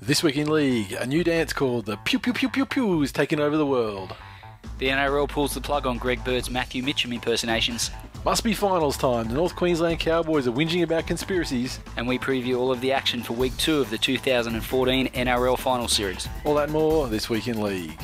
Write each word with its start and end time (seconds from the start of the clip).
This 0.00 0.22
week 0.22 0.36
in 0.36 0.48
league, 0.48 0.92
a 0.92 1.06
new 1.06 1.24
dance 1.24 1.52
called 1.52 1.86
the 1.86 1.96
Pew 1.98 2.18
Pew 2.18 2.32
Pew 2.32 2.48
Pew 2.48 2.64
Pew 2.64 3.02
is 3.02 3.12
taking 3.12 3.40
over 3.40 3.56
the 3.56 3.66
world. 3.66 4.14
The 4.78 4.88
NRL 4.88 5.28
pulls 5.28 5.54
the 5.54 5.60
plug 5.60 5.86
on 5.86 5.98
Greg 5.98 6.24
Bird's 6.24 6.50
Matthew 6.50 6.82
Mitcham 6.84 7.12
impersonations, 7.12 7.90
Must 8.24 8.44
be 8.44 8.54
finals 8.54 8.96
time. 8.96 9.26
The 9.28 9.34
North 9.34 9.56
Queensland 9.56 9.98
Cowboys 9.98 10.46
are 10.46 10.52
whinging 10.52 10.82
about 10.84 11.06
conspiracies. 11.06 11.80
and 11.96 12.06
we 12.06 12.18
preview 12.18 12.58
all 12.58 12.70
of 12.70 12.80
the 12.80 12.92
action 12.92 13.22
for 13.22 13.32
week 13.32 13.56
two 13.56 13.80
of 13.80 13.90
the 13.90 13.98
2014 13.98 15.08
NRL 15.08 15.58
Final 15.58 15.88
Series. 15.88 16.28
All 16.44 16.54
that 16.54 16.70
more 16.70 17.08
this 17.08 17.28
week 17.28 17.48
in 17.48 17.60
league. 17.60 17.98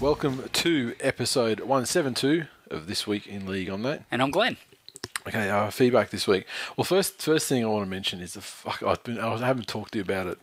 Welcome 0.00 0.48
to 0.52 0.94
episode 1.00 1.60
172 1.60 2.44
of 2.70 2.86
This 2.86 3.06
Week 3.06 3.26
in 3.26 3.46
League 3.46 3.70
on 3.70 3.82
that. 3.82 4.02
And 4.10 4.20
I'm 4.22 4.30
Glenn. 4.30 4.56
Okay, 5.26 5.48
uh, 5.48 5.70
feedback 5.70 6.10
this 6.10 6.28
week. 6.28 6.44
Well, 6.76 6.84
first 6.84 7.20
first 7.22 7.48
thing 7.48 7.64
I 7.64 7.68
want 7.68 7.84
to 7.86 7.90
mention 7.90 8.20
is 8.20 8.34
the 8.34 8.40
fuck. 8.42 8.82
I've 8.82 9.02
been 9.02 9.18
I 9.18 9.36
haven't 9.38 9.66
talked 9.66 9.92
to 9.92 9.98
you 9.98 10.02
about 10.02 10.26
it 10.26 10.38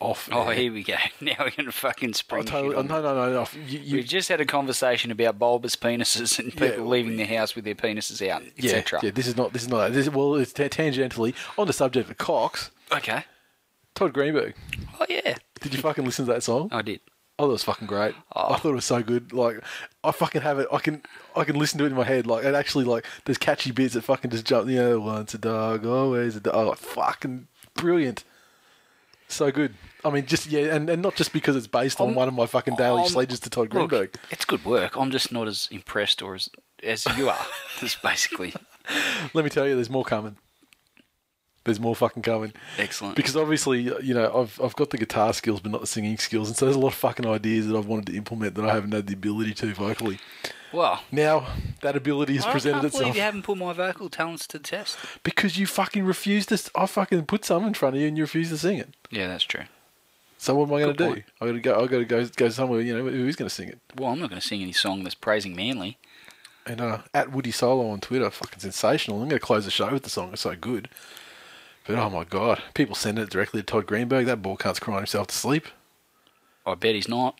off. 0.00 0.28
Oh, 0.32 0.48
air. 0.48 0.54
here 0.54 0.72
we 0.72 0.82
go. 0.82 0.94
Now 1.20 1.32
we're 1.38 1.50
going 1.50 1.66
to 1.66 1.72
fucking 1.72 2.14
spring 2.14 2.44
totally, 2.44 2.74
no, 2.74 2.82
no, 2.82 3.02
no, 3.02 3.32
no. 3.32 3.46
You, 3.66 3.78
you, 3.78 3.96
We've 3.96 4.06
just 4.06 4.28
had 4.28 4.40
a 4.40 4.46
conversation 4.46 5.10
about 5.10 5.38
bulbous 5.38 5.76
penises 5.76 6.38
and 6.38 6.50
people 6.52 6.66
Yeah, 6.84 6.90
leaving 6.90 7.16
their 7.18 7.26
house 7.26 7.54
with 7.54 7.64
their 7.64 7.74
penises 7.74 8.26
out, 8.28 8.42
etc. 8.58 9.00
yeah. 9.02 9.06
yeah, 9.08 9.12
This 9.12 9.26
is 9.26 9.36
not. 9.36 9.52
This 9.52 9.62
is 9.62 9.68
not. 9.68 9.78
that. 9.88 9.92
This, 9.92 10.08
well, 10.08 10.34
it's 10.36 10.52
ta- 10.52 10.64
tangentially 10.64 11.34
on 11.58 11.66
the 11.66 11.72
subject 11.72 12.10
of 12.10 12.16
cocks. 12.18 12.70
Okay. 12.90 13.24
Todd 13.94 14.12
Greenberg. 14.12 14.54
Oh, 15.00 15.06
yeah. 15.08 15.36
Did 15.60 15.74
you 15.74 15.80
fucking 15.80 16.04
listen 16.04 16.26
to 16.26 16.32
that 16.32 16.42
song? 16.42 16.68
I 16.72 16.82
did. 16.82 17.00
I 17.38 17.42
thought 17.42 17.48
it 17.48 17.52
was 17.52 17.64
fucking 17.64 17.86
great. 17.86 18.14
Oh. 18.34 18.54
I 18.54 18.56
thought 18.58 18.70
it 18.70 18.74
was 18.76 18.84
so 18.86 19.02
good. 19.02 19.32
Like 19.32 19.60
I 20.02 20.10
fucking 20.10 20.40
have 20.42 20.58
it. 20.58 20.68
I 20.72 20.78
can 20.78 21.02
I 21.34 21.44
can 21.44 21.58
listen 21.58 21.78
to 21.78 21.84
it 21.84 21.88
in 21.88 21.94
my 21.96 22.04
head. 22.04 22.26
Like 22.26 22.44
and 22.44 22.56
actually 22.56 22.84
like 22.84 23.04
there's 23.26 23.36
catchy 23.38 23.72
bits 23.72 23.94
that 23.94 24.02
fucking 24.02 24.30
just 24.30 24.46
jump. 24.46 24.68
You 24.70 24.76
know, 24.76 25.00
once 25.00 25.34
a 25.34 25.38
dog, 25.38 25.84
always 25.84 26.36
a 26.36 26.40
dog. 26.40 26.54
Oh, 26.54 26.72
fucking 26.74 27.48
brilliant. 27.74 28.24
So 29.28 29.50
good. 29.50 29.74
I 30.04 30.10
mean, 30.10 30.24
just 30.24 30.46
yeah, 30.46 30.74
and, 30.74 30.88
and 30.88 31.02
not 31.02 31.16
just 31.16 31.32
because 31.32 31.56
it's 31.56 31.66
based 31.66 32.00
on 32.00 32.10
Um, 32.10 32.14
one 32.14 32.28
of 32.28 32.34
my 32.34 32.46
fucking 32.46 32.76
daily 32.76 33.06
sledges 33.08 33.40
to 33.40 33.50
Todd 33.50 33.74
Look, 33.74 33.90
Greenberg. 33.90 34.14
it's 34.30 34.44
good 34.44 34.64
work. 34.64 34.96
I'm 34.96 35.10
just 35.10 35.32
not 35.32 35.48
as 35.48 35.68
impressed 35.70 36.22
or 36.22 36.36
as 36.36 36.48
as 36.82 37.04
you 37.18 37.28
are. 37.28 37.46
That's 37.80 37.96
basically 37.96 38.54
Let 39.34 39.44
me 39.44 39.50
tell 39.50 39.66
you, 39.66 39.74
there's 39.74 39.90
more 39.90 40.04
coming. 40.04 40.36
There's 41.66 41.78
more 41.78 41.94
fucking 41.94 42.22
coming. 42.22 42.52
excellent. 42.78 43.16
Because 43.16 43.36
obviously, 43.36 43.82
you 44.02 44.14
know, 44.14 44.34
I've 44.34 44.58
I've 44.62 44.74
got 44.76 44.90
the 44.90 44.96
guitar 44.98 45.34
skills, 45.34 45.60
but 45.60 45.70
not 45.72 45.82
the 45.82 45.86
singing 45.86 46.16
skills, 46.16 46.48
and 46.48 46.56
so 46.56 46.64
there's 46.64 46.76
a 46.76 46.80
lot 46.80 46.88
of 46.88 46.94
fucking 46.94 47.26
ideas 47.26 47.66
that 47.68 47.76
I've 47.76 47.86
wanted 47.86 48.06
to 48.06 48.16
implement 48.16 48.54
that 48.54 48.64
I 48.64 48.72
haven't 48.72 48.92
had 48.92 49.06
the 49.06 49.12
ability 49.14 49.52
to 49.54 49.74
vocally. 49.74 50.18
well, 50.72 51.02
Now 51.12 51.46
that 51.82 51.96
ability 51.96 52.36
has 52.36 52.46
I 52.46 52.52
presented 52.52 52.80
can't 52.80 52.92
believe 52.92 53.00
itself 53.02 53.16
you 53.16 53.22
haven't 53.22 53.42
put 53.42 53.58
my 53.58 53.72
vocal 53.72 54.08
talents 54.08 54.46
to 54.48 54.58
the 54.58 54.64
test. 54.64 54.96
because 55.22 55.58
you 55.58 55.66
fucking 55.66 56.04
refused 56.04 56.48
to. 56.48 56.70
I 56.74 56.86
fucking 56.86 57.26
put 57.26 57.44
some 57.44 57.64
in 57.66 57.74
front 57.74 57.96
of 57.96 58.00
you, 58.00 58.08
and 58.08 58.16
you 58.16 58.24
refused 58.24 58.50
to 58.52 58.58
sing 58.58 58.78
it. 58.78 58.94
Yeah, 59.10 59.26
that's 59.26 59.44
true. 59.44 59.64
So 60.38 60.54
what 60.54 60.68
am 60.68 60.74
I 60.74 60.80
going 60.80 60.96
to 60.96 61.14
do? 61.14 61.22
I 61.40 61.46
got 61.46 61.52
to 61.52 61.60
go. 61.60 61.74
I 61.74 61.86
got 61.86 61.98
to 61.98 62.04
go 62.04 62.26
go 62.36 62.48
somewhere. 62.50 62.80
You 62.80 62.96
know, 62.96 63.10
who's 63.10 63.36
going 63.36 63.48
to 63.48 63.54
sing 63.54 63.68
it? 63.68 63.80
Well, 63.96 64.10
I'm 64.10 64.20
not 64.20 64.28
going 64.30 64.40
to 64.40 64.46
sing 64.46 64.62
any 64.62 64.72
song 64.72 65.02
that's 65.02 65.14
praising 65.14 65.56
Manly. 65.56 65.98
And 66.66 66.80
uh, 66.80 66.98
at 67.14 67.30
Woody 67.32 67.52
Solo 67.52 67.88
on 67.90 68.00
Twitter, 68.00 68.28
fucking 68.28 68.58
sensational. 68.58 69.22
I'm 69.22 69.28
going 69.28 69.38
to 69.40 69.44
close 69.46 69.64
the 69.64 69.70
show 69.70 69.90
with 69.92 70.02
the 70.02 70.10
song. 70.10 70.32
It's 70.32 70.42
so 70.42 70.56
good. 70.56 70.88
But 71.86 71.98
oh 71.98 72.10
my 72.10 72.24
god, 72.24 72.62
people 72.74 72.94
send 72.94 73.18
it 73.18 73.30
directly 73.30 73.60
to 73.60 73.66
Todd 73.66 73.86
Greenberg. 73.86 74.26
That 74.26 74.42
ball 74.42 74.56
cunt's 74.56 74.80
crying 74.80 74.98
himself 74.98 75.28
to 75.28 75.34
sleep. 75.34 75.66
I 76.66 76.74
bet 76.74 76.94
he's 76.94 77.08
not. 77.08 77.38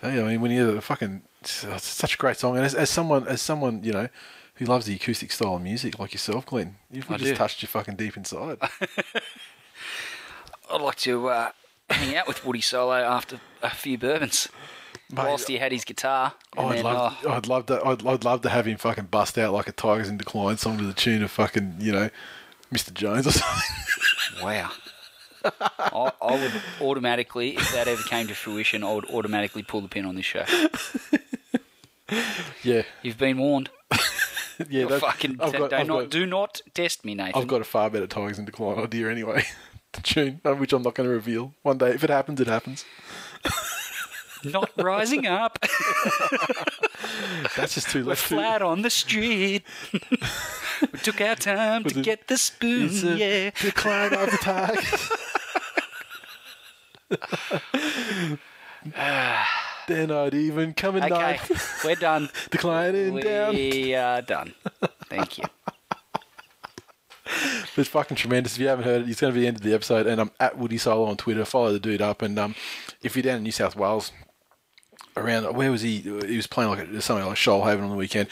Hey, 0.00 0.20
I 0.20 0.24
mean, 0.24 0.40
when 0.40 0.50
you 0.50 0.64
hear 0.64 0.74
the 0.74 0.80
fucking, 0.80 1.22
it's, 1.40 1.64
such 1.82 2.14
a 2.14 2.18
great 2.18 2.36
song, 2.36 2.56
and 2.56 2.66
as, 2.66 2.74
as 2.74 2.90
someone, 2.90 3.26
as 3.28 3.40
someone, 3.40 3.82
you 3.82 3.92
know, 3.92 4.08
who 4.56 4.66
loves 4.66 4.86
the 4.86 4.94
acoustic 4.94 5.32
style 5.32 5.56
of 5.56 5.62
music 5.62 5.98
like 5.98 6.12
yourself, 6.12 6.46
Glenn, 6.46 6.76
you've 6.90 7.10
I 7.10 7.16
just 7.16 7.30
do. 7.30 7.36
touched 7.36 7.62
your 7.62 7.68
fucking 7.68 7.96
deep 7.96 8.16
inside. 8.16 8.58
I'd 10.70 10.80
like 10.80 10.96
to 10.96 11.28
uh, 11.28 11.50
hang 11.88 12.16
out 12.16 12.26
with 12.26 12.44
Woody 12.44 12.60
Solo 12.60 12.96
after 12.96 13.40
a 13.62 13.70
few 13.70 13.96
bourbons. 13.96 14.48
Mate, 15.08 15.24
whilst 15.24 15.46
he 15.46 15.58
had 15.58 15.70
his 15.70 15.84
guitar. 15.84 16.34
Oh, 16.56 16.66
I'd 16.66 16.78
then, 16.78 16.84
love, 16.84 17.18
oh, 17.24 17.30
I'd 17.30 17.46
love 17.46 17.66
to, 17.66 17.84
I'd, 17.84 18.04
I'd 18.04 18.24
love 18.24 18.40
to 18.42 18.48
have 18.48 18.66
him 18.66 18.76
fucking 18.76 19.04
bust 19.04 19.38
out 19.38 19.52
like 19.52 19.68
a 19.68 19.72
Tigers 19.72 20.08
in 20.08 20.16
Decline 20.16 20.56
song 20.56 20.78
to 20.78 20.84
the 20.84 20.92
tune 20.92 21.22
of 21.22 21.30
fucking, 21.30 21.76
you 21.78 21.92
know, 21.92 22.10
Mr. 22.72 22.92
Jones 22.92 23.26
or 23.26 23.32
something. 23.32 23.76
wow. 24.42 24.70
I, 25.44 26.12
I 26.20 26.32
would 26.32 26.52
automatically, 26.80 27.56
if 27.56 27.72
that 27.72 27.86
ever 27.88 28.02
came 28.02 28.26
to 28.26 28.34
fruition, 28.34 28.82
I 28.82 28.92
would 28.92 29.08
automatically 29.10 29.62
pull 29.62 29.80
the 29.80 29.88
pin 29.88 30.04
on 30.04 30.16
this 30.16 30.24
show. 30.24 30.44
yeah, 32.62 32.82
You've 33.02 33.18
been 33.18 33.38
warned. 33.38 33.70
yeah. 34.68 34.86
that- 34.86 35.00
Fucking 35.00 35.38
I've 35.40 35.52
got, 35.52 35.70
do 35.70 35.76
I've 35.76 35.86
not 35.86 36.00
got, 36.00 36.10
do 36.10 36.26
not 36.26 36.60
test 36.74 37.04
me, 37.04 37.14
Nathan. 37.14 37.40
I've 37.40 37.48
got 37.48 37.60
a 37.60 37.64
far 37.64 37.90
better 37.90 38.06
Tigers 38.06 38.38
in 38.38 38.44
Decline 38.44 38.78
idea 38.78 39.10
anyway. 39.10 39.44
the 39.92 40.00
tune, 40.02 40.40
uh, 40.44 40.54
which 40.54 40.72
I'm 40.72 40.82
not 40.82 40.94
going 40.94 41.08
to 41.08 41.14
reveal. 41.14 41.54
One 41.62 41.78
day, 41.78 41.90
if 41.90 42.02
it 42.02 42.10
happens, 42.10 42.40
it 42.40 42.48
happens. 42.48 42.84
Not 44.52 44.70
rising 44.76 45.26
up. 45.26 45.58
That's 47.56 47.74
just 47.74 47.90
too 47.90 48.04
We're 48.04 48.14
flat 48.14 48.62
on 48.62 48.82
the 48.82 48.90
street. 48.90 49.62
we 49.92 50.98
took 51.02 51.20
our 51.20 51.34
time 51.36 51.84
to 51.84 51.98
it- 52.00 52.04
get 52.04 52.28
the 52.28 52.36
spoon. 52.38 52.86
It's 52.86 53.02
a 53.02 53.16
yeah. 53.16 53.50
decline 53.60 54.12
of 54.14 54.30
the 54.30 54.38
Tigers. 54.38 55.10
then 59.88 60.10
I'd 60.10 60.34
even 60.34 60.74
coming 60.74 61.02
in 61.04 61.12
Okay, 61.12 61.22
ninth. 61.22 61.84
we're 61.84 61.94
done. 61.94 62.28
Declining 62.50 63.16
down. 63.20 63.54
We 63.54 63.94
are 63.94 64.22
done. 64.22 64.54
Thank 65.08 65.38
you. 65.38 65.44
It's 67.76 67.88
fucking 67.90 68.16
tremendous. 68.16 68.54
If 68.54 68.60
you 68.60 68.68
haven't 68.68 68.84
heard 68.84 69.02
it, 69.02 69.08
it's 69.10 69.20
going 69.20 69.32
to 69.32 69.34
be 69.34 69.42
the 69.42 69.48
end 69.48 69.56
of 69.58 69.62
the 69.62 69.74
episode. 69.74 70.06
And 70.06 70.20
I'm 70.20 70.30
at 70.40 70.56
Woody 70.56 70.78
Solo 70.78 71.06
on 71.08 71.16
Twitter. 71.16 71.44
Follow 71.44 71.72
the 71.72 71.78
dude 71.80 72.00
up. 72.00 72.22
And 72.22 72.38
um, 72.38 72.54
if 73.02 73.16
you're 73.16 73.22
down 73.24 73.38
in 73.38 73.42
New 73.42 73.52
South 73.52 73.76
Wales, 73.76 74.12
around 75.16 75.54
where 75.56 75.70
was 75.70 75.82
he? 75.82 75.98
He 75.98 76.36
was 76.36 76.46
playing 76.46 76.70
like 76.70 76.80
a, 76.80 77.00
something 77.00 77.26
like 77.26 77.36
Shoalhaven 77.36 77.82
on 77.82 77.90
the 77.90 77.96
weekend. 77.96 78.28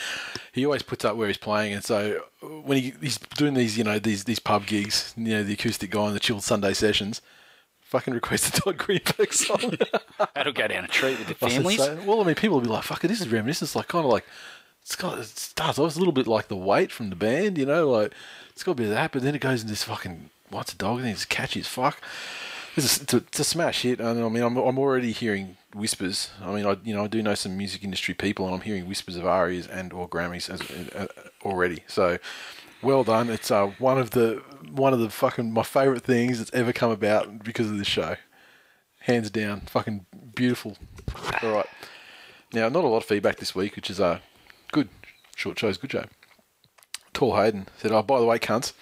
He 0.53 0.65
always 0.65 0.83
puts 0.83 1.05
up 1.05 1.17
where 1.17 1.29
he's 1.29 1.37
playing, 1.37 1.73
and 1.73 1.85
so 1.85 2.25
when 2.41 2.79
he, 2.79 2.95
he's 3.01 3.19
doing 3.19 3.55
these, 3.55 3.77
you 3.79 3.85
know, 3.85 3.99
these 3.99 4.25
these 4.25 4.39
pub 4.39 4.67
gigs, 4.67 5.15
you 5.17 5.35
know, 5.35 5.43
the 5.43 5.55
acoustic 5.55 5.91
guy 5.91 6.07
and 6.07 6.15
the 6.15 6.21
chilled 6.21 6.43
Sunday 6.43 6.75
sessions, 6.75 7.21
fucking 7.81 8.15
request 8.15 8.57
a 8.57 8.61
Todd 8.61 8.79
Greenberg 8.79 9.33
song. 9.33 9.77
That'll 10.35 10.53
go 10.53 10.69
down 10.69 10.85
a 10.85 10.89
treat 10.89 11.19
with 11.19 11.29
the 11.29 11.35
families. 11.49 11.79
well, 11.79 12.21
I 12.21 12.25
mean, 12.25 12.35
people 12.35 12.57
will 12.57 12.65
be 12.65 12.71
like, 12.71 12.85
"Fuck 12.85 13.05
it, 13.05 13.09
this 13.09 13.21
is 13.21 13.29
reminiscent." 13.29 13.69
It's 13.69 13.77
like 13.77 13.89
kind 13.89 14.05
of 14.05 14.11
like 14.11 14.27
it's 14.83 14.97
got 14.97 15.19
it 15.19 15.27
starts 15.27 15.79
off 15.79 15.97
a 15.97 15.99
little 15.99 16.13
bit 16.13 16.27
like 16.27 16.49
the 16.49 16.57
weight 16.57 16.93
from 16.93 17.11
the 17.11 17.17
band, 17.17 17.57
you 17.57 17.67
know, 17.67 17.91
like 17.91 18.13
it's 18.51 18.63
got 18.63 18.73
a 18.73 18.77
bit 18.77 18.85
of 18.85 18.91
that, 18.91 19.13
but 19.13 19.23
then 19.23 19.35
it 19.35 19.41
goes 19.41 19.63
into 19.63 19.73
this 19.73 19.85
fucking 19.85 20.31
what's 20.51 20.73
a 20.73 20.77
dog? 20.77 20.99
And 20.99 21.09
it's 21.09 21.25
catchy 21.25 21.61
as 21.61 21.67
fuck. 21.67 22.01
It's 22.77 22.99
a, 22.99 23.03
it's 23.03 23.15
a, 23.15 23.17
it's 23.19 23.39
a 23.41 23.45
smash 23.45 23.83
hit, 23.83 24.01
I 24.01 24.13
mean, 24.15 24.43
I'm 24.43 24.57
I'm 24.57 24.79
already 24.79 25.13
hearing 25.13 25.57
whispers. 25.75 26.31
I 26.43 26.53
mean, 26.53 26.67
I 26.67 26.77
you 26.85 26.95
know 26.95 27.05
I 27.05 27.07
do 27.07 27.23
know 27.23 27.35
some 27.35 27.57
music 27.57 27.85
industry 27.85 28.15
people, 28.15 28.47
and 28.47 28.55
I'm 28.55 28.63
hearing 28.63 28.89
whispers 28.89 29.17
of 29.17 29.25
ARIAs 29.25 29.69
and 29.69 29.93
or 29.93 30.09
Grammys 30.09 30.51
as 30.51 30.61
uh, 30.93 31.07
already. 31.45 31.85
So. 31.87 32.19
Well 32.83 33.03
done! 33.03 33.31
It's 33.31 33.51
uh, 33.51 33.69
one 33.79 33.97
of 33.97 34.11
the 34.11 34.43
one 34.71 34.93
of 34.93 34.99
the 34.99 35.09
fucking 35.09 35.51
my 35.51 35.63
favourite 35.63 36.03
things 36.03 36.37
that's 36.37 36.53
ever 36.53 36.71
come 36.71 36.91
about 36.91 37.43
because 37.43 37.71
of 37.71 37.79
this 37.79 37.87
show 37.87 38.17
hands 39.05 39.31
down, 39.31 39.61
fucking 39.61 40.07
beautiful. 40.35 40.77
All 41.43 41.53
right. 41.53 41.67
Now, 42.53 42.69
not 42.69 42.85
a 42.85 42.89
lot 42.89 42.99
of 42.99 43.05
feedback 43.05 43.37
this 43.37 43.55
week, 43.55 43.77
which 43.77 43.91
is 43.91 44.01
uh, 44.01 44.21
good. 44.73 44.89
Short 45.37 45.59
show's 45.59 45.77
good 45.77 45.93
show. 45.93 46.07
Tall 47.13 47.37
Hayden 47.37 47.69
said, 47.79 47.93
"Oh, 47.93 48.03
by 48.03 48.19
the 48.19 48.27
way, 48.27 48.39
cunts." 48.39 48.73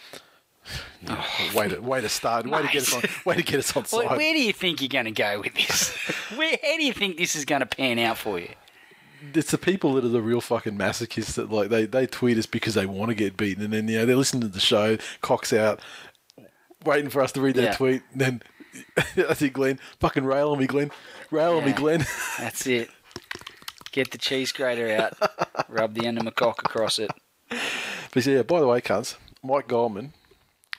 Way 1.54 1.68
to 1.68 1.80
way 1.80 2.00
to 2.00 2.08
start. 2.08 2.46
Way 2.46 2.62
to 2.62 2.68
get 2.68 2.82
us 2.82 2.94
on. 2.94 3.02
Way 3.24 3.36
to 3.36 3.42
get 3.42 3.58
us 3.60 3.76
on 3.76 3.84
side. 3.84 4.10
where 4.16 4.32
do 4.32 4.40
you 4.42 4.52
think 4.52 4.80
you're 4.80 4.88
going 4.88 5.06
to 5.06 5.10
go 5.10 5.40
with 5.40 5.54
this? 5.54 5.90
where, 6.36 6.56
how 6.62 6.76
do 6.76 6.84
you 6.84 6.92
think 6.92 7.16
this 7.18 7.34
is 7.34 7.44
going 7.44 7.60
to 7.60 7.66
pan 7.66 7.98
out 7.98 8.18
for 8.18 8.38
you? 8.38 8.48
It's 9.34 9.50
the 9.52 9.58
people 9.58 9.94
that 9.94 10.04
are 10.04 10.08
the 10.08 10.20
real 10.22 10.40
fucking 10.40 10.76
masochists 10.76 11.34
that 11.34 11.50
like 11.50 11.68
they, 11.68 11.86
they 11.86 12.06
tweet 12.06 12.38
us 12.38 12.46
because 12.46 12.74
they 12.74 12.86
want 12.86 13.10
to 13.10 13.14
get 13.14 13.36
beaten, 13.36 13.62
and 13.62 13.72
then 13.72 13.86
you 13.88 13.98
know 13.98 14.06
they're 14.06 14.16
listening 14.16 14.42
to 14.42 14.48
the 14.48 14.58
show, 14.60 14.96
cocks 15.20 15.52
out, 15.52 15.80
waiting 16.84 17.08
for 17.10 17.22
us 17.22 17.30
to 17.32 17.40
read 17.40 17.54
that 17.56 17.62
Yeah. 17.62 17.76
tweet. 17.76 18.02
And 18.12 18.20
then 18.20 18.42
I 19.28 19.34
see 19.34 19.48
Glenn, 19.48 19.78
fucking 20.00 20.24
rail 20.24 20.50
on 20.52 20.58
me, 20.58 20.66
Glenn. 20.66 20.90
Rail 21.30 21.56
on 21.58 21.64
me, 21.64 21.72
Glenn. 21.72 22.04
That's 22.38 22.66
it. 22.66 22.90
Get 23.92 24.10
the 24.10 24.18
cheese 24.18 24.50
grater 24.52 24.90
out. 24.90 25.68
Rub 25.68 25.94
the 25.94 26.06
end 26.06 26.18
of 26.18 26.24
my 26.24 26.30
cock 26.30 26.60
across 26.64 26.98
it. 26.98 27.10
But 28.12 28.26
yeah, 28.26 28.42
by 28.42 28.58
the 28.60 28.66
way, 28.66 28.80
cunts, 28.80 29.16
Mike 29.42 29.68
Goldman, 29.68 30.14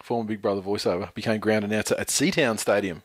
former 0.04 0.28
Big 0.28 0.42
Brother 0.42 0.62
voiceover, 0.62 1.14
became 1.14 1.40
ground 1.40 1.64
announcer 1.66 1.96
at 1.98 2.08
Seatown 2.10 2.60
Stadium. 2.60 3.02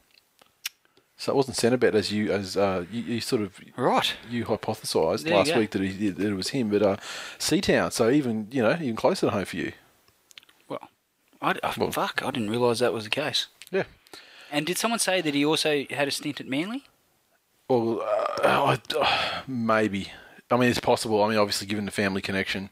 So 1.17 1.33
it 1.33 1.37
wasn't 1.37 1.57
Centrebet 1.57 1.95
as 1.95 2.13
you 2.13 2.31
as 2.31 2.57
uh, 2.57 2.85
you, 2.93 3.03
you 3.03 3.21
sort 3.21 3.43
of 3.43 3.59
Right. 3.77 4.15
you 4.31 4.45
hypothesised 4.45 5.23
There 5.25 5.33
you 5.33 5.39
last 5.39 5.53
go. 5.53 5.59
week 5.59 5.71
that, 5.73 5.83
he, 5.83 6.11
that 6.11 6.25
it 6.27 6.35
was 6.35 6.51
him, 6.51 6.69
but 6.71 6.83
uh, 6.83 6.97
Seatown. 7.39 7.93
So 7.93 8.09
even 8.11 8.47
you 8.53 8.63
know 8.63 8.73
even 8.75 8.95
closer 8.97 9.27
to 9.27 9.33
home 9.33 9.45
for 9.45 9.57
you. 9.57 9.73
Well, 10.69 10.81
I, 11.43 11.55
I- 11.63 11.75
Well- 11.77 11.91
fuck, 11.91 12.23
I 12.25 12.31
didn't 12.31 12.51
realise 12.51 12.79
that 12.81 12.93
was 12.93 13.05
the 13.05 13.11
case. 13.11 13.47
Yeah. 13.73 13.85
And 14.51 14.65
did 14.65 14.79
someone 14.79 14.99
say 15.01 15.21
that 15.21 15.35
he 15.35 15.45
also 15.45 15.85
had 15.91 16.09
a 16.09 16.11
stint 16.11 16.41
at 16.41 16.47
Manly? 16.47 16.85
Well, 17.69 18.01
uh, 18.01 18.77
I- 19.03 19.43
maybe. 19.47 20.13
I 20.51 20.57
mean, 20.57 20.71
it's 20.71 20.81
possible. 20.81 21.23
I 21.23 21.29
mean, 21.29 21.37
obviously, 21.39 21.67
given 21.67 21.85
the 21.85 21.91
family 21.91 22.23
connection. 22.23 22.71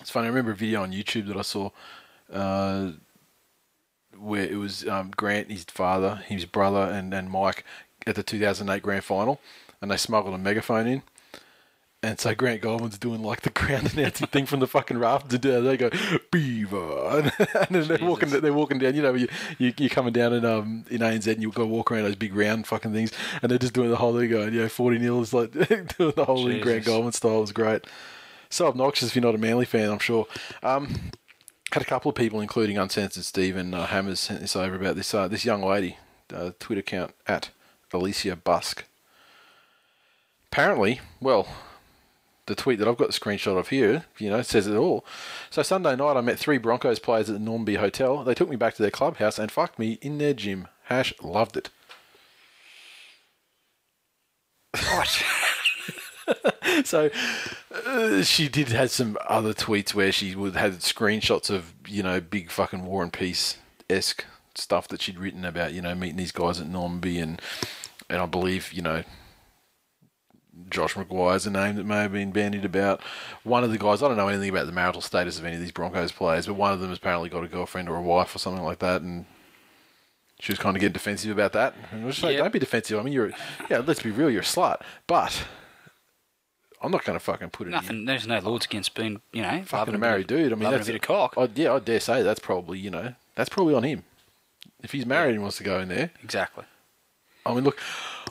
It's 0.00 0.10
funny. 0.10 0.26
I 0.26 0.28
remember 0.28 0.50
a 0.50 0.56
video 0.56 0.82
on 0.82 0.92
YouTube 0.92 1.28
that 1.28 1.36
I 1.36 1.42
saw 1.42 1.70
uh, 2.32 2.90
where 4.18 4.44
it 4.44 4.56
was 4.56 4.86
um, 4.88 5.12
Grant, 5.16 5.50
his 5.50 5.64
father, 5.64 6.22
his 6.26 6.44
brother, 6.44 6.82
and, 6.82 7.12
and 7.14 7.30
Mike 7.30 7.64
at 8.06 8.14
the 8.14 8.22
2008 8.22 8.82
grand 8.82 9.04
final, 9.04 9.40
and 9.80 9.90
they 9.90 9.96
smuggled 9.96 10.34
a 10.34 10.38
megaphone 10.38 10.86
in. 10.86 11.02
And 12.04 12.20
so 12.20 12.34
Grant 12.34 12.60
Goldman's 12.60 12.98
doing 12.98 13.22
like 13.22 13.40
the 13.40 13.50
ground 13.50 13.90
announcing 13.96 14.26
thing 14.26 14.44
from 14.44 14.60
the 14.60 14.66
fucking. 14.66 15.02
And 15.02 15.40
down, 15.40 15.64
they 15.64 15.78
go 15.78 15.88
Beaver, 16.30 17.32
and, 17.54 17.70
then 17.70 17.88
they're 17.88 18.06
walking. 18.06 18.28
They're 18.28 18.52
walking 18.52 18.78
down. 18.78 18.94
You 18.94 19.02
know, 19.02 19.14
you, 19.14 19.26
you 19.58 19.72
you're 19.78 19.88
coming 19.88 20.12
down 20.12 20.34
in 20.34 20.44
um 20.44 20.84
in 20.90 21.00
ANZ, 21.00 21.32
and 21.32 21.40
you 21.40 21.50
go 21.50 21.64
walk 21.64 21.90
around 21.90 22.04
those 22.04 22.14
big 22.14 22.34
round 22.34 22.66
fucking 22.66 22.92
things, 22.92 23.10
and 23.40 23.50
they're 23.50 23.58
just 23.58 23.72
doing 23.72 23.88
the 23.88 23.96
whole 23.96 24.18
thing. 24.18 24.28
Going, 24.28 24.52
you 24.52 24.60
know, 24.60 24.68
forty 24.68 24.98
nil 24.98 25.22
is 25.22 25.32
like 25.32 25.52
doing 25.96 26.12
the 26.14 26.24
whole 26.26 26.46
thing. 26.46 26.60
Grant. 26.60 26.84
Goldman 26.84 27.12
style 27.12 27.38
It 27.38 27.40
was 27.40 27.52
great. 27.52 27.86
So 28.50 28.66
obnoxious 28.66 29.08
if 29.08 29.16
you're 29.16 29.24
not 29.24 29.34
a 29.34 29.38
Manly 29.38 29.64
fan, 29.64 29.90
I'm 29.90 29.98
sure. 29.98 30.26
Um, 30.62 31.10
had 31.74 31.82
a 31.82 31.86
couple 31.86 32.08
of 32.08 32.14
people, 32.14 32.40
including 32.40 32.78
Uncensored 32.78 33.24
Steve 33.24 33.56
and 33.56 33.74
uh, 33.74 33.86
Hammers, 33.86 34.20
sent 34.20 34.40
this 34.40 34.54
over 34.54 34.76
about 34.76 34.94
this 34.94 35.12
uh, 35.12 35.26
this 35.26 35.44
young 35.44 35.60
lady, 35.60 35.98
uh, 36.32 36.52
Twitter 36.60 36.78
account 36.78 37.12
at 37.26 37.50
Alicia 37.92 38.36
Busk. 38.36 38.84
Apparently, 40.52 41.00
well, 41.20 41.48
the 42.46 42.54
tweet 42.54 42.78
that 42.78 42.86
I've 42.86 42.96
got 42.96 43.08
the 43.08 43.18
screenshot 43.18 43.58
of 43.58 43.70
here, 43.70 44.04
you 44.18 44.30
know, 44.30 44.40
says 44.42 44.68
it 44.68 44.76
all. 44.76 45.04
So 45.50 45.64
Sunday 45.64 45.96
night, 45.96 46.16
I 46.16 46.20
met 46.20 46.38
three 46.38 46.58
Broncos 46.58 47.00
players 47.00 47.28
at 47.28 47.34
the 47.34 47.44
Normby 47.44 47.76
Hotel. 47.76 48.22
They 48.22 48.34
took 48.34 48.48
me 48.48 48.56
back 48.56 48.74
to 48.74 48.82
their 48.82 48.92
clubhouse 48.92 49.40
and 49.40 49.50
fucked 49.50 49.76
me 49.76 49.98
in 50.00 50.18
their 50.18 50.32
gym. 50.32 50.68
Hash 50.84 51.12
loved 51.22 51.56
it. 51.56 51.70
Right. 54.74 55.24
so 56.84 57.10
uh, 57.86 58.22
she 58.22 58.48
did 58.48 58.68
have 58.68 58.90
some 58.90 59.16
other 59.28 59.52
tweets 59.52 59.94
where 59.94 60.12
she 60.12 60.34
would 60.34 60.56
had 60.56 60.74
screenshots 60.80 61.50
of 61.50 61.72
you 61.86 62.02
know 62.02 62.20
big 62.20 62.50
fucking 62.50 62.84
War 62.84 63.02
and 63.02 63.12
Peace 63.12 63.58
esque 63.90 64.24
stuff 64.54 64.88
that 64.88 65.02
she'd 65.02 65.18
written 65.18 65.44
about 65.44 65.72
you 65.72 65.82
know 65.82 65.94
meeting 65.94 66.16
these 66.16 66.32
guys 66.32 66.60
at 66.60 66.66
Normby 66.68 67.22
and 67.22 67.40
and 68.08 68.20
I 68.20 68.26
believe 68.26 68.72
you 68.72 68.82
know 68.82 69.02
Josh 70.70 70.94
McGuire's 70.94 71.46
a 71.46 71.50
name 71.50 71.74
that 71.76 71.84
may 71.84 71.96
have 72.02 72.12
been 72.12 72.30
bandied 72.30 72.64
about. 72.64 73.00
One 73.42 73.64
of 73.64 73.72
the 73.72 73.78
guys, 73.78 74.02
I 74.02 74.08
don't 74.08 74.16
know 74.16 74.28
anything 74.28 74.50
about 74.50 74.66
the 74.66 74.72
marital 74.72 75.00
status 75.00 75.36
of 75.38 75.44
any 75.44 75.56
of 75.56 75.60
these 75.60 75.72
Broncos 75.72 76.12
players, 76.12 76.46
but 76.46 76.54
one 76.54 76.72
of 76.72 76.78
them 76.78 76.90
has 76.90 76.98
apparently 76.98 77.28
got 77.28 77.42
a 77.42 77.48
girlfriend 77.48 77.88
or 77.88 77.96
a 77.96 78.02
wife 78.02 78.34
or 78.36 78.38
something 78.38 78.62
like 78.62 78.78
that, 78.78 79.02
and 79.02 79.26
she 80.38 80.52
was 80.52 80.60
kind 80.60 80.76
of 80.76 80.80
getting 80.80 80.92
defensive 80.92 81.32
about 81.32 81.52
that. 81.54 81.74
And 81.90 82.02
I 82.02 82.06
was 82.06 82.14
just 82.16 82.24
like, 82.24 82.34
Yep. 82.34 82.44
don't 82.44 82.52
be 82.52 82.58
defensive. 82.60 82.98
I 82.98 83.02
mean, 83.02 83.12
you're, 83.12 83.32
yeah, 83.68 83.82
let's 83.84 84.00
be 84.02 84.12
real, 84.12 84.30
you're 84.30 84.42
a 84.42 84.44
slut, 84.44 84.80
but 85.08 85.44
I'm 86.84 86.90
not 86.90 87.04
going 87.04 87.18
to 87.18 87.24
fucking 87.24 87.50
put 87.50 87.66
it 87.66 87.68
in 87.68 87.72
Nothing. 87.72 88.04
There's 88.04 88.26
no 88.26 88.38
laws 88.40 88.66
against 88.66 88.94
being, 88.94 89.22
you 89.32 89.42
know, 89.42 89.62
fucking 89.64 89.94
a 89.94 89.98
married 89.98 90.26
bit 90.26 90.36
dude. 90.36 90.52
I 90.52 90.56
mean, 90.56 90.70
that's 90.70 90.86
a 90.88 90.92
bit 90.92 90.96
of 90.96 91.02
cock. 91.02 91.34
I, 91.36 91.48
yeah, 91.54 91.72
I 91.72 91.78
dare 91.78 92.00
say 92.00 92.22
that's 92.22 92.40
probably 92.40 92.78
you 92.78 92.90
know 92.90 93.14
that's 93.34 93.48
probably 93.48 93.74
on 93.74 93.82
him. 93.82 94.04
If 94.82 94.92
he's 94.92 95.06
married 95.06 95.32
and 95.32 95.42
wants 95.42 95.56
to 95.58 95.64
go 95.64 95.80
in 95.80 95.88
there, 95.88 96.10
Exactly. 96.22 96.64
I 97.46 97.54
mean, 97.54 97.64
look, 97.64 97.78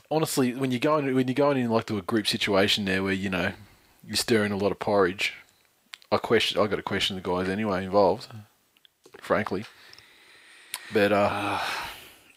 honestly, 0.10 0.54
when 0.54 0.72
you're 0.72 0.80
going 0.80 1.14
when 1.16 1.28
you're 1.28 1.36
going 1.36 1.58
in 1.58 1.70
like 1.70 1.86
to 1.88 1.98
a 1.98 2.02
group 2.02 2.28
situation 2.28 2.86
there 2.86 3.04
where 3.04 3.14
you 3.14 3.30
know 3.30 3.54
you're 4.06 4.16
stirring 4.16 4.52
a 4.52 4.58
lot 4.58 4.72
of 4.72 4.80
porridge, 4.80 5.34
I 6.12 6.18
question. 6.18 6.62
I 6.62 6.68
got 6.68 6.76
to 6.76 6.84
question 6.84 7.16
the 7.16 7.22
guys 7.22 7.50
anyway 7.50 7.84
involved, 7.84 8.28
frankly. 9.20 9.66
But 10.94 11.12
uh, 11.12 11.60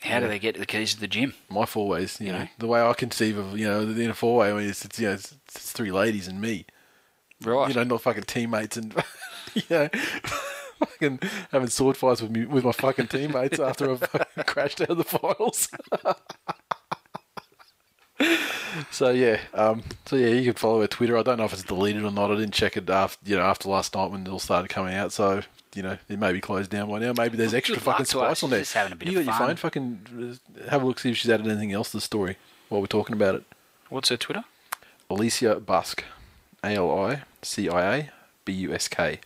How 0.06 0.20
do 0.20 0.28
they 0.28 0.38
get 0.38 0.54
to 0.54 0.60
the 0.60 0.66
keys 0.66 0.94
to 0.94 1.00
the 1.00 1.08
gym? 1.08 1.34
my 1.50 1.66
four 1.66 1.88
ways, 1.88 2.20
you 2.20 2.32
know, 2.32 2.40
know. 2.40 2.48
the 2.58 2.66
way 2.66 2.80
I 2.80 2.92
conceive 2.94 3.36
of 3.36 3.58
you 3.58 3.66
know 3.66 3.80
in 3.80 4.10
a 4.10 4.14
four 4.14 4.38
way, 4.38 4.50
I 4.50 4.54
mean, 4.54 4.68
it's, 4.68 4.84
it's 4.84 4.98
you 4.98 5.08
know 5.08 5.14
it's, 5.14 5.34
it's 5.48 5.72
three 5.72 5.90
ladies 5.90 6.28
and 6.28 6.40
me. 6.40 6.66
Right. 7.44 7.68
you 7.68 7.74
know, 7.74 7.84
not 7.84 8.00
fucking 8.00 8.22
teammates 8.22 8.76
and 8.76 8.94
you 9.54 9.62
know, 9.68 9.88
fucking 10.78 11.20
having 11.52 11.68
sword 11.68 11.96
fights 11.96 12.22
with 12.22 12.30
me 12.30 12.46
with 12.46 12.64
my 12.64 12.72
fucking 12.72 13.08
teammates 13.08 13.58
after 13.58 13.90
I've 13.90 14.00
fucking 14.00 14.44
crashed 14.46 14.80
out 14.80 14.90
of 14.90 14.98
the 14.98 15.04
finals. 15.04 15.68
so 18.90 19.10
yeah, 19.10 19.40
um, 19.54 19.82
so 20.06 20.16
yeah, 20.16 20.28
you 20.28 20.44
can 20.44 20.54
follow 20.54 20.80
her 20.80 20.86
Twitter. 20.86 21.18
I 21.18 21.22
don't 21.22 21.38
know 21.38 21.44
if 21.44 21.52
it's 21.52 21.62
deleted 21.62 22.04
or 22.04 22.12
not. 22.12 22.30
I 22.30 22.36
didn't 22.36 22.54
check 22.54 22.76
it 22.76 22.88
after 22.88 23.28
you 23.28 23.36
know 23.36 23.42
after 23.42 23.68
last 23.68 23.94
night 23.94 24.10
when 24.10 24.26
it 24.26 24.30
all 24.30 24.38
started 24.38 24.68
coming 24.68 24.94
out. 24.94 25.12
So. 25.12 25.42
You 25.76 25.82
know, 25.82 25.98
it 26.08 26.18
may 26.18 26.32
be 26.32 26.40
closed 26.40 26.70
down 26.70 26.88
by 26.88 26.98
now. 26.98 27.12
Maybe 27.12 27.36
there's 27.36 27.54
extra 27.54 27.76
fucking 27.76 27.90
luck 28.00 28.08
to 28.08 28.18
her. 28.20 28.24
spice 28.26 28.42
on 28.42 28.50
there. 28.50 28.60
Just 28.60 28.72
having 28.72 28.92
a 28.92 28.96
bit 28.96 29.08
you 29.08 29.22
got 29.22 29.24
your 29.24 29.34
phone, 29.34 29.56
fucking 29.56 30.38
uh, 30.64 30.70
have 30.70 30.82
a 30.82 30.86
look, 30.86 30.98
see 30.98 31.10
if 31.10 31.18
she's 31.18 31.30
added 31.30 31.46
anything 31.46 31.72
else 31.72 31.90
to 31.90 31.98
the 31.98 32.00
story 32.00 32.36
while 32.68 32.80
we're 32.80 32.86
talking 32.86 33.14
about 33.14 33.34
it. 33.34 33.44
What's 33.88 34.08
her 34.08 34.16
Twitter? 34.16 34.44
Alicia 35.10 35.60
Busk, 35.60 36.04
A 36.64 36.74
L 36.74 36.98
I 36.98 37.22
C 37.42 37.68
I 37.68 37.96
A 37.96 38.10
B 38.44 38.52
U 38.54 38.72
S 38.72 38.88
K. 38.88 39.20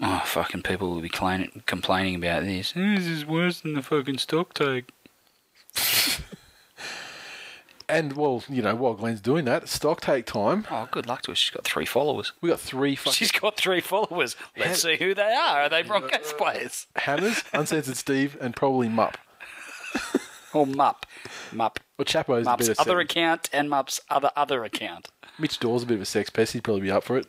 Oh, 0.00 0.22
fucking 0.24 0.62
people 0.62 0.90
will 0.90 1.00
be 1.00 1.08
complaining, 1.08 1.62
complaining 1.66 2.14
about 2.14 2.44
this. 2.44 2.72
This 2.72 3.04
is 3.04 3.26
worse 3.26 3.60
than 3.60 3.74
the 3.74 3.82
fucking 3.82 4.18
stock 4.18 4.54
take. 4.54 4.90
And 7.88 8.12
well, 8.14 8.44
you 8.48 8.60
know, 8.60 8.74
while 8.74 8.94
Glenn's 8.94 9.20
doing 9.22 9.46
that, 9.46 9.68
stock 9.68 10.00
take 10.02 10.26
time. 10.26 10.66
Oh, 10.70 10.88
good 10.90 11.06
luck 11.06 11.22
to 11.22 11.30
her. 11.30 11.34
She's 11.34 11.50
got 11.54 11.64
three 11.64 11.86
followers. 11.86 12.32
We 12.42 12.50
got 12.50 12.60
three 12.60 12.94
fucking 12.96 13.14
She's 13.14 13.32
got 13.32 13.56
three 13.56 13.80
followers. 13.80 14.36
Let's 14.58 14.82
see 14.82 14.96
who 14.96 15.14
they 15.14 15.32
are. 15.32 15.62
Are 15.62 15.68
they 15.70 15.82
Broncos 15.82 16.32
uh, 16.32 16.36
players? 16.36 16.86
hammers, 16.96 17.42
uncensored 17.54 17.96
Steve, 17.96 18.36
and 18.40 18.54
probably 18.54 18.88
Mupp. 18.88 19.14
Or 20.52 20.66
Mupp. 20.66 21.02
Mupp. 21.50 21.76
Well, 21.96 22.04
Chapo's 22.04 22.46
a 22.46 22.56
bit 22.56 22.66
Mupp's 22.66 22.68
of 22.68 22.78
other 22.80 23.00
sex. 23.00 23.10
account 23.10 23.48
and 23.52 23.70
Mupp's 23.70 24.00
other 24.10 24.30
other 24.36 24.64
account. 24.64 25.08
Mitch 25.38 25.58
Dawes 25.58 25.82
a 25.82 25.86
bit 25.86 25.94
of 25.96 26.02
a 26.02 26.06
sex 26.06 26.30
pest. 26.30 26.52
He'd 26.52 26.64
probably 26.64 26.82
be 26.82 26.90
up 26.90 27.04
for 27.04 27.16
it. 27.16 27.26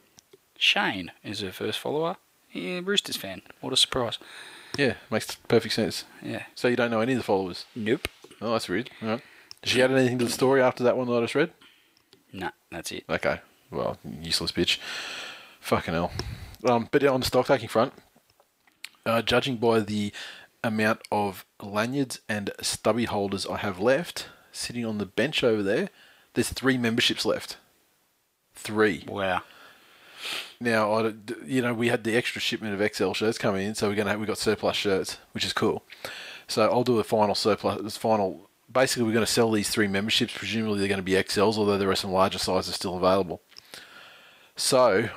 Shane 0.57 1.12
is 1.24 1.39
her 1.41 1.51
first 1.51 1.79
follower. 1.79 2.17
Yeah, 2.51 2.81
Roosters 2.84 3.15
fan. 3.17 3.41
What 3.62 3.72
a 3.74 3.77
surprise. 3.77 4.17
Yeah, 4.77 4.95
makes 5.10 5.36
perfect 5.36 5.74
sense. 5.74 6.05
Yeah. 6.22 6.43
So 6.55 6.67
you 6.67 6.75
don't 6.75 6.91
know 6.91 7.01
any 7.01 7.13
of 7.13 7.19
the 7.19 7.24
followers? 7.24 7.65
Nope. 7.75 8.07
Oh, 8.41 8.53
that's 8.53 8.67
weird. 8.69 8.89
All 9.01 9.07
right. 9.10 9.22
Did 9.62 9.70
she 9.70 9.82
add 9.82 9.92
anything 9.92 10.20
to 10.20 10.25
the 10.25 10.32
story 10.32 10.62
after 10.62 10.84
that 10.84 10.98
one 10.98 11.08
that 11.08 11.13
I 11.13 11.22
just 11.22 11.36
read? 11.36 11.51
Nah, 12.32 12.51
that's 12.72 12.92
it. 12.92 13.04
Okay. 13.10 13.42
Well, 13.72 13.98
useless 14.22 14.51
bitch. 14.51 14.80
Fucking 15.60 15.94
hell. 15.94 16.12
Um, 16.63 16.89
but 16.92 17.04
on 17.04 17.20
the 17.20 17.25
stock 17.25 17.48
taking 17.48 17.70
front, 17.70 17.94
uh, 19.06 19.22
judging 19.22 19.58
by 19.58 19.80
the 19.80 20.12
amount 20.63 21.01
of 21.12 21.46
lanyards 21.62 22.20
and 22.28 22.51
stubby 22.62 23.06
holders 23.06 23.46
I 23.46 23.58
have 23.58 23.80
left, 23.80 24.28
sitting 24.51 24.86
on 24.86 24.98
the 24.98 25.06
bench 25.06 25.44
over 25.44 25.63
there, 25.63 25.89
there's 26.34 26.50
three 26.50 26.78
memberships 26.78 27.25
left. 27.25 27.58
Three. 28.54 29.06
Wow. 29.08 29.42
Now, 30.60 30.92
I, 30.94 31.13
you 31.46 31.62
know, 31.62 31.74
we 31.74 31.88
had 31.88 32.04
the 32.04 32.18
extra 32.18 32.42
shipment 32.42 32.80
of 32.80 32.94
XL 32.94 33.13
shirts 33.13 33.38
coming 33.38 33.66
in, 33.66 33.75
so 33.75 33.88
we're 33.88 33.96
gonna 33.96 34.12
have, 34.12 34.20
we 34.20 34.25
got 34.25 34.38
surplus 34.38 34.75
shirts, 34.75 35.18
which 35.32 35.46
is 35.46 35.54
cool. 35.54 35.84
So 36.48 36.63
I'll 36.70 36.84
do 36.84 37.00
a 37.00 37.04
final 37.04 37.36
surplus, 37.36 37.82
this 37.82 37.98
final. 37.98 38.49
Basically, 38.71 39.03
we're 39.03 39.13
going 39.13 39.25
to 39.25 39.31
sell 39.31 39.51
these 39.51 39.69
three 39.69 39.88
memberships. 39.88 40.33
Presumably, 40.35 40.79
they're 40.79 40.88
going 40.88 40.99
to 40.99 41.03
be 41.03 41.13
XLs, 41.13 41.57
although 41.57 41.77
there 41.77 41.89
are 41.89 41.95
some 41.95 42.11
larger 42.11 42.38
sizes 42.38 42.75
still 42.75 42.97
available. 42.97 43.41
So 44.55 45.09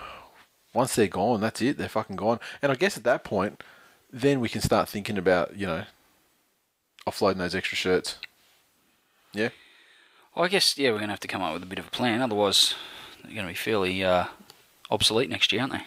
once 0.72 0.94
they're 0.94 1.08
gone, 1.08 1.40
that's 1.40 1.60
it. 1.60 1.76
They're 1.76 1.88
fucking 1.88 2.16
gone. 2.16 2.40
And 2.62 2.72
I 2.72 2.76
guess 2.76 2.96
at 2.96 3.04
that 3.04 3.24
point, 3.24 3.62
then 4.10 4.40
we 4.40 4.48
can 4.48 4.60
start 4.60 4.88
thinking 4.88 5.18
about 5.18 5.56
you 5.56 5.66
know 5.66 5.84
offloading 7.06 7.38
those 7.38 7.54
extra 7.54 7.76
shirts. 7.76 8.16
Yeah. 9.32 9.48
Well, 10.34 10.44
I 10.44 10.48
guess, 10.48 10.78
yeah, 10.78 10.90
we're 10.90 10.98
going 10.98 11.08
to 11.08 11.12
have 11.12 11.20
to 11.20 11.28
come 11.28 11.42
up 11.42 11.52
with 11.52 11.62
a 11.62 11.66
bit 11.66 11.78
of 11.78 11.88
a 11.88 11.90
plan. 11.90 12.22
Otherwise, 12.22 12.74
they're 13.22 13.34
going 13.34 13.46
to 13.46 13.52
be 13.52 13.56
fairly 13.56 14.02
uh, 14.02 14.26
obsolete 14.90 15.28
next 15.28 15.52
year, 15.52 15.62
aren't 15.62 15.74
they? 15.74 15.82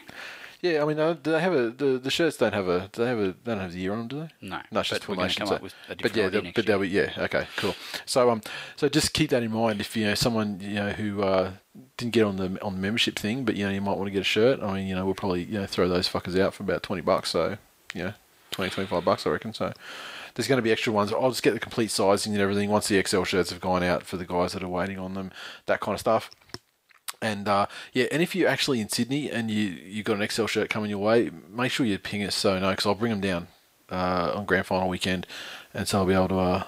Yeah, 0.66 0.82
I 0.82 0.86
mean, 0.86 1.00
uh, 1.00 1.14
do 1.14 1.32
they 1.32 1.40
have 1.40 1.54
a 1.54 1.70
the, 1.70 2.00
the 2.00 2.10
shirts 2.10 2.38
don't 2.38 2.54
have 2.54 2.68
a 2.68 2.90
do 2.92 3.04
they 3.04 3.08
have 3.08 3.20
a 3.20 3.32
don't 3.34 3.60
have 3.60 3.72
the 3.74 3.80
year 3.80 3.92
on 3.92 4.00
them, 4.00 4.08
do 4.08 4.20
they? 4.22 4.48
No, 4.48 4.62
no, 4.72 4.80
it's 4.80 4.90
just 4.90 5.02
but 5.02 5.06
formation. 5.06 5.42
come 5.42 5.50
so- 5.50 5.56
up 5.56 5.62
with 5.62 5.76
a 5.90 5.96
but 5.96 6.16
yeah, 6.16 6.30
but 6.56 6.66
they'll 6.66 6.80
be 6.80 6.90
yeah, 6.90 7.12
okay, 7.18 7.46
cool. 7.58 7.76
So 8.06 8.32
um, 8.32 8.42
so 8.76 8.90
just 8.90 9.14
keep 9.14 9.30
that 9.30 9.44
in 9.44 9.52
mind. 9.52 9.80
If 9.80 9.96
you 9.96 10.06
know 10.06 10.16
someone 10.16 10.60
you 10.60 10.74
know 10.74 10.90
who 10.90 11.22
uh, 11.22 11.52
didn't 11.98 12.14
get 12.14 12.24
on 12.24 12.38
the 12.38 12.60
on 12.64 12.74
the 12.74 12.82
membership 12.82 13.20
thing, 13.20 13.46
but 13.46 13.56
you 13.56 13.66
know 13.66 13.72
you 13.72 13.82
might 13.82 13.96
want 13.96 14.08
to 14.08 14.12
get 14.12 14.22
a 14.22 14.24
shirt. 14.24 14.60
I 14.64 14.74
mean, 14.74 14.88
you 14.88 14.96
know, 14.96 15.06
we'll 15.06 15.14
probably 15.14 15.44
you 15.44 15.60
know 15.60 15.68
throw 15.68 15.88
those 15.88 16.10
fuckers 16.10 16.40
out 16.40 16.56
for 16.56 16.64
about 16.64 16.82
twenty 16.82 17.04
bucks. 17.04 17.30
So 17.30 17.58
you 17.94 18.04
know, 18.04 18.14
20, 18.52 18.72
25 18.72 19.06
bucks, 19.06 19.26
I 19.26 19.30
reckon. 19.30 19.54
So 19.54 19.72
there's 20.34 20.48
going 20.48 20.58
to 20.58 20.64
be 20.64 20.72
extra 20.72 20.92
ones. 20.92 21.14
I'll 21.14 21.30
just 21.30 21.44
get 21.44 21.54
the 21.54 21.60
complete 21.60 21.92
sizing 21.92 22.34
and 22.34 22.42
everything 22.42 22.70
once 22.70 22.88
the 22.88 23.02
XL 23.02 23.24
shirts 23.24 23.52
have 23.52 23.62
gone 23.62 23.84
out 23.84 24.04
for 24.04 24.18
the 24.18 24.26
guys 24.26 24.54
that 24.54 24.64
are 24.64 24.68
waiting 24.68 25.00
on 25.00 25.14
them, 25.14 25.32
that 25.66 25.80
kind 25.80 25.94
of 25.94 26.00
stuff. 26.00 26.30
And 27.22 27.48
uh, 27.48 27.68
yeah, 27.94 28.06
and 28.12 28.22
if 28.22 28.36
you're 28.36 28.50
actually 28.50 28.82
in 28.82 28.90
Sydney 28.90 29.32
and 29.32 29.50
you 29.50 29.70
you 29.70 30.04
got 30.04 30.20
an 30.20 30.28
XL 30.28 30.46
shirt 30.46 30.70
coming 30.70 30.90
your 30.90 31.00
way, 31.00 31.32
make 31.50 31.72
sure 31.72 31.86
you 31.86 31.98
ping 31.98 32.24
us 32.24 32.36
so 32.36 32.60
no, 32.60 32.72
because 32.72 32.86
I'll 32.86 32.96
bring 32.96 33.12
them 33.12 33.22
down 33.22 33.48
uh, 33.90 34.34
on 34.36 34.46
grand 34.46 34.66
final 34.66 34.90
weekend, 34.90 35.26
and 35.74 35.88
so 35.88 36.00
I'll 36.00 36.06
be 36.06 36.14
able 36.14 36.28
to 36.30 36.38
uh, 36.40 36.64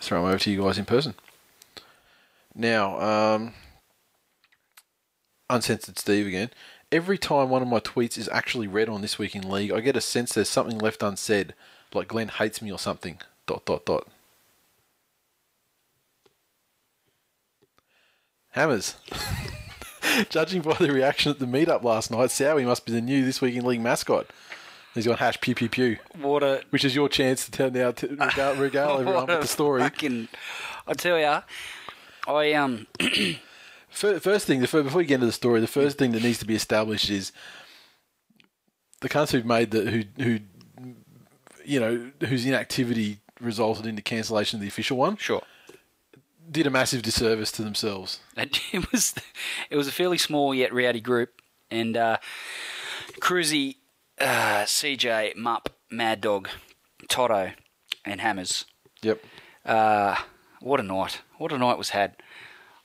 throw 0.00 0.20
them 0.22 0.28
over 0.28 0.38
to 0.38 0.50
you 0.50 0.62
guys 0.62 0.78
in 0.78 0.84
person. 0.84 1.14
Now, 2.54 3.00
um, 3.00 3.54
uncensored 5.48 5.98
Steve 5.98 6.26
again. 6.26 6.50
Every 6.92 7.18
time 7.18 7.50
one 7.50 7.62
of 7.62 7.68
my 7.68 7.78
tweets 7.78 8.18
is 8.18 8.28
actually 8.30 8.66
read 8.66 8.88
on 8.88 9.00
this 9.00 9.18
week 9.18 9.36
in 9.36 9.48
league, 9.48 9.70
I 9.70 9.80
get 9.80 9.96
a 9.96 10.00
sense 10.00 10.32
there's 10.32 10.48
something 10.48 10.78
left 10.78 11.02
unsaid, 11.02 11.54
like 11.94 12.08
Glenn 12.08 12.28
hates 12.28 12.60
me 12.60 12.72
or 12.72 12.78
something. 12.78 13.18
Dot 13.46 13.64
dot 13.64 13.86
dot. 13.86 14.08
Hammers. 18.50 18.96
Judging 20.30 20.62
by 20.62 20.74
the 20.74 20.92
reaction 20.92 21.30
at 21.30 21.38
the 21.38 21.46
meetup 21.46 21.82
last 21.82 22.10
night, 22.10 22.30
Sowie 22.30 22.64
must 22.64 22.86
be 22.86 22.92
the 22.92 23.00
new 23.00 23.24
this 23.24 23.40
week 23.40 23.54
in 23.54 23.64
league 23.64 23.80
mascot. 23.80 24.26
He's 24.94 25.06
gone 25.06 25.18
hash 25.18 25.40
pew 25.40 25.54
pew 25.54 25.68
pew, 25.68 25.98
What 26.20 26.42
a 26.42 26.62
which 26.70 26.84
is 26.84 26.96
your 26.96 27.08
chance 27.08 27.44
to 27.44 27.50
tell 27.50 27.70
now 27.70 27.92
to 27.92 28.08
regale, 28.08 28.56
regale 28.56 28.90
everyone 29.00 29.26
with 29.26 29.42
the 29.42 29.46
story. 29.46 29.82
Fucking, 29.82 30.28
I 30.86 30.94
tell 30.94 31.18
ya, 31.18 31.42
I 32.26 32.52
um 32.54 32.86
First 33.90 34.46
thing, 34.46 34.60
before 34.60 34.82
we 34.82 35.04
get 35.04 35.16
into 35.16 35.26
the 35.26 35.32
story, 35.32 35.60
the 35.60 35.66
first 35.66 35.98
thing 35.98 36.12
that 36.12 36.22
needs 36.22 36.38
to 36.38 36.46
be 36.46 36.54
established 36.54 37.10
is 37.10 37.32
the 39.00 39.08
cunts 39.08 39.32
who've 39.32 39.44
made 39.44 39.72
the 39.72 39.90
who 39.90 40.04
who 40.22 40.38
you 41.64 41.80
know 41.80 42.10
whose 42.26 42.46
inactivity 42.46 43.18
resulted 43.40 43.86
in 43.86 43.96
the 43.96 44.02
cancellation 44.02 44.58
of 44.58 44.60
the 44.62 44.68
official 44.68 44.96
one 44.96 45.16
sure. 45.16 45.42
Did 46.50 46.66
a 46.66 46.70
massive 46.70 47.02
disservice 47.02 47.52
to 47.52 47.62
themselves. 47.62 48.20
It 48.72 48.90
was 48.92 49.14
it 49.70 49.76
was 49.76 49.88
a 49.88 49.92
fairly 49.92 50.18
small 50.18 50.54
yet 50.54 50.72
rowdy 50.72 51.00
group, 51.00 51.40
and 51.70 51.96
uh, 51.96 52.18
Cruzy, 53.20 53.76
uh, 54.20 54.64
CJ, 54.64 55.36
Mupp, 55.36 55.66
Mad 55.90 56.20
Dog, 56.20 56.48
Toto, 57.08 57.52
and 58.04 58.20
Hammers. 58.20 58.64
Yep. 59.02 59.22
Uh, 59.64 60.16
what 60.60 60.80
a 60.80 60.82
night! 60.82 61.22
What 61.38 61.52
a 61.52 61.58
night 61.58 61.78
was 61.78 61.90
had. 61.90 62.16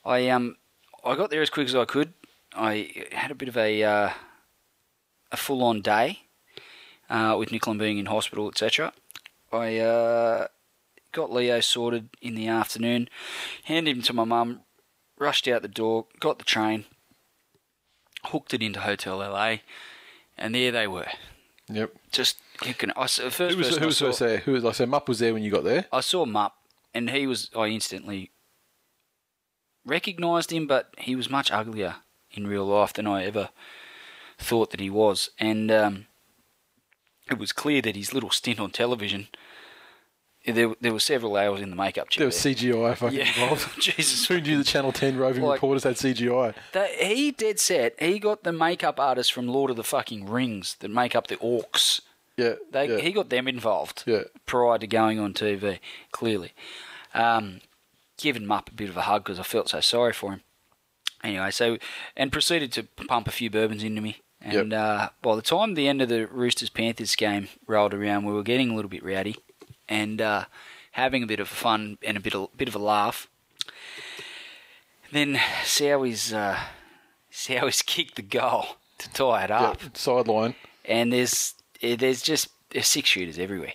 I 0.04 0.28
um 0.28 0.56
I 1.04 1.16
got 1.16 1.30
there 1.30 1.42
as 1.42 1.50
quick 1.50 1.68
as 1.68 1.74
I 1.74 1.84
could. 1.84 2.12
I 2.54 3.06
had 3.12 3.30
a 3.30 3.34
bit 3.34 3.48
of 3.48 3.56
a 3.56 3.82
uh, 3.82 4.10
a 5.32 5.36
full 5.36 5.62
on 5.62 5.82
day 5.82 6.20
uh, 7.10 7.36
with 7.38 7.50
Nicklin 7.50 7.78
being 7.78 7.98
in 7.98 8.06
hospital, 8.06 8.48
etc. 8.48 8.92
I 9.52 9.78
uh, 9.78 10.46
got 11.16 11.32
Leo 11.32 11.60
sorted 11.60 12.10
in 12.20 12.34
the 12.34 12.46
afternoon, 12.46 13.08
handed 13.64 13.96
him 13.96 14.02
to 14.02 14.12
my 14.12 14.24
mum, 14.24 14.60
rushed 15.18 15.48
out 15.48 15.62
the 15.62 15.68
door, 15.68 16.06
got 16.20 16.38
the 16.38 16.44
train, 16.44 16.84
hooked 18.26 18.52
it 18.52 18.62
into 18.62 18.80
Hotel 18.80 19.16
LA, 19.18 19.56
and 20.36 20.54
there 20.54 20.70
they 20.70 20.86
were. 20.86 21.08
Yep. 21.68 21.94
Just 22.12 22.36
kicking. 22.60 22.92
I 22.96 23.06
saw, 23.06 23.30
first 23.30 23.54
Who 23.54 23.58
was, 23.58 23.76
who 23.76 23.84
I 23.84 23.86
was 23.86 23.96
saw- 23.96 24.12
there? 24.12 24.38
Who 24.38 24.52
was, 24.52 24.64
I 24.64 24.72
said, 24.72 24.90
Mupp 24.90 25.08
was 25.08 25.18
there 25.18 25.32
when 25.32 25.42
you 25.42 25.50
got 25.50 25.64
there. 25.64 25.86
I 25.90 26.00
saw 26.00 26.26
Mupp, 26.26 26.52
and 26.94 27.08
he 27.10 27.26
was. 27.26 27.50
I 27.56 27.68
instantly 27.68 28.30
recognised 29.86 30.52
him, 30.52 30.66
but 30.66 30.94
he 30.98 31.16
was 31.16 31.30
much 31.30 31.50
uglier 31.50 31.96
in 32.30 32.46
real 32.46 32.66
life 32.66 32.92
than 32.92 33.06
I 33.06 33.24
ever 33.24 33.48
thought 34.38 34.70
that 34.70 34.80
he 34.80 34.90
was. 34.90 35.30
And 35.40 35.70
um, 35.70 36.06
it 37.30 37.38
was 37.38 37.52
clear 37.52 37.80
that 37.82 37.96
his 37.96 38.12
little 38.12 38.30
stint 38.30 38.60
on 38.60 38.70
television. 38.70 39.28
There, 40.46 40.74
there 40.80 40.92
were 40.92 41.00
several 41.00 41.36
hours 41.36 41.60
in 41.60 41.70
the 41.70 41.76
makeup 41.76 42.08
chair. 42.08 42.20
There 42.20 42.26
was 42.26 42.36
CGI 42.36 42.96
fucking 42.96 43.18
yeah, 43.18 43.26
involved. 43.26 43.68
Jesus. 43.80 44.26
Who 44.28 44.40
knew 44.40 44.58
the 44.58 44.64
Channel 44.64 44.92
10 44.92 45.16
roving 45.16 45.42
Like- 45.42 45.54
reporters 45.56 45.84
had 45.84 45.96
CGI? 45.96 46.54
That, 46.72 46.90
he 46.90 47.32
dead 47.32 47.58
set. 47.58 48.00
He 48.00 48.18
got 48.18 48.44
the 48.44 48.52
makeup 48.52 49.00
artists 49.00 49.30
from 49.32 49.48
Lord 49.48 49.70
of 49.70 49.76
the 49.76 49.84
fucking 49.84 50.26
Rings 50.28 50.76
that 50.80 50.90
make 50.90 51.16
up 51.16 51.26
the 51.26 51.36
orcs. 51.38 52.00
Yeah. 52.36 52.54
They, 52.70 52.88
yeah. 52.90 52.98
He 52.98 53.12
got 53.12 53.28
them 53.30 53.48
involved 53.48 54.04
Yeah. 54.06 54.22
prior 54.46 54.78
to 54.78 54.86
going 54.86 55.18
on 55.18 55.34
TV, 55.34 55.78
clearly. 56.12 56.52
Um, 57.14 57.60
giving 58.18 58.42
him 58.44 58.52
up 58.52 58.70
a 58.70 58.74
bit 58.74 58.88
of 58.88 58.96
a 58.96 59.02
hug 59.02 59.24
because 59.24 59.40
I 59.40 59.42
felt 59.42 59.68
so 59.70 59.80
sorry 59.80 60.12
for 60.12 60.32
him. 60.32 60.40
Anyway, 61.24 61.50
so, 61.50 61.78
and 62.16 62.30
proceeded 62.30 62.72
to 62.72 62.84
pump 62.84 63.26
a 63.26 63.30
few 63.32 63.50
bourbons 63.50 63.82
into 63.82 64.00
me. 64.00 64.18
And 64.40 64.72
uh, 64.72 65.08
by 65.22 65.34
the 65.34 65.42
time 65.42 65.74
the 65.74 65.88
end 65.88 66.02
of 66.02 66.08
the 66.08 66.26
Roosters 66.26 66.68
Panthers 66.68 67.16
game 67.16 67.48
rolled 67.66 67.94
around, 67.94 68.24
we 68.26 68.32
were 68.34 68.42
getting 68.44 68.70
a 68.70 68.74
little 68.76 68.90
bit 68.90 69.02
rowdy 69.04 69.36
and 69.88 70.20
uh, 70.20 70.44
having 70.92 71.22
a 71.22 71.26
bit 71.26 71.40
of 71.40 71.48
fun 71.48 71.98
and 72.02 72.16
a 72.16 72.20
bit 72.20 72.34
of, 72.34 72.56
bit 72.56 72.68
of 72.68 72.74
a 72.74 72.78
laugh. 72.78 73.28
Then 75.12 75.38
Sowie's, 75.64 76.32
uh, 76.32 76.58
Sowie's 77.30 77.82
kicked 77.86 78.16
the 78.16 78.22
goal 78.22 78.66
to 78.98 79.10
tie 79.12 79.44
it 79.44 79.50
up. 79.50 79.80
Yeah, 79.82 79.88
sideline. 79.94 80.54
and 80.84 81.12
there's 81.12 81.54
eh, 81.82 81.96
there's 81.96 82.22
just 82.22 82.48
there's 82.70 82.86
six 82.88 83.08
shooters 83.08 83.38
everywhere. 83.38 83.74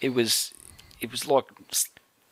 It 0.00 0.10
was 0.10 0.52
it 1.00 1.10
was 1.10 1.26
like 1.28 1.44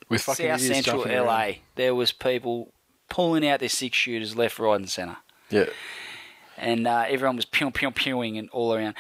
With 0.09 0.21
South 0.23 0.37
Central 0.61 1.03
LA. 1.03 1.23
around. 1.25 1.57
There 1.77 1.95
was 1.95 2.13
people 2.13 2.73
pulling 3.09 3.47
out 3.47 3.61
their 3.61 3.69
six 3.69 3.97
shooters 3.97 4.37
left, 4.37 4.59
right, 4.59 4.75
and 4.77 4.89
centre, 4.91 5.19
Yeah. 5.51 5.67
and 6.57 6.87
uh, 6.87 7.05
everyone 7.09 7.37
was 7.37 7.45
pew 7.45 7.71
pew 7.71 7.91
pewing 7.91 8.37
and 8.37 8.49
all 8.51 8.75
around. 8.75 8.95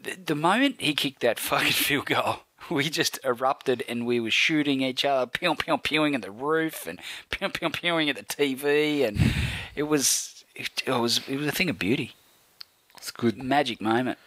The, 0.00 0.16
the 0.16 0.34
moment 0.34 0.80
he 0.80 0.94
kicked 0.94 1.20
that 1.20 1.38
fucking 1.48 1.72
field 1.72 2.06
goal. 2.06 2.40
We 2.70 2.88
just 2.88 3.18
erupted 3.24 3.82
and 3.88 4.06
we 4.06 4.20
were 4.20 4.30
shooting 4.30 4.80
each 4.82 5.04
other, 5.04 5.26
pew 5.26 5.54
pew 5.54 5.76
pewing 5.78 6.14
at 6.14 6.22
the 6.22 6.30
roof 6.30 6.86
and 6.86 6.98
pew 7.30 7.48
pew 7.48 7.68
pewing 7.70 8.08
at 8.08 8.16
the 8.16 8.24
TV, 8.24 9.06
and 9.06 9.18
it 9.76 9.84
was 9.84 10.44
it, 10.54 10.82
it 10.86 10.90
was 10.92 11.20
it 11.28 11.36
was 11.36 11.46
a 11.46 11.52
thing 11.52 11.68
of 11.70 11.78
beauty, 11.78 12.14
It's 12.96 13.10
good. 13.10 13.42
magic 13.42 13.80
moment. 13.80 14.18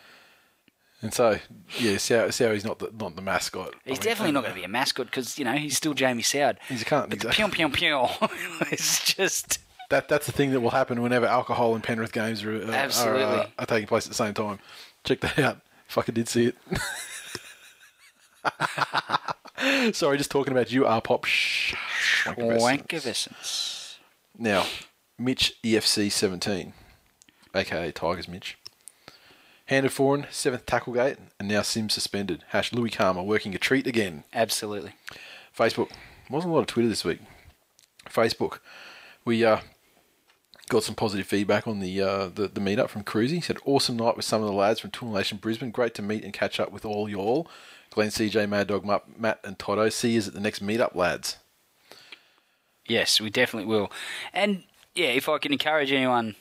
And 1.01 1.13
so, 1.13 1.37
yeah, 1.77 1.97
Sow, 1.97 2.31
Sowie's 2.31 2.65
not 2.65 2.79
the, 2.79 2.91
not 2.99 3.15
the 3.15 3.21
mascot. 3.21 3.75
He's 3.85 3.99
I 3.99 4.01
mean, 4.01 4.01
definitely 4.01 4.31
not 4.31 4.41
going 4.41 4.55
to 4.55 4.59
be 4.59 4.65
a 4.65 4.67
mascot 4.67 5.05
because 5.05 5.37
you 5.37 5.45
know 5.45 5.53
he's 5.53 5.77
still 5.77 5.93
Jamie 5.93 6.23
Soward. 6.23 6.57
He's 6.67 6.81
a 6.81 6.85
cunt. 6.85 7.09
But 7.09 7.19
the 7.19 7.27
exactly. 7.27 7.45
pew 7.55 7.69
pew 7.69 8.07
pew 8.09 8.27
is 8.71 8.99
just 9.03 9.59
That 9.89 10.09
that's 10.09 10.25
the 10.25 10.31
thing 10.31 10.51
that 10.51 10.59
will 10.61 10.71
happen 10.71 11.01
whenever 11.01 11.25
alcohol 11.27 11.75
and 11.75 11.83
Penrith 11.83 12.11
games 12.13 12.43
are, 12.43 12.55
uh, 12.63 12.71
Absolutely. 12.71 13.23
are, 13.23 13.39
uh, 13.41 13.47
are 13.59 13.65
taking 13.67 13.87
place 13.87 14.05
at 14.05 14.09
the 14.09 14.15
same 14.15 14.33
time. 14.33 14.57
Check 15.03 15.21
that 15.21 15.37
out. 15.39 15.59
Fucking 15.87 16.15
did 16.15 16.27
see 16.27 16.47
it. 16.47 16.55
Sorry, 19.93 20.17
just 20.17 20.31
talking 20.31 20.53
about 20.53 20.71
you, 20.71 20.85
R 20.85 21.01
pop. 21.01 21.25
Now, 24.37 24.65
Mitch 25.17 25.55
EFC 25.63 26.11
seventeen, 26.11 26.73
aka 27.55 27.91
Tigers 27.91 28.27
Mitch, 28.27 28.57
handed 29.65 29.91
foreign 29.91 30.27
seventh 30.31 30.65
tackle 30.65 30.93
gate, 30.93 31.17
and 31.39 31.47
now 31.47 31.61
Sim 31.61 31.89
suspended. 31.89 32.43
Hash 32.49 32.73
Louis 32.73 32.89
Karma 32.89 33.23
working 33.23 33.55
a 33.55 33.57
treat 33.57 33.87
again. 33.87 34.23
Absolutely. 34.33 34.93
Facebook. 35.57 35.91
Wasn't 36.29 36.51
a 36.51 36.53
lot 36.53 36.61
of 36.61 36.67
Twitter 36.67 36.89
this 36.89 37.05
week. 37.05 37.19
Facebook. 38.09 38.59
We 39.25 39.43
uh, 39.43 39.59
got 40.69 40.83
some 40.83 40.95
positive 40.95 41.27
feedback 41.27 41.67
on 41.67 41.79
the 41.79 42.01
uh, 42.01 42.29
the, 42.33 42.47
the 42.47 42.61
meetup 42.61 42.89
from 42.89 43.03
Cruzy. 43.03 43.35
He 43.35 43.41
said, 43.41 43.57
awesome 43.65 43.97
night 43.97 44.15
with 44.15 44.25
some 44.25 44.41
of 44.41 44.47
the 44.47 44.53
lads 44.53 44.79
from 44.79 44.91
Tool 44.91 45.11
Nation 45.11 45.37
Brisbane. 45.37 45.71
Great 45.71 45.93
to 45.95 46.01
meet 46.01 46.23
and 46.23 46.33
catch 46.33 46.59
up 46.59 46.71
with 46.71 46.85
all 46.85 47.09
y'all. 47.09 47.49
Glenn, 47.97 48.09
CJ, 48.09 48.47
Mad 48.47 48.67
Dog, 48.67 48.85
Matt, 49.17 49.39
and 49.43 49.57
Toto. 49.57 49.89
See 49.89 50.11
you 50.11 50.19
at 50.19 50.31
the 50.31 50.39
next 50.39 50.63
meetup, 50.63 50.93
lads. 50.93 51.37
Yes, 52.85 53.19
we 53.19 53.31
definitely 53.31 53.67
will. 53.67 53.91
And 54.31 54.65
yeah, 54.93 55.07
if 55.07 55.27
I 55.27 55.39
can 55.39 55.51
encourage 55.51 55.91
anyone 55.91 56.35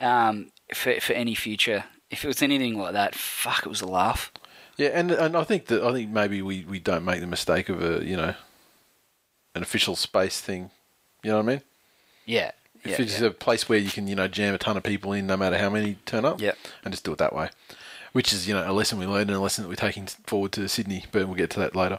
um, 0.00 0.50
for 0.74 0.98
for 0.98 1.12
any 1.12 1.36
future, 1.36 1.84
if 2.10 2.24
it 2.24 2.26
was 2.26 2.42
anything 2.42 2.76
like 2.76 2.94
that, 2.94 3.14
fuck, 3.14 3.64
it 3.64 3.68
was 3.68 3.80
a 3.80 3.86
laugh. 3.86 4.32
Yeah, 4.76 4.88
and 4.88 5.12
and 5.12 5.36
I 5.36 5.44
think 5.44 5.66
that 5.66 5.84
I 5.84 5.92
think 5.92 6.10
maybe 6.10 6.42
we, 6.42 6.64
we 6.64 6.80
don't 6.80 7.04
make 7.04 7.20
the 7.20 7.28
mistake 7.28 7.68
of 7.68 7.80
a 7.80 8.04
you 8.04 8.16
know 8.16 8.34
an 9.54 9.62
official 9.62 9.94
space 9.94 10.40
thing. 10.40 10.72
You 11.22 11.30
know 11.30 11.36
what 11.36 11.44
I 11.44 11.46
mean? 11.46 11.62
Yeah. 12.24 12.50
If 12.82 12.98
yeah, 12.98 13.02
it's 13.04 13.20
yeah. 13.20 13.28
a 13.28 13.30
place 13.30 13.68
where 13.68 13.78
you 13.78 13.90
can, 13.90 14.08
you 14.08 14.16
know, 14.16 14.26
jam 14.26 14.52
a 14.52 14.58
ton 14.58 14.76
of 14.76 14.82
people 14.82 15.12
in, 15.12 15.28
no 15.28 15.36
matter 15.36 15.58
how 15.58 15.70
many 15.70 15.94
turn 16.06 16.24
up, 16.24 16.40
Yep. 16.40 16.58
and 16.84 16.92
just 16.92 17.04
do 17.04 17.12
it 17.12 17.18
that 17.18 17.32
way, 17.34 17.50
which 18.16 18.32
is, 18.32 18.48
you 18.48 18.54
know, 18.54 18.64
a 18.68 18.72
lesson 18.72 18.98
we 18.98 19.04
learned 19.06 19.28
and 19.28 19.36
a 19.36 19.40
lesson 19.40 19.62
that 19.62 19.68
we're 19.68 19.74
taking 19.76 20.06
forward 20.06 20.50
to 20.52 20.66
Sydney, 20.68 21.04
but 21.12 21.26
we'll 21.26 21.34
get 21.36 21.50
to 21.50 21.60
that 21.60 21.76
later. 21.76 21.98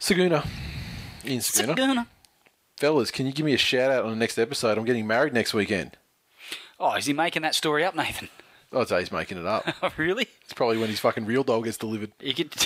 Saguna, 0.00 0.46
in 1.24 1.40
Saguna, 1.40 1.76
Saguna. 1.76 2.06
fellas, 2.78 3.10
can 3.10 3.26
you 3.26 3.32
give 3.32 3.44
me 3.44 3.52
a 3.52 3.58
shout 3.58 3.90
out 3.90 4.04
on 4.04 4.10
the 4.10 4.16
next 4.16 4.38
episode? 4.38 4.78
I'm 4.78 4.84
getting 4.86 5.06
married 5.06 5.34
next 5.34 5.52
weekend. 5.52 5.98
Oh, 6.80 6.94
is 6.94 7.04
he 7.06 7.12
making 7.12 7.42
that 7.42 7.54
story 7.54 7.84
up, 7.84 7.94
Nathan? 7.94 8.30
I'd 8.72 8.88
say 8.88 9.00
he's 9.00 9.12
making 9.12 9.36
it 9.38 9.44
up. 9.46 9.66
Oh, 9.82 9.90
really? 9.98 10.26
it's 10.42 10.54
probably 10.54 10.78
when 10.78 10.88
his 10.88 11.00
fucking 11.00 11.26
real 11.26 11.44
dog 11.44 11.64
gets 11.64 11.76
delivered. 11.76 12.12
You 12.20 12.32
could. 12.34 12.50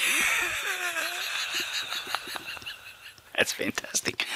That's 3.37 3.53
fantastic. 3.53 4.27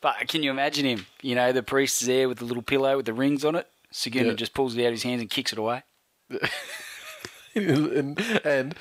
But 0.00 0.28
can 0.28 0.42
you 0.42 0.50
imagine 0.50 0.84
him? 0.86 1.06
You 1.22 1.34
know, 1.34 1.52
the 1.52 1.62
priest's 1.62 2.00
there 2.06 2.28
with 2.28 2.38
the 2.38 2.44
little 2.44 2.62
pillow 2.62 2.96
with 2.96 3.06
the 3.06 3.12
rings 3.12 3.44
on 3.44 3.54
it. 3.56 3.68
Saguna 3.92 4.26
Yeah. 4.26 4.32
just 4.34 4.54
pulls 4.54 4.76
it 4.76 4.80
out 4.82 4.86
of 4.88 4.92
his 4.92 5.02
hands 5.02 5.20
and 5.20 5.30
kicks 5.30 5.52
it 5.52 5.58
away. 5.58 5.82
and 7.56 8.20
and 8.44 8.74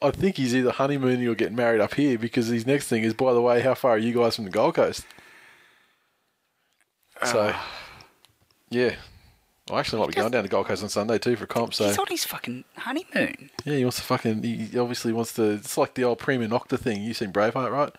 I 0.00 0.10
think 0.10 0.36
he's 0.36 0.54
either 0.54 0.70
honeymooning 0.70 1.26
or 1.26 1.34
getting 1.34 1.56
married 1.56 1.80
up 1.80 1.94
here 1.94 2.18
because 2.18 2.46
his 2.48 2.66
next 2.66 2.88
thing 2.88 3.02
is, 3.02 3.14
by 3.14 3.32
the 3.32 3.40
way, 3.42 3.60
how 3.60 3.74
far 3.74 3.92
are 3.92 3.98
you 3.98 4.12
guys 4.14 4.36
from 4.36 4.44
the 4.44 4.50
Gold 4.50 4.74
Coast? 4.74 5.04
So, 7.24 7.50
ah. 7.54 7.68
yeah. 8.70 8.94
I 9.70 9.80
actually 9.80 9.98
might 10.00 10.08
be 10.08 10.14
going 10.14 10.30
down 10.30 10.44
to 10.44 10.48
Gold 10.48 10.66
Coast 10.66 10.82
on 10.82 10.88
Sunday 10.88 11.18
too 11.18 11.36
for 11.36 11.44
comp. 11.46 11.74
So 11.74 11.86
He's 11.88 11.98
on 11.98 12.06
his 12.08 12.24
fucking 12.24 12.64
honeymoon. 12.76 13.50
yeah, 13.64 13.74
he 13.74 13.84
wants 13.84 13.98
to 13.98 14.02
fucking. 14.02 14.42
He 14.42 14.78
obviously 14.78 15.12
wants 15.12 15.34
to. 15.34 15.50
It's 15.50 15.76
like 15.76 15.92
the 15.94 16.04
old 16.04 16.18
prima 16.20 16.46
nocta 16.46 16.78
thing. 16.78 17.02
You 17.02 17.12
seen 17.12 17.32
Braveheart, 17.32 17.70
right? 17.70 17.92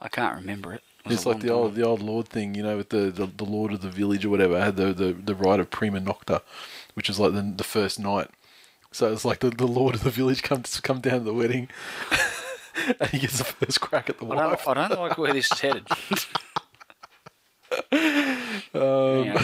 I 0.00 0.08
can't 0.08 0.34
remember 0.34 0.72
it. 0.72 0.82
It 1.04 1.10
was 1.10 1.14
It's 1.18 1.24
a 1.26 1.28
like 1.28 1.36
long 1.36 1.46
the 1.46 1.52
old 1.52 1.70
time. 1.72 1.80
the 1.80 1.86
old 1.86 2.02
lord 2.02 2.28
thing, 2.28 2.54
you 2.56 2.62
know, 2.64 2.76
with 2.76 2.88
the, 2.88 3.10
the, 3.10 3.26
the 3.26 3.44
lord 3.44 3.72
of 3.72 3.82
the 3.82 3.88
village 3.88 4.24
or 4.24 4.30
whatever 4.30 4.60
had 4.60 4.76
the, 4.76 4.92
the, 4.92 5.12
the 5.12 5.34
right 5.36 5.60
of 5.60 5.70
prima 5.70 6.00
nocta, 6.00 6.40
which 6.94 7.08
is 7.08 7.20
like 7.20 7.34
the, 7.34 7.52
the 7.56 7.62
first 7.64 8.00
night. 8.00 8.28
So 8.92 9.12
it's 9.12 9.24
like 9.24 9.40
the, 9.40 9.50
the 9.50 9.66
lord 9.66 9.94
of 9.94 10.04
the 10.04 10.10
village 10.10 10.42
comes 10.42 10.80
come 10.80 11.00
down 11.00 11.20
to 11.20 11.24
the 11.24 11.34
wedding, 11.34 11.68
and 13.00 13.10
he 13.10 13.18
gets 13.18 13.38
the 13.38 13.44
first 13.44 13.80
crack 13.80 14.08
at 14.10 14.18
the 14.18 14.26
I 14.26 14.46
wife. 14.46 14.64
don't, 14.64 14.76
I 14.76 14.88
don't 14.88 15.00
like 15.00 15.18
where 15.18 15.32
this 15.32 15.50
is 15.50 15.60
headed. 15.60 15.86
Um, 18.74 19.34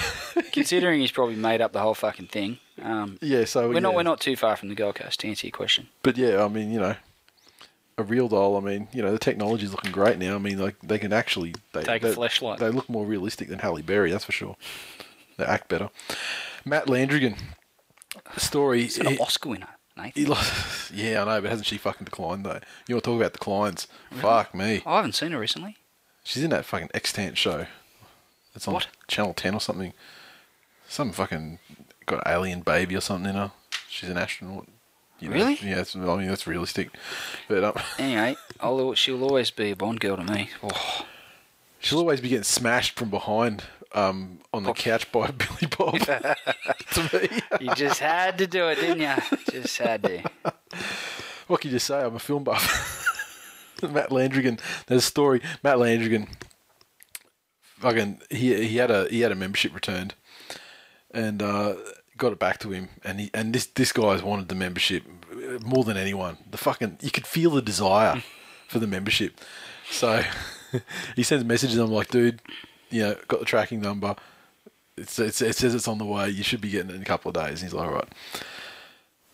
considering 0.53 1.01
he's 1.01 1.13
probably 1.13 1.37
made 1.37 1.61
up 1.61 1.73
the 1.73 1.81
whole 1.81 1.95
fucking 1.95 2.27
thing, 2.29 2.59
um, 2.83 3.19
yeah, 3.21 3.45
so 3.45 3.69
we're 3.69 3.81
not 3.81 3.95
we're 3.95 4.03
not 4.03 4.21
too 4.21 4.37
far 4.37 4.57
from 4.57 4.69
the 4.69 4.75
Gold 4.75 4.95
Coast 4.97 5.21
to 5.21 5.29
answer 5.29 5.47
your 5.47 5.53
question. 5.53 5.89
But 6.03 6.17
yeah, 6.17 6.43
I 6.45 6.49
mean, 6.49 6.71
you 6.71 6.81
know, 6.81 6.95
a 7.99 8.03
real 8.03 8.29
doll. 8.29 8.57
I 8.57 8.61
mean, 8.61 8.89
you 8.93 9.03
know, 9.03 9.13
the 9.13 9.19
technology's 9.19 9.71
looking 9.71 9.93
great 9.93 10.19
now. 10.19 10.35
I 10.35 10.39
mean, 10.39 10.59
like 10.59 10.77
they 10.83 10.99
can 10.99 11.13
actually 11.13 11.55
they, 11.73 11.83
Take 11.83 12.03
a 12.05 12.09
they, 12.09 12.15
fleshlight. 12.15 12.59
They 12.59 12.71
look 12.71 12.89
more 12.89 13.05
realistic 13.05 13.49
than 13.49 13.59
Halle 13.59 13.83
Berry, 13.83 14.11
that's 14.11 14.25
for 14.25 14.33
sure. 14.33 14.57
They 15.37 15.45
act 15.45 15.69
better. 15.69 15.91
Matt 16.65 16.87
Landrigan 16.87 17.39
story. 18.37 18.83
He's 18.83 18.99
an 18.99 19.07
he- 19.07 19.19
Oscar 19.19 19.49
winner, 19.51 19.69
Nathan. 19.97 20.13
he 20.15 20.27
lost, 20.27 20.91
yeah, 20.95 21.23
I 21.23 21.25
know, 21.25 21.41
but 21.43 21.51
hasn't 21.51 21.67
she 21.67 21.77
fucking 21.79 22.05
declined 22.05 22.45
though? 22.45 22.61
You 22.89 22.95
want 22.97 23.05
to 23.05 23.11
talk 23.11 23.21
about 23.21 23.33
declines? 23.33 23.87
Fuck 24.13 24.55
me. 24.55 24.83
I 24.87 24.97
haven't 24.97 25.15
seen 25.15 25.33
her 25.33 25.39
recently. 25.39 25.77
She's 26.25 26.43
in 26.45 26.51
that 26.51 26.65
fucking 26.65 26.91
extant 26.95 27.39
show. 27.39 27.67
It's 28.55 28.67
on 28.69 28.75
What? 28.75 28.89
Channel 29.07 29.35
Ten 29.35 29.55
or 29.55 29.61
something. 29.61 29.93
Some 30.89 31.13
fucking 31.13 31.59
got 32.07 32.23
alien 32.27 32.61
baby 32.61 32.97
or 32.97 33.01
something 33.01 33.31
in 33.31 33.37
her. 33.37 33.53
She's 33.89 34.09
an 34.11 34.19
astronaut. 34.19 34.67
You 35.21 35.29
know? 35.29 35.35
Really? 35.37 35.59
Yeah, 35.63 35.81
it's, 35.81 35.97
I 35.97 35.99
mean 36.17 36.29
that's 36.29 36.47
realistic. 36.47 36.91
But 37.49 37.65
um, 37.65 37.75
Anyway, 37.99 38.37
I'll, 38.61 38.95
she'll 38.95 39.23
always 39.25 39.51
be 39.51 39.71
a 39.73 39.77
Bond 39.77 40.01
girl 40.01 40.17
to 40.17 40.25
me. 40.25 40.51
Oh, 40.63 41.07
she'll 41.79 41.99
always 41.99 42.21
be 42.21 42.29
getting 42.29 42.45
smashed 42.45 42.99
from 42.99 43.11
behind 43.11 43.65
um, 43.95 44.41
on 44.53 44.65
the 44.65 44.73
couch 44.73 45.11
by 45.13 45.31
Billy 45.31 45.71
Bob. 45.77 45.99
to 46.93 47.11
me, 47.13 47.41
you 47.61 47.75
just 47.75 48.01
had 48.01 48.39
to 48.39 48.47
do 48.47 48.69
it, 48.69 48.77
didn't 48.77 49.01
you? 49.01 49.39
Just 49.51 49.79
had 49.79 50.03
to. 50.03 50.23
what 51.47 51.61
can 51.61 51.71
you 51.71 51.79
say? 51.79 52.03
I'm 52.03 52.17
a 52.17 52.19
film 52.19 52.45
buff. 52.45 53.05
Matt 53.83 54.11
Landrigan. 54.11 54.61
There's 54.87 55.03
a 55.03 55.07
story. 55.07 55.41
Matt 55.63 55.77
Landrigan. 55.77 56.29
Fucking, 57.79 58.21
he 58.31 58.67
he 58.67 58.77
had 58.77 58.91
a 58.91 59.07
he 59.09 59.21
had 59.21 59.31
a 59.31 59.37
membership 59.37 59.73
returned, 59.73 60.15
and 61.13 61.41
uh, 61.41 61.77
got 62.17 62.33
it 62.33 62.39
back 62.41 62.59
to 62.59 62.73
him. 62.73 62.89
And 63.05 63.21
he 63.21 63.31
and 63.33 63.55
this 63.55 63.67
this 63.67 63.93
guy's 63.93 64.23
wanted 64.23 64.49
the 64.49 64.57
membership 64.57 65.05
more 65.65 65.85
than 65.85 65.97
anyone. 65.97 66.39
The 66.51 66.59
fucking 66.59 66.99
you 67.01 67.11
could 67.11 67.27
feel 67.27 67.51
the 67.51 67.63
desire 67.63 68.23
for 68.69 68.81
the 68.81 68.89
membership. 68.89 69.41
So 69.91 70.25
he 71.17 71.23
sends 71.23 71.45
messages. 71.45 71.77
I'm 71.79 71.91
like, 71.91 72.09
dude, 72.09 72.41
you 72.91 73.03
know, 73.03 73.17
got 73.29 73.41
the 73.41 73.47
tracking 73.47 73.81
number. 73.81 74.17
It's, 74.97 75.19
it's, 75.19 75.41
it 75.41 75.55
says 75.55 75.75
it's 75.75 75.89
on 75.89 75.99
the 75.99 76.05
way. 76.05 76.29
You 76.29 76.43
should 76.43 76.61
be 76.61 76.71
getting 76.71 76.91
it 76.91 76.97
in 76.97 77.03
a 77.03 77.07
couple 77.07 77.29
of 77.29 77.35
days. 77.35 77.61
And 77.63 77.71
he's 77.71 77.75
like, 77.75 77.87
all 77.89 77.95
right. 77.95 78.09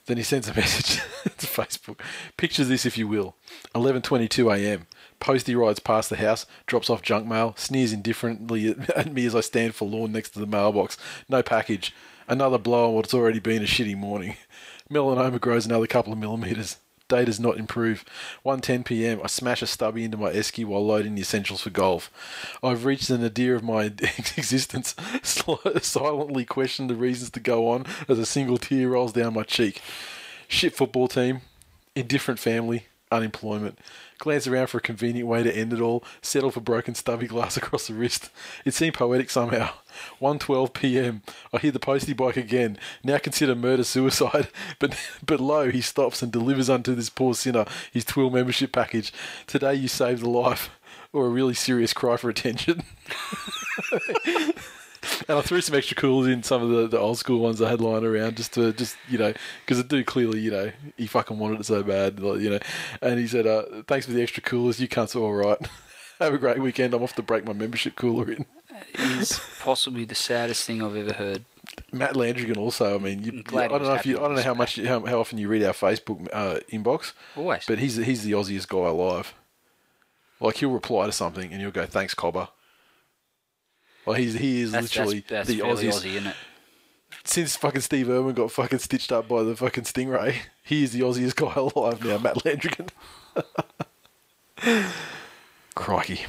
Then 0.07 0.17
he 0.19 0.23
sends 0.23 0.49
a 0.49 0.55
message 0.57 1.01
to 1.25 1.47
Facebook. 1.47 1.99
Picture 2.37 2.65
this, 2.65 2.85
if 2.85 2.99
you 2.99 3.09
will. 3.09 3.37
11:22 3.75 4.55
a.m. 4.55 4.87
Postie 5.21 5.55
rides 5.55 5.79
past 5.79 6.11
the 6.11 6.17
house, 6.17 6.45
drops 6.67 6.91
off 6.91 7.01
junk 7.01 7.27
mail, 7.27 7.55
sneers 7.57 7.93
indifferently 7.95 8.69
at- 8.97 9.13
me 9.13 9.25
as 9.25 9.35
I 9.35 9.41
stand 9.41 9.75
forlorn 9.75 10.13
next 10.13 10.31
to 10.31 10.39
the 10.41 10.47
mailbox. 10.47 10.99
No 11.29 11.43
package. 11.43 11.95
Another 12.29 12.59
blow 12.59 12.89
on 12.89 12.95
what's 12.95 13.15
already 13.15 13.39
been 13.39 13.63
a 13.63 13.67
shitty 13.67 13.97
morning. 13.97 14.37
Melanoma 14.91 15.41
grows 15.41 15.65
another 15.67 15.87
couple 15.87 16.13
of 16.13 16.19
millimeters. 16.19 16.77
Day 17.15 17.25
does 17.25 17.39
not 17.39 17.59
improve. 17.59 18.05
1:10 18.45 18.85
p.m. 18.85 19.21
I 19.23 19.29
smash 19.29 19.63
a 19.63 19.67
stubby 19.69 20.03
into 20.03 20.17
my 20.17 20.33
esky 20.33 20.65
while 20.65 20.85
loading 20.85 21.15
the 21.15 21.21
essentials 21.21 21.61
for 21.61 21.71
golf. 21.71 22.11
I've 22.63 22.85
reached 22.85 23.07
the 23.07 23.19
nadir 23.19 23.55
of 23.55 23.63
my 23.63 23.85
existence. 24.37 24.97
Silently 25.23 26.45
question 26.45 26.89
the 26.89 26.97
reasons 26.97 27.31
to 27.31 27.41
go 27.41 27.69
on 27.69 27.87
as 28.09 28.19
a 28.19 28.27
single 28.27 28.59
tear 28.59 28.89
rolls 28.89 29.13
down 29.13 29.35
my 29.35 29.45
cheek. 29.45 29.81
Shit 30.49 30.75
football 30.75 31.07
team, 31.07 31.43
indifferent 31.95 32.41
family, 32.41 32.87
unemployment. 33.13 33.79
Glance 34.19 34.47
around 34.47 34.69
for 34.69 34.79
a 34.79 34.83
convenient 34.83 35.29
way 35.29 35.43
to 35.43 35.55
end 35.55 35.73
it 35.73 35.81
all. 35.81 36.05
Settle 36.23 36.51
for 36.51 36.61
broken 36.61 36.95
stubby 36.95 37.27
glass 37.27 37.57
across 37.59 37.89
the 37.89 37.95
wrist. 37.95 38.31
It 38.65 38.75
seemed 38.75 38.95
poetic 38.95 39.31
somehow. 39.31 39.71
1:12 40.21 40.73
p.m. 40.73 41.23
I 41.53 41.59
hear 41.59 41.71
the 41.73 41.79
postie 41.79 42.13
bike 42.13 42.37
again. 42.37 42.79
Now 43.03 43.19
consider 43.19 43.55
murder 43.55 43.85
suicide. 43.85 44.49
But 44.79 44.97
but 45.25 45.41
lo, 45.41 45.71
he 45.71 45.81
stops 45.81 46.23
and 46.23 46.33
delivers 46.33 46.69
unto 46.69 46.95
this 46.95 47.11
poor 47.11 47.35
sinner 47.35 47.65
his 47.93 48.05
Twill 48.05 48.31
membership 48.31 48.73
package. 48.73 49.13
Today 49.47 49.75
you 49.75 49.89
saved 49.89 50.23
a 50.23 50.29
life, 50.29 50.71
or 51.13 51.27
a 51.27 51.31
really 51.31 51.55
serious 51.55 51.93
cry 51.93 52.17
for 52.17 52.29
attention. 52.29 52.83
And 55.29 55.39
I 55.39 55.43
threw 55.43 55.61
some 55.61 55.77
extra 55.77 55.97
coolers 55.97 56.29
in 56.29 56.43
some 56.43 56.63
of 56.63 56.69
the, 56.69 56.89
the 56.89 56.99
old 56.99 57.19
school 57.19 57.41
ones 57.41 57.63
I 57.63 57.71
had 57.71 57.81
lying 57.81 58.05
around 58.05 58.37
just 58.37 58.53
to 58.55 58.73
just 58.73 58.97
you 59.09 59.17
know 59.17 59.33
because 59.65 59.79
the 59.79 59.85
dude 59.85 60.07
clearly 60.07 60.41
you 60.41 60.51
know 60.51 60.73
he 60.97 61.07
fucking 61.07 61.39
wanted 61.39 61.61
it 61.61 61.65
so 61.65 61.83
bad 61.83 62.19
you 62.19 62.51
know, 62.51 62.59
and 63.01 63.19
he 63.19 63.27
said 63.27 63.47
uh, 63.47 63.65
thanks 63.87 64.07
for 64.07 64.13
the 64.13 64.23
extra 64.23 64.43
coolers 64.43 64.81
you 64.81 64.89
cunts 64.89 65.17
are 65.17 65.21
all 65.21 65.33
right. 65.33 65.59
Have 66.21 66.35
a 66.35 66.39
great 66.39 66.61
weekend. 66.61 66.95
I'm 66.95 67.03
off 67.03 67.15
to 67.17 67.23
break 67.23 67.45
my 67.45 67.53
membership 67.53 67.97
cooler 67.97 68.31
in. 68.31 68.47
Is 68.95 69.41
possibly 69.61 70.05
the 70.05 70.15
saddest 70.15 70.65
thing 70.65 70.81
I've 70.81 70.97
ever 70.97 71.13
heard. 71.13 71.45
Matt 71.93 72.15
Landrigan 72.15 72.57
also. 72.57 72.95
I 72.95 72.99
mean, 72.99 73.23
you, 73.25 73.43
I 73.59 73.67
don't 73.67 73.83
know 73.83 73.95
if 73.95 74.07
you 74.07 74.19
I 74.19 74.23
don't 74.23 74.37
know 74.37 74.43
how 74.43 74.55
much 74.55 74.77
how, 74.77 75.05
how 75.05 75.19
often 75.19 75.39
you 75.39 75.49
read 75.49 75.65
our 75.65 75.73
Facebook 75.73 76.29
uh, 76.33 76.61
inbox, 76.73 77.13
Always. 77.37 77.65
but 77.67 77.79
he's 77.79 77.97
he's 77.97 78.23
the 78.23 78.33
Aussiest 78.33 78.69
guy 78.69 78.89
alive. 78.89 79.35
Like 80.41 80.59
he'll 80.59 80.71
reply 80.71 81.07
to 81.07 81.13
something 81.13 81.53
and 81.53 81.61
you'll 81.61 81.73
go 81.73 81.87
thanks 81.87 82.15
Cobber. 82.15 82.49
Well, 84.07 84.17
he's 84.17 84.35
he 84.35 84.61
is 84.61 84.73
That's, 84.73 84.95
literally 84.95 85.25
that's, 85.27 85.49
that's 85.49 85.49
the. 85.49 85.61
Aussie, 85.61 86.15
isn't 86.15 86.27
it? 86.27 86.37
since 87.25 87.57
fucking 87.57 87.81
Steve 87.81 88.11
Irwin 88.11 88.35
got 88.35 88.51
fucking 88.51 88.79
stitched 88.79 89.11
up 89.11 89.29
by 89.29 89.43
the 89.43 89.57
fucking 89.57 89.85
Stingray, 89.85 90.37
he 90.63 90.85
is 90.85 90.93
the 90.93 91.01
Aussiest 91.01 91.37
guy 91.37 91.55
alive 91.57 92.05
now, 92.05 92.19
Matt 92.19 92.37
Landrigan. 92.37 92.91
Crikey. 95.75 96.21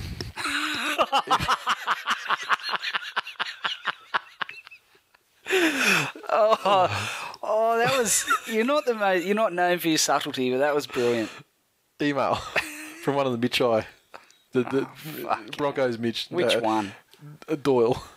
Oh, 6.37 7.37
oh, 7.43 7.77
that 7.77 7.97
was. 7.97 8.25
You're 8.47 8.65
not 8.65 8.85
the 8.85 8.95
most. 8.95 9.23
You're 9.25 9.35
not 9.35 9.53
known 9.53 9.77
for 9.77 9.87
your 9.87 9.97
subtlety, 9.99 10.51
but 10.51 10.57
that 10.57 10.73
was 10.73 10.87
brilliant. 10.87 11.29
Email 12.01 12.35
from 13.03 13.15
one 13.15 13.27
of 13.27 13.39
the 13.39 13.47
Mitchai. 13.47 13.85
The, 14.51 14.63
the 14.63 14.87
Broncos 15.57 15.99
Mitch. 15.99 16.27
Which 16.29 16.55
uh, 16.55 16.61
one? 16.61 16.93
Doyle. 17.61 18.03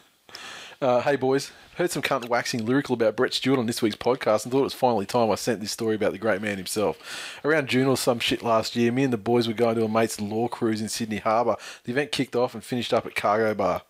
Uh, 0.80 1.00
hey 1.00 1.16
boys, 1.16 1.50
heard 1.74 1.90
some 1.90 2.02
cunt 2.02 2.28
waxing 2.28 2.64
lyrical 2.64 2.94
about 2.94 3.16
Brett 3.16 3.34
Stewart 3.34 3.58
on 3.58 3.66
this 3.66 3.82
week's 3.82 3.96
podcast 3.96 4.44
and 4.44 4.52
thought 4.52 4.60
it 4.60 4.62
was 4.62 4.74
finally 4.74 5.06
time 5.06 5.28
I 5.28 5.34
sent 5.34 5.60
this 5.60 5.72
story 5.72 5.96
about 5.96 6.12
the 6.12 6.18
great 6.18 6.40
man 6.40 6.56
himself. 6.56 7.40
Around 7.44 7.68
June 7.68 7.88
or 7.88 7.96
some 7.96 8.20
shit 8.20 8.44
last 8.44 8.76
year, 8.76 8.92
me 8.92 9.02
and 9.02 9.12
the 9.12 9.16
boys 9.16 9.48
were 9.48 9.54
going 9.54 9.74
to 9.74 9.84
a 9.84 9.88
mate's 9.88 10.20
law 10.20 10.46
cruise 10.46 10.80
in 10.80 10.88
Sydney 10.88 11.16
Harbour. 11.16 11.56
The 11.82 11.90
event 11.90 12.12
kicked 12.12 12.36
off 12.36 12.54
and 12.54 12.62
finished 12.62 12.94
up 12.94 13.06
at 13.06 13.16
Cargo 13.16 13.54
Bar. 13.54 13.82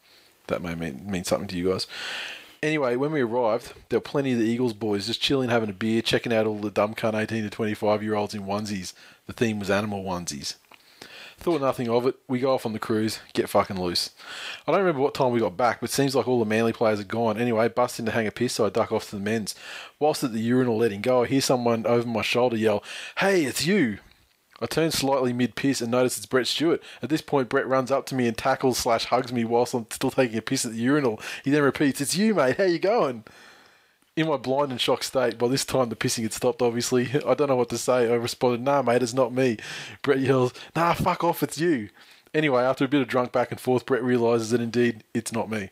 That 0.46 0.62
may 0.62 0.74
mean, 0.74 1.02
mean 1.10 1.24
something 1.24 1.48
to 1.48 1.58
you 1.58 1.72
guys. 1.72 1.86
Anyway, 2.62 2.96
when 2.96 3.12
we 3.12 3.20
arrived, 3.20 3.74
there 3.90 3.98
were 3.98 4.02
plenty 4.02 4.32
of 4.32 4.38
the 4.38 4.46
Eagles 4.46 4.72
boys 4.72 5.08
just 5.08 5.20
chilling, 5.20 5.50
having 5.50 5.68
a 5.68 5.74
beer, 5.74 6.00
checking 6.00 6.32
out 6.32 6.46
all 6.46 6.56
the 6.56 6.70
dumb 6.70 6.94
cunt 6.94 7.20
18 7.20 7.42
to 7.42 7.50
25 7.50 8.02
year 8.02 8.14
olds 8.14 8.34
in 8.34 8.44
onesies. 8.44 8.94
The 9.26 9.34
theme 9.34 9.58
was 9.60 9.68
animal 9.68 10.04
onesies. 10.04 10.54
Thought 11.40 11.60
nothing 11.60 11.88
of 11.88 12.04
it. 12.04 12.16
We 12.26 12.40
go 12.40 12.52
off 12.52 12.66
on 12.66 12.72
the 12.72 12.80
cruise, 12.80 13.20
get 13.32 13.48
fucking 13.48 13.80
loose. 13.80 14.10
I 14.66 14.72
don't 14.72 14.80
remember 14.80 15.00
what 15.00 15.14
time 15.14 15.30
we 15.30 15.38
got 15.38 15.56
back, 15.56 15.80
but 15.80 15.88
seems 15.88 16.16
like 16.16 16.26
all 16.26 16.40
the 16.40 16.44
manly 16.44 16.72
players 16.72 16.98
are 16.98 17.04
gone. 17.04 17.38
Anyway, 17.38 17.68
bust 17.68 18.00
in 18.00 18.06
to 18.06 18.12
hang 18.12 18.26
a 18.26 18.32
piss, 18.32 18.54
so 18.54 18.66
I 18.66 18.70
duck 18.70 18.90
off 18.90 19.10
to 19.10 19.16
the 19.16 19.22
men's. 19.22 19.54
Whilst 20.00 20.24
at 20.24 20.32
the 20.32 20.40
urinal 20.40 20.76
letting 20.76 21.00
go, 21.00 21.22
I 21.22 21.26
hear 21.26 21.40
someone 21.40 21.86
over 21.86 22.08
my 22.08 22.22
shoulder 22.22 22.56
yell, 22.56 22.82
Hey, 23.18 23.44
it's 23.44 23.64
you! 23.64 23.98
I 24.60 24.66
turn 24.66 24.90
slightly 24.90 25.32
mid 25.32 25.54
piss 25.54 25.80
and 25.80 25.92
notice 25.92 26.16
it's 26.16 26.26
Brett 26.26 26.48
Stewart. 26.48 26.82
At 27.00 27.08
this 27.08 27.22
point, 27.22 27.48
Brett 27.48 27.68
runs 27.68 27.92
up 27.92 28.06
to 28.06 28.16
me 28.16 28.26
and 28.26 28.36
tackles 28.36 28.78
slash 28.78 29.04
hugs 29.04 29.32
me 29.32 29.44
whilst 29.44 29.74
I'm 29.74 29.86
still 29.90 30.10
taking 30.10 30.38
a 30.38 30.42
piss 30.42 30.64
at 30.64 30.72
the 30.72 30.78
urinal. 30.78 31.20
He 31.44 31.52
then 31.52 31.62
repeats, 31.62 32.00
It's 32.00 32.16
you, 32.16 32.34
mate, 32.34 32.56
how 32.56 32.64
you 32.64 32.80
going? 32.80 33.22
In 34.18 34.26
my 34.26 34.36
blind 34.36 34.72
and 34.72 34.80
shocked 34.80 35.04
state, 35.04 35.38
by 35.38 35.46
this 35.46 35.64
time 35.64 35.90
the 35.90 35.94
pissing 35.94 36.24
had 36.24 36.32
stopped, 36.32 36.60
obviously. 36.60 37.08
I 37.24 37.34
don't 37.34 37.46
know 37.46 37.54
what 37.54 37.68
to 37.68 37.78
say. 37.78 38.10
I 38.10 38.16
responded, 38.16 38.62
Nah, 38.62 38.82
mate, 38.82 39.00
it's 39.00 39.14
not 39.14 39.32
me. 39.32 39.58
Brett 40.02 40.18
yells, 40.18 40.52
Nah, 40.74 40.94
fuck 40.94 41.22
off, 41.22 41.40
it's 41.44 41.58
you. 41.58 41.90
Anyway, 42.34 42.64
after 42.64 42.84
a 42.84 42.88
bit 42.88 43.00
of 43.00 43.06
drunk 43.06 43.30
back 43.30 43.52
and 43.52 43.60
forth, 43.60 43.86
Brett 43.86 44.02
realises 44.02 44.50
that 44.50 44.60
indeed 44.60 45.04
it's 45.14 45.32
not 45.32 45.48
me. 45.48 45.70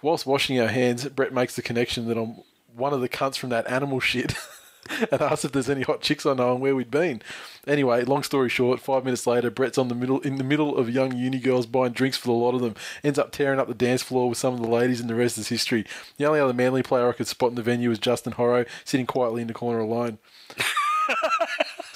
Whilst 0.00 0.24
washing 0.24 0.58
our 0.58 0.68
hands, 0.68 1.06
Brett 1.10 1.34
makes 1.34 1.54
the 1.54 1.60
connection 1.60 2.08
that 2.08 2.16
I'm 2.16 2.36
one 2.74 2.94
of 2.94 3.02
the 3.02 3.10
cunts 3.10 3.36
from 3.36 3.50
that 3.50 3.70
animal 3.70 4.00
shit. 4.00 4.34
and 5.12 5.20
asked 5.20 5.44
if 5.44 5.52
there's 5.52 5.70
any 5.70 5.82
hot 5.82 6.00
chicks 6.00 6.26
I 6.26 6.34
know 6.34 6.52
and 6.52 6.60
where 6.60 6.74
we'd 6.74 6.90
been. 6.90 7.22
Anyway, 7.66 8.04
long 8.04 8.22
story 8.22 8.48
short, 8.48 8.80
five 8.80 9.04
minutes 9.04 9.26
later, 9.26 9.50
Brett's 9.50 9.78
on 9.78 9.88
the 9.88 9.94
middle 9.94 10.20
in 10.20 10.36
the 10.36 10.44
middle 10.44 10.76
of 10.76 10.90
young 10.90 11.16
uni 11.16 11.38
girls 11.38 11.66
buying 11.66 11.92
drinks 11.92 12.16
for 12.16 12.28
the 12.28 12.32
lot 12.32 12.54
of 12.54 12.60
them. 12.60 12.74
Ends 13.02 13.18
up 13.18 13.32
tearing 13.32 13.58
up 13.58 13.68
the 13.68 13.74
dance 13.74 14.02
floor 14.02 14.28
with 14.28 14.38
some 14.38 14.54
of 14.54 14.60
the 14.60 14.68
ladies, 14.68 15.00
and 15.00 15.10
the 15.10 15.14
rest 15.14 15.38
is 15.38 15.48
history. 15.48 15.84
The 16.16 16.26
only 16.26 16.40
other 16.40 16.54
manly 16.54 16.82
player 16.82 17.08
I 17.08 17.12
could 17.12 17.26
spot 17.26 17.50
in 17.50 17.56
the 17.56 17.62
venue 17.62 17.88
was 17.88 17.98
Justin 17.98 18.34
Horo, 18.34 18.66
sitting 18.84 19.06
quietly 19.06 19.42
in 19.42 19.48
the 19.48 19.54
corner 19.54 19.80
alone. 19.80 20.18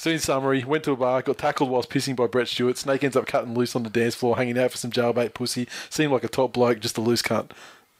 So 0.01 0.09
in 0.09 0.19
summary, 0.19 0.65
went 0.65 0.85
to 0.85 0.93
a 0.93 0.97
bar, 0.97 1.21
got 1.21 1.37
tackled 1.37 1.69
whilst 1.69 1.91
pissing 1.91 2.17
by 2.17 2.27
Brett 2.27 2.49
Stewart. 2.49 2.79
Snake 2.79 3.05
ends 3.05 3.17
up 3.17 3.27
cutting 3.27 3.53
loose 3.53 3.77
on 3.77 3.83
the 3.83 3.91
dance 3.91 4.15
floor, 4.15 4.35
hanging 4.35 4.59
out 4.59 4.71
for 4.71 4.79
some 4.79 4.91
jailbait 4.91 5.35
pussy. 5.35 5.69
Seemed 5.91 6.11
like 6.11 6.25
a 6.25 6.29
top 6.29 6.55
bloke, 6.55 6.81
just 6.81 6.97
a 6.97 7.03
loose 7.03 7.21
cunt. 7.21 7.51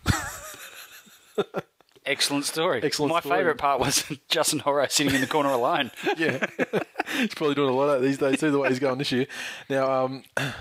Excellent 2.11 2.45
story. 2.45 2.81
Excellent 2.83 3.13
My 3.13 3.21
story. 3.21 3.39
favourite 3.39 3.59
part 3.59 3.79
was 3.79 4.05
Justin 4.29 4.59
Horo 4.59 4.85
sitting 4.89 5.15
in 5.15 5.21
the 5.21 5.29
corner 5.29 5.51
alone. 5.51 5.93
Yeah, 6.17 6.45
he's 7.17 7.35
probably 7.37 7.55
doing 7.55 7.71
a 7.71 7.73
lot 7.73 7.89
of 7.89 8.01
that 8.01 8.07
these 8.07 8.19
days 8.19 8.41
too. 8.41 8.51
The 8.51 8.59
way 8.59 8.69
he's 8.69 8.81
going 8.81 8.99
this 8.99 9.13
year. 9.13 9.27
Now, 9.69 10.05
um, 10.05 10.25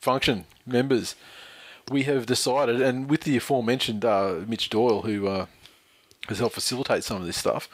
function 0.00 0.44
members, 0.66 1.14
we 1.88 2.02
have 2.02 2.26
decided, 2.26 2.82
and 2.82 3.08
with 3.08 3.20
the 3.22 3.36
aforementioned 3.36 4.04
uh, 4.04 4.40
Mitch 4.46 4.68
Doyle, 4.70 5.02
who 5.02 5.28
uh, 5.28 5.46
has 6.28 6.40
helped 6.40 6.56
facilitate 6.56 7.04
some 7.04 7.20
of 7.20 7.26
this 7.26 7.36
stuff, 7.36 7.68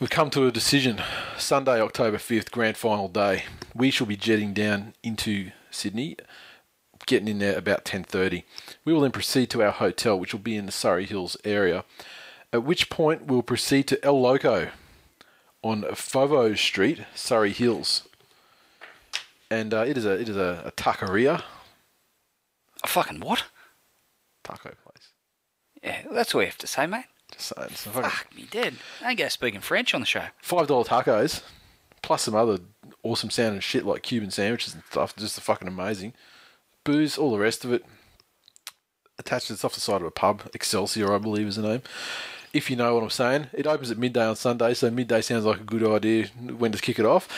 we've 0.00 0.10
come 0.10 0.28
to 0.30 0.46
a 0.46 0.52
decision. 0.52 1.00
Sunday, 1.38 1.80
October 1.80 2.18
fifth, 2.18 2.50
grand 2.50 2.76
final 2.76 3.08
day. 3.08 3.44
We 3.74 3.90
shall 3.90 4.06
be 4.06 4.16
jetting 4.16 4.52
down 4.52 4.92
into 5.02 5.50
Sydney. 5.70 6.18
Getting 7.06 7.28
in 7.28 7.38
there 7.40 7.56
about 7.58 7.84
ten 7.84 8.04
thirty. 8.04 8.44
We 8.84 8.92
will 8.92 9.00
then 9.00 9.10
proceed 9.10 9.50
to 9.50 9.62
our 9.62 9.72
hotel, 9.72 10.18
which 10.18 10.32
will 10.32 10.40
be 10.40 10.56
in 10.56 10.66
the 10.66 10.72
Surry 10.72 11.04
Hills 11.04 11.36
area. 11.44 11.84
At 12.52 12.62
which 12.64 12.90
point 12.90 13.26
we'll 13.26 13.42
proceed 13.42 13.84
to 13.88 14.04
El 14.04 14.20
Loco 14.20 14.68
on 15.62 15.82
Foveaux 15.82 16.56
Street, 16.56 17.00
Surry 17.14 17.52
Hills, 17.52 18.06
and 19.50 19.72
uh, 19.74 19.84
it 19.86 19.96
is 19.98 20.04
a 20.06 20.12
it 20.12 20.28
is 20.28 20.36
a, 20.36 20.62
a 20.66 20.72
taqueria 20.72 21.42
A 22.84 22.86
fucking 22.88 23.20
what? 23.20 23.44
taco 24.44 24.70
place. 24.84 25.08
Yeah, 25.82 26.02
that's 26.12 26.34
all 26.34 26.40
you 26.42 26.46
have 26.48 26.58
to 26.58 26.66
say, 26.66 26.86
mate. 26.86 27.04
Just 27.32 27.52
saying, 27.56 27.68
it's 27.72 27.86
a 27.86 27.90
fucking 27.90 28.10
Fuck 28.10 28.36
me 28.36 28.46
dead. 28.50 28.74
I 29.02 29.10
ain't 29.10 29.18
go 29.18 29.28
speaking 29.28 29.60
French 29.60 29.94
on 29.94 30.00
the 30.00 30.06
show. 30.06 30.26
five 30.40 30.66
dollar 30.68 30.84
tacos, 30.84 31.42
plus 32.02 32.22
some 32.22 32.34
other 32.36 32.58
awesome 33.02 33.30
sounding 33.30 33.60
shit 33.60 33.84
like 33.84 34.02
Cuban 34.02 34.30
sandwiches 34.30 34.74
and 34.74 34.82
stuff. 34.90 35.16
Just 35.16 35.40
fucking 35.40 35.66
amazing. 35.68 36.12
Booze, 36.84 37.16
all 37.18 37.30
the 37.30 37.38
rest 37.38 37.64
of 37.64 37.72
it. 37.72 37.84
Attached, 39.18 39.50
it's 39.50 39.64
off 39.64 39.74
the 39.74 39.80
side 39.80 40.00
of 40.00 40.06
a 40.06 40.10
pub. 40.10 40.42
Excelsior, 40.54 41.14
I 41.14 41.18
believe, 41.18 41.46
is 41.46 41.56
the 41.56 41.62
name. 41.62 41.82
If 42.52 42.68
you 42.70 42.76
know 42.76 42.94
what 42.94 43.02
I'm 43.02 43.10
saying, 43.10 43.46
it 43.52 43.66
opens 43.66 43.90
at 43.90 43.98
midday 43.98 44.24
on 44.26 44.36
Sunday, 44.36 44.74
so 44.74 44.90
midday 44.90 45.20
sounds 45.22 45.44
like 45.44 45.60
a 45.60 45.64
good 45.64 45.84
idea. 45.84 46.26
When 46.58 46.72
to 46.72 46.78
kick 46.78 46.98
it 46.98 47.06
off? 47.06 47.28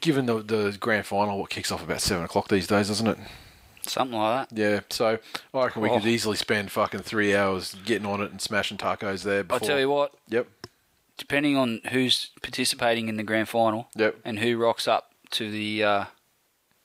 Given 0.00 0.26
the 0.26 0.40
the 0.42 0.76
grand 0.78 1.06
final, 1.06 1.38
what 1.38 1.50
kicks 1.50 1.70
off 1.70 1.82
about 1.82 2.00
seven 2.00 2.24
o'clock 2.24 2.48
these 2.48 2.66
days, 2.66 2.88
doesn't 2.88 3.06
it? 3.06 3.18
Something 3.86 4.18
like 4.18 4.48
that. 4.48 4.56
Yeah, 4.58 4.80
so 4.90 5.18
I 5.54 5.64
reckon 5.64 5.82
we 5.82 5.88
could 5.88 6.02
Oh. 6.04 6.06
easily 6.08 6.36
spend 6.36 6.70
fucking 6.70 7.00
three 7.00 7.34
hours 7.34 7.74
getting 7.84 8.06
on 8.06 8.20
it 8.22 8.30
and 8.30 8.40
smashing 8.40 8.78
tacos 8.78 9.22
there. 9.24 9.44
I'll 9.50 9.60
tell 9.60 9.78
you 9.80 9.88
what, 9.90 10.12
Yep, 10.28 10.46
depending 11.16 11.56
on 11.56 11.80
who's 11.90 12.30
participating 12.42 13.08
in 13.08 13.16
the 13.16 13.22
grand 13.24 13.48
final 13.48 13.88
Yep. 13.96 14.16
and 14.24 14.38
who 14.40 14.56
rocks 14.56 14.86
up 14.86 15.12
to 15.32 15.50
the 15.50 15.82
uh, 15.84 16.04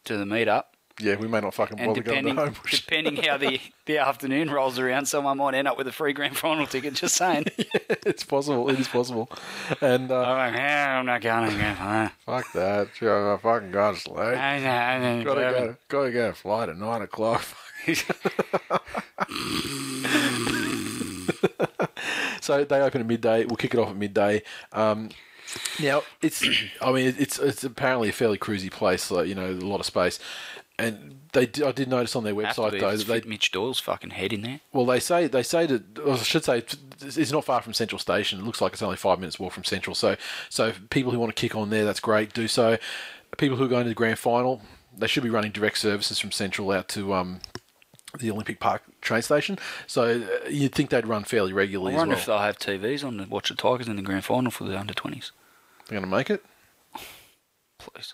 to 0.06 0.18
the 0.18 0.26
meetup, 0.26 0.64
yeah, 1.00 1.16
we 1.16 1.28
may 1.28 1.42
not 1.42 1.54
fucking 1.54 1.80
and 1.80 1.90
bother 1.90 2.02
going 2.02 2.24
to 2.24 2.30
depending 2.32 2.36
home. 2.36 2.56
depending 2.70 3.16
how 3.18 3.38
the, 3.38 3.60
the 3.86 4.00
afternoon 4.00 4.50
rolls 4.50 4.80
around, 4.80 5.06
someone 5.06 5.38
might 5.38 5.54
end 5.54 5.68
up 5.68 5.78
with 5.78 5.88
a 5.88 5.92
free 5.92 6.14
grand 6.14 6.36
final 6.36 6.66
ticket. 6.66 6.96
Just 6.96 7.16
saying. 7.16 7.46
it's 7.58 8.24
possible. 8.24 8.68
It 8.70 8.80
is 8.80 8.88
possible. 8.88 9.30
And 9.82 10.10
uh, 10.10 10.22
I'm 10.22 10.38
like, 10.38 10.54
yeah, 10.60 11.00
I'm 11.00 11.06
not 11.06 11.22
going 11.22 11.46
to 11.46 11.52
the 11.52 11.58
grand 11.58 11.78
final. 11.78 12.10
fuck 12.26 12.52
that. 12.54 12.90
Sure, 12.96 13.34
I 13.34 13.38
fucking 13.38 13.72
got 13.72 13.96
to 13.96 14.00
sleep. 14.00 14.18
I 14.18 14.60
know, 14.60 14.70
I 14.70 15.00
know, 15.00 15.24
Gotta 15.24 15.78
go. 15.88 16.10
Gotta 16.10 16.30
a 16.30 16.34
flight 16.34 16.70
at 16.70 16.78
nine 16.78 17.04
o'clock. 17.04 17.46
so 22.42 22.64
they 22.64 22.82
open 22.82 23.02
at 23.02 23.08
midday. 23.08 23.46
We'll 23.46 23.56
kick 23.56 23.76
it 23.76 23.80
off 23.80 23.90
at 23.90 23.96
midday. 23.96 24.42
Um, 24.74 25.10
now 25.80 26.02
it's, 26.22 26.44
I 26.82 26.92
mean, 26.92 27.16
it's 27.18 27.40
it's 27.40 27.64
apparently 27.64 28.10
a 28.10 28.14
fairly 28.14 28.38
cruisy 28.38 28.70
place. 28.72 29.10
Like 29.12 29.28
you 29.28 29.36
know, 29.36 29.52
a 29.52 29.54
lot 29.54 29.80
of 29.80 29.86
space. 29.86 30.20
And 30.80 31.22
they, 31.34 31.46
did, 31.48 31.64
I 31.64 31.72
did 31.72 31.88
notice 31.88 32.16
on 32.16 32.24
their 32.24 32.36
website 32.36 32.80
though 32.80 32.96
that 32.96 33.24
they 33.24 33.30
Mitch 33.30 33.52
Doyle's 33.52 33.80
fucking 33.80 34.12
head 34.12 34.32
in 34.32 34.42
there. 34.42 34.60
Well, 34.72 34.86
they 34.86 35.00
say 35.00 35.28
they 35.28 35.44
say 35.44 35.66
that 35.66 36.00
or 36.00 36.14
I 36.14 36.18
should 36.18 36.44
say 36.46 36.64
it's 37.02 37.32
not 37.32 37.46
far 37.46 37.62
from 37.62 37.74
Central 37.74 38.00
Station. 38.00 38.40
It 38.40 38.46
looks 38.46 38.62
like 38.62 38.74
it's 38.74 38.82
only 38.82 38.98
five 38.98 39.20
minutes 39.20 39.40
walk 39.40 39.54
from 39.54 39.64
Central. 39.64 39.96
So, 39.96 40.16
so 40.50 40.74
people 40.90 41.12
who 41.12 41.20
want 41.20 41.36
to 41.36 41.40
kick 41.40 41.56
on 41.56 41.70
there, 41.70 41.86
that's 41.86 42.00
great. 42.00 42.34
Do 42.34 42.48
so. 42.48 42.78
People 43.38 43.58
who 43.58 43.66
are 43.66 43.70
going 43.70 43.84
to 43.84 43.90
the 43.90 43.96
grand 43.96 44.20
final, 44.20 44.62
they 44.96 45.08
should 45.08 45.24
be 45.24 45.30
running 45.30 45.52
direct 45.52 45.78
services 45.80 46.20
from 46.20 46.32
Central 46.32 46.72
out 46.72 46.88
to 46.90 47.14
um, 47.14 47.40
the 48.18 48.32
Olympic 48.32 48.60
Park 48.60 48.84
train 49.02 49.22
station. 49.22 49.60
So 49.86 50.22
uh, 50.22 50.48
you'd 50.48 50.74
think 50.74 50.90
they'd 50.90 51.06
run 51.08 51.24
fairly 51.24 51.52
I 51.52 51.56
regularly 51.56 51.94
as 51.94 51.98
wonder 51.98 52.14
well. 52.14 52.20
if 52.20 52.26
they'll 52.26 52.38
have 52.40 52.58
TVs 52.58 53.06
on 53.06 53.18
to 53.18 53.26
watch 53.26 53.50
the 53.50 53.56
Tigers 53.56 53.88
in 53.88 53.96
the 53.96 54.02
grand 54.02 54.26
final 54.26 54.52
for 54.52 54.64
the 54.64 54.80
under 54.80 54.94
20s. 54.94 55.32
They're 55.88 56.00
going 56.00 56.10
to 56.10 56.16
make 56.18 56.30
it. 56.30 56.44
Please. 57.78 58.14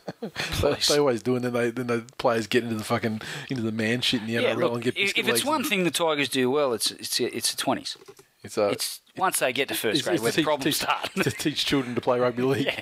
They, 0.88 0.98
always 0.98 1.22
do, 1.22 1.34
and 1.36 1.44
then 1.44 1.52
they 1.52 1.70
then 1.70 1.86
the 1.88 2.04
players 2.18 2.46
get 2.46 2.62
into 2.62 2.76
the 2.76 2.84
fucking 2.84 3.20
into 3.50 3.62
the 3.62 3.72
man 3.72 4.00
shit 4.00 4.20
in 4.20 4.26
the 4.28 4.34
Yeah, 4.34 4.54
NRL 4.54 4.58
look, 4.58 4.72
and 4.74 4.82
get 4.84 4.96
if, 4.96 5.18
if 5.18 5.28
it's 5.28 5.44
one 5.44 5.64
thing 5.64 5.84
the 5.84 5.90
Tigers 5.90 6.28
do 6.28 6.50
well, 6.50 6.72
it's 6.72 6.90
it's 6.92 7.18
it's 7.20 7.54
the 7.54 7.62
20s. 7.62 7.96
it's, 8.44 8.56
uh, 8.58 8.68
It's 8.68 9.00
once 9.16 9.40
they 9.40 9.52
get 9.52 9.68
to 9.68 9.74
first 9.74 10.00
It's- 10.00 10.02
grade 10.04 10.14
it's 10.14 10.22
where 10.22 10.32
the 10.32 10.42
problems 10.44 10.64
teach- 10.78 10.82
start. 10.82 11.10
to 11.16 11.30
teach 11.30 11.64
children 11.66 11.94
to 11.94 12.00
play 12.00 12.18
rugby 12.20 12.42
league. 12.42 12.66
Yeah. 12.72 12.80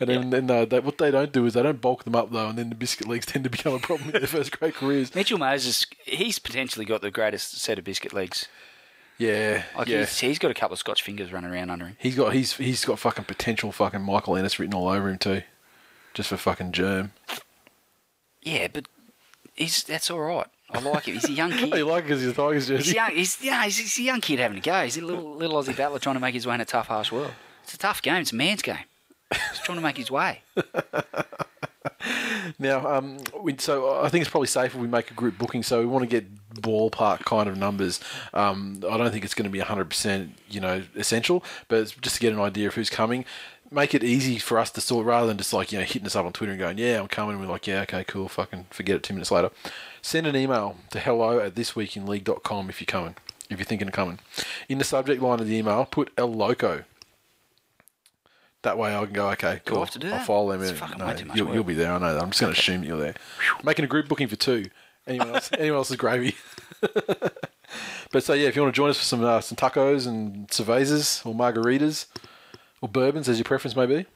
And 0.00 0.08
then, 0.08 0.30
then 0.30 0.50
uh, 0.50 0.64
they, 0.64 0.80
what 0.80 0.96
they 0.96 1.10
don't 1.10 1.30
do 1.30 1.44
is 1.44 1.52
they 1.52 1.62
don't 1.62 1.78
bulk 1.80 2.04
them 2.04 2.14
up 2.14 2.32
though, 2.32 2.48
and 2.48 2.56
then 2.56 2.70
the 2.70 2.74
biscuit 2.74 3.06
legs 3.06 3.26
tend 3.26 3.44
to 3.44 3.50
become 3.50 3.74
a 3.74 3.78
problem 3.78 4.08
in 4.08 4.12
their 4.20 4.26
first 4.26 4.58
grade 4.58 4.74
careers. 4.74 5.14
Mitchell 5.14 5.36
Moses, 5.36 5.84
he's 6.06 6.38
potentially 6.38 6.86
got 6.86 7.02
the 7.02 7.10
greatest 7.10 7.60
set 7.60 7.78
of 7.78 7.84
biscuit 7.84 8.14
legs. 8.14 8.48
Yeah, 9.18 9.64
Like 9.76 9.88
yeah. 9.88 9.98
he's, 10.00 10.18
he's 10.20 10.38
got 10.38 10.50
a 10.50 10.54
couple 10.54 10.72
of 10.74 10.78
Scotch 10.78 11.02
fingers 11.02 11.32
running 11.32 11.50
around 11.50 11.68
under 11.70 11.86
him. 11.86 11.96
He's 11.98 12.14
got 12.14 12.32
he's 12.32 12.52
he's 12.54 12.84
got 12.84 12.98
fucking 12.98 13.24
potential 13.24 13.72
fucking 13.72 14.00
Michael 14.00 14.36
Ennis 14.36 14.58
written 14.58 14.74
all 14.74 14.88
over 14.88 15.08
him 15.08 15.18
too, 15.18 15.42
just 16.18 16.30
for 16.30 16.36
fucking 16.36 16.72
germ. 16.72 17.12
Yeah, 18.42 18.66
but 18.72 18.86
he's 19.54 19.84
that's 19.84 20.10
all 20.10 20.18
right. 20.18 20.48
I 20.70 20.80
like 20.80 21.06
it. 21.06 21.12
He's 21.14 21.28
a 21.28 21.32
young 21.32 21.52
Oh, 21.52 21.56
you 21.60 21.70
kid. 21.70 21.84
like 21.84 22.00
it 22.00 22.06
because 22.08 22.22
he's 22.22 22.30
a 22.30 22.34
Tigers 22.34 22.66
He's 22.66 22.78
jersey. 22.78 22.94
young. 22.96 23.10
He's 23.12 23.40
yeah. 23.40 23.62
He's, 23.64 23.78
he's 23.78 23.98
a 23.98 24.02
young 24.02 24.20
kid 24.20 24.40
having 24.40 24.58
a 24.58 24.60
go. 24.60 24.82
He's 24.82 24.96
a 24.96 25.00
little 25.00 25.32
little 25.36 25.62
Aussie 25.62 25.76
battler 25.76 26.00
trying 26.00 26.16
to 26.16 26.20
make 26.20 26.34
his 26.34 26.44
way 26.44 26.56
in 26.56 26.60
a 26.60 26.64
tough, 26.64 26.88
harsh 26.88 27.12
world. 27.12 27.30
It's 27.62 27.74
a 27.74 27.78
tough 27.78 28.02
game. 28.02 28.16
It's 28.20 28.32
a 28.32 28.36
man's 28.36 28.62
game. 28.62 28.78
He's 29.32 29.60
trying 29.60 29.78
to 29.78 29.82
make 29.82 29.96
his 29.96 30.10
way. 30.10 30.42
Now, 32.58 32.86
um, 32.96 33.18
we, 33.40 33.54
so 33.58 34.00
I 34.02 34.08
think 34.08 34.22
it's 34.22 34.30
probably 34.30 34.46
safe 34.46 34.74
if 34.74 34.80
we 34.80 34.86
make 34.88 35.10
a 35.10 35.14
group 35.14 35.36
booking. 35.36 35.62
So 35.62 35.80
we 35.80 35.86
want 35.86 36.02
to 36.02 36.06
get 36.08 36.26
ballpark 36.54 37.20
kind 37.24 37.48
of 37.48 37.56
numbers. 37.58 38.00
Um, 38.32 38.82
I 38.88 38.96
don't 38.96 39.10
think 39.10 39.24
it's 39.24 39.34
going 39.34 39.44
to 39.44 39.50
be 39.50 39.58
hundred 39.58 39.90
percent, 39.90 40.34
you 40.48 40.60
know, 40.60 40.82
essential, 40.96 41.44
but 41.68 41.80
it's 41.80 41.92
just 41.92 42.16
to 42.16 42.20
get 42.22 42.32
an 42.32 42.40
idea 42.40 42.68
of 42.68 42.74
who's 42.74 42.88
coming. 42.88 43.24
Make 43.70 43.94
it 43.94 44.02
easy 44.02 44.38
for 44.38 44.58
us 44.58 44.70
to 44.70 44.80
sort, 44.80 45.04
rather 45.04 45.26
than 45.26 45.36
just 45.36 45.52
like 45.52 45.72
you 45.72 45.78
know 45.78 45.84
hitting 45.84 46.06
us 46.06 46.16
up 46.16 46.24
on 46.24 46.32
Twitter 46.32 46.52
and 46.52 46.58
going, 46.58 46.78
"Yeah, 46.78 47.00
I'm 47.00 47.08
coming." 47.08 47.32
And 47.36 47.40
we're 47.44 47.52
like, 47.52 47.66
"Yeah, 47.66 47.82
okay, 47.82 48.02
cool." 48.04 48.26
Fucking 48.28 48.66
forget 48.70 48.96
it. 48.96 49.02
Two 49.02 49.12
minutes 49.14 49.30
later, 49.30 49.50
send 50.00 50.26
an 50.26 50.34
email 50.36 50.76
to 50.90 50.98
hello 51.00 51.38
at 51.40 51.54
thisweekinleague.com 51.54 52.70
if 52.70 52.80
you're 52.80 52.86
coming. 52.86 53.16
If 53.50 53.58
you're 53.58 53.66
thinking 53.66 53.88
of 53.88 53.92
coming, 53.94 54.20
in 54.68 54.78
the 54.78 54.84
subject 54.84 55.20
line 55.22 55.40
of 55.40 55.46
the 55.48 55.54
email, 55.56 55.84
put 55.84 56.10
El 56.16 56.32
Loco. 56.32 56.84
That 58.62 58.76
way 58.76 58.94
I 58.96 59.04
can 59.04 59.14
go, 59.14 59.28
okay, 59.30 59.60
Do 59.64 59.72
I 59.72 59.74
cool. 59.74 59.78
have 59.84 59.90
to 59.92 59.98
do 60.00 60.10
I'll 60.12 60.18
follow 60.24 60.50
them 60.52 60.62
It's 60.62 60.70
in. 60.72 60.76
fucking 60.76 60.98
No, 60.98 61.06
way 61.06 61.14
too 61.16 61.24
much 61.26 61.36
you'll, 61.36 61.46
work. 61.46 61.54
you'll 61.54 61.64
be 61.64 61.74
there. 61.74 61.92
I 61.92 61.98
know 61.98 62.12
that. 62.14 62.22
I'm 62.22 62.30
just 62.30 62.40
going 62.40 62.52
to 62.52 62.58
assume 62.58 62.82
you're 62.82 62.98
there. 62.98 63.14
Making 63.62 63.84
a 63.84 63.88
group 63.88 64.08
booking 64.08 64.26
for 64.28 64.34
two. 64.36 64.66
Anyone 65.06 65.34
else? 65.34 65.48
anyone 65.58 65.76
else 65.78 65.90
is 65.90 65.96
gravy. 65.96 66.34
but 68.12 68.22
so 68.22 68.32
yeah, 68.34 68.48
if 68.48 68.56
you 68.56 68.62
want 68.62 68.74
to 68.74 68.76
join 68.76 68.90
us 68.90 68.98
for 68.98 69.04
some 69.04 69.22
uh, 69.24 69.40
some 69.40 69.56
tacos 69.56 70.06
and 70.06 70.48
cervezas 70.48 71.24
or 71.24 71.34
margaritas 71.34 72.06
or 72.80 72.88
bourbons, 72.88 73.28
as 73.28 73.38
your 73.38 73.44
preference 73.44 73.74
may 73.76 73.86
be, 73.86 74.06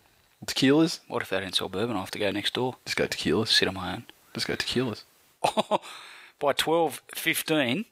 tequilas, 0.46 1.00
What 1.08 1.22
if 1.22 1.30
they 1.30 1.40
don't 1.40 1.54
sell 1.54 1.68
bourbon? 1.68 1.96
I 1.96 2.00
have 2.00 2.10
to 2.12 2.18
go 2.18 2.30
next 2.30 2.54
door. 2.54 2.76
just 2.84 2.96
go 2.96 3.06
tequilas. 3.06 3.48
Sit 3.48 3.68
on 3.68 3.74
my 3.74 3.92
own. 3.94 4.04
Just 4.34 4.46
go 4.46 4.54
tequilas. 4.56 5.04
By 6.38 6.52
12, 6.52 7.02
15, 7.14 7.84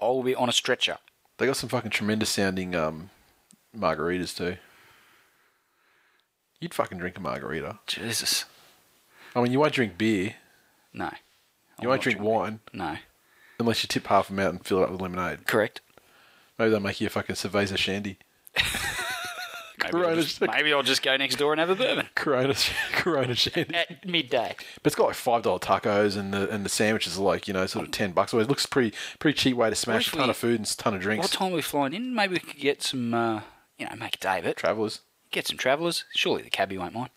I 0.00 0.04
will 0.04 0.22
be 0.22 0.34
on 0.34 0.48
a 0.48 0.52
stretcher. 0.52 0.98
They 1.38 1.46
got 1.46 1.56
some 1.56 1.68
fucking 1.68 1.90
tremendous 1.90 2.30
sounding 2.30 2.74
um, 2.76 3.10
margaritas 3.76 4.36
too. 4.36 4.56
You'd 6.60 6.74
fucking 6.74 6.98
drink 6.98 7.16
a 7.18 7.20
margarita. 7.20 7.78
Jesus. 7.86 8.44
I 9.34 9.42
mean, 9.42 9.50
you 9.52 9.58
won't 9.60 9.72
drink 9.72 9.98
beer. 9.98 10.36
No. 10.92 11.10
You 11.82 11.88
won't 11.88 12.02
drink 12.02 12.20
wine 12.20 12.60
No. 12.72 12.96
unless 13.58 13.82
you 13.82 13.88
tip 13.88 14.06
half 14.06 14.28
them 14.28 14.38
out 14.38 14.50
and 14.50 14.64
fill 14.64 14.78
it 14.80 14.84
up 14.84 14.90
with 14.92 15.00
lemonade. 15.00 15.46
Correct. 15.46 15.80
Maybe 16.58 16.70
they'll 16.70 16.78
make 16.80 17.00
you 17.00 17.08
a 17.08 17.10
fucking 17.10 17.34
cerveza 17.34 17.76
shandy. 17.76 18.18
Maybe, 19.84 19.96
I'll 19.96 20.02
Corona, 20.04 20.22
just, 20.22 20.40
maybe 20.40 20.72
I'll 20.72 20.82
just 20.82 21.02
go 21.02 21.16
next 21.16 21.36
door 21.36 21.52
and 21.52 21.60
have 21.60 21.70
a 21.70 21.74
bourbon 21.74 22.08
Corona, 22.14 22.54
Corona 22.92 23.34
shandy. 23.34 23.74
at 23.74 24.06
midday. 24.06 24.54
But 24.82 24.86
it's 24.86 24.94
got 24.96 25.06
like 25.06 25.14
five 25.16 25.42
dollar 25.42 25.58
tacos 25.58 26.16
and 26.16 26.32
the 26.34 26.48
and 26.50 26.64
the 26.64 26.68
sandwiches 26.68 27.18
are 27.18 27.22
like 27.22 27.46
you 27.48 27.54
know 27.54 27.66
sort 27.66 27.86
of 27.86 27.90
ten 27.92 28.12
bucks. 28.12 28.32
It 28.34 28.48
looks 28.48 28.66
pretty 28.66 28.96
pretty 29.18 29.36
cheap 29.38 29.56
way 29.56 29.70
to 29.70 29.76
smash 29.76 30.08
a 30.08 30.10
ton 30.12 30.24
we- 30.24 30.30
of 30.30 30.36
food 30.36 30.60
and 30.60 30.68
a 30.70 30.76
ton 30.76 30.94
of 30.94 31.00
drinks. 31.00 31.24
What 31.24 31.32
time 31.32 31.52
are 31.52 31.56
we 31.56 31.62
flying 31.62 31.94
in? 31.94 32.14
Maybe 32.14 32.34
we 32.34 32.40
could 32.40 32.58
get 32.60 32.82
some, 32.82 33.14
uh, 33.14 33.40
you 33.78 33.86
know, 33.86 33.96
make 33.96 34.16
a 34.16 34.18
day 34.18 34.38
of 34.38 34.46
it. 34.46 34.56
Travellers 34.56 35.00
Get 35.30 35.46
some 35.48 35.56
travellers. 35.56 36.04
Surely 36.14 36.42
the 36.42 36.50
cabbie 36.50 36.78
won't 36.78 36.94
mind. 36.94 37.10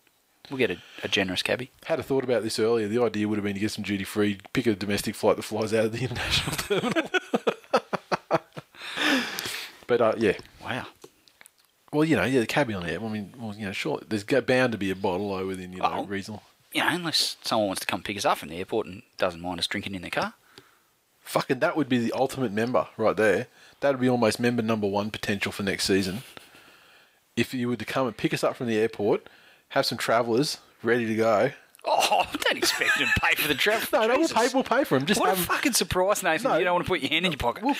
We'll 0.50 0.58
get 0.58 0.72
a, 0.72 0.78
a 1.04 1.08
generous 1.08 1.44
cabbie. 1.44 1.70
had 1.86 2.00
a 2.00 2.04
thought 2.04 2.24
about 2.24 2.42
this 2.42 2.58
earlier. 2.58 2.88
The 2.88 3.04
idea 3.04 3.28
would 3.28 3.38
have 3.38 3.44
been 3.44 3.54
to 3.54 3.60
get 3.60 3.70
some 3.72 3.84
duty 3.84 4.06
free, 4.06 4.40
pick 4.54 4.66
a 4.66 4.74
domestic 4.76 5.14
flight 5.14 5.36
that 5.36 5.44
flies 5.44 5.74
out 5.74 5.86
of 5.86 5.92
the 5.92 6.00
international 6.06 6.56
terminal. 6.56 7.10
but 9.88 10.02
uh, 10.02 10.14
yeah, 10.18 10.34
Wow. 10.64 10.86
Well 11.94 12.04
you 12.06 12.16
know 12.16 12.24
yeah 12.26 12.40
the 12.42 12.46
cabby 12.48 12.74
on 12.74 12.86
there. 12.86 13.02
I 13.02 13.08
mean, 13.08 13.34
well 13.38 13.56
you 13.56 13.66
know 13.66 13.72
sure 13.72 14.00
there's 14.08 14.24
bound 14.24 14.72
to 14.74 14.78
be 14.78 14.92
a 14.92 14.96
bottle 14.96 15.36
though 15.36 15.48
within 15.48 15.74
you 15.74 15.80
know 15.80 15.92
Oh. 16.00 16.06
reasonable. 16.06 16.44
You 16.74 16.82
know, 16.82 16.90
unless 16.92 17.38
someone 17.44 17.68
wants 17.68 17.80
to 17.82 17.88
come 17.88 18.04
pick 18.04 18.18
us 18.18 18.26
up 18.26 18.38
from 18.40 18.50
the 18.50 18.58
airport 18.58 18.88
and 18.88 19.02
doesn't 19.18 19.42
mind 19.42 19.60
us 19.60 19.68
drinking 19.68 19.96
in 19.96 20.02
their 20.02 20.12
car. 20.12 20.34
Fucking 21.22 21.60
that 21.60 21.76
would 21.78 21.90
be 21.90 21.98
the 21.98 22.12
ultimate 22.14 22.52
member 22.52 22.88
right 22.98 23.16
there. 23.16 23.48
That 23.80 23.92
would 23.92 24.02
be 24.02 24.10
almost 24.10 24.40
member 24.40 24.62
number 24.62 24.88
one 24.88 25.10
potential 25.12 25.52
for 25.52 25.64
next 25.64 25.86
season. 25.86 26.24
If 27.36 27.54
you 27.54 27.68
were 27.70 27.76
to 27.78 27.86
come 27.86 28.08
and 28.08 28.16
pick 28.18 28.34
us 28.34 28.44
up 28.44 28.56
from 28.56 28.68
the 28.68 28.78
airport, 28.78 29.28
have 29.70 29.86
some 29.86 29.98
travellers 29.98 30.58
ready 30.84 31.06
to 31.06 31.16
go. 31.16 31.52
Oh, 31.90 32.26
don't 32.40 32.58
expect 32.58 32.98
him 32.98 33.08
to 33.14 33.20
pay 33.22 33.36
for 33.36 33.48
the 33.48 33.56
travel. 33.56 33.88
No, 34.02 34.08
no, 34.08 34.20
we'll 34.20 34.28
pay. 34.28 34.48
We'll 34.54 34.64
pay 34.64 34.84
for 34.84 34.98
him. 34.98 35.06
Just 35.06 35.20
What 35.22 35.32
a 35.34 35.36
fucking 35.36 35.74
surprise, 35.74 36.22
Nathan. 36.22 36.52
No. 36.52 36.58
You 36.58 36.66
don't 36.66 36.74
want 36.74 36.86
to 36.86 36.90
put 36.90 37.00
your 37.02 37.10
hand 37.10 37.26
in 37.26 37.32
your 37.32 37.38
pocket. 37.38 37.64
we'll, 37.64 37.76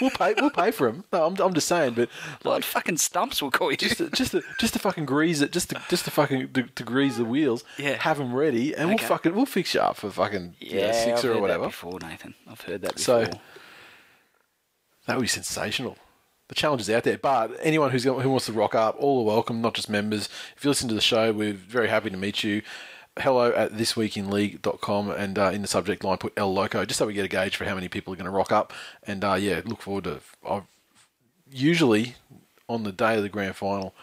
we'll 0.00 0.10
pay. 0.10 0.34
We'll 0.36 0.50
pay 0.50 0.70
for 0.72 0.88
him. 0.88 1.04
No, 1.12 1.26
I'm, 1.26 1.36
I'm 1.40 1.54
just 1.54 1.68
saying, 1.68 1.94
but 1.94 2.08
like 2.44 2.52
like 2.54 2.64
fucking 2.64 2.96
stumps 2.98 3.40
will 3.40 3.50
call 3.50 3.70
you. 3.70 3.76
just 3.76 3.98
to, 3.98 4.10
just 4.10 4.32
to, 4.32 4.42
just 4.58 4.72
to 4.74 4.78
fucking 4.78 5.06
grease 5.06 5.40
it, 5.40 5.52
just 5.52 5.70
to 5.70 5.80
just 5.88 6.04
to 6.06 6.10
fucking 6.10 6.52
to, 6.52 6.62
to 6.64 6.82
grease 6.82 7.16
the 7.16 7.24
wheels. 7.24 7.64
Yeah. 7.78 7.96
Have 7.96 8.18
them 8.18 8.34
ready, 8.34 8.74
and 8.74 8.90
Okay. 8.90 8.96
we'll 9.02 9.08
fucking 9.08 9.34
we'll 9.34 9.46
fix 9.46 9.74
you 9.74 9.80
up 9.80 9.96
for 9.96 10.10
fucking 10.10 10.56
you 10.60 10.74
know, 10.80 10.86
yeah, 10.86 10.92
six 10.92 11.18
I've 11.20 11.24
or 11.30 11.32
heard 11.34 11.40
whatever. 11.42 11.62
That 11.64 11.68
before, 11.68 11.98
Nathan. 12.00 12.34
I've 12.50 12.60
heard 12.62 12.82
that 12.82 12.98
So- 12.98 13.28
That 15.06 15.16
would 15.16 15.22
be 15.22 15.28
sensational. 15.28 15.96
The 16.48 16.54
challenge 16.54 16.82
is 16.82 16.90
out 16.90 17.04
there, 17.04 17.16
but 17.16 17.56
anyone 17.60 17.90
who's 17.90 18.04
who 18.04 18.12
wants 18.28 18.46
to 18.46 18.52
rock 18.52 18.74
up, 18.74 18.96
all 18.98 19.22
are 19.22 19.24
welcome, 19.34 19.62
not 19.62 19.74
just 19.74 19.88
members. 19.88 20.28
If 20.56 20.64
you 20.64 20.70
listen 20.70 20.88
to 20.88 20.94
the 20.94 21.00
show, 21.00 21.32
we're 21.32 21.54
very 21.54 21.88
happy 21.88 22.10
to 22.10 22.16
meet 22.16 22.44
you. 22.44 22.60
Hello 23.18 23.52
at 23.52 23.72
thisweekinleague.com 23.72 25.10
and 25.10 25.38
uh, 25.38 25.50
in 25.52 25.60
the 25.60 25.68
subject 25.68 26.02
line 26.02 26.16
put 26.16 26.32
El 26.36 26.52
Loco, 26.52 26.84
just 26.86 26.98
so 26.98 27.06
we 27.06 27.12
get 27.12 27.26
a 27.26 27.28
gauge 27.28 27.56
for 27.56 27.66
how 27.66 27.74
many 27.74 27.88
people 27.88 28.12
are 28.12 28.16
going 28.16 28.24
to 28.24 28.30
rock 28.30 28.50
up. 28.50 28.72
And 29.02 29.22
uh, 29.22 29.34
yeah, 29.34 29.60
look 29.64 29.82
forward 29.82 30.04
to. 30.04 30.20
I've, 30.48 30.62
usually 31.50 32.16
on 32.68 32.84
the 32.84 32.92
day 32.92 33.16
of 33.16 33.22
the 33.22 33.28
grand 33.28 33.54
final, 33.54 33.94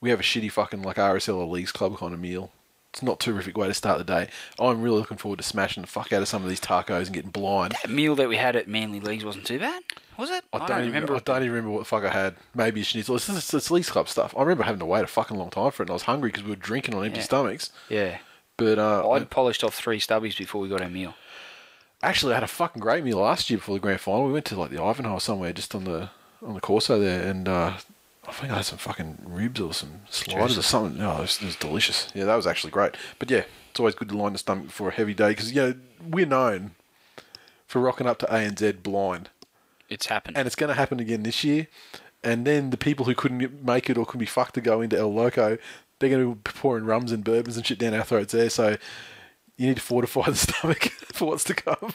we 0.00 0.10
have 0.10 0.20
a 0.20 0.24
shitty 0.24 0.52
fucking 0.52 0.82
like 0.82 0.96
RSL 0.96 1.36
or 1.36 1.46
Leagues 1.46 1.72
Club 1.72 1.96
kind 1.96 2.12
of 2.12 2.20
meal. 2.20 2.52
It's 2.92 3.02
not 3.02 3.22
a 3.22 3.24
terrific 3.24 3.56
way 3.56 3.66
to 3.68 3.74
start 3.74 3.98
the 3.98 4.04
day. 4.04 4.28
I'm 4.58 4.82
really 4.82 4.98
looking 4.98 5.18
forward 5.18 5.38
to 5.38 5.42
smashing 5.42 5.82
the 5.82 5.86
fuck 5.86 6.12
out 6.12 6.22
of 6.22 6.28
some 6.28 6.42
of 6.42 6.48
these 6.48 6.60
tacos 6.60 7.06
and 7.06 7.14
getting 7.14 7.30
blind. 7.30 7.74
That 7.82 7.90
meal 7.90 8.14
that 8.16 8.28
we 8.28 8.36
had 8.36 8.56
at 8.56 8.68
Manly 8.68 9.00
Leagues 9.00 9.24
wasn't 9.24 9.46
too 9.46 9.58
bad, 9.58 9.82
was 10.18 10.30
it? 10.30 10.44
I 10.52 10.58
don't, 10.66 10.80
even 10.80 10.92
remember. 10.92 11.14
I 11.16 11.18
don't 11.20 11.42
even 11.42 11.50
remember 11.52 11.70
what 11.70 11.78
the 11.80 11.84
fuck 11.84 12.04
I 12.04 12.10
had. 12.10 12.34
Maybe 12.54 12.80
a 12.80 12.84
schnitzel. 12.84 13.16
It's, 13.16 13.28
it's, 13.28 13.54
it's 13.54 13.70
Leagues 13.70 13.90
Club 13.90 14.08
stuff. 14.08 14.34
I 14.36 14.40
remember 14.42 14.64
having 14.64 14.80
to 14.80 14.86
wait 14.86 15.04
a 15.04 15.06
fucking 15.06 15.36
long 15.36 15.50
time 15.50 15.70
for 15.70 15.82
it, 15.82 15.86
and 15.86 15.90
I 15.90 15.94
was 15.94 16.02
hungry 16.02 16.30
because 16.30 16.44
we 16.44 16.50
were 16.50 16.56
drinking 16.56 16.94
on 16.94 17.04
empty 17.04 17.18
Yeah. 17.20 17.24
stomachs. 17.24 17.70
Yeah. 17.88 18.18
But 18.56 18.78
uh, 18.78 19.08
I'd 19.10 19.30
polished 19.30 19.62
off 19.62 19.74
three 19.74 20.00
stubbies 20.00 20.36
before 20.36 20.60
we 20.60 20.68
got 20.68 20.82
our 20.82 20.88
meal. 20.90 21.14
actually, 22.02 22.32
I 22.32 22.36
had 22.36 22.42
a 22.42 22.48
fucking 22.48 22.80
great 22.80 23.04
meal 23.04 23.18
last 23.18 23.48
year 23.50 23.58
before 23.58 23.76
the 23.76 23.80
grand 23.80 24.00
final. 24.00 24.26
We 24.26 24.32
went 24.32 24.46
to 24.46 24.58
like 24.58 24.70
the 24.70 24.82
Ivanhoe 24.82 25.18
somewhere, 25.18 25.52
just 25.52 25.74
on 25.74 25.84
the 25.84 26.10
on 26.42 26.54
the 26.54 26.60
Corso 26.60 26.98
there, 26.98 27.28
and 27.28 27.48
uh, 27.48 27.74
I 28.26 28.32
think 28.32 28.52
I 28.52 28.56
had 28.56 28.64
some 28.64 28.78
fucking 28.78 29.18
ribs 29.24 29.60
or 29.60 29.72
some 29.72 30.00
sliders 30.10 30.58
or 30.58 30.62
something. 30.62 30.98
No, 30.98 31.18
it 31.18 31.20
was, 31.20 31.38
it 31.40 31.46
was 31.46 31.56
delicious. 31.56 32.10
Yeah, 32.14 32.24
that 32.24 32.36
was 32.36 32.46
actually 32.46 32.70
great. 32.72 32.96
But 33.20 33.30
yeah, 33.30 33.44
it's 33.70 33.78
always 33.80 33.94
good 33.94 34.08
to 34.10 34.16
line 34.16 34.32
the 34.32 34.38
stomach 34.38 34.70
for 34.70 34.88
a 34.88 34.92
heavy 34.92 35.14
day 35.14 35.28
because 35.30 35.52
you 35.52 35.60
know 35.62 35.74
we're 36.08 36.26
known 36.26 36.72
for 37.66 37.80
rocking 37.80 38.06
up 38.06 38.18
to 38.18 38.26
ANZ 38.26 38.82
blind. 38.82 39.30
It's 39.88 40.06
happened. 40.06 40.36
and 40.36 40.46
it's 40.46 40.56
going 40.56 40.68
to 40.68 40.74
happen 40.74 41.00
again 41.00 41.22
this 41.22 41.44
year. 41.44 41.68
And 42.22 42.44
then 42.44 42.70
the 42.70 42.76
people 42.76 43.06
who 43.06 43.14
couldn't 43.14 43.64
make 43.64 43.88
it 43.88 43.96
or 43.96 44.04
couldn't 44.04 44.20
be 44.20 44.26
fucked 44.26 44.54
to 44.54 44.60
go 44.60 44.80
into 44.80 44.98
El 44.98 45.12
Loco, 45.12 45.56
they're 45.98 46.10
going 46.10 46.24
to 46.24 46.34
be 46.34 46.40
pouring 46.42 46.84
rums 46.84 47.12
and 47.12 47.22
bourbons 47.24 47.56
and 47.56 47.64
shit 47.66 47.78
down 47.78 47.94
our 47.94 48.04
throats 48.04 48.32
there. 48.32 48.50
So 48.50 48.76
you 49.56 49.66
need 49.66 49.76
to 49.76 49.82
fortify 49.82 50.30
the 50.30 50.36
stomach 50.36 50.84
for 51.12 51.28
what's 51.28 51.44
to 51.44 51.54
come. 51.54 51.92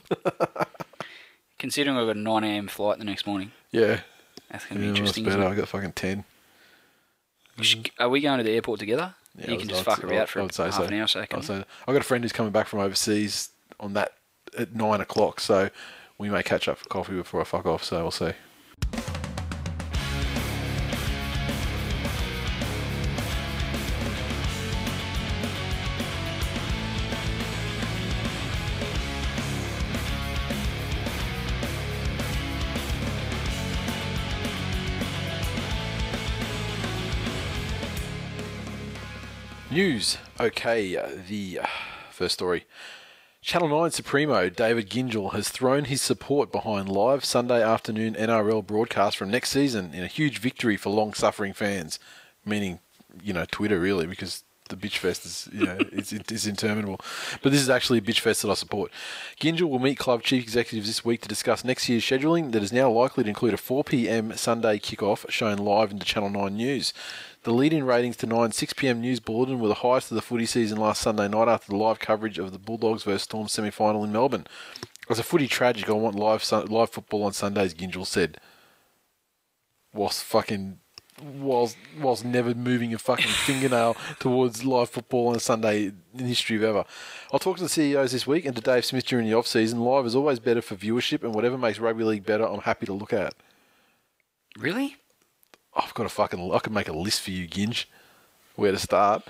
Considering 1.59 1.97
I've 1.97 2.07
got 2.07 2.15
a 2.17 2.19
9 2.19 2.43
a.m. 2.43 2.67
flight 2.67 2.99
the 2.99 3.05
next 3.05 3.25
morning, 3.25 3.51
yeah. 3.71 4.01
that's 4.49 4.65
going 4.65 4.75
to 4.75 4.79
be 4.79 4.85
well, 4.87 4.95
interesting. 4.95 5.23
that's 5.23 5.35
better. 5.35 5.47
I 5.47 5.55
got 5.55 5.67
fucking 5.67 5.93
10. 5.93 6.25
Are 7.99 8.09
we 8.09 8.21
going 8.21 8.39
to 8.39 8.43
the 8.43 8.51
airport 8.51 8.79
together? 8.79 9.13
Yeah, 9.37 9.47
you 9.47 9.53
I 9.55 9.57
can 9.57 9.69
just 9.69 9.81
I 9.81 9.83
fuck 9.83 10.03
I 10.03 10.25
for 10.25 10.41
half 10.41 10.51
so. 10.53 10.63
an 10.83 10.93
hour, 10.93 11.07
so 11.07 11.25
say 11.41 11.63
I've 11.87 11.93
got 11.93 11.95
a 11.95 12.03
friend 12.03 12.23
who's 12.23 12.31
coming 12.31 12.51
back 12.51 12.67
from 12.67 12.79
overseas 12.79 13.49
on 13.79 13.93
that 13.93 14.13
at 14.57 14.75
9 14.75 15.01
o'clock. 15.01 15.39
So 15.39 15.69
we 16.17 16.29
may 16.29 16.43
catch 16.43 16.67
up 16.67 16.77
for 16.77 16.89
coffee 16.89 17.15
before 17.15 17.41
I 17.41 17.43
fuck 17.43 17.65
off. 17.65 17.83
So 17.83 18.01
we'll 18.01 18.11
see. 18.11 18.33
News. 39.71 40.19
Okay, 40.39 40.95
the 41.27 41.61
first 42.11 42.35
story. 42.35 42.65
Channel 43.43 43.67
9 43.67 43.91
Supremo 43.91 44.47
David 44.47 44.89
Gyngell 44.89 45.33
has 45.33 45.49
thrown 45.49 45.83
his 45.83 46.01
support 46.01 46.49
behind 46.49 46.87
live 46.87 47.25
Sunday 47.25 47.61
afternoon 47.61 48.13
NRL 48.13 48.65
broadcast 48.65 49.17
from 49.17 49.31
next 49.31 49.49
season 49.49 49.93
in 49.93 50.01
a 50.01 50.07
huge 50.07 50.37
victory 50.37 50.77
for 50.77 50.91
long 50.91 51.13
suffering 51.13 51.51
fans, 51.51 51.99
meaning, 52.45 52.79
you 53.21 53.33
know, 53.33 53.43
Twitter 53.51 53.81
really, 53.81 54.07
because 54.07 54.45
the 54.69 54.77
bitch 54.77 54.95
fest 54.95 55.25
is, 55.25 55.49
you 55.51 55.65
know, 55.65 55.77
it's, 55.91 56.13
it's 56.13 56.45
interminable. 56.45 57.01
But 57.41 57.51
this 57.51 57.59
is 57.59 57.69
actually 57.69 57.99
a 57.99 58.01
bitch 58.01 58.21
fest 58.21 58.43
that 58.43 58.49
I 58.49 58.53
support. 58.53 58.93
Gyngell 59.41 59.69
will 59.69 59.79
meet 59.79 59.97
club 59.99 60.23
chief 60.23 60.41
executives 60.43 60.87
this 60.87 61.03
week 61.03 61.19
to 61.23 61.27
discuss 61.27 61.65
next 61.65 61.89
year's 61.89 62.05
scheduling 62.05 62.53
that 62.53 62.63
is 62.63 62.71
now 62.71 62.89
likely 62.89 63.25
to 63.25 63.29
include 63.29 63.55
a 63.55 63.57
4 63.57 63.83
p.m. 63.83 64.37
Sunday 64.37 64.79
kickoff 64.79 65.29
shown 65.29 65.57
live 65.57 65.91
into 65.91 66.05
Channel 66.05 66.29
9 66.29 66.55
News. 66.55 66.93
The 67.43 67.51
lead-in 67.51 67.85
ratings 67.85 68.15
to 68.17 68.25
9 68.25 68.53
6 68.53 68.73
p.m. 68.73 69.01
news 69.01 69.19
bulletin 69.19 69.59
were 69.59 69.67
the 69.67 69.73
highest 69.75 70.11
of 70.11 70.15
the 70.15 70.21
footy 70.21 70.45
season 70.45 70.77
last 70.77 71.01
Sunday 71.01 71.27
night 71.27 71.49
after 71.49 71.71
the 71.71 71.77
live 71.77 71.99
coverage 71.99 72.39
of 72.39 72.53
the 72.53 72.57
Bulldogs 72.57 73.03
versus 73.03 73.23
Storm 73.23 73.49
semi-final 73.49 74.03
in 74.03 74.13
Melbourne. 74.13 74.47
As 75.09 75.19
a 75.19 75.23
footy 75.23 75.47
tragic, 75.47 75.89
I 75.89 75.93
want 75.93 76.15
live 76.15 76.49
live 76.69 76.89
football 76.89 77.23
on 77.23 77.33
Sundays. 77.33 77.73
Gyngell 77.73 78.07
said, 78.07 78.39
whilst 79.93 80.23
fucking 80.23 80.79
whilst 81.21 81.75
whilst 81.99 82.23
never 82.23 82.53
moving 82.53 82.93
a 82.93 82.97
fucking 82.97 83.31
fingernail 83.45 83.97
towards 84.19 84.63
live 84.63 84.89
football 84.89 85.27
on 85.27 85.35
a 85.35 85.39
Sunday 85.41 85.91
in 86.17 86.25
history 86.25 86.55
of 86.55 86.63
ever. 86.63 86.85
I'll 87.33 87.39
talk 87.39 87.57
to 87.57 87.63
the 87.63 87.69
CEOs 87.69 88.13
this 88.13 88.25
week 88.25 88.45
and 88.45 88.55
to 88.55 88.61
Dave 88.61 88.85
Smith 88.85 89.05
during 89.05 89.27
the 89.27 89.33
off 89.33 89.47
season. 89.47 89.81
Live 89.81 90.05
is 90.05 90.15
always 90.15 90.39
better 90.39 90.61
for 90.61 90.77
viewership, 90.77 91.23
and 91.23 91.35
whatever 91.35 91.57
makes 91.57 91.77
rugby 91.77 92.05
league 92.05 92.25
better, 92.25 92.45
I'm 92.47 92.61
happy 92.61 92.85
to 92.85 92.93
look 92.93 93.11
at. 93.11 93.33
Really? 94.57 94.95
I've 95.75 95.93
got 95.93 96.05
a 96.05 96.09
fucking. 96.09 96.53
I 96.53 96.59
could 96.59 96.73
make 96.73 96.87
a 96.87 96.93
list 96.93 97.21
for 97.21 97.31
you, 97.31 97.47
Ginge. 97.47 97.85
Where 98.55 98.71
to 98.71 98.79
start? 98.79 99.23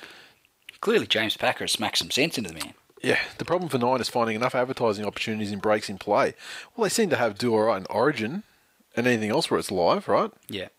Clearly, 0.81 1.07
James 1.07 1.37
Packer 1.37 1.63
has 1.63 1.71
smacked 1.71 1.97
some 1.97 2.11
sense 2.11 2.37
into 2.37 2.51
the 2.51 2.59
man. 2.59 2.73
Yeah, 3.01 3.19
the 3.37 3.45
problem 3.45 3.69
for 3.69 3.77
Nine 3.77 4.01
is 4.01 4.09
finding 4.09 4.35
enough 4.35 4.55
advertising 4.55 5.05
opportunities 5.05 5.51
in 5.51 5.59
breaks 5.59 5.89
in 5.89 5.97
play. 5.97 6.33
Well, 6.75 6.83
they 6.83 6.89
seem 6.89 7.09
to 7.09 7.17
have 7.17 7.37
do 7.37 7.53
all 7.53 7.63
right 7.63 7.77
in 7.77 7.85
Origin 7.89 8.43
and 8.95 9.07
anything 9.07 9.29
else 9.29 9.49
where 9.51 9.59
it's 9.59 9.71
live, 9.71 10.07
right? 10.07 10.31
Yeah. 10.47 10.69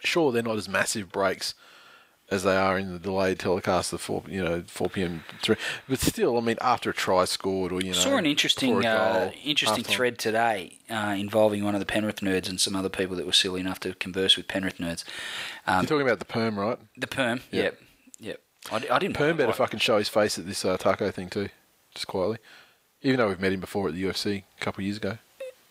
Sure, 0.00 0.32
they're 0.32 0.42
not 0.42 0.56
as 0.56 0.68
massive 0.68 1.12
breaks 1.12 1.54
as 2.32 2.42
they 2.44 2.56
are 2.56 2.78
in 2.78 2.92
the 2.92 2.98
delayed 2.98 3.38
telecast 3.38 3.92
of 3.92 4.00
four, 4.00 4.22
you 4.26 4.42
know, 4.42 4.64
four 4.66 4.88
p.m. 4.88 5.22
Three, 5.42 5.56
but 5.88 5.98
still, 6.00 6.38
I 6.38 6.40
mean, 6.40 6.56
after 6.60 6.90
a 6.90 6.94
try 6.94 7.24
scored 7.26 7.72
or 7.72 7.80
you 7.80 7.88
know, 7.88 7.98
saw 7.98 8.16
an 8.16 8.26
interesting 8.26 8.84
uh, 8.84 9.12
goal, 9.24 9.32
interesting 9.44 9.84
thread 9.84 10.18
today 10.18 10.78
uh, 10.90 11.14
involving 11.16 11.62
one 11.62 11.74
of 11.74 11.80
the 11.80 11.86
Penrith 11.86 12.16
nerds 12.20 12.48
and 12.48 12.60
some 12.60 12.74
other 12.74 12.88
people 12.88 13.14
that 13.16 13.26
were 13.26 13.32
silly 13.32 13.60
enough 13.60 13.78
to 13.80 13.94
converse 13.94 14.36
with 14.36 14.48
Penrith 14.48 14.78
nerds. 14.78 15.04
Um, 15.66 15.82
You're 15.82 15.88
talking 15.88 16.06
about 16.06 16.18
the 16.18 16.24
perm, 16.24 16.58
right? 16.58 16.78
the 16.96 17.06
perm, 17.06 17.40
Yeah. 17.50 17.62
yep, 17.64 17.80
yep. 18.18 18.40
I, 18.70 18.76
I 18.90 18.98
didn't. 18.98 19.16
Perm 19.16 19.36
better 19.36 19.50
I- 19.50 19.54
fucking 19.54 19.80
show 19.80 19.98
his 19.98 20.08
face 20.08 20.38
at 20.38 20.46
this 20.46 20.64
uh, 20.64 20.76
taco 20.76 21.10
thing 21.10 21.28
too, 21.28 21.48
just 21.94 22.06
quietly. 22.06 22.38
Even 23.02 23.18
though 23.18 23.28
we've 23.28 23.40
met 23.40 23.52
him 23.52 23.60
before 23.60 23.88
at 23.88 23.94
the 23.94 24.02
UFC 24.04 24.44
a 24.58 24.60
couple 24.64 24.80
of 24.80 24.84
years 24.86 24.96
ago. 24.96 25.18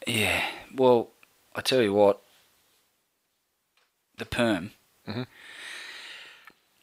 Yeah. 0.06 0.44
Well, 0.76 1.10
I 1.56 1.62
tell 1.62 1.82
you 1.82 1.94
what, 1.94 2.22
the 4.18 4.26
perm. 4.26 4.72
Mhm. 5.08 5.26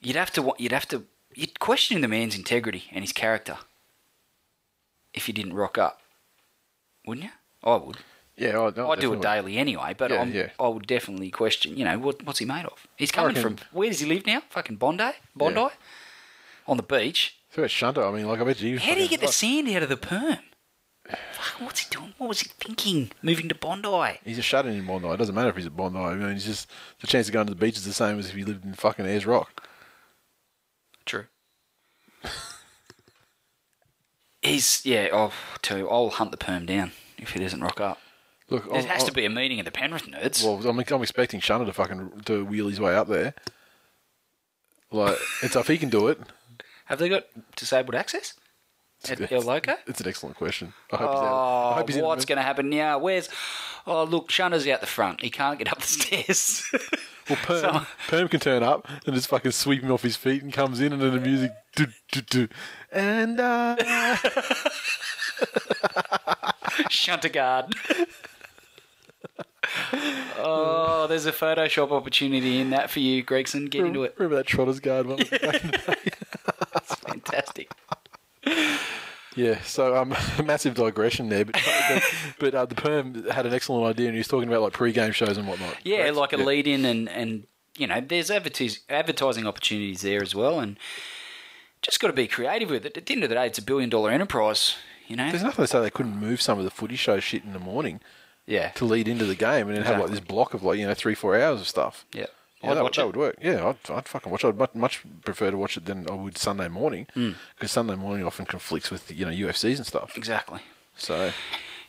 You'd 0.00 0.16
have 0.16 0.30
to. 0.32 0.52
You'd 0.58 0.72
have 0.72 0.86
to. 0.88 1.04
You'd 1.34 1.58
question 1.60 2.00
the 2.00 2.08
man's 2.08 2.36
integrity 2.36 2.84
and 2.92 3.02
his 3.04 3.12
character 3.12 3.58
if 5.14 5.28
you 5.28 5.34
didn't 5.34 5.54
rock 5.54 5.78
up, 5.78 6.00
wouldn't 7.06 7.24
you? 7.24 7.30
I 7.62 7.76
would. 7.76 7.98
Yeah, 8.36 8.58
I, 8.58 8.90
I 8.92 8.96
do 8.96 9.12
it 9.14 9.20
daily 9.20 9.56
anyway, 9.58 9.94
but 9.98 10.10
Yeah, 10.12 10.20
I'm, 10.20 10.32
yeah. 10.32 10.50
I 10.60 10.68
would 10.68 10.86
definitely 10.86 11.30
question, 11.30 11.76
you 11.76 11.84
know, 11.84 11.98
what, 11.98 12.24
what's 12.24 12.38
he 12.38 12.44
made 12.44 12.66
of? 12.66 12.86
He's 12.96 13.10
coming 13.10 13.34
reckon- 13.34 13.56
from, 13.56 13.66
where 13.72 13.88
does 13.88 13.98
he 13.98 14.06
live 14.06 14.26
now? 14.26 14.42
Fucking 14.50 14.76
Bondi? 14.76 15.10
Bondi? 15.34 15.60
Yeah. 15.60 15.68
On 16.68 16.76
the 16.76 16.84
beach. 16.84 17.36
So 17.50 17.64
it's 17.64 17.72
Shunter. 17.72 18.04
I 18.04 18.12
mean, 18.12 18.28
like 18.28 18.40
I 18.40 18.44
bet 18.44 18.60
you. 18.60 18.78
How 18.78 18.94
do 18.94 19.02
you 19.02 19.08
get 19.08 19.20
the 19.20 19.28
sand 19.28 19.68
out 19.70 19.82
of 19.82 19.88
the 19.88 19.96
perm? 19.96 20.38
Fuck, 21.32 21.60
what's 21.62 21.80
he 21.80 21.86
doing? 21.90 22.14
What 22.18 22.28
was 22.28 22.40
he 22.40 22.50
thinking? 22.60 23.10
Moving 23.22 23.48
to 23.48 23.54
Bondi? 23.54 24.18
He's 24.24 24.38
a 24.38 24.42
shut-in 24.42 24.72
in 24.74 24.86
Bondi. 24.86 25.08
It 25.08 25.16
doesn't 25.16 25.34
matter 25.34 25.48
if 25.48 25.56
he's 25.56 25.66
at 25.66 25.76
Bondi. 25.76 25.98
I 25.98 26.14
mean, 26.14 26.34
he's 26.34 26.44
just 26.44 26.68
the 27.00 27.06
chance 27.06 27.26
of 27.28 27.32
going 27.32 27.46
to 27.46 27.54
the 27.54 27.58
beach 27.58 27.76
is 27.76 27.84
the 27.86 27.92
same 27.92 28.18
as 28.18 28.28
if 28.28 28.34
he 28.34 28.44
lived 28.44 28.64
in 28.64 28.74
fucking 28.74 29.06
Ayers 29.06 29.26
Rock. 29.26 29.67
True. 31.08 31.24
He's, 34.42 34.84
yeah, 34.86 35.08
I'll 35.12 35.32
tell 35.62 35.78
you, 35.78 35.88
I'll 35.90 36.10
hunt 36.10 36.30
the 36.30 36.36
perm 36.36 36.64
down 36.66 36.92
if 37.16 37.30
he 37.30 37.40
doesn't 37.40 37.60
rock 37.60 37.80
up. 37.80 37.98
Look, 38.50 38.64
There 38.66 38.74
I'm- 38.76 38.86
has 38.86 39.02
to 39.04 39.08
I'm- 39.10 39.14
be 39.14 39.24
a 39.24 39.30
meeting 39.30 39.58
of 39.58 39.64
the 39.64 39.72
Penrith 39.72 40.06
nerds. 40.06 40.44
Well, 40.44 40.66
I'm, 40.68 40.78
I'm 40.78 41.02
expecting 41.02 41.40
Shunter 41.40 41.66
to 41.66 41.72
fucking 41.72 42.22
to 42.26 42.44
wheel 42.44 42.68
his 42.68 42.80
way 42.80 42.94
up 42.94 43.08
there. 43.08 43.34
Like, 44.90 45.18
it's 45.42 45.56
if 45.56 45.66
he 45.66 45.76
can 45.76 45.90
do 45.90 46.08
it. 46.08 46.18
Have 46.86 46.98
they 46.98 47.08
got 47.08 47.24
disabled 47.56 47.94
access? 47.94 48.34
At 49.08 49.30
El 49.30 49.42
Loco? 49.42 49.74
It's 49.86 50.00
an 50.00 50.08
excellent 50.08 50.36
question. 50.36 50.72
I 50.92 50.96
hope 50.96 51.10
he's 51.10 51.18
out. 51.20 51.24
I 51.24 51.70
Oh, 51.70 51.74
hope 51.74 51.88
he's 51.88 51.98
what's 52.02 52.24
going 52.24 52.36
to 52.38 52.42
happen 52.42 52.68
now? 52.70 52.98
Where's. 52.98 53.28
Oh, 53.86 54.04
look, 54.04 54.30
Shunner's 54.30 54.66
out 54.66 54.80
the 54.80 54.86
front. 54.86 55.20
He 55.20 55.30
can't 55.30 55.58
get 55.58 55.70
up 55.70 55.78
the 55.80 55.86
stairs. 55.86 56.62
Well, 57.28 57.38
Perm, 57.42 57.60
So- 57.60 57.86
Perm 58.08 58.28
can 58.28 58.40
turn 58.40 58.62
up 58.62 58.88
and 59.06 59.14
just 59.14 59.28
fucking 59.28 59.52
sweep 59.52 59.82
him 59.82 59.92
off 59.92 60.02
his 60.02 60.16
feet 60.16 60.42
and 60.42 60.52
comes 60.52 60.80
in 60.80 60.92
and 60.92 61.02
then 61.02 61.14
the 61.14 61.20
music. 61.20 61.52
Do, 61.76 61.86
do, 62.12 62.20
do. 62.22 62.48
And, 62.92 63.38
uh. 63.40 63.76
Shunter 66.88 67.28
guard. 67.28 67.74
oh, 70.38 71.06
there's 71.08 71.26
a 71.26 71.32
Photoshop 71.32 71.90
opportunity 71.90 72.60
in 72.60 72.70
that 72.70 72.90
for 72.90 73.00
you, 73.00 73.22
Gregson. 73.22 73.66
Get 73.66 73.84
into 73.84 74.04
it. 74.04 74.14
Remember 74.18 74.36
that 74.36 74.46
Trotters 74.46 74.80
Guard 74.80 75.06
one? 75.06 75.18
back 75.30 75.64
in 75.64 75.70
the 75.70 75.78
day? 75.78 76.12
It's 76.76 76.94
fantastic. 76.94 77.70
Yeah, 79.38 79.60
so 79.62 79.96
um, 79.96 80.08
massive 80.44 80.74
digression 80.74 81.28
there, 81.28 81.44
but 81.44 81.54
but, 81.88 82.02
but 82.40 82.54
uh, 82.54 82.66
the 82.66 82.74
perm 82.74 83.24
had 83.30 83.46
an 83.46 83.54
excellent 83.54 83.86
idea, 83.86 84.06
and 84.06 84.14
he 84.14 84.18
was 84.18 84.26
talking 84.28 84.48
about 84.48 84.62
like 84.62 84.72
pre-game 84.72 85.12
shows 85.12 85.36
and 85.36 85.46
whatnot. 85.46 85.76
Yeah, 85.84 85.98
Correct? 85.98 86.16
like 86.16 86.32
a 86.32 86.36
lead 86.38 86.66
in, 86.66 86.84
and, 86.84 87.08
and 87.08 87.46
you 87.76 87.86
know, 87.86 88.00
there's 88.00 88.30
advertis- 88.30 88.80
advertising 88.88 89.46
opportunities 89.46 90.00
there 90.02 90.22
as 90.22 90.34
well, 90.34 90.58
and 90.58 90.76
just 91.82 92.00
got 92.00 92.08
to 92.08 92.12
be 92.12 92.26
creative 92.26 92.70
with 92.70 92.84
it. 92.84 92.96
At 92.96 93.06
the 93.06 93.14
end 93.14 93.22
of 93.22 93.28
the 93.28 93.36
day, 93.36 93.46
it's 93.46 93.58
a 93.58 93.62
billion 93.62 93.88
dollar 93.90 94.10
enterprise, 94.10 94.74
you 95.06 95.14
know? 95.14 95.30
There's 95.30 95.44
nothing 95.44 95.62
to 95.62 95.66
say 95.68 95.80
they 95.80 95.90
couldn't 95.90 96.16
move 96.18 96.42
some 96.42 96.58
of 96.58 96.64
the 96.64 96.70
footy 96.72 96.96
show 96.96 97.20
shit 97.20 97.44
in 97.44 97.52
the 97.52 97.60
morning 97.60 98.00
Yeah. 98.46 98.70
to 98.70 98.84
lead 98.84 99.06
into 99.06 99.24
the 99.24 99.36
game, 99.36 99.68
and 99.68 99.76
then 99.76 99.84
have 99.84 100.00
like 100.00 100.10
this 100.10 100.18
block 100.20 100.54
of 100.54 100.64
like 100.64 100.78
you 100.80 100.86
know 100.88 100.94
three 100.94 101.14
four 101.14 101.38
hours 101.40 101.60
of 101.60 101.68
stuff. 101.68 102.04
Yeah. 102.12 102.26
Yeah, 102.62 102.70
I'd 102.72 102.76
that, 102.76 102.82
watch 102.82 102.96
that 102.96 103.06
would 103.06 103.16
work. 103.16 103.36
Yeah, 103.40 103.68
I'd, 103.68 103.90
I'd 103.92 104.08
fucking 104.08 104.32
watch 104.32 104.44
it. 104.44 104.48
I'd 104.48 104.58
much, 104.58 104.74
much 104.74 105.02
prefer 105.24 105.50
to 105.50 105.56
watch 105.56 105.76
it 105.76 105.84
than 105.86 106.08
I 106.10 106.14
would 106.14 106.36
Sunday 106.36 106.68
morning 106.68 107.06
Hmm. 107.14 107.32
because 107.54 107.70
Sunday 107.70 107.94
morning 107.94 108.24
often 108.26 108.46
conflicts 108.46 108.90
with 108.90 109.10
you 109.10 109.24
know 109.24 109.30
UFCs 109.30 109.76
and 109.76 109.86
stuff. 109.86 110.16
Exactly. 110.16 110.60
So 110.96 111.30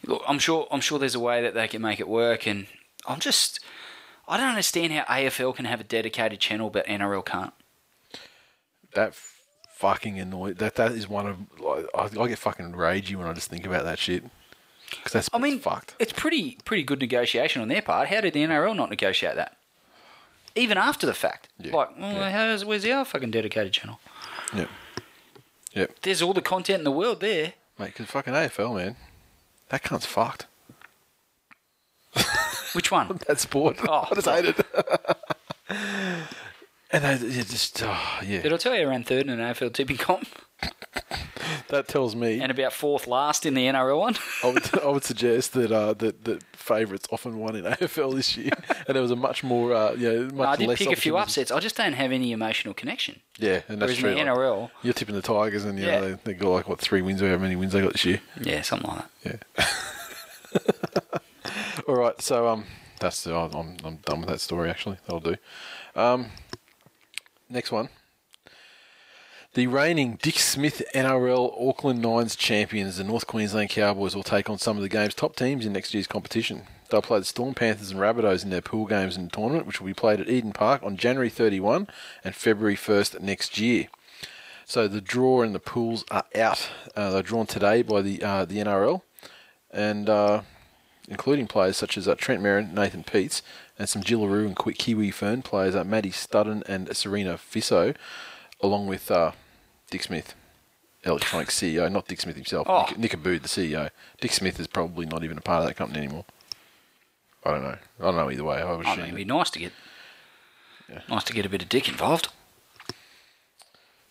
Look, 0.06 0.22
I'm 0.28 0.40
sure. 0.40 0.68
I'm 0.72 0.80
sure 0.82 0.98
there's 1.00 1.16
a 1.16 1.20
way 1.20 1.42
that 1.42 1.54
they 1.56 1.68
can 1.68 1.82
make 1.82 2.00
it 2.00 2.08
work, 2.08 2.48
and 2.48 2.68
I'm 3.08 3.20
just. 3.20 3.60
I 4.28 4.38
don't 4.38 4.50
understand 4.50 4.94
how 4.94 5.04
AFL 5.06 5.56
can 5.56 5.66
have 5.66 5.82
a 5.82 5.84
dedicated 5.84 6.40
channel, 6.40 6.70
but 6.70 6.86
NRL 6.86 7.26
can't. 7.26 7.52
that 8.94 9.10
f- 9.10 9.36
fucking 9.76 10.20
annoy 10.20 10.54
that 10.54 10.76
that 10.76 10.92
is 10.92 11.08
one 11.08 11.26
of 11.28 11.38
like, 11.60 11.86
I, 11.96 12.22
I 12.22 12.28
get 12.28 12.38
fucking 12.38 12.74
ragey 12.74 13.16
when 13.16 13.28
I 13.28 13.34
just 13.34 13.50
think 13.50 13.66
about 13.66 13.84
that 13.86 13.98
shit 13.98 14.24
because 14.92 15.14
that's 15.14 15.30
I 15.34 15.38
mean, 15.38 15.60
fucked. 15.60 15.96
it's 16.00 16.14
pretty 16.14 16.58
pretty 16.66 16.84
good 16.84 17.00
negotiation 17.00 17.62
on 17.62 17.68
their 17.70 17.82
part. 17.82 18.08
How 18.10 18.22
did 18.22 18.34
the 18.34 18.44
NRL 18.44 18.76
not 18.76 18.90
negotiate 18.90 19.36
that? 19.36 19.58
Even 20.60 20.78
after 20.78 21.08
the 21.08 21.14
fact, 21.14 21.48
Yeah, 21.58 21.74
like, 21.76 21.98
well, 21.98 22.12
yeah. 22.14 22.30
Mm, 22.30 22.32
how's 22.32 22.66
where's 22.66 22.86
our 22.86 23.06
fucking 23.06 23.32
dedicated 23.32 23.72
channel? 23.74 24.00
Yep. 24.54 24.70
Yep. 25.74 26.00
There's 26.02 26.22
all 26.22 26.34
the 26.34 26.42
content 26.42 26.80
in 26.80 26.84
the 26.84 26.92
world 26.92 27.22
there. 27.22 27.54
Mate, 27.78 27.94
because 27.94 28.08
fucking 28.08 28.34
AFL, 28.34 28.76
man. 28.76 28.96
That 29.70 29.84
cunt's 29.84 30.06
fucked. 30.06 30.48
Which 32.74 32.92
one? 32.92 33.20
That 33.28 33.40
sport. 33.40 33.78
Oh, 33.88 34.08
I 34.12 34.16
just 34.16 34.28
hate 34.28 34.46
it. 34.46 34.58
and 36.92 37.04
they 37.04 37.28
you 37.28 37.44
just, 37.44 37.82
oh, 37.84 38.20
yeah. 38.26 38.42
Did 38.42 38.54
I 38.54 38.58
tell 38.58 38.76
you 38.76 38.82
I 38.82 38.86
ran 38.86 39.04
third 39.04 39.28
in 39.28 39.30
an 39.30 39.40
AFL 39.40 39.74
tipping 39.74 39.98
comp 39.98 40.28
That 41.70 41.88
tells 41.88 42.16
me, 42.16 42.40
and 42.42 42.52
about 42.52 42.74
fourth 42.74 43.06
last 43.08 43.46
in 43.46 43.54
the 43.54 43.66
NRL 43.66 43.98
one? 44.00 44.16
I 44.44 44.48
would, 44.52 44.80
I 44.84 44.88
would 44.88 45.04
suggest 45.04 45.54
that 45.54 45.72
uh, 45.72 45.94
that, 45.94 46.24
that 46.26 46.44
favourites 46.54 47.08
often 47.12 47.38
won 47.38 47.56
in 47.56 47.64
AFL 47.66 48.16
this 48.16 48.36
year. 48.36 48.52
and 48.88 48.96
there 48.96 49.02
was 49.02 49.12
a 49.12 49.16
much 49.16 49.44
more, 49.44 49.74
uh, 49.74 49.94
yeah, 49.94 50.12
much 50.22 50.34
No, 50.34 50.44
I 50.44 50.56
did 50.56 50.78
pick 50.78 50.92
a 50.92 50.96
few 50.96 51.18
upsets. 51.18 51.52
I 51.52 51.60
just 51.60 51.76
don't 51.78 51.94
have 51.94 52.12
any 52.12 52.32
emotional 52.32 52.74
connection. 52.74 53.20
Yeah, 53.38 53.62
and 53.68 53.80
that's 53.82 53.90
Whereas 53.92 53.98
true. 53.98 54.10
in 54.12 54.18
the 54.18 54.24
like, 54.26 54.38
NRL, 54.40 54.72
you're 54.84 54.94
tipping 54.94 55.16
the 55.16 55.22
Tigers, 55.22 55.64
and 55.66 55.78
you 55.80 55.86
Yeah. 55.86 56.00
know, 56.00 56.10
they, 56.16 56.20
they 56.26 56.34
got 56.34 56.50
like 56.50 56.68
what 56.70 56.80
three 56.80 57.02
wins 57.02 57.22
or 57.22 57.30
how 57.30 57.38
many 57.38 57.56
wins 57.56 57.74
they 57.74 57.82
got 57.82 57.94
this 57.94 58.06
year. 58.06 58.22
yeah, 58.42 58.62
something 58.64 58.90
like 58.90 59.04
that. 59.24 59.44
Yeah. 59.60 59.66
All 61.88 61.96
right, 61.96 62.20
so 62.22 62.48
um, 62.48 62.66
that's 63.00 63.26
I'm 63.26 63.78
I'm 63.84 63.98
done 63.98 64.22
with 64.22 64.30
that 64.30 64.42
story. 64.42 64.70
Actually, 64.70 64.98
that'll 65.06 65.20
do. 65.20 65.36
Um, 65.96 66.28
next 67.50 67.72
one. 67.72 67.90
The 69.56 69.66
reigning 69.66 70.20
Dick 70.22 70.38
Smith 70.38 70.84
NRL 70.94 71.70
Auckland 71.70 72.02
Nines 72.02 72.36
champions, 72.36 72.98
the 72.98 73.04
North 73.04 73.26
Queensland 73.26 73.72
Cowboys, 73.72 74.16
will 74.16 74.22
take 74.22 74.48
on 74.48 74.60
some 74.60 74.78
of 74.78 74.84
the 74.84 74.90
game's 74.90 75.16
top 75.16 75.36
teams 75.36 75.66
in 75.66 75.74
next 75.74 75.94
year's 75.94 76.06
competition. 76.06 76.68
They'll 76.90 77.02
play 77.02 77.20
the 77.20 77.26
Storm 77.26 77.56
Panthers 77.56 77.90
and 77.90 78.00
Rabbitohs 78.00 78.44
in 78.44 78.52
their 78.52 78.62
pool 78.62 78.86
games 78.86 79.18
in 79.18 79.24
the 79.24 79.32
tournament, 79.32 79.66
which 79.66 79.80
will 79.80 79.88
be 79.88 79.94
played 79.94 80.22
at 80.22 80.30
Eden 80.30 80.54
Park 80.54 80.84
on 80.84 80.98
January 80.98 81.30
31 81.30 81.88
and 82.24 82.36
February 82.36 82.76
1st 82.76 83.22
next 83.22 83.58
year. 83.58 83.88
So 84.66 84.88
the 84.88 85.02
draw 85.02 85.42
and 85.42 85.56
the 85.56 85.60
pools 85.60 86.06
are 86.12 86.26
out. 86.36 86.70
Uh, 86.96 87.10
they're 87.10 87.24
drawn 87.24 87.48
today 87.48 87.82
by 87.82 88.04
the 88.04 88.22
uh, 88.22 88.46
the 88.46 88.58
NRL, 88.58 89.02
and 89.72 90.08
uh, 90.08 90.42
including 91.08 91.48
players 91.48 91.78
such 91.78 91.98
as 91.98 92.08
uh, 92.08 92.16
Trent 92.16 92.42
Merrin, 92.42 92.74
Nathan 92.74 93.04
Peets, 93.04 93.42
and 93.78 93.88
some 93.88 94.04
Jillaroo 94.04 94.46
and 94.46 94.56
Qui- 94.56 94.74
Kiwi 94.74 95.12
Fern 95.12 95.42
players, 95.42 95.76
uh, 95.76 95.84
Maddie 95.84 96.12
Studdon 96.12 96.64
and 96.68 96.96
Serena 96.96 97.36
Fisso, 97.36 97.96
along 98.62 98.88
with 98.88 99.10
uh, 99.10 99.32
Dick 99.90 100.04
Smith, 100.04 100.36
Electronic 101.06 101.48
CEO, 101.48 101.90
not 101.92 102.08
Dick 102.08 102.20
Smith 102.20 102.36
himself, 102.36 102.68
Oh. 102.70 102.86
Nick, 102.90 102.98
Nick 102.98 103.14
Abboud, 103.14 103.42
the 103.42 103.48
CEO. 103.48 103.90
Dick 104.20 104.34
Smith 104.34 104.60
is 104.60 104.68
probably 104.68 105.06
not 105.06 105.24
even 105.24 105.38
a 105.38 105.42
part 105.42 105.62
of 105.62 105.68
that 105.68 105.76
company 105.76 106.00
anymore. 106.06 106.26
I 107.46 107.52
don't 107.52 107.64
know. 107.64 107.78
I 108.02 108.04
don't 108.04 108.16
know 108.18 108.30
either 108.30 108.44
way. 108.44 108.62
I 108.62 108.72
was 108.74 108.86
I 108.86 108.96
mean, 108.98 109.06
it'd 109.06 109.16
be 109.16 109.24
nice 109.26 109.50
to 109.52 109.60
get 109.60 109.72
nice 111.08 111.24
to 111.24 111.34
get 111.34 111.46
a 111.46 111.50
bit 111.50 111.62
of 111.62 111.70
dick 111.70 111.88
involved. 111.88 112.28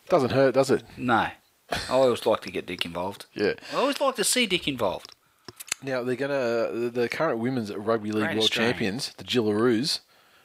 doesn't 0.09 0.31
hurt, 0.31 0.55
does 0.55 0.71
it? 0.71 0.83
No, 0.97 1.29
I 1.71 1.79
always 1.91 2.25
like 2.25 2.41
to 2.43 2.51
get 2.51 2.67
dick 2.67 2.85
involved. 2.87 3.27
Yeah. 3.35 3.53
I 3.73 3.77
always 3.77 4.01
like 4.01 4.17
to 4.17 4.25
see 4.25 4.47
dick 4.47 4.67
involved. 4.67 5.15
Now 5.83 6.03
they're 6.03 6.17
gonna 6.17 6.71
the, 6.73 6.91
the 6.93 7.09
current 7.09 7.39
women's 7.39 7.73
rugby 7.73 8.11
league 8.11 8.25
Great 8.25 8.37
world 8.37 8.45
Australian. 8.45 8.73
champions, 8.73 9.13
the 9.17 9.25
Jillaroos, 9.25 10.01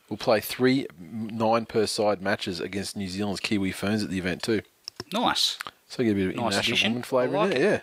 will 0.09 0.17
play 0.17 0.39
three 0.39 0.87
nine 0.99 1.65
per 1.65 1.85
side 1.85 2.21
matches 2.21 2.59
against 2.59 2.95
New 2.95 3.07
Zealand's 3.07 3.39
Kiwi 3.39 3.71
Ferns 3.71 4.03
at 4.03 4.09
the 4.09 4.17
event 4.17 4.43
too. 4.43 4.61
Nice. 5.11 5.57
So 5.87 6.03
you 6.03 6.13
get 6.13 6.21
a 6.21 6.25
bit 6.27 6.35
of 6.39 6.43
Nice 6.43 6.53
international 6.55 6.89
woman 6.89 7.03
flavour 7.03 7.37
like 7.37 7.51
in 7.51 7.61
there, 7.61 7.71
yeah. 7.73 7.79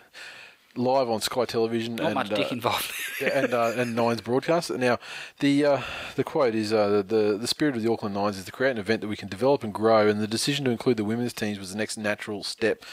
Live 0.76 1.10
on 1.10 1.20
Sky 1.20 1.44
Television 1.44 1.96
Not 1.96 2.06
and 2.06 2.14
much 2.14 2.28
dick 2.28 2.46
uh, 2.46 2.54
involved. 2.54 2.92
and 3.20 3.52
uh, 3.52 3.72
and 3.76 3.96
Nines 3.96 4.20
broadcast. 4.20 4.70
Now, 4.70 5.00
the 5.40 5.64
uh, 5.64 5.82
the 6.14 6.22
quote 6.22 6.54
is 6.54 6.72
uh, 6.72 6.88
the, 6.88 7.02
the 7.02 7.38
the 7.38 7.48
spirit 7.48 7.74
of 7.76 7.82
the 7.82 7.90
Auckland 7.90 8.14
Nines 8.14 8.38
is 8.38 8.44
to 8.44 8.52
create 8.52 8.72
an 8.72 8.78
event 8.78 9.00
that 9.00 9.08
we 9.08 9.16
can 9.16 9.28
develop 9.28 9.64
and 9.64 9.74
grow, 9.74 10.06
and 10.06 10.20
the 10.20 10.28
decision 10.28 10.64
to 10.66 10.70
include 10.70 10.96
the 10.96 11.04
women's 11.04 11.32
teams 11.32 11.58
was 11.58 11.72
the 11.72 11.78
next 11.78 11.96
natural 11.96 12.44
step. 12.44 12.84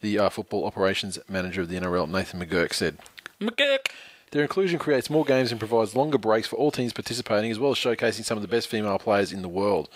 The 0.00 0.18
uh, 0.18 0.28
football 0.28 0.64
operations 0.64 1.18
manager 1.28 1.62
of 1.62 1.68
the 1.68 1.76
NRL, 1.76 2.08
Nathan 2.08 2.38
McGuirk, 2.40 2.72
said. 2.72 2.98
McGuirk. 3.40 3.86
Their 4.30 4.42
inclusion 4.42 4.78
creates 4.78 5.08
more 5.08 5.24
games 5.24 5.50
and 5.52 5.60
provides 5.60 5.94
longer 5.94 6.18
breaks 6.18 6.48
for 6.48 6.56
all 6.56 6.70
teams 6.72 6.92
participating, 6.92 7.50
as 7.50 7.58
well 7.58 7.70
as 7.70 7.76
showcasing 7.78 8.24
some 8.24 8.36
of 8.36 8.42
the 8.42 8.48
best 8.48 8.66
female 8.68 8.98
players 8.98 9.32
in 9.32 9.42
the 9.42 9.48
world. 9.48 9.88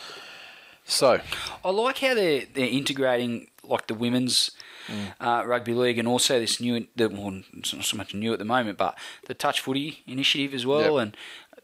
So, 0.84 1.20
I 1.64 1.70
like 1.70 1.98
how 1.98 2.14
they're 2.14 2.44
they're 2.54 2.68
integrating 2.68 3.48
like 3.62 3.86
the 3.86 3.94
women's 3.94 4.50
Mm. 4.88 5.12
uh, 5.20 5.46
rugby 5.46 5.74
league 5.74 5.98
and 5.98 6.08
also 6.08 6.40
this 6.40 6.60
new 6.62 6.86
the 6.96 7.10
well, 7.10 7.42
it's 7.58 7.74
not 7.74 7.84
so 7.84 7.94
much 7.98 8.14
new 8.14 8.32
at 8.32 8.38
the 8.38 8.44
moment, 8.46 8.78
but 8.78 8.96
the 9.26 9.34
touch 9.34 9.60
footy 9.60 10.02
initiative 10.06 10.54
as 10.54 10.64
well. 10.64 10.94
Yep. 10.98 11.02
And 11.02 11.16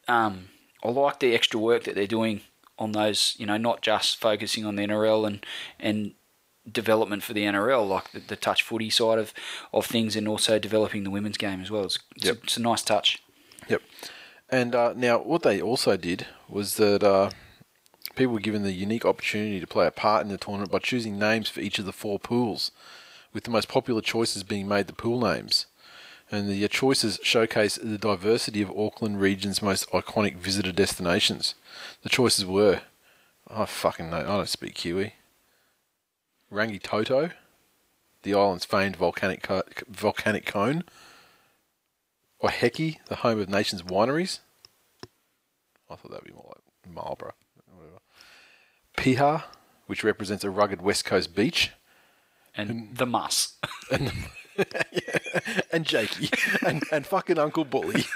um, 0.09 0.49
I 0.85 0.91
like 0.91 1.21
the 1.21 1.35
extra 1.35 1.59
work 1.59 1.85
that 1.85 1.95
they're 1.95 2.07
doing 2.07 2.43
on 2.79 2.93
those. 2.93 3.35
You 3.39 3.47
know, 3.47 3.57
not 3.57 3.81
just 3.81 4.21
focusing 4.21 4.67
on 4.67 4.77
the 4.77 4.83
NRL 4.87 5.27
and 5.27 5.47
and 5.81 6.13
development 6.71 7.23
for 7.23 7.33
the 7.33 7.43
NRL, 7.45 7.87
like 7.89 8.13
the, 8.13 8.21
the 8.21 8.37
touch 8.37 8.63
footy 8.63 8.91
side 8.91 9.19
of, 9.19 9.33
of 9.73 9.87
things, 9.87 10.17
and 10.17 10.27
also 10.29 10.59
developing 10.59 11.05
the 11.05 11.11
women's 11.11 11.37
game 11.37 11.61
as 11.61 11.71
well. 11.71 11.85
It's, 11.85 11.99
it's, 12.17 12.27
Yep. 12.27 12.37
a, 12.37 12.41
it's 12.45 12.57
a 12.57 12.63
nice 12.63 12.83
touch. 12.83 13.23
Yep. 13.69 13.83
And 14.51 14.75
uh, 14.75 14.93
now, 14.97 15.19
what 15.19 15.43
they 15.43 15.61
also 15.61 15.97
did 15.97 16.27
was 16.49 16.77
that 16.77 17.03
uh, 17.03 17.31
people 18.15 18.35
were 18.35 18.41
given 18.41 18.63
the 18.63 18.73
unique 18.73 19.05
opportunity 19.05 19.59
to 19.61 19.67
play 19.67 19.87
a 19.87 19.91
part 19.91 20.23
in 20.23 20.29
the 20.31 20.39
tournament 20.39 20.71
by 20.71 20.79
choosing 20.79 21.19
names 21.19 21.49
for 21.49 21.61
each 21.61 21.79
of 21.79 21.87
the 21.87 21.93
four 21.93 22.19
pools, 22.19 22.71
with 23.33 23.45
the 23.45 23.51
most 23.51 23.69
popular 23.69 24.01
choices 24.01 24.43
being 24.43 24.69
made 24.69 24.87
the 24.87 24.93
pool 24.93 25.21
names. 25.21 25.67
And 26.31 26.49
the 26.49 26.65
uh, 26.65 26.69
choices 26.69 27.19
showcase 27.23 27.77
the 27.77 27.99
diversity 27.99 28.63
of 28.63 28.71
Auckland 28.71 29.21
region's 29.21 29.61
most 29.61 29.89
iconic 29.91 30.37
visitor 30.37 30.73
destinations. 30.73 31.55
The 32.03 32.09
choices 32.09 32.47
were, 32.47 32.81
I 33.49 33.67
fucking 33.67 34.11
know, 34.11 34.19
I 34.19 34.23
don't 34.23 34.49
speak 34.49 34.75
Kiwi. 34.75 35.15
Rangitoto, 36.55 37.33
the 38.23 38.35
island's 38.35 38.65
famed 38.65 38.97
volcanic 38.97 39.43
co- 39.43 39.63
volcanic 39.89 40.47
cone. 40.47 40.85
Waiheke, 42.43 42.99
the 43.07 43.17
home 43.17 43.41
of 43.41 43.49
nation's 43.49 43.83
wineries. 43.83 44.41
I 45.91 45.97
thought 45.97 46.11
that'd 46.11 46.25
be 46.25 46.33
more 46.33 46.55
like 46.55 46.95
Marlborough. 46.95 47.35
Whatever. 47.75 47.99
Piha, 48.97 49.45
which 49.87 50.05
represents 50.05 50.45
a 50.45 50.51
rugged 50.51 50.83
west 50.83 51.05
coast 51.05 51.35
beach. 51.35 51.73
And 52.55 52.97
the 52.97 53.07
muss. 53.07 53.57
and 53.91 54.13
and 55.73 55.85
Jakey 55.85 56.31
and, 56.65 56.85
and 56.93 57.07
fucking 57.07 57.39
Uncle 57.39 57.65
Bully, 57.65 58.03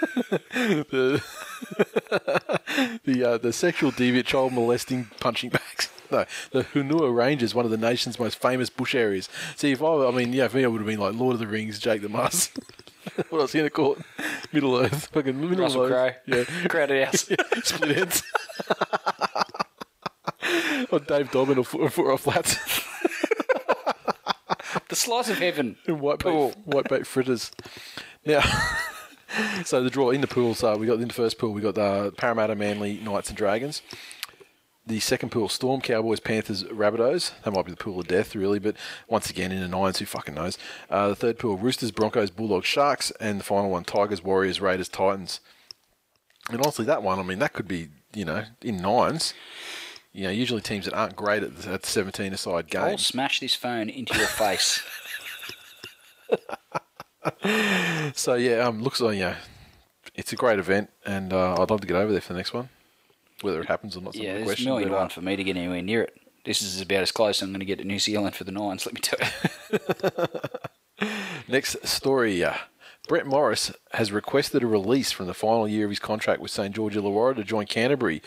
the 0.52 1.22
the 3.04 3.24
uh, 3.24 3.38
the 3.38 3.52
sexual 3.52 3.90
deviant 3.90 4.26
child 4.26 4.52
molesting 4.52 5.10
punching 5.18 5.50
bags. 5.50 5.88
No, 6.12 6.24
the 6.52 6.64
Hunua 6.64 7.14
Range 7.14 7.42
is 7.42 7.54
one 7.54 7.64
of 7.66 7.70
the 7.70 7.76
nation's 7.76 8.18
most 8.18 8.40
famous 8.40 8.70
bush 8.70 8.94
areas. 8.94 9.28
See, 9.56 9.72
if 9.72 9.82
I, 9.82 10.06
I 10.06 10.10
mean, 10.10 10.32
yeah, 10.32 10.48
for 10.48 10.56
me, 10.56 10.62
it 10.62 10.68
would 10.72 10.80
have 10.80 10.86
been 10.86 10.98
like 11.00 11.14
Lord 11.14 11.34
of 11.34 11.40
the 11.40 11.46
Rings, 11.46 11.78
Jake 11.78 12.00
the 12.02 12.08
Muss. 12.08 12.50
what 13.30 13.40
else 13.40 13.54
you 13.54 13.60
gonna 13.60 13.70
call 13.70 13.94
it? 13.94 13.98
Middle 14.52 14.76
Earth, 14.76 15.08
fucking 15.12 15.38
Middle 15.40 15.56
Russell 15.64 15.82
Earth. 15.82 16.16
Crowe. 16.26 16.36
Yeah, 16.38 16.44
Crowded 16.68 17.04
house. 17.06 17.20
Split 17.62 17.96
Enz. 18.08 18.22
or 20.90 21.00
Dave 21.00 21.30
Dobbyn 21.30 21.58
or 21.58 21.64
Foot 21.64 21.92
Foot 21.92 22.12
Off 22.12 22.20
Flats. 22.22 22.56
The 24.88 24.96
slice 24.96 25.28
of 25.28 25.38
heaven. 25.38 25.76
and 25.86 26.00
white 26.00 26.18
Pool. 26.20 26.48
bait, 26.48 26.56
white 26.64 26.88
bait 26.88 27.06
fritters. 27.06 27.50
Now, 28.24 28.40
so 29.64 29.82
the 29.82 29.90
draw 29.90 30.10
in 30.10 30.20
the 30.22 30.26
pools, 30.26 30.58
so 30.60 30.76
we 30.76 30.86
got 30.86 30.98
in 31.00 31.08
the 31.08 31.14
first 31.14 31.38
pool, 31.38 31.52
we 31.52 31.60
got 31.60 31.74
the 31.74 32.12
Parramatta, 32.16 32.54
Manly, 32.54 32.98
Knights, 32.98 33.28
and 33.28 33.36
Dragons. 33.36 33.82
The 34.88 35.00
second 35.00 35.28
pool, 35.28 35.50
Storm, 35.50 35.82
Cowboys, 35.82 36.18
Panthers, 36.18 36.64
Rabbitohs. 36.64 37.32
That 37.42 37.52
might 37.52 37.66
be 37.66 37.72
the 37.72 37.76
pool 37.76 38.00
of 38.00 38.08
death, 38.08 38.34
really, 38.34 38.58
but 38.58 38.74
once 39.06 39.28
again, 39.28 39.52
in 39.52 39.60
the 39.60 39.68
nines, 39.68 39.98
who 39.98 40.06
fucking 40.06 40.34
knows? 40.34 40.56
Uh, 40.88 41.08
the 41.08 41.14
third 41.14 41.38
pool, 41.38 41.58
Roosters, 41.58 41.90
Broncos, 41.90 42.30
Bulldogs, 42.30 42.66
Sharks, 42.66 43.10
and 43.20 43.38
the 43.38 43.44
final 43.44 43.68
one, 43.68 43.84
Tigers, 43.84 44.24
Warriors, 44.24 44.62
Raiders, 44.62 44.88
Titans. 44.88 45.40
And 46.50 46.58
honestly, 46.62 46.86
that 46.86 47.02
one, 47.02 47.18
I 47.18 47.22
mean, 47.22 47.38
that 47.40 47.52
could 47.52 47.68
be, 47.68 47.88
you 48.14 48.24
know, 48.24 48.44
in 48.62 48.78
nines. 48.78 49.34
You 50.12 50.24
know, 50.24 50.30
usually 50.30 50.62
teams 50.62 50.86
that 50.86 50.94
aren't 50.94 51.16
great 51.16 51.42
at 51.42 51.54
the, 51.58 51.72
at 51.72 51.82
the 51.82 51.88
17 51.88 52.32
aside 52.32 52.74
I'll 52.74 52.96
smash 52.98 53.40
this 53.40 53.54
phone 53.54 53.90
into 53.90 54.16
your 54.16 54.26
face. 54.26 54.82
So 58.14 58.34
yeah, 58.34 58.60
um, 58.66 58.82
looks 58.82 59.00
like 59.00 59.18
yeah, 59.18 59.36
it's 60.14 60.32
a 60.32 60.36
great 60.36 60.58
event, 60.58 60.90
and 61.04 61.32
uh, 61.32 61.60
I'd 61.60 61.70
love 61.70 61.80
to 61.80 61.86
get 61.86 61.96
over 61.96 62.10
there 62.10 62.20
for 62.20 62.32
the 62.32 62.38
next 62.38 62.52
one. 62.52 62.68
Whether 63.42 63.60
it 63.60 63.68
happens 63.68 63.96
or 63.96 64.00
not, 64.00 64.14
is 64.14 64.20
yeah, 64.20 64.34
there's 64.34 64.42
a 64.42 64.46
question. 64.46 64.64
million 64.66 64.88
but, 64.88 64.94
to 64.94 64.98
uh, 64.98 65.02
one 65.02 65.10
for 65.10 65.20
me 65.20 65.36
to 65.36 65.44
get 65.44 65.56
anywhere 65.56 65.82
near 65.82 66.02
it. 66.02 66.20
This 66.44 66.62
is 66.62 66.80
about 66.80 67.02
as 67.02 67.12
close 67.12 67.42
I'm 67.42 67.50
going 67.50 67.60
to 67.60 67.66
get 67.66 67.78
to 67.78 67.84
New 67.84 67.98
Zealand 67.98 68.34
for 68.34 68.44
the 68.44 68.52
Nines, 68.52 68.86
let 68.86 68.94
me 68.94 69.00
tell 69.00 69.18
you. 71.00 71.08
Next 71.48 71.86
story. 71.86 72.42
Uh, 72.42 72.54
Brett 73.06 73.26
Morris 73.26 73.72
has 73.92 74.12
requested 74.12 74.62
a 74.62 74.66
release 74.66 75.12
from 75.12 75.26
the 75.26 75.34
final 75.34 75.66
year 75.66 75.84
of 75.84 75.90
his 75.90 75.98
contract 75.98 76.40
with 76.40 76.50
St 76.50 76.74
George 76.74 76.94
Illawarra 76.94 77.36
to 77.36 77.44
join 77.44 77.66
Canterbury. 77.66 78.22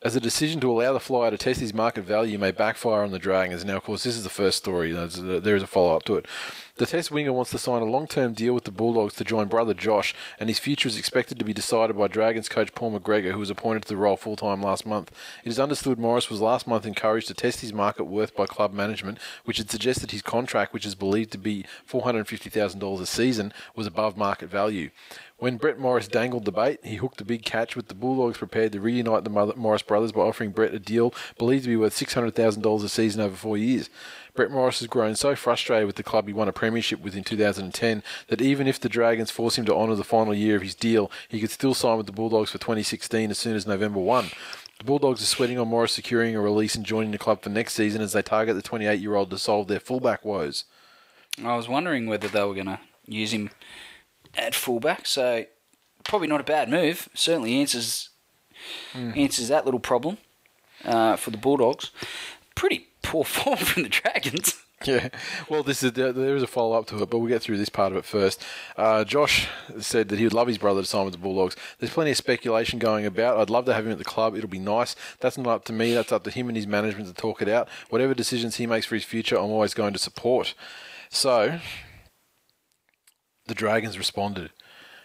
As 0.00 0.14
a 0.14 0.20
decision 0.20 0.60
to 0.60 0.70
allow 0.70 0.92
the 0.92 1.00
flyer 1.00 1.32
to 1.32 1.36
test 1.36 1.58
his 1.58 1.74
market 1.74 2.02
value 2.02 2.38
may 2.38 2.52
backfire 2.52 3.02
on 3.02 3.10
the 3.10 3.18
Dragons. 3.18 3.64
Now, 3.64 3.78
of 3.78 3.82
course, 3.82 4.04
this 4.04 4.16
is 4.16 4.22
the 4.22 4.30
first 4.30 4.58
story. 4.58 4.92
There 4.92 5.56
is 5.56 5.62
a 5.62 5.66
follow 5.66 5.96
up 5.96 6.04
to 6.04 6.14
it. 6.14 6.26
The 6.76 6.86
Test 6.86 7.10
winger 7.10 7.32
wants 7.32 7.50
to 7.50 7.58
sign 7.58 7.82
a 7.82 7.84
long 7.84 8.06
term 8.06 8.32
deal 8.32 8.54
with 8.54 8.62
the 8.62 8.70
Bulldogs 8.70 9.14
to 9.14 9.24
join 9.24 9.48
brother 9.48 9.74
Josh, 9.74 10.14
and 10.38 10.48
his 10.48 10.60
future 10.60 10.86
is 10.86 10.96
expected 10.96 11.36
to 11.40 11.44
be 11.44 11.52
decided 11.52 11.98
by 11.98 12.06
Dragons 12.06 12.48
coach 12.48 12.72
Paul 12.76 12.96
McGregor, 12.96 13.32
who 13.32 13.40
was 13.40 13.50
appointed 13.50 13.82
to 13.82 13.88
the 13.88 13.96
role 13.96 14.16
full 14.16 14.36
time 14.36 14.62
last 14.62 14.86
month. 14.86 15.10
It 15.42 15.48
is 15.48 15.58
understood 15.58 15.98
Morris 15.98 16.30
was 16.30 16.40
last 16.40 16.68
month 16.68 16.86
encouraged 16.86 17.26
to 17.26 17.34
test 17.34 17.62
his 17.62 17.72
market 17.72 18.04
worth 18.04 18.36
by 18.36 18.46
club 18.46 18.72
management, 18.72 19.18
which 19.44 19.58
had 19.58 19.68
suggested 19.68 20.12
his 20.12 20.22
contract, 20.22 20.72
which 20.72 20.86
is 20.86 20.94
believed 20.94 21.32
to 21.32 21.38
be 21.38 21.64
$450,000 21.90 23.00
a 23.00 23.06
season, 23.06 23.52
was 23.74 23.88
above 23.88 24.16
market 24.16 24.48
value. 24.48 24.90
When 25.40 25.56
Brett 25.56 25.78
Morris 25.78 26.08
dangled 26.08 26.46
the 26.46 26.52
bait, 26.52 26.80
he 26.82 26.96
hooked 26.96 27.20
a 27.20 27.24
big 27.24 27.44
catch 27.44 27.76
with 27.76 27.86
the 27.86 27.94
Bulldogs 27.94 28.38
prepared 28.38 28.72
to 28.72 28.80
reunite 28.80 29.22
the 29.22 29.54
Morris 29.56 29.82
brothers 29.82 30.10
by 30.10 30.22
offering 30.22 30.50
Brett 30.50 30.74
a 30.74 30.80
deal 30.80 31.14
believed 31.38 31.62
to 31.62 31.68
be 31.68 31.76
worth 31.76 31.94
$600,000 31.94 32.82
a 32.84 32.88
season 32.88 33.20
over 33.20 33.36
four 33.36 33.56
years. 33.56 33.88
Brett 34.34 34.50
Morris 34.50 34.80
has 34.80 34.88
grown 34.88 35.14
so 35.14 35.36
frustrated 35.36 35.86
with 35.86 35.94
the 35.94 36.02
club 36.02 36.26
he 36.26 36.32
won 36.32 36.48
a 36.48 36.52
premiership 36.52 37.00
with 37.00 37.14
in 37.14 37.22
2010 37.22 38.02
that 38.26 38.42
even 38.42 38.66
if 38.66 38.80
the 38.80 38.88
Dragons 38.88 39.30
force 39.30 39.56
him 39.56 39.64
to 39.66 39.74
honour 39.76 39.94
the 39.94 40.02
final 40.02 40.34
year 40.34 40.56
of 40.56 40.62
his 40.62 40.74
deal, 40.74 41.08
he 41.28 41.38
could 41.38 41.50
still 41.50 41.72
sign 41.72 41.98
with 41.98 42.06
the 42.06 42.12
Bulldogs 42.12 42.50
for 42.50 42.58
2016 42.58 43.30
as 43.30 43.38
soon 43.38 43.54
as 43.54 43.64
November 43.64 44.00
1. 44.00 44.30
The 44.78 44.84
Bulldogs 44.84 45.22
are 45.22 45.26
sweating 45.26 45.58
on 45.60 45.68
Morris 45.68 45.92
securing 45.92 46.34
a 46.34 46.40
release 46.40 46.74
and 46.74 46.84
joining 46.84 47.12
the 47.12 47.18
club 47.18 47.42
for 47.42 47.50
next 47.50 47.74
season 47.74 48.02
as 48.02 48.12
they 48.12 48.22
target 48.22 48.56
the 48.56 48.62
28 48.62 49.00
year 49.00 49.14
old 49.14 49.30
to 49.30 49.38
solve 49.38 49.68
their 49.68 49.78
fullback 49.78 50.24
woes. 50.24 50.64
I 51.44 51.54
was 51.54 51.68
wondering 51.68 52.08
whether 52.08 52.26
they 52.26 52.42
were 52.42 52.54
going 52.54 52.66
to 52.66 52.80
use 53.06 53.32
him 53.32 53.50
at 54.38 54.54
fullback, 54.54 55.06
so 55.06 55.44
probably 56.04 56.28
not 56.28 56.40
a 56.40 56.44
bad 56.44 56.68
move. 56.68 57.08
Certainly 57.14 57.60
answers 57.60 58.10
answers 58.94 59.48
that 59.48 59.64
little 59.64 59.80
problem 59.80 60.18
uh, 60.84 61.16
for 61.16 61.30
the 61.30 61.38
Bulldogs. 61.38 61.90
Pretty 62.54 62.88
poor 63.02 63.24
form 63.24 63.58
from 63.58 63.82
the 63.84 63.88
Dragons. 63.88 64.54
Yeah, 64.84 65.08
well, 65.48 65.64
this 65.64 65.82
is 65.82 65.92
there, 65.94 66.12
there 66.12 66.36
is 66.36 66.42
a 66.44 66.46
follow 66.46 66.78
up 66.78 66.86
to 66.86 67.02
it, 67.02 67.10
but 67.10 67.18
we'll 67.18 67.28
get 67.28 67.42
through 67.42 67.58
this 67.58 67.68
part 67.68 67.90
of 67.90 67.98
it 67.98 68.04
first. 68.04 68.40
Uh, 68.76 69.02
Josh 69.02 69.48
said 69.80 70.08
that 70.08 70.20
he 70.20 70.24
would 70.24 70.32
love 70.32 70.46
his 70.46 70.56
brother 70.58 70.82
to 70.82 70.86
sign 70.86 71.04
with 71.04 71.14
the 71.14 71.18
Bulldogs. 71.18 71.56
There's 71.80 71.92
plenty 71.92 72.12
of 72.12 72.16
speculation 72.16 72.78
going 72.78 73.04
about. 73.04 73.38
I'd 73.38 73.50
love 73.50 73.64
to 73.64 73.74
have 73.74 73.86
him 73.86 73.90
at 73.90 73.98
the 73.98 74.04
club. 74.04 74.36
It'll 74.36 74.48
be 74.48 74.60
nice. 74.60 74.94
That's 75.18 75.36
not 75.36 75.48
up 75.48 75.64
to 75.64 75.72
me. 75.72 75.94
That's 75.94 76.12
up 76.12 76.22
to 76.24 76.30
him 76.30 76.46
and 76.46 76.56
his 76.56 76.68
management 76.68 77.08
to 77.08 77.14
talk 77.14 77.42
it 77.42 77.48
out. 77.48 77.68
Whatever 77.88 78.14
decisions 78.14 78.56
he 78.56 78.68
makes 78.68 78.86
for 78.86 78.94
his 78.94 79.04
future, 79.04 79.36
I'm 79.36 79.50
always 79.50 79.74
going 79.74 79.94
to 79.94 79.98
support. 79.98 80.54
So, 81.10 81.58
the 83.48 83.54
Dragons 83.54 83.98
responded. 83.98 84.50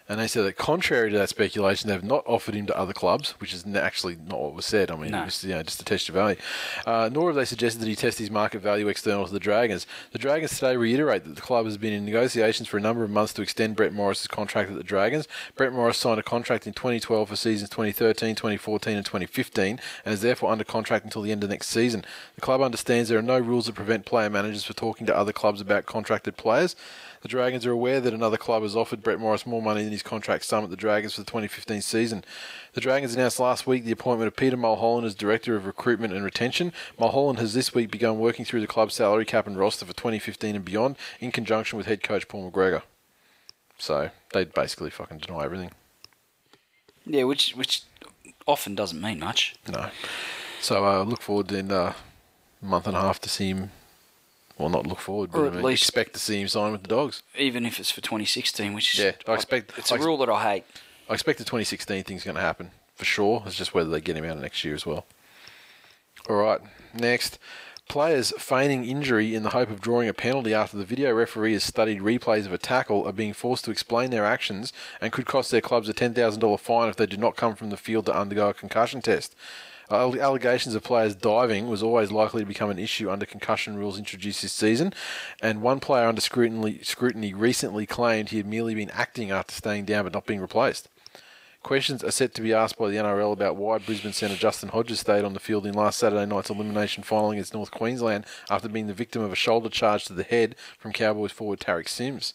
And 0.10 0.20
they 0.20 0.28
said 0.28 0.44
that 0.44 0.58
contrary 0.58 1.10
to 1.12 1.18
that 1.18 1.30
speculation, 1.30 1.88
they 1.88 1.94
have 1.94 2.04
not 2.04 2.26
offered 2.28 2.56
him 2.56 2.66
to 2.66 2.78
other 2.78 2.92
clubs, 2.92 3.32
which 3.40 3.54
is 3.54 3.66
actually 3.74 4.18
not 4.28 4.38
what 4.42 4.54
was 4.54 4.66
said. 4.66 4.92
I 4.92 4.98
mean, 4.98 5.12
No. 5.12 5.22
it 5.22 5.26
was 5.26 5.44
you 5.46 5.52
know, 5.56 5.64
just 5.64 5.80
to 5.80 5.86
test 5.86 6.10
your 6.10 6.14
value. 6.14 6.36
Uh, 6.86 7.10
nor 7.10 7.30
have 7.30 7.38
they 7.38 7.46
suggested 7.46 7.80
that 7.82 7.88
he 7.88 7.96
test 7.96 8.20
his 8.20 8.30
market 8.30 8.62
value 8.62 8.90
external 8.90 9.26
to 9.26 9.32
the 9.32 9.40
Dragons. 9.40 9.88
The 10.12 10.20
Dragons 10.20 10.52
today 10.60 10.76
reiterate 10.76 11.24
that 11.24 11.36
the 11.36 11.42
club 11.42 11.64
has 11.66 11.78
been 11.78 11.94
in 11.94 12.04
negotiations 12.04 12.68
for 12.68 12.76
a 12.76 12.82
number 12.82 13.06
of 13.06 13.12
months 13.12 13.32
to 13.36 13.42
extend 13.42 13.78
Brett 13.78 13.94
Morris's 13.94 14.28
contract 14.28 14.70
at 14.70 14.76
the 14.76 14.84
Dragons. 14.84 15.26
Brett 15.56 15.72
Morris 15.72 15.98
signed 16.00 16.20
a 16.20 16.24
contract 16.24 16.68
in 16.68 16.74
2012 16.74 17.30
for 17.30 17.36
seasons 17.38 17.70
2013, 17.70 18.36
2014, 18.36 18.98
and 18.98 19.06
2015, 19.06 19.80
and 20.04 20.14
is 20.14 20.20
therefore 20.22 20.52
under 20.52 20.66
contract 20.66 21.06
until 21.06 21.22
the 21.22 21.32
end 21.32 21.46
of 21.46 21.50
next 21.50 21.68
season. 21.70 22.04
The 22.36 22.42
club 22.42 22.60
understands 22.60 23.08
there 23.08 23.20
are 23.20 23.22
no 23.22 23.40
rules 23.40 23.68
that 23.68 23.76
prevent 23.76 24.06
player 24.06 24.30
managers 24.30 24.66
from 24.66 24.76
talking 24.76 25.08
to 25.08 25.16
other 25.16 25.32
clubs 25.32 25.62
about 25.62 25.86
contracted 25.86 26.36
players. 26.36 26.76
The 27.24 27.30
Dragons 27.30 27.66
are 27.66 27.72
aware 27.72 28.02
that 28.02 28.14
another 28.14 28.36
club 28.36 28.64
has 28.64 28.76
offered 28.76 29.02
Brett 29.02 29.18
Morris 29.18 29.46
more 29.46 29.62
money 29.62 29.82
than 29.82 29.94
his 29.94 30.04
contract 30.04 30.44
sum 30.44 30.66
at 30.66 30.70
the 30.70 30.76
Dragons 30.76 31.14
for 31.14 31.22
the 31.22 31.26
2015 31.26 31.82
season. 31.82 32.26
The 32.74 32.82
Dragons 32.82 33.16
announced 33.16 33.40
last 33.40 33.66
week 33.66 33.86
the 33.86 33.94
appointment 33.94 34.28
of 34.28 34.36
Peter 34.36 34.58
Mulholland 34.58 35.08
as 35.08 35.16
Director 35.16 35.56
of 35.56 35.66
Recruitment 35.66 36.14
and 36.14 36.26
Retention. 36.26 36.74
Mulholland 37.00 37.40
has 37.40 37.54
this 37.54 37.74
week 37.74 37.90
begun 37.90 38.20
working 38.20 38.44
through 38.44 38.60
the 38.60 38.68
club's 38.68 38.96
salary 38.96 39.24
cap 39.24 39.48
and 39.48 39.58
roster 39.58 39.86
for 39.86 39.94
2015 39.94 40.54
and 40.54 40.66
beyond 40.66 40.98
in 41.22 41.32
conjunction 41.32 41.78
with 41.78 41.88
head 41.88 42.04
coach 42.04 42.28
Paul 42.28 42.52
McGregor. 42.52 42.82
So 43.78 44.10
they 44.34 44.44
basically 44.44 44.90
fucking 44.90 45.20
deny 45.20 45.46
everything. 45.46 45.72
Yeah, 47.06 47.24
which 47.24 47.54
which 47.54 47.84
often 48.46 48.76
doesn't 48.76 49.02
mean 49.02 49.20
much. 49.20 49.56
No. 49.72 49.92
So 50.60 50.84
I 50.84 50.98
uh, 50.98 51.04
look 51.04 51.22
forward 51.22 51.54
in 51.54 51.72
uh, 51.72 51.94
a 52.62 52.66
month 52.66 52.86
and 52.86 52.98
a 52.98 53.02
half 53.02 53.22
to 53.22 53.30
see 53.30 53.48
him. 53.48 53.72
Well, 54.58 54.70
not 54.70 54.86
look 54.86 55.00
forward, 55.00 55.32
but 55.32 55.40
Or 55.40 55.44
I 55.46 55.48
at 55.48 55.54
mean, 55.56 55.64
least- 55.64 55.84
expect 55.84 56.14
to 56.14 56.20
see 56.20 56.40
him 56.40 56.48
sign 56.48 56.72
with 56.72 56.84
the 56.84 56.88
Dogs. 56.88 57.24
Even 57.38 57.66
if 57.66 57.80
it's 57.80 57.92
for 57.92 58.02
2016, 58.02 58.74
which 58.74 58.94
is 58.94 59.00
Yeah, 59.00 59.12
I 59.28 59.34
expect- 59.34 59.72
it's 59.78 59.92
I 59.92 59.96
a 59.96 60.00
rule 60.00 60.18
that 60.20 60.30
I 60.30 60.54
hate. 60.54 60.64
I 61.10 61.14
expect 61.14 61.40
the 61.40 61.46
2016 61.46 62.04
thing's 62.04 62.24
going 62.24 62.36
to 62.36 62.42
happen 62.42 62.72
for 62.96 63.06
sure. 63.06 63.44
It's 63.46 63.56
just 63.56 63.74
whether 63.74 63.90
they 63.90 64.00
get 64.02 64.16
him 64.16 64.26
out 64.26 64.38
next 64.38 64.64
year 64.64 64.76
as 64.76 64.86
well. 64.86 65.06
All 66.30 66.36
right, 66.38 66.62
next. 66.94 67.40
Players 67.90 68.32
feigning 68.40 68.86
injury 68.86 69.36
in 69.36 69.44
the 69.44 69.50
hope 69.50 69.70
of 69.70 69.82
drawing 69.82 70.08
a 70.08 70.14
penalty 70.14 70.54
after 70.54 70.78
the 70.78 70.86
video 70.86 71.12
referee 71.12 71.52
has 71.54 71.66
studied 71.66 72.00
replays 72.00 72.46
of 72.46 72.54
a 72.54 72.58
tackle 72.58 73.06
are 73.06 73.12
being 73.12 73.34
forced 73.34 73.66
to 73.66 73.72
explain 73.72 74.10
their 74.10 74.24
actions 74.26 74.72
and 75.02 75.12
could 75.12 75.26
cost 75.26 75.52
their 75.52 75.60
clubs 75.60 75.90
a 75.90 75.94
$10,000 75.94 76.58
fine 76.62 76.88
if 76.88 76.96
they 76.96 77.06
do 77.06 77.18
not 77.18 77.36
come 77.36 77.56
from 77.56 77.72
the 77.72 77.78
field 77.78 78.06
to 78.06 78.14
undergo 78.16 78.48
a 78.50 78.54
concussion 78.54 79.02
test. 79.02 79.36
Allegations 79.94 80.74
of 80.74 80.84
players 80.84 81.16
diving 81.16 81.70
was 81.70 81.84
always 81.84 82.12
likely 82.12 82.42
to 82.42 82.48
become 82.48 82.72
an 82.72 82.80
issue 82.80 83.12
under 83.12 83.26
concussion 83.26 83.78
rules 83.78 84.00
introduced 84.00 84.42
this 84.42 84.52
season, 84.52 84.94
and 85.42 85.62
one 85.62 85.80
player 85.80 86.08
under 86.08 86.22
scrutiny, 86.22 86.80
scrutiny 86.82 87.34
recently 87.34 87.86
claimed 87.86 88.30
he 88.30 88.38
had 88.38 88.48
merely 88.48 88.74
been 88.74 88.90
acting 88.90 89.30
after 89.30 89.54
staying 89.54 89.86
down 89.86 90.04
but 90.06 90.14
not 90.14 90.26
being 90.26 90.42
replaced. 90.42 90.90
Questions 91.62 92.04
are 92.04 92.12
set 92.12 92.34
to 92.34 92.42
be 92.42 92.54
asked 92.54 92.78
by 92.78 92.90
the 92.90 92.98
NRL 92.98 93.32
about 93.32 93.56
why 93.56 93.78
Brisbane 93.78 94.12
centre 94.12 94.36
Justin 94.36 94.70
Hodges 94.70 95.00
stayed 95.00 95.24
on 95.24 95.34
the 95.34 95.40
field 95.40 95.66
in 95.66 95.74
last 95.74 96.00
Saturday 96.00 96.26
night's 96.26 96.50
elimination 96.50 97.04
final 97.04 97.32
against 97.32 97.54
North 97.54 97.72
Queensland 97.72 98.26
after 98.50 98.68
being 98.68 98.88
the 98.88 98.94
victim 98.94 99.22
of 99.22 99.32
a 99.32 99.36
shoulder 99.36 99.70
charge 99.70 100.04
to 100.06 100.14
the 100.14 100.24
head 100.24 100.56
from 100.78 100.92
Cowboys 100.92 101.32
forward 101.32 101.62
Tariq 101.62 101.88
Sims. 101.88 102.34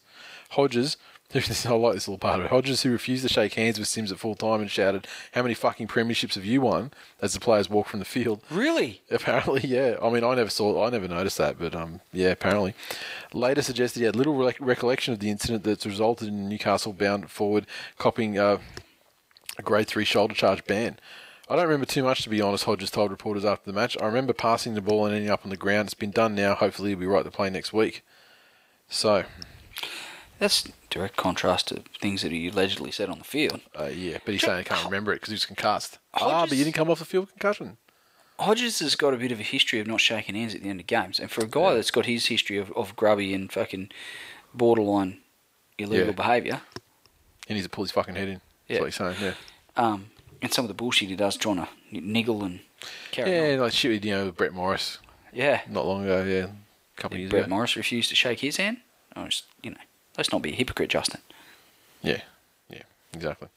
Hodges, 0.52 0.96
I 1.34 1.38
like 1.38 1.94
this 1.94 2.08
little 2.08 2.16
part 2.18 2.40
of 2.40 2.46
it. 2.46 2.50
Hodges, 2.50 2.82
who 2.82 2.90
refused 2.90 3.22
to 3.22 3.28
shake 3.28 3.54
hands 3.54 3.78
with 3.78 3.86
Sims 3.86 4.10
at 4.10 4.18
full 4.18 4.34
time 4.34 4.62
and 4.62 4.70
shouted, 4.70 5.06
How 5.32 5.42
many 5.42 5.54
fucking 5.54 5.86
premierships 5.86 6.34
have 6.36 6.44
you 6.46 6.62
won? 6.62 6.90
as 7.20 7.34
the 7.34 7.40
players 7.40 7.68
walked 7.68 7.90
from 7.90 7.98
the 7.98 8.06
field. 8.06 8.40
Really? 8.50 9.02
Apparently, 9.10 9.60
yeah. 9.66 9.96
I 10.02 10.08
mean, 10.08 10.24
I 10.24 10.34
never 10.34 10.48
saw, 10.48 10.86
I 10.86 10.90
never 10.90 11.06
noticed 11.06 11.36
that, 11.38 11.58
but 11.58 11.74
um, 11.74 12.00
yeah, 12.12 12.28
apparently. 12.28 12.74
Later 13.34 13.60
suggested 13.60 14.00
he 14.00 14.06
had 14.06 14.16
little 14.16 14.34
re- 14.36 14.54
recollection 14.58 15.12
of 15.12 15.20
the 15.20 15.28
incident 15.28 15.64
that's 15.64 15.84
resulted 15.84 16.28
in 16.28 16.48
Newcastle 16.48 16.94
bound 16.94 17.30
forward 17.30 17.66
copying 17.98 18.38
uh, 18.38 18.58
a 19.58 19.62
grade 19.62 19.88
three 19.88 20.04
shoulder 20.04 20.34
charge 20.34 20.64
ban. 20.64 20.98
I 21.50 21.56
don't 21.56 21.64
remember 21.64 21.86
too 21.86 22.02
much, 22.02 22.22
to 22.22 22.30
be 22.30 22.40
honest, 22.40 22.64
Hodges 22.64 22.90
told 22.90 23.10
reporters 23.10 23.44
after 23.44 23.70
the 23.70 23.78
match. 23.78 23.96
I 24.00 24.06
remember 24.06 24.32
passing 24.32 24.74
the 24.74 24.82
ball 24.82 25.06
and 25.06 25.14
ending 25.14 25.30
up 25.30 25.40
on 25.44 25.50
the 25.50 25.56
ground. 25.56 25.88
It's 25.88 25.94
been 25.94 26.10
done 26.10 26.34
now. 26.34 26.54
Hopefully, 26.54 26.90
he'll 26.90 26.98
be 26.98 27.06
right 27.06 27.24
to 27.24 27.30
play 27.30 27.48
next 27.50 27.72
week. 27.72 28.02
So, 28.88 29.24
That's 30.38 30.68
direct 30.90 31.16
contrast 31.16 31.68
to 31.68 31.82
things 32.00 32.22
that 32.22 32.30
he 32.32 32.48
allegedly 32.48 32.92
said 32.92 33.08
on 33.10 33.18
the 33.18 33.24
field. 33.24 33.60
uh, 33.78 33.86
yeah, 33.86 34.18
but 34.24 34.32
he's 34.34 34.42
saying 34.42 34.58
he 34.58 34.64
can't 34.64 34.84
remember 34.84 35.12
it 35.12 35.16
because 35.16 35.30
he 35.30 35.34
was 35.34 35.46
concussed. 35.46 35.98
Ah, 36.14 36.18
but 36.20 36.30
Hodges- 36.30 36.58
you 36.58 36.64
didn't 36.64 36.76
come 36.76 36.90
off 36.90 37.00
the 37.00 37.04
field 37.04 37.24
with 37.26 37.32
concussion. 37.32 37.76
Hodges 38.38 38.78
has 38.78 38.94
got 38.94 39.12
a 39.14 39.16
bit 39.16 39.32
of 39.32 39.40
a 39.40 39.42
history 39.42 39.80
of 39.80 39.88
not 39.88 40.00
shaking 40.00 40.36
hands 40.36 40.54
at 40.54 40.62
the 40.62 40.68
end 40.70 40.78
of 40.78 40.86
games, 40.86 41.18
and 41.18 41.28
for 41.30 41.42
a 41.42 41.48
guy 41.48 41.74
that's 41.74 41.90
got 41.90 42.06
his 42.06 42.26
history 42.26 42.56
of, 42.56 42.70
of 42.76 42.94
grubby 42.94 43.34
and 43.34 43.50
fucking 43.50 43.90
borderline 44.54 45.18
illegal 45.76 46.06
Yeah. 46.06 46.12
behaviour, 46.12 46.60
He 47.46 47.54
needs 47.54 47.66
to 47.66 47.70
pull 47.70 47.84
his 47.84 47.90
fucking 47.92 48.14
head 48.14 48.28
in. 48.28 48.34
That's 48.34 48.42
Yeah. 48.68 48.78
what 48.80 48.84
he's 48.86 48.94
saying, 48.96 49.16
yeah. 49.20 49.34
um, 49.76 50.10
and 50.42 50.52
some 50.52 50.64
of 50.64 50.68
the 50.68 50.74
bullshit 50.74 51.08
he 51.08 51.16
does 51.16 51.36
trying 51.36 51.56
to 51.56 51.68
niggle 51.90 52.44
and 52.44 52.60
carry 53.10 53.30
on. 53.36 53.44
Yeah, 53.48 53.54
on. 53.54 53.60
like 53.60 53.72
shit 53.72 53.90
with, 53.90 54.04
you 54.04 54.12
know, 54.12 54.30
Brett 54.30 54.52
Morris 54.52 54.98
Yeah. 55.32 55.62
not 55.68 55.86
long 55.86 56.04
ago, 56.04 56.22
yeah. 56.24 56.44
A 56.96 57.00
couple 57.00 57.16
of 57.16 57.20
years 57.20 57.30
Brett 57.30 57.40
ago. 57.40 57.48
Brett 57.48 57.50
Morris 57.56 57.74
refused 57.76 58.10
to 58.10 58.14
shake 58.16 58.40
his 58.40 58.56
hand. 58.58 58.78
I 59.16 59.24
was, 59.24 59.42
you 59.62 59.70
know, 59.70 59.76
let's 60.18 60.32
not 60.32 60.42
be 60.42 60.52
a 60.52 60.56
hypocrite, 60.56 60.90
Justin. 60.90 61.20
Yeah, 62.02 62.20
yeah, 62.68 62.82
exactly. 63.14 63.48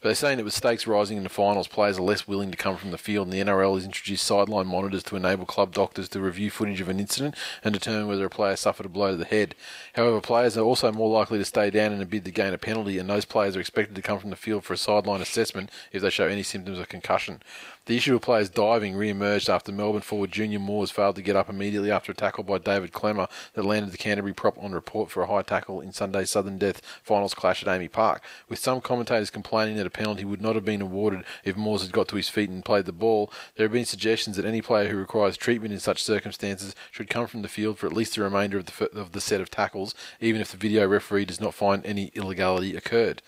But 0.00 0.08
they're 0.08 0.14
saying 0.14 0.38
that 0.38 0.44
with 0.44 0.54
stakes 0.54 0.86
rising 0.86 1.16
in 1.16 1.22
the 1.24 1.28
finals, 1.28 1.66
players 1.66 1.98
are 1.98 2.02
less 2.02 2.26
willing 2.26 2.50
to 2.50 2.56
come 2.56 2.76
from 2.76 2.90
the 2.90 2.98
field, 2.98 3.26
and 3.26 3.32
the 3.32 3.40
NRL 3.40 3.74
has 3.74 3.84
introduced 3.84 4.24
sideline 4.24 4.66
monitors 4.66 5.02
to 5.04 5.16
enable 5.16 5.46
club 5.46 5.72
doctors 5.72 6.08
to 6.10 6.20
review 6.20 6.50
footage 6.50 6.80
of 6.80 6.88
an 6.88 7.00
incident 7.00 7.34
and 7.64 7.72
determine 7.72 8.06
whether 8.06 8.24
a 8.24 8.30
player 8.30 8.56
suffered 8.56 8.86
a 8.86 8.88
blow 8.88 9.12
to 9.12 9.16
the 9.16 9.24
head. 9.24 9.54
However, 9.94 10.20
players 10.20 10.56
are 10.56 10.64
also 10.64 10.92
more 10.92 11.10
likely 11.10 11.38
to 11.38 11.44
stay 11.44 11.70
down 11.70 11.92
in 11.92 12.00
a 12.00 12.06
bid 12.06 12.24
to 12.24 12.30
gain 12.30 12.54
a 12.54 12.58
penalty, 12.58 12.98
and 12.98 13.08
those 13.08 13.24
players 13.24 13.56
are 13.56 13.60
expected 13.60 13.94
to 13.96 14.02
come 14.02 14.18
from 14.18 14.30
the 14.30 14.36
field 14.36 14.64
for 14.64 14.74
a 14.74 14.78
sideline 14.78 15.20
assessment 15.20 15.70
if 15.92 16.02
they 16.02 16.10
show 16.10 16.26
any 16.26 16.42
symptoms 16.42 16.78
of 16.78 16.88
concussion. 16.88 17.42
The 17.86 17.96
issue 17.96 18.14
of 18.14 18.20
players 18.20 18.50
diving 18.50 18.94
re-emerged 18.94 19.48
after 19.48 19.72
Melbourne 19.72 20.02
forward 20.02 20.30
Junior 20.30 20.58
Moors 20.58 20.90
failed 20.90 21.16
to 21.16 21.22
get 21.22 21.34
up 21.34 21.48
immediately 21.48 21.90
after 21.90 22.12
a 22.12 22.14
tackle 22.14 22.44
by 22.44 22.58
David 22.58 22.92
Klemmer 22.92 23.28
that 23.54 23.64
landed 23.64 23.90
the 23.90 23.98
Canterbury 23.98 24.34
prop 24.34 24.62
on 24.62 24.72
report 24.72 25.10
for 25.10 25.22
a 25.22 25.26
high 25.26 25.42
tackle 25.42 25.80
in 25.80 25.92
Sunday's 25.92 26.30
sudden 26.30 26.58
death 26.58 26.82
finals 27.02 27.32
clash 27.32 27.62
at 27.62 27.68
AAMI 27.68 27.90
Park, 27.90 28.22
with 28.48 28.58
some 28.58 28.82
commentators 28.82 29.30
complaining 29.30 29.76
that 29.76 29.86
a 29.86 29.90
penalty 29.90 30.26
would 30.26 30.42
not 30.42 30.54
have 30.56 30.64
been 30.64 30.82
awarded 30.82 31.24
if 31.42 31.56
Moors 31.56 31.82
had 31.82 31.90
got 31.90 32.06
to 32.08 32.16
his 32.16 32.28
feet 32.28 32.50
and 32.50 32.64
played 32.64 32.84
the 32.84 32.92
ball. 32.92 33.32
There 33.56 33.64
have 33.64 33.72
been 33.72 33.86
suggestions 33.86 34.36
that 34.36 34.44
any 34.44 34.60
player 34.60 34.88
who 34.88 34.98
requires 34.98 35.38
treatment 35.38 35.72
in 35.72 35.80
such 35.80 36.04
circumstances 36.04 36.76
should 36.90 37.08
come 37.08 37.26
from 37.26 37.40
the 37.40 37.48
field 37.48 37.78
for 37.78 37.86
at 37.86 37.94
least 37.94 38.14
the 38.14 38.22
remainder 38.22 38.58
of 38.58 38.66
the, 38.66 38.90
of 38.90 39.12
the 39.12 39.22
set 39.22 39.40
of 39.40 39.50
tackles, 39.50 39.94
even 40.20 40.42
if 40.42 40.50
the 40.50 40.58
video 40.58 40.86
referee 40.86 41.24
does 41.24 41.40
not 41.40 41.54
find 41.54 41.84
any 41.86 42.12
illegality 42.14 42.76
occurred. 42.76 43.22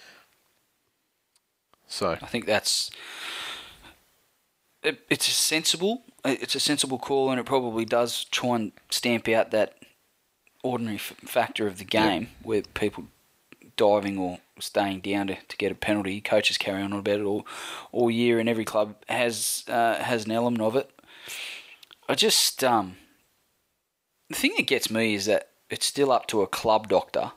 So, 1.88 2.18
I 2.22 2.26
think 2.26 2.46
that's 2.46 2.90
it, 4.82 5.00
it's 5.08 5.28
a 5.28 5.32
sensible 5.32 6.02
it's 6.24 6.54
a 6.54 6.60
sensible 6.60 6.98
call, 6.98 7.30
and 7.30 7.40
it 7.40 7.46
probably 7.46 7.84
does 7.84 8.24
try 8.24 8.56
and 8.56 8.72
stamp 8.90 9.28
out 9.28 9.50
that 9.50 9.74
ordinary 10.62 10.96
f- 10.96 11.14
factor 11.24 11.66
of 11.66 11.78
the 11.78 11.84
game 11.84 12.28
where 12.42 12.62
people 12.62 13.06
diving 13.76 14.18
or 14.18 14.38
staying 14.60 15.00
down 15.00 15.26
to, 15.26 15.36
to 15.48 15.56
get 15.56 15.72
a 15.72 15.74
penalty. 15.74 16.20
Coaches 16.20 16.58
carry 16.58 16.82
on 16.82 16.92
about 16.92 17.20
it 17.20 17.24
all 17.24 17.46
all 17.90 18.10
year, 18.10 18.38
and 18.38 18.48
every 18.48 18.64
club 18.64 18.94
has 19.08 19.64
uh, 19.68 19.96
has 19.96 20.26
an 20.26 20.30
element 20.30 20.62
of 20.62 20.76
it. 20.76 20.90
I 22.08 22.14
just 22.14 22.62
um, 22.62 22.96
the 24.28 24.36
thing 24.36 24.52
that 24.56 24.66
gets 24.66 24.90
me 24.90 25.14
is 25.14 25.26
that 25.26 25.48
it's 25.70 25.86
still 25.86 26.12
up 26.12 26.26
to 26.28 26.42
a 26.42 26.46
club 26.46 26.88
doctor, 26.88 27.32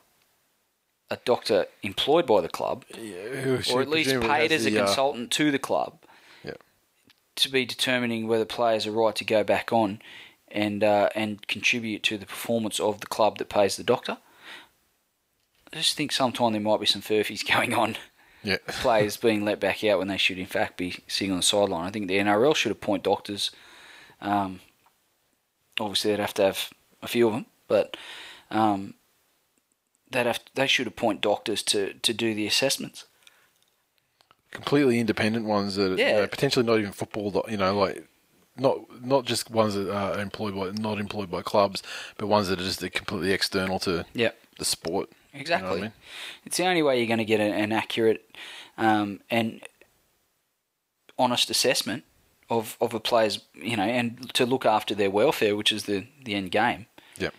a 1.09 1.17
doctor 1.25 1.65
employed 1.81 2.27
by 2.27 2.41
the 2.41 2.49
club, 2.49 2.85
or 3.73 3.81
at 3.81 3.89
least 3.89 4.09
paid 4.21 4.51
as 4.51 4.65
a 4.65 4.69
consultant 4.85 5.31
to 5.31 5.49
the 5.51 5.59
club 5.59 5.97
Yeah. 6.03 6.04
To 7.35 7.49
be 7.49 7.65
determining 7.65 8.27
whether 8.27 8.45
players 8.45 8.87
are 8.87 8.91
right 8.91 9.15
to 9.15 9.25
go 9.25 9.43
back 9.43 9.73
on 9.73 10.01
and 10.49 10.83
uh, 10.83 11.09
and 11.15 11.47
contribute 11.47 12.03
to 12.03 12.17
the 12.17 12.25
performance 12.25 12.79
of 12.79 13.01
the 13.01 13.07
club 13.07 13.37
that 13.37 13.49
pays 13.49 13.75
the 13.75 13.83
doctor. 13.83 14.17
I 15.73 15.77
just 15.77 15.97
think 15.97 16.11
sometime 16.11 16.53
there 16.53 16.61
might 16.61 16.79
be 16.79 16.85
some 16.85 17.01
furfies 17.01 17.45
going 17.53 17.73
on. 17.73 17.97
Yeah. 18.43 18.57
Players 18.67 19.17
being 19.17 19.43
let 19.43 19.59
back 19.59 19.83
out 19.83 19.99
when 19.99 20.07
they 20.07 20.17
should 20.17 20.39
in 20.39 20.45
fact 20.45 20.77
be 20.77 21.03
sitting 21.07 21.31
on 21.31 21.37
the 21.37 21.43
sideline. 21.43 21.87
I 21.87 21.91
think 21.91 22.07
the 22.07 22.19
NRL 22.19 22.55
should 22.55 22.71
appoint 22.71 23.03
doctors. 23.03 23.51
Um, 24.21 24.61
obviously, 25.79 26.11
they'd 26.11 26.21
have 26.21 26.33
to 26.35 26.43
have 26.43 26.69
a 27.01 27.07
few 27.07 27.27
of 27.27 27.33
them, 27.33 27.45
but 27.67 27.97
um, 28.51 28.93
they'd 30.09 30.25
have 30.25 30.39
they 30.53 30.67
should 30.67 30.87
appoint 30.87 31.21
doctors 31.21 31.63
to, 31.63 31.93
to 31.93 32.13
do 32.13 32.33
the 32.33 32.47
assessments. 32.47 33.05
Completely 34.55 34.99
independent 34.99 35.45
ones 35.45 35.75
that 35.75 35.97
Yeah. 35.97 36.25
potentially 36.25 36.65
not 36.65 36.79
even 36.79 36.91
football. 36.91 37.45
You 37.49 37.57
know, 37.57 37.77
like 37.77 38.07
not 38.57 38.75
not 39.03 39.25
just 39.25 39.49
ones 39.51 39.73
that 39.75 39.89
are 39.93 40.19
employed 40.19 40.55
by 40.55 40.71
not 40.81 40.99
employed 40.99 41.29
by 41.29 41.41
clubs, 41.41 41.83
but 42.17 42.27
ones 42.27 42.47
that 42.47 42.59
are 42.59 42.63
just 42.63 42.79
completely 42.93 43.31
external 43.33 43.79
to 43.79 44.05
Yep. 44.13 44.33
the 44.59 44.65
sport. 44.65 45.09
Exactly. 45.33 45.69
You 45.69 45.75
know 45.75 45.79
I 45.79 45.81
mean? 45.89 45.93
It's 46.45 46.57
the 46.57 46.65
only 46.65 46.81
way 46.81 46.97
you're 46.97 47.07
going 47.07 47.17
to 47.19 47.25
get 47.25 47.41
an, 47.41 47.71
accurate 47.73 48.21
um, 48.77 49.19
and 49.29 49.61
honest 51.19 51.49
assessment 51.49 52.03
of, 52.49 52.77
of 52.79 52.93
a 52.93 52.99
player's, 52.99 53.39
you 53.53 53.75
know, 53.75 53.83
and 53.83 54.33
to 54.33 54.45
look 54.45 54.65
after 54.65 54.95
their 54.95 55.11
welfare, 55.11 55.55
which 55.55 55.71
is 55.73 55.83
the, 55.85 56.07
the 56.23 56.35
end 56.35 56.51
game. 56.51 56.85
Yep. 57.17 57.33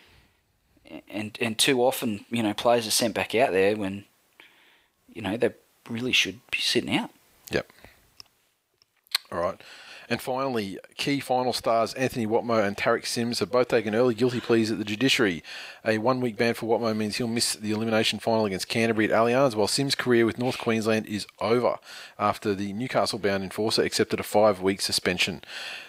And 1.08 1.38
and 1.40 1.58
too 1.58 1.82
often, 1.82 2.26
you 2.30 2.42
know, 2.42 2.52
players 2.54 2.86
are 2.86 2.90
sent 2.92 3.14
back 3.14 3.34
out 3.34 3.52
there 3.52 3.76
when, 3.76 4.04
you 5.12 5.22
know, 5.22 5.36
they 5.36 5.50
really 5.91 6.12
should 6.12 6.41
be 6.51 6.59
sitting 6.59 6.95
out. 6.95 7.11
Yep. 7.51 7.70
All 9.30 9.41
right. 9.41 9.61
And 10.09 10.20
finally, 10.20 10.78
key 10.96 11.20
final 11.20 11.52
stars 11.52 11.94
Anthony 11.94 12.26
Watmough 12.26 12.64
and 12.64 12.76
Tariq 12.76 13.07
Sims 13.07 13.40
have 13.40 13.50
both 13.50 13.68
taken 13.68 13.94
early 13.94 14.14
guilty 14.14 14.40
pleas 14.40 14.70
at 14.70 14.78
the 14.78 14.84
judiciary. 14.84 15.42
A 15.84 15.98
one 15.98 16.20
week 16.20 16.36
ban 16.36 16.54
for 16.54 16.66
Watmough 16.66 16.96
means 16.96 17.16
he'll 17.16 17.26
miss 17.26 17.54
the 17.54 17.72
elimination 17.72 18.18
final 18.18 18.46
against 18.46 18.68
Canterbury 18.68 19.11
at 19.11 19.18
Allianz, 19.18 19.54
while 19.54 19.66
Sims' 19.66 19.94
career 19.94 20.26
with 20.26 20.38
North 20.38 20.59
Queensland 20.59 21.07
is 21.07 21.26
over 21.40 21.78
after 22.18 22.54
the 22.54 22.72
Newcastle 22.72 23.18
bound 23.18 23.42
enforcer 23.42 23.82
accepted 23.82 24.20
a 24.20 24.24
five 24.24 24.61
week 24.61 24.80
suspension. 24.80 25.42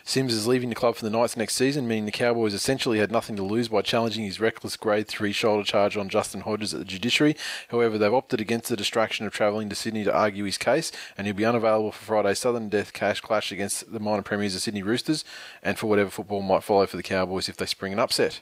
Sims 0.07 0.33
is 0.33 0.47
leaving 0.47 0.69
the 0.69 0.75
club 0.75 0.95
for 0.95 1.03
the 1.03 1.09
Knights 1.09 1.35
next 1.35 1.55
season, 1.55 1.85
meaning 1.85 2.05
the 2.05 2.11
Cowboys 2.11 2.53
essentially 2.53 2.99
had 2.99 3.11
nothing 3.11 3.35
to 3.35 3.43
lose 3.43 3.67
by 3.67 3.81
challenging 3.81 4.23
his 4.23 4.39
reckless 4.39 4.77
grade 4.77 5.05
3 5.05 5.33
shoulder 5.33 5.65
charge 5.65 5.97
on 5.97 6.07
Justin 6.07 6.41
Hodges 6.41 6.73
at 6.73 6.79
the 6.79 6.85
judiciary. 6.85 7.35
However, 7.67 7.97
they've 7.97 8.13
opted 8.13 8.39
against 8.39 8.69
the 8.69 8.77
distraction 8.77 9.25
of 9.25 9.33
travelling 9.33 9.67
to 9.67 9.75
Sydney 9.75 10.05
to 10.05 10.15
argue 10.15 10.45
his 10.45 10.57
case, 10.57 10.93
and 11.17 11.27
he'll 11.27 11.35
be 11.35 11.43
unavailable 11.43 11.91
for 11.91 12.05
Friday's 12.05 12.39
sudden 12.39 12.69
death 12.69 12.93
cash 12.93 13.19
clash 13.19 13.51
against 13.51 13.91
the 13.91 13.99
minor 14.07 14.21
premiers 14.21 14.55
of 14.55 14.61
Sydney 14.61 14.83
Roosters, 14.83 15.23
and 15.61 15.77
for 15.77 15.87
whatever 15.87 16.09
football 16.09 16.41
might 16.41 16.63
follow 16.63 16.85
for 16.85 16.97
the 16.97 17.03
Cowboys 17.03 17.49
if 17.49 17.57
they 17.57 17.65
spring 17.65 17.93
an 17.93 17.99
upset. 17.99 18.41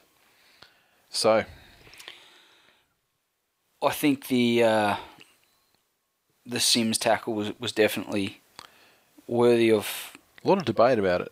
So, 1.09 1.45
I 3.81 3.89
think 3.91 4.27
the 4.27 4.63
uh, 4.63 4.95
the 6.45 6.59
Sims 6.59 6.97
tackle 6.97 7.33
was, 7.33 7.59
was 7.59 7.71
definitely 7.71 8.41
worthy 9.27 9.71
of. 9.71 10.13
a 10.43 10.47
lot 10.47 10.57
of 10.57 10.65
debate 10.65 10.99
about 10.99 11.21
it. 11.21 11.31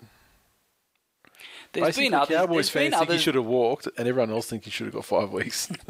There's 1.73 1.87
Basically, 1.87 2.09
been 2.09 2.13
others. 2.13 2.37
Cowboys 2.37 2.69
fans 2.69 2.95
think 2.95 3.09
he 3.09 3.17
should 3.17 3.35
have 3.35 3.45
walked, 3.45 3.87
and 3.97 4.07
everyone 4.07 4.29
else 4.29 4.45
think 4.47 4.65
he 4.65 4.69
should 4.69 4.85
have 4.85 4.93
got 4.93 5.05
five 5.05 5.31
weeks. 5.31 5.69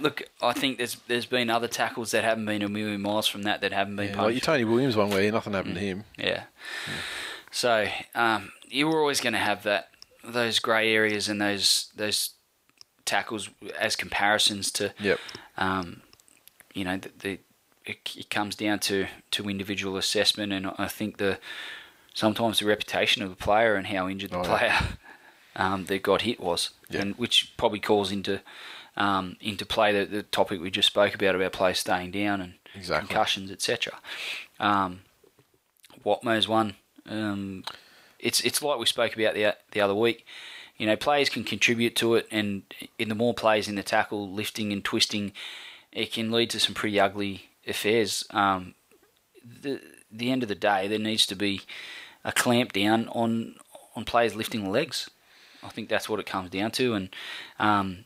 Look, 0.00 0.22
I 0.42 0.52
think 0.52 0.78
there's 0.78 0.96
there's 1.08 1.26
been 1.26 1.50
other 1.50 1.68
tackles 1.68 2.10
that 2.12 2.24
haven't 2.24 2.46
been 2.46 2.62
a 2.62 2.68
million 2.68 3.00
miles 3.02 3.28
from 3.28 3.42
that 3.42 3.60
that 3.60 3.72
haven't 3.72 3.96
been 3.96 4.10
Yeah, 4.14 4.22
like 4.22 4.34
your. 4.34 4.40
Tony 4.40 4.64
Williams 4.64 4.96
one 4.96 5.10
where 5.10 5.30
nothing 5.30 5.52
happened 5.52 5.74
to 5.74 5.80
him. 5.80 6.04
Yeah. 6.18 6.44
So 7.50 7.86
um, 8.14 8.52
you 8.68 8.86
were 8.88 9.00
always 9.00 9.20
going 9.20 9.32
to 9.32 9.38
have 9.38 9.62
that 9.64 9.88
those 10.24 10.58
grey 10.58 10.92
areas 10.94 11.28
and 11.28 11.40
those 11.40 11.90
those 11.96 12.30
tackles 13.04 13.48
as 13.78 13.96
comparisons 13.96 14.70
to 14.72 14.92
Yep. 15.00 15.18
um, 15.56 16.02
you 16.74 16.84
know 16.84 16.96
the, 16.98 17.10
the 17.18 17.38
it, 17.84 17.98
it 18.16 18.30
comes 18.30 18.54
down 18.54 18.78
to 18.80 19.06
to 19.32 19.48
individual 19.48 19.96
assessment 19.96 20.52
and 20.52 20.70
I 20.78 20.86
think 20.88 21.16
the 21.16 21.38
sometimes 22.14 22.58
the 22.60 22.66
reputation 22.66 23.22
of 23.22 23.30
the 23.30 23.36
player 23.36 23.74
and 23.74 23.86
how 23.88 24.08
injured 24.08 24.30
the 24.30 24.38
Oh, 24.38 24.42
yeah. 24.42 24.58
player 24.58 24.74
um, 25.56 25.84
that 25.86 26.02
got 26.02 26.22
hit 26.22 26.38
was 26.40 26.70
Yeah. 26.90 27.00
and 27.00 27.14
which 27.16 27.54
probably 27.56 27.80
calls 27.80 28.12
into 28.12 28.40
um, 29.00 29.36
into 29.40 29.64
play 29.64 29.92
the, 29.92 30.04
the 30.04 30.22
topic 30.22 30.60
we 30.60 30.70
just 30.70 30.86
spoke 30.88 31.14
about 31.14 31.34
about 31.34 31.52
players 31.52 31.78
staying 31.80 32.10
down 32.12 32.40
and 32.40 32.54
Exactly. 32.74 33.08
concussions 33.08 33.50
etc. 33.50 33.94
Um, 34.60 35.00
Watmough's 36.04 36.46
one. 36.46 36.76
Um, 37.08 37.64
it's 38.20 38.40
it's 38.42 38.62
like 38.62 38.78
we 38.78 38.86
spoke 38.86 39.16
about 39.16 39.34
the 39.34 39.56
the 39.72 39.80
other 39.80 39.94
week. 39.94 40.24
You 40.76 40.86
know, 40.86 40.96
players 40.96 41.28
can 41.28 41.44
contribute 41.44 41.94
to 41.96 42.14
it, 42.14 42.26
and 42.30 42.62
in 42.98 43.08
the 43.08 43.14
more 43.14 43.34
players 43.34 43.68
in 43.68 43.74
the 43.74 43.82
tackle, 43.82 44.30
lifting 44.32 44.72
and 44.72 44.82
twisting, 44.84 45.32
it 45.92 46.12
can 46.12 46.30
lead 46.30 46.48
to 46.50 46.60
some 46.60 46.74
pretty 46.74 46.98
ugly 46.98 47.50
affairs. 47.66 48.24
Um, 48.30 48.74
the 49.44 49.80
the 50.10 50.30
end 50.30 50.42
of 50.42 50.48
the 50.48 50.54
day, 50.54 50.88
there 50.88 50.98
needs 50.98 51.26
to 51.26 51.34
be 51.34 51.62
a 52.24 52.32
clamp 52.32 52.72
down 52.72 53.08
on 53.08 53.56
on 53.96 54.04
players 54.04 54.34
lifting 54.34 54.70
legs. 54.70 55.10
I 55.62 55.68
think 55.68 55.88
that's 55.88 56.08
what 56.08 56.20
it 56.20 56.26
comes 56.26 56.50
down 56.50 56.70
to, 56.72 56.94
and 56.94 57.14
um, 57.58 58.04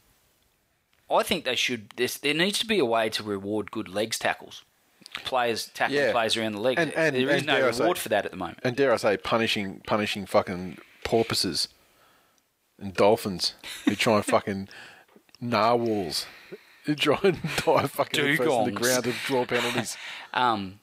I 1.10 1.22
think 1.22 1.44
they 1.44 1.54
should. 1.56 1.90
This, 1.96 2.16
there 2.18 2.34
needs 2.34 2.58
to 2.60 2.66
be 2.66 2.78
a 2.78 2.84
way 2.84 3.08
to 3.10 3.22
reward 3.22 3.70
good 3.70 3.88
legs 3.88 4.18
tackles. 4.18 4.62
Players 5.24 5.66
tackling 5.66 6.00
Yeah. 6.00 6.12
players 6.12 6.36
around 6.36 6.52
the 6.52 6.60
leg. 6.60 6.78
And- 6.78 6.92
and- 6.94 7.14
there 7.14 7.30
is 7.30 7.38
and 7.42 7.46
no 7.46 7.68
I 7.68 7.70
say- 7.70 7.80
reward 7.80 7.98
for 7.98 8.08
that 8.08 8.24
at 8.24 8.30
the 8.30 8.36
moment. 8.36 8.58
And 8.64 8.74
dare 8.74 8.92
I 8.92 8.96
say, 8.96 9.16
punishing 9.16 9.80
punishing 9.86 10.26
fucking 10.26 10.78
porpoises 11.04 11.68
and 12.80 12.92
dolphins 12.94 13.54
who 13.84 13.94
try 13.94 14.16
and 14.16 14.24
fucking 14.24 14.68
narwhals 15.40 16.26
who 16.84 16.94
try 16.94 17.18
and 17.22 17.40
dive 17.64 17.90
fucking 17.92 18.24
headfirst 18.24 18.64
the 18.64 18.70
ground 18.72 19.04
to 19.04 19.12
draw 19.26 19.44
penalties. 19.46 19.96
Um, 20.34 20.80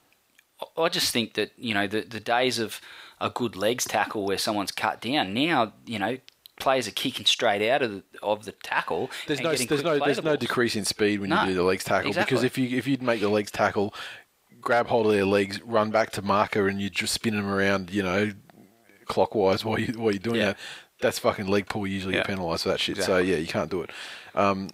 I- 0.62 0.84
I 0.84 0.90
just 0.90 1.12
think 1.12 1.34
that 1.34 1.52
you 1.58 1.74
know 1.74 1.88
the 1.88 2.02
the 2.02 2.22
days 2.22 2.58
of 2.58 2.80
a 3.20 3.30
good 3.30 3.56
legs 3.58 3.84
tackle 3.86 4.26
where 4.26 4.38
someone's 4.38 4.72
cut 4.72 5.02
down. 5.02 5.34
Now 5.34 5.74
you 5.86 6.00
know 6.00 6.18
players 6.62 6.88
are 6.88 6.91
kicking 6.91 7.26
straight 7.26 7.68
out 7.70 7.82
of 7.82 7.91
the, 7.91 8.03
of 8.24 8.45
the 8.45 8.53
tackle. 8.53 9.09
There's 9.28 9.41
no 9.41 9.53
there's 9.53 9.84
no 9.84 9.99
there's 9.99 10.18
the 10.18 10.24
no 10.24 10.36
decrease 10.38 10.76
in 10.78 10.86
speed 10.86 11.20
when 11.20 11.30
No, 11.32 11.41
you 11.41 11.47
do 11.49 11.53
the 11.55 11.64
legs 11.64 11.84
tackle 11.84 12.14
because 12.14 12.43
if 12.43 12.57
you 12.57 12.78
if 12.78 12.88
you'd 12.88 13.01
make 13.01 13.20
the 13.20 13.30
legs 13.30 13.51
tackle, 13.51 13.93
grab 14.62 14.88
hold 14.88 15.07
of 15.07 15.12
their 15.12 15.26
legs, 15.26 15.62
run 15.64 15.91
back 15.91 16.12
to 16.12 16.22
marker, 16.22 16.68
and 16.70 16.80
you 16.80 16.89
just 16.89 17.14
spin 17.14 17.36
them 17.36 17.49
around, 17.49 17.89
you 17.89 18.03
know, 18.03 18.32
clockwise 19.05 19.66
while 19.66 19.80
you 19.80 19.93
while 19.99 20.12
you're 20.12 20.20
doing 20.20 20.38
Yeah. 20.38 20.45
that. 20.47 20.57
That's 21.01 21.18
fucking 21.20 21.47
leg 21.47 21.68
pull. 21.68 21.88
Usually 21.88 22.14
Yeah. 22.14 22.20
you're 22.20 22.26
penalised 22.26 22.64
for 22.64 22.70
that 22.70 22.80
shit. 22.80 22.97
So 23.03 23.18
yeah, 23.18 23.38
you 23.38 23.47
can't 23.47 23.72
do 23.72 23.82
it. 23.82 23.89
Um, 24.36 24.70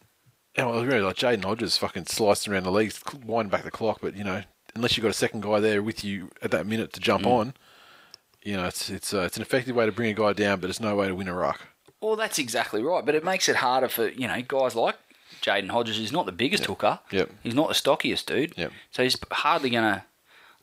and 0.55 0.67
I 0.67 0.71
was 0.71 0.85
really 0.85 1.01
like 1.01 1.15
Jaden 1.15 1.45
Hodges 1.45 1.77
fucking 1.77 2.07
sliced 2.07 2.47
around 2.47 2.63
the 2.63 2.71
legs, 2.71 3.01
winding 3.25 3.49
back 3.49 3.63
the 3.63 3.71
clock. 3.71 3.99
But 4.01 4.15
you 4.17 4.23
know, 4.25 4.41
unless 4.75 4.97
you've 4.97 5.03
got 5.03 5.09
a 5.11 5.13
second 5.13 5.41
guy 5.43 5.59
there 5.61 5.81
with 5.81 6.03
you 6.03 6.29
at 6.41 6.51
that 6.51 6.65
minute 6.67 6.91
to 6.93 6.99
Mm. 6.99 7.03
jump 7.03 7.25
on, 7.25 7.53
you 8.43 8.57
know, 8.57 8.65
it's 8.65 8.89
it's 8.89 9.13
uh, 9.13 9.21
it's 9.21 9.37
an 9.37 9.41
effective 9.41 9.75
way 9.75 9.85
to 9.85 9.91
bring 9.93 10.09
a 10.09 10.13
guy 10.13 10.33
down, 10.33 10.59
but 10.59 10.69
it's 10.69 10.79
no 10.81 10.95
way 10.95 11.07
to 11.07 11.15
win 11.15 11.27
a 11.29 11.33
ruck. 11.33 11.61
Well, 12.01 12.15
that's 12.15 12.37
exactly 12.39 12.81
right, 12.83 13.05
but 13.05 13.15
it 13.15 13.23
makes 13.23 13.49
it 13.49 13.57
harder 13.57 13.89
for 13.89 14.07
you 14.09 14.27
know 14.27 14.41
guys 14.47 14.75
like 14.75 14.95
Jaden 15.41 15.69
Hodges. 15.69 15.97
He's 15.97 16.11
not 16.11 16.25
the 16.25 16.31
biggest 16.31 16.65
hooker. 16.65 16.99
Yep. 17.11 17.29
He's 17.43 17.55
not 17.55 17.67
the 17.69 17.73
stockiest 17.73 18.25
dude. 18.27 18.53
Yep. 18.57 18.71
So 18.91 19.03
he's 19.03 19.17
hardly 19.31 19.69
going 19.69 19.83
to 19.83 20.03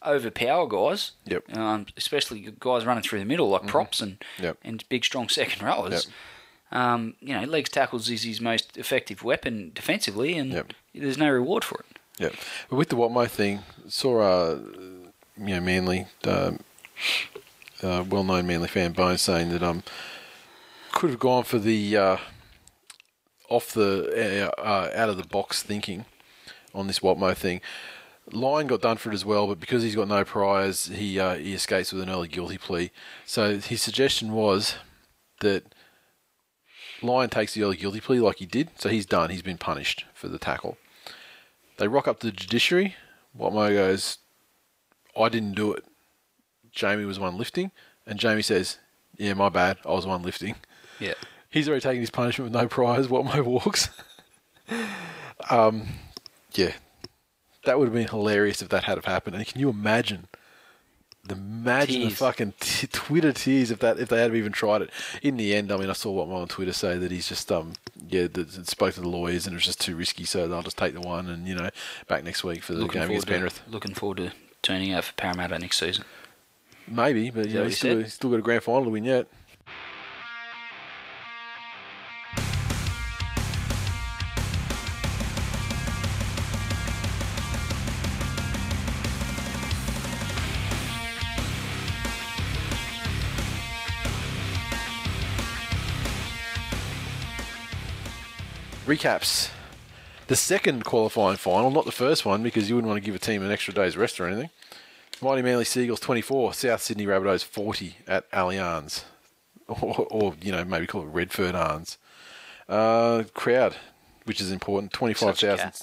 overpower 0.07 0.66
guys. 0.68 1.12
Yep. 1.26 1.57
Um, 1.57 1.87
especially 1.97 2.53
guys 2.61 2.85
running 2.85 3.03
through 3.03 3.18
the 3.20 3.24
middle 3.24 3.49
like 3.49 3.66
props 3.66 4.01
and 4.01 4.18
Mm-hmm. 4.37 4.45
Yep. 4.45 4.59
and 4.64 4.89
big 4.89 5.05
strong 5.05 5.28
second 5.28 5.62
rowers. 5.62 6.07
Yep. 6.72 6.80
Um, 6.80 7.14
you 7.20 7.35
know, 7.39 7.45
legs 7.47 7.70
tackles 7.70 8.11
is 8.11 8.24
his 8.24 8.41
most 8.41 8.76
effective 8.76 9.22
weapon 9.22 9.70
defensively, 9.74 10.37
and 10.37 10.53
Yep. 10.53 10.72
there's 10.95 11.18
no 11.18 11.30
reward 11.30 11.62
for 11.64 11.80
it. 11.80 11.99
Yeah, 12.18 12.28
but 12.70 12.76
with 12.76 12.89
the 12.91 12.97
Watmough 12.97 13.28
thing, 13.30 13.61
saw 13.89 14.20
uh, 14.20 14.59
you 15.37 15.47
know 15.55 15.61
Manly, 15.61 16.07
um, 16.26 16.61
uh, 17.82 18.05
well-known 18.09 18.47
Manly 18.47 18.68
fan 18.68 18.93
Bones 18.93 19.20
saying 19.20 19.51
that 19.51 19.62
um 19.62 19.82
could 20.95 21.11
have 21.11 21.18
gone 21.18 21.45
for 21.45 21.59
the 21.59 21.97
uh, 21.97 22.16
off 23.51 23.72
the 23.72 24.51
uh, 24.57 24.61
uh, 24.61 24.90
out 24.95 25.09
of 25.09 25.16
the 25.16 25.26
box 25.26 25.62
thinking 25.62 26.07
on 26.74 26.86
this 26.86 27.01
Watmough 27.01 27.36
thing. 27.36 27.61
Lyon 28.32 28.66
got 28.66 28.80
done 28.80 28.97
for 28.97 29.11
it 29.11 29.14
as 29.14 29.24
well, 29.24 29.47
but 29.47 29.61
because 29.61 29.82
he's 29.82 29.95
got 29.95 30.09
no 30.09 30.24
priors, 30.24 30.86
he 30.86 31.20
uh, 31.20 31.34
he 31.34 31.53
escapes 31.53 31.92
with 31.92 32.03
an 32.03 32.09
early 32.09 32.28
guilty 32.28 32.57
plea. 32.57 32.90
So 33.26 33.59
his 33.59 33.82
suggestion 33.82 34.32
was 34.32 34.76
that 35.40 35.74
Lyon 37.03 37.28
takes 37.28 37.53
the 37.53 37.62
early 37.62 37.76
guilty 37.76 38.01
plea 38.01 38.20
like 38.20 38.36
he 38.36 38.47
did, 38.47 38.70
so 38.76 38.88
he's 38.88 39.05
done. 39.05 39.30
He's 39.30 39.42
been 39.42 39.59
punished 39.59 40.07
for 40.14 40.28
the 40.28 40.38
tackle. 40.38 40.78
They 41.76 41.88
rock 41.88 42.09
up 42.09 42.20
to 42.20 42.28
the 42.28 42.32
judiciary. 42.32 42.95
Watmough 43.38 43.74
goes, 43.74 44.18
I 45.18 45.28
didn't 45.28 45.55
do 45.55 45.72
it. 45.72 45.84
Jamie 46.70 47.05
was 47.05 47.18
one 47.18 47.36
lifting. 47.36 47.72
And 48.07 48.18
Jamie 48.18 48.42
says, 48.42 48.78
Yeah, 49.16 49.34
my 49.34 49.49
bad. 49.49 49.78
I 49.84 49.90
was 49.90 50.07
one 50.07 50.22
lifting. 50.22 50.55
Yeah. 51.01 51.14
He's 51.51 51.68
already 51.68 51.82
taken 51.82 52.01
his 52.01 52.11
punishment 52.11 52.51
with 52.51 52.61
no 52.61 52.68
priors. 52.68 53.09
Watmough 53.09 53.45
walks. 53.45 53.88
um, 55.51 55.86
yeah. 56.53 56.72
That 57.64 57.78
would 57.78 57.86
have 57.86 57.95
been 57.95 58.09
hilarious 58.09 58.61
if 58.61 58.68
that 58.70 58.84
had 58.84 58.99
have 58.99 59.05
happened. 59.05 59.36
And 59.36 59.47
can 59.47 59.61
you 59.61 59.70
imagine 59.70 60.28
the 61.26 61.34
imagine 61.34 62.03
the 62.03 62.11
fucking 62.11 62.53
t- 62.61 62.86
Twitter 62.88 63.32
tears 63.32 63.70
if 63.70 63.78
that 63.78 63.99
if 63.99 64.09
they 64.09 64.20
had 64.20 64.34
even 64.34 64.53
tried 64.53 64.82
it. 64.82 64.90
In 65.22 65.36
the 65.36 65.55
end, 65.55 65.72
I 65.72 65.78
mean, 65.78 65.88
I 65.88 65.95
saw 65.95 66.12
Watmough 66.12 66.42
on 66.42 66.49
Twitter 66.49 66.72
say 66.72 66.99
that 66.99 67.11
he's 67.11 67.28
just 67.28 67.51
um 67.51 67.72
yeah 68.09 68.26
that 68.32 68.68
spoke 68.68 68.95
to 68.95 69.01
the 69.01 69.09
lawyers 69.09 69.47
and 69.47 69.55
it 69.55 69.57
was 69.57 69.64
just 69.64 69.80
too 69.80 69.97
risky, 69.97 70.24
so 70.24 70.47
they'll 70.47 70.62
just 70.62 70.76
take 70.76 70.92
the 70.92 71.01
one 71.01 71.28
and 71.28 71.49
you 71.49 71.55
know 71.55 71.70
back 72.09 72.24
next 72.24 72.45
week 72.45 72.62
for 72.62 72.74
the 72.74 72.80
Looking 72.80 73.01
game 73.01 73.11
against 73.11 73.26
Penrith. 73.26 73.64
to, 73.64 73.70
looking 73.70 73.95
forward 73.95 74.18
to 74.18 74.32
turning 74.62 74.92
out 74.92 75.05
for 75.05 75.14
Parramatta 75.14 75.59
next 75.59 75.78
season. 75.78 76.05
Maybe, 76.86 77.30
but 77.30 77.49
know 77.49 77.64
he's 77.64 77.78
still, 77.78 77.99
he's 78.01 78.12
still 78.12 78.28
got 78.28 78.40
a 78.40 78.42
grand 78.42 78.62
final 78.62 78.84
to 78.84 78.90
win 78.90 79.05
yet. 79.05 79.26
Recaps. 98.87 99.51
The 100.26 100.37
second 100.37 100.85
qualifying 100.85 101.39
final, 101.39 101.70
not 101.70 101.87
the 101.87 101.93
first 101.93 102.26
one, 102.26 102.43
because 102.43 102.68
you 102.68 102.74
wouldn't 102.74 102.91
want 102.91 103.03
to 103.03 103.05
give 103.05 103.14
a 103.14 103.18
team 103.18 103.43
an 103.43 103.51
extra 103.51 103.72
day's 103.72 103.97
rest 103.97 104.20
or 104.20 104.26
anything. 104.26 104.51
Mighty 105.22 105.41
Manly 105.41 105.64
Seagulls 105.64 106.01
24, 106.01 106.53
South 106.53 106.82
Sydney 106.82 107.07
Rabbitohs 107.07 107.45
40 107.45 107.97
at 108.07 108.30
Allianz. 108.30 109.05
Or, 109.66 110.07
or 110.11 110.35
you 110.43 110.53
know, 110.53 110.62
maybe 110.62 110.87
call 110.87 111.01
it 111.01 111.07
Redfern 111.07 111.55
Arns. 111.55 111.97
Uh, 112.68 113.22
crowd, 113.32 113.76
which 114.24 114.39
is 114.39 114.53
important, 114.53 114.93
25,000 114.93 115.57
cat. 115.57 115.80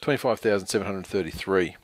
25,733. 0.00 1.76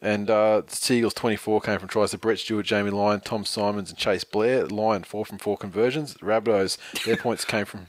And 0.00 0.30
uh, 0.30 0.62
Seagulls 0.68 1.14
24 1.14 1.60
came 1.62 1.80
from 1.80 1.88
tries 1.88 2.12
to 2.12 2.18
Brett 2.18 2.38
Stewart, 2.38 2.64
Jamie 2.64 2.90
Lyon, 2.90 3.18
Tom 3.18 3.44
Symonds, 3.44 3.90
and 3.90 3.98
Chase 3.98 4.22
Blair. 4.22 4.64
Lyon, 4.64 5.02
4 5.02 5.26
from 5.26 5.38
4 5.38 5.56
conversions. 5.56 6.14
Rabbitohs, 6.18 6.78
their 7.02 7.16
points 7.16 7.44
came 7.44 7.64
from 7.64 7.86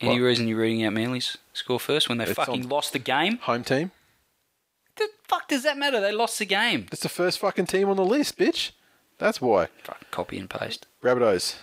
Any 0.00 0.18
What? 0.18 0.26
reason 0.26 0.48
you're 0.48 0.58
reading 0.60 0.84
out 0.84 0.92
Manly's 0.94 1.36
score 1.52 1.78
first 1.78 2.08
when 2.08 2.18
they 2.18 2.24
It's 2.24 2.32
fucking 2.34 2.62
on- 2.64 2.68
lost 2.68 2.92
the 2.92 2.98
game? 2.98 3.36
home 3.38 3.64
team. 3.64 3.90
The 4.96 5.08
fuck 5.28 5.48
does 5.48 5.62
that 5.62 5.76
matter? 5.78 6.00
They 6.00 6.12
lost 6.12 6.38
the 6.38 6.46
game. 6.46 6.86
That's 6.90 7.02
the 7.02 7.08
first 7.08 7.38
fucking 7.38 7.66
team 7.66 7.88
on 7.88 7.96
the 7.96 8.04
list, 8.04 8.38
bitch. 8.38 8.70
That's 9.18 9.40
why. 9.40 9.68
Fucking 9.84 10.08
copy 10.10 10.38
and 10.38 10.48
paste. 10.48 10.86
Rabbitohs, 11.02 11.56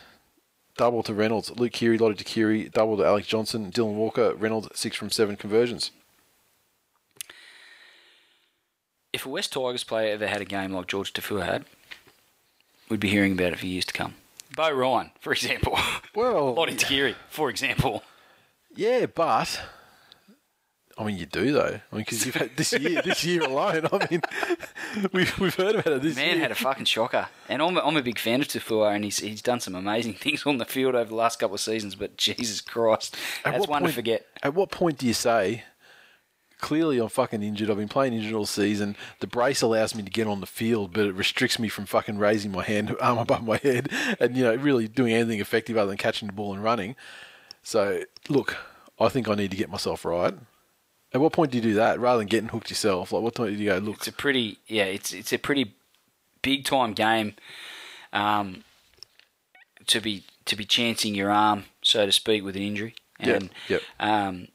double 0.75 1.01
to 1.03 1.13
Reynolds, 1.13 1.49
Luke 1.51 1.73
Keary, 1.73 1.97
Lote 1.97 2.17
to 2.19 2.23
Keary, 2.23 2.69
double 2.69 2.97
to 2.97 3.05
Alex 3.05 3.27
Johnson, 3.27 3.71
Dylan 3.71 3.93
Walker, 3.95 4.35
Reynolds, 4.35 4.67
six 4.79 4.95
from 4.95 5.09
seven 5.09 5.35
conversions. 5.35 5.89
If 9.13 9.25
a 9.25 9.29
West 9.29 9.53
Tigers 9.53 9.83
player 9.83 10.13
ever 10.13 10.27
had 10.27 10.41
a 10.41 10.45
game 10.45 10.71
like 10.73 10.87
George 10.87 11.13
Taufua 11.13 11.45
had, 11.45 11.65
we'd 12.89 12.99
be 12.99 13.09
hearing 13.09 13.31
about 13.31 13.53
it 13.53 13.59
for 13.59 13.65
years 13.65 13.85
to 13.85 13.93
come. 13.93 14.15
Beau 14.55 14.71
Ryan, 14.71 15.11
for 15.19 15.31
example. 15.33 15.77
Well, 16.15 16.53
Lote 16.57 16.69
Tuqiri, 16.69 17.15
for 17.29 17.49
example. 17.49 18.03
Yeah, 18.77 19.07
but 19.07 19.59
I 20.97 21.03
mean, 21.03 21.17
you 21.17 21.25
do 21.25 21.51
though. 21.51 21.79
I 21.91 21.95
mean, 21.95 22.03
because 22.05 22.25
you've 22.25 22.35
had 22.35 22.55
this 22.55 22.73
year, 22.73 23.01
this 23.05 23.23
year 23.23 23.43
alone. 23.43 23.87
I 23.91 24.07
mean, 24.09 24.21
we've 25.11 25.39
we've 25.39 25.55
heard 25.55 25.75
about 25.75 25.93
it 25.93 26.01
this 26.01 26.15
Man 26.15 26.29
year. 26.35 26.39
had 26.39 26.51
a 26.51 26.55
fucking 26.55 26.85
shocker. 26.85 27.27
And 27.49 27.61
I'm 27.61 27.75
a, 27.77 27.81
I'm 27.81 27.97
a 27.97 28.01
big 28.01 28.19
fan 28.19 28.41
of 28.41 28.47
Taufua, 28.47 28.95
and 28.95 29.03
he's, 29.03 29.19
he's 29.19 29.41
done 29.41 29.59
some 29.59 29.75
amazing 29.75 30.13
things 30.21 30.45
on 30.45 30.57
the 30.57 30.65
field 30.65 30.95
over 30.95 31.09
the 31.09 31.15
last 31.15 31.39
couple 31.39 31.55
of 31.55 31.61
seasons, 31.61 31.95
but 31.95 32.17
Jesus 32.17 32.61
Christ, 32.61 33.15
At 33.43 33.53
that's 33.53 33.67
one 33.67 33.81
point- 33.81 33.91
to 33.91 33.95
forget. 33.95 34.25
At 34.43 34.53
what 34.53 34.71
point 34.71 34.97
do 34.99 35.07
you 35.07 35.13
say? 35.13 35.63
Clearly, 36.59 36.97
I'm 36.97 37.09
fucking 37.09 37.43
injured. 37.43 37.69
I've 37.69 37.77
been 37.77 37.87
playing 37.87 38.13
injured 38.13 38.33
all 38.33 38.47
season. 38.47 38.95
The 39.19 39.27
brace 39.27 39.61
allows 39.61 39.93
me 39.93 40.01
to 40.01 40.09
get 40.09 40.25
on 40.25 40.39
the 40.39 40.47
field, 40.47 40.91
but 40.91 41.05
it 41.05 41.13
restricts 41.13 41.59
me 41.59 41.69
from 41.69 41.85
fucking 41.85 42.17
raising 42.17 42.51
my 42.51 42.63
hand, 42.63 42.95
arm 43.01 43.19
above 43.19 43.43
my 43.45 43.57
head, 43.57 43.89
and 44.19 44.35
you 44.35 44.43
know, 44.43 44.55
really 44.55 44.87
doing 44.87 45.13
anything 45.13 45.39
effective 45.39 45.77
other 45.77 45.89
than 45.89 45.97
catching 45.97 46.27
the 46.27 46.33
ball 46.33 46.55
and 46.55 46.63
running. 46.63 46.95
So, 47.67 48.03
look, 48.29 48.55
I 48.97 49.09
think 49.09 49.27
I 49.27 49.35
need 49.35 49.51
to 49.51 49.57
get 49.57 49.69
myself 49.69 50.05
right. 50.05 50.33
At 51.13 51.19
what 51.19 51.33
point 51.33 51.51
do 51.51 51.57
you 51.57 51.61
do 51.61 51.73
that 51.73 51.99
rather 51.99 52.19
than 52.19 52.27
getting 52.27 52.47
hooked 52.47 52.69
yourself? 52.69 53.11
Like, 53.11 53.21
what 53.21 53.35
point 53.35 53.57
do 53.57 53.61
you 53.61 53.69
go? 53.71 53.77
Look, 53.79 53.97
It's 53.97 54.07
a 54.07 54.13
pretty 54.13 54.59
yeah, 54.67 54.85
it's 54.85 55.11
it's 55.11 55.33
a 55.33 55.37
pretty 55.37 55.75
big 56.41 56.63
time 56.63 56.93
game, 56.93 57.33
um, 58.13 58.63
to 59.87 59.99
be 59.99 60.23
to 60.45 60.55
be 60.55 60.63
chancing 60.63 61.13
your 61.13 61.29
arm, 61.29 61.65
so 61.81 62.05
to 62.05 62.11
speak, 62.13 62.41
with 62.41 62.55
an 62.55 62.61
injury. 62.61 62.95
And 63.19 63.49
yep. 63.67 63.81
um, 63.99 64.47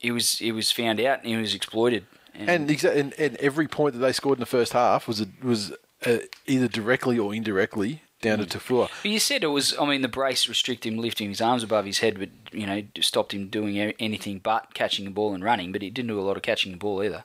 it 0.00 0.12
was 0.12 0.40
it 0.40 0.52
was 0.52 0.70
found 0.70 1.00
out 1.00 1.24
and 1.24 1.32
it 1.32 1.40
was 1.40 1.56
exploited. 1.56 2.06
And, 2.34 2.48
and, 2.48 2.70
exa- 2.70 2.96
and 2.96 3.14
and 3.18 3.34
every 3.38 3.66
point 3.66 3.94
that 3.94 4.00
they 4.00 4.12
scored 4.12 4.38
in 4.38 4.40
the 4.40 4.46
first 4.46 4.74
half 4.74 5.08
was 5.08 5.20
a, 5.20 5.26
was 5.42 5.72
uh 6.06 6.18
either 6.46 6.68
directly 6.68 7.18
or 7.18 7.34
indirectly 7.34 8.03
down 8.24 8.38
to 8.38 8.58
Taufua. 8.58 8.88
You 9.04 9.18
said 9.20 9.44
it 9.44 9.48
was. 9.48 9.76
I 9.78 9.86
mean, 9.86 10.02
the 10.02 10.08
brace 10.08 10.48
restricted 10.48 10.92
him 10.92 10.98
lifting 10.98 11.28
his 11.28 11.40
arms 11.40 11.62
above 11.62 11.84
his 11.84 11.98
head, 11.98 12.18
but 12.18 12.30
you 12.52 12.66
know, 12.66 12.82
stopped 13.00 13.32
him 13.32 13.48
doing 13.48 13.78
anything 13.78 14.40
but 14.40 14.74
catching 14.74 15.04
the 15.04 15.10
ball 15.10 15.34
and 15.34 15.44
running. 15.44 15.72
But 15.72 15.82
he 15.82 15.90
didn't 15.90 16.08
do 16.08 16.18
a 16.18 16.22
lot 16.22 16.36
of 16.36 16.42
catching 16.42 16.72
the 16.72 16.78
ball 16.78 17.02
either. 17.02 17.24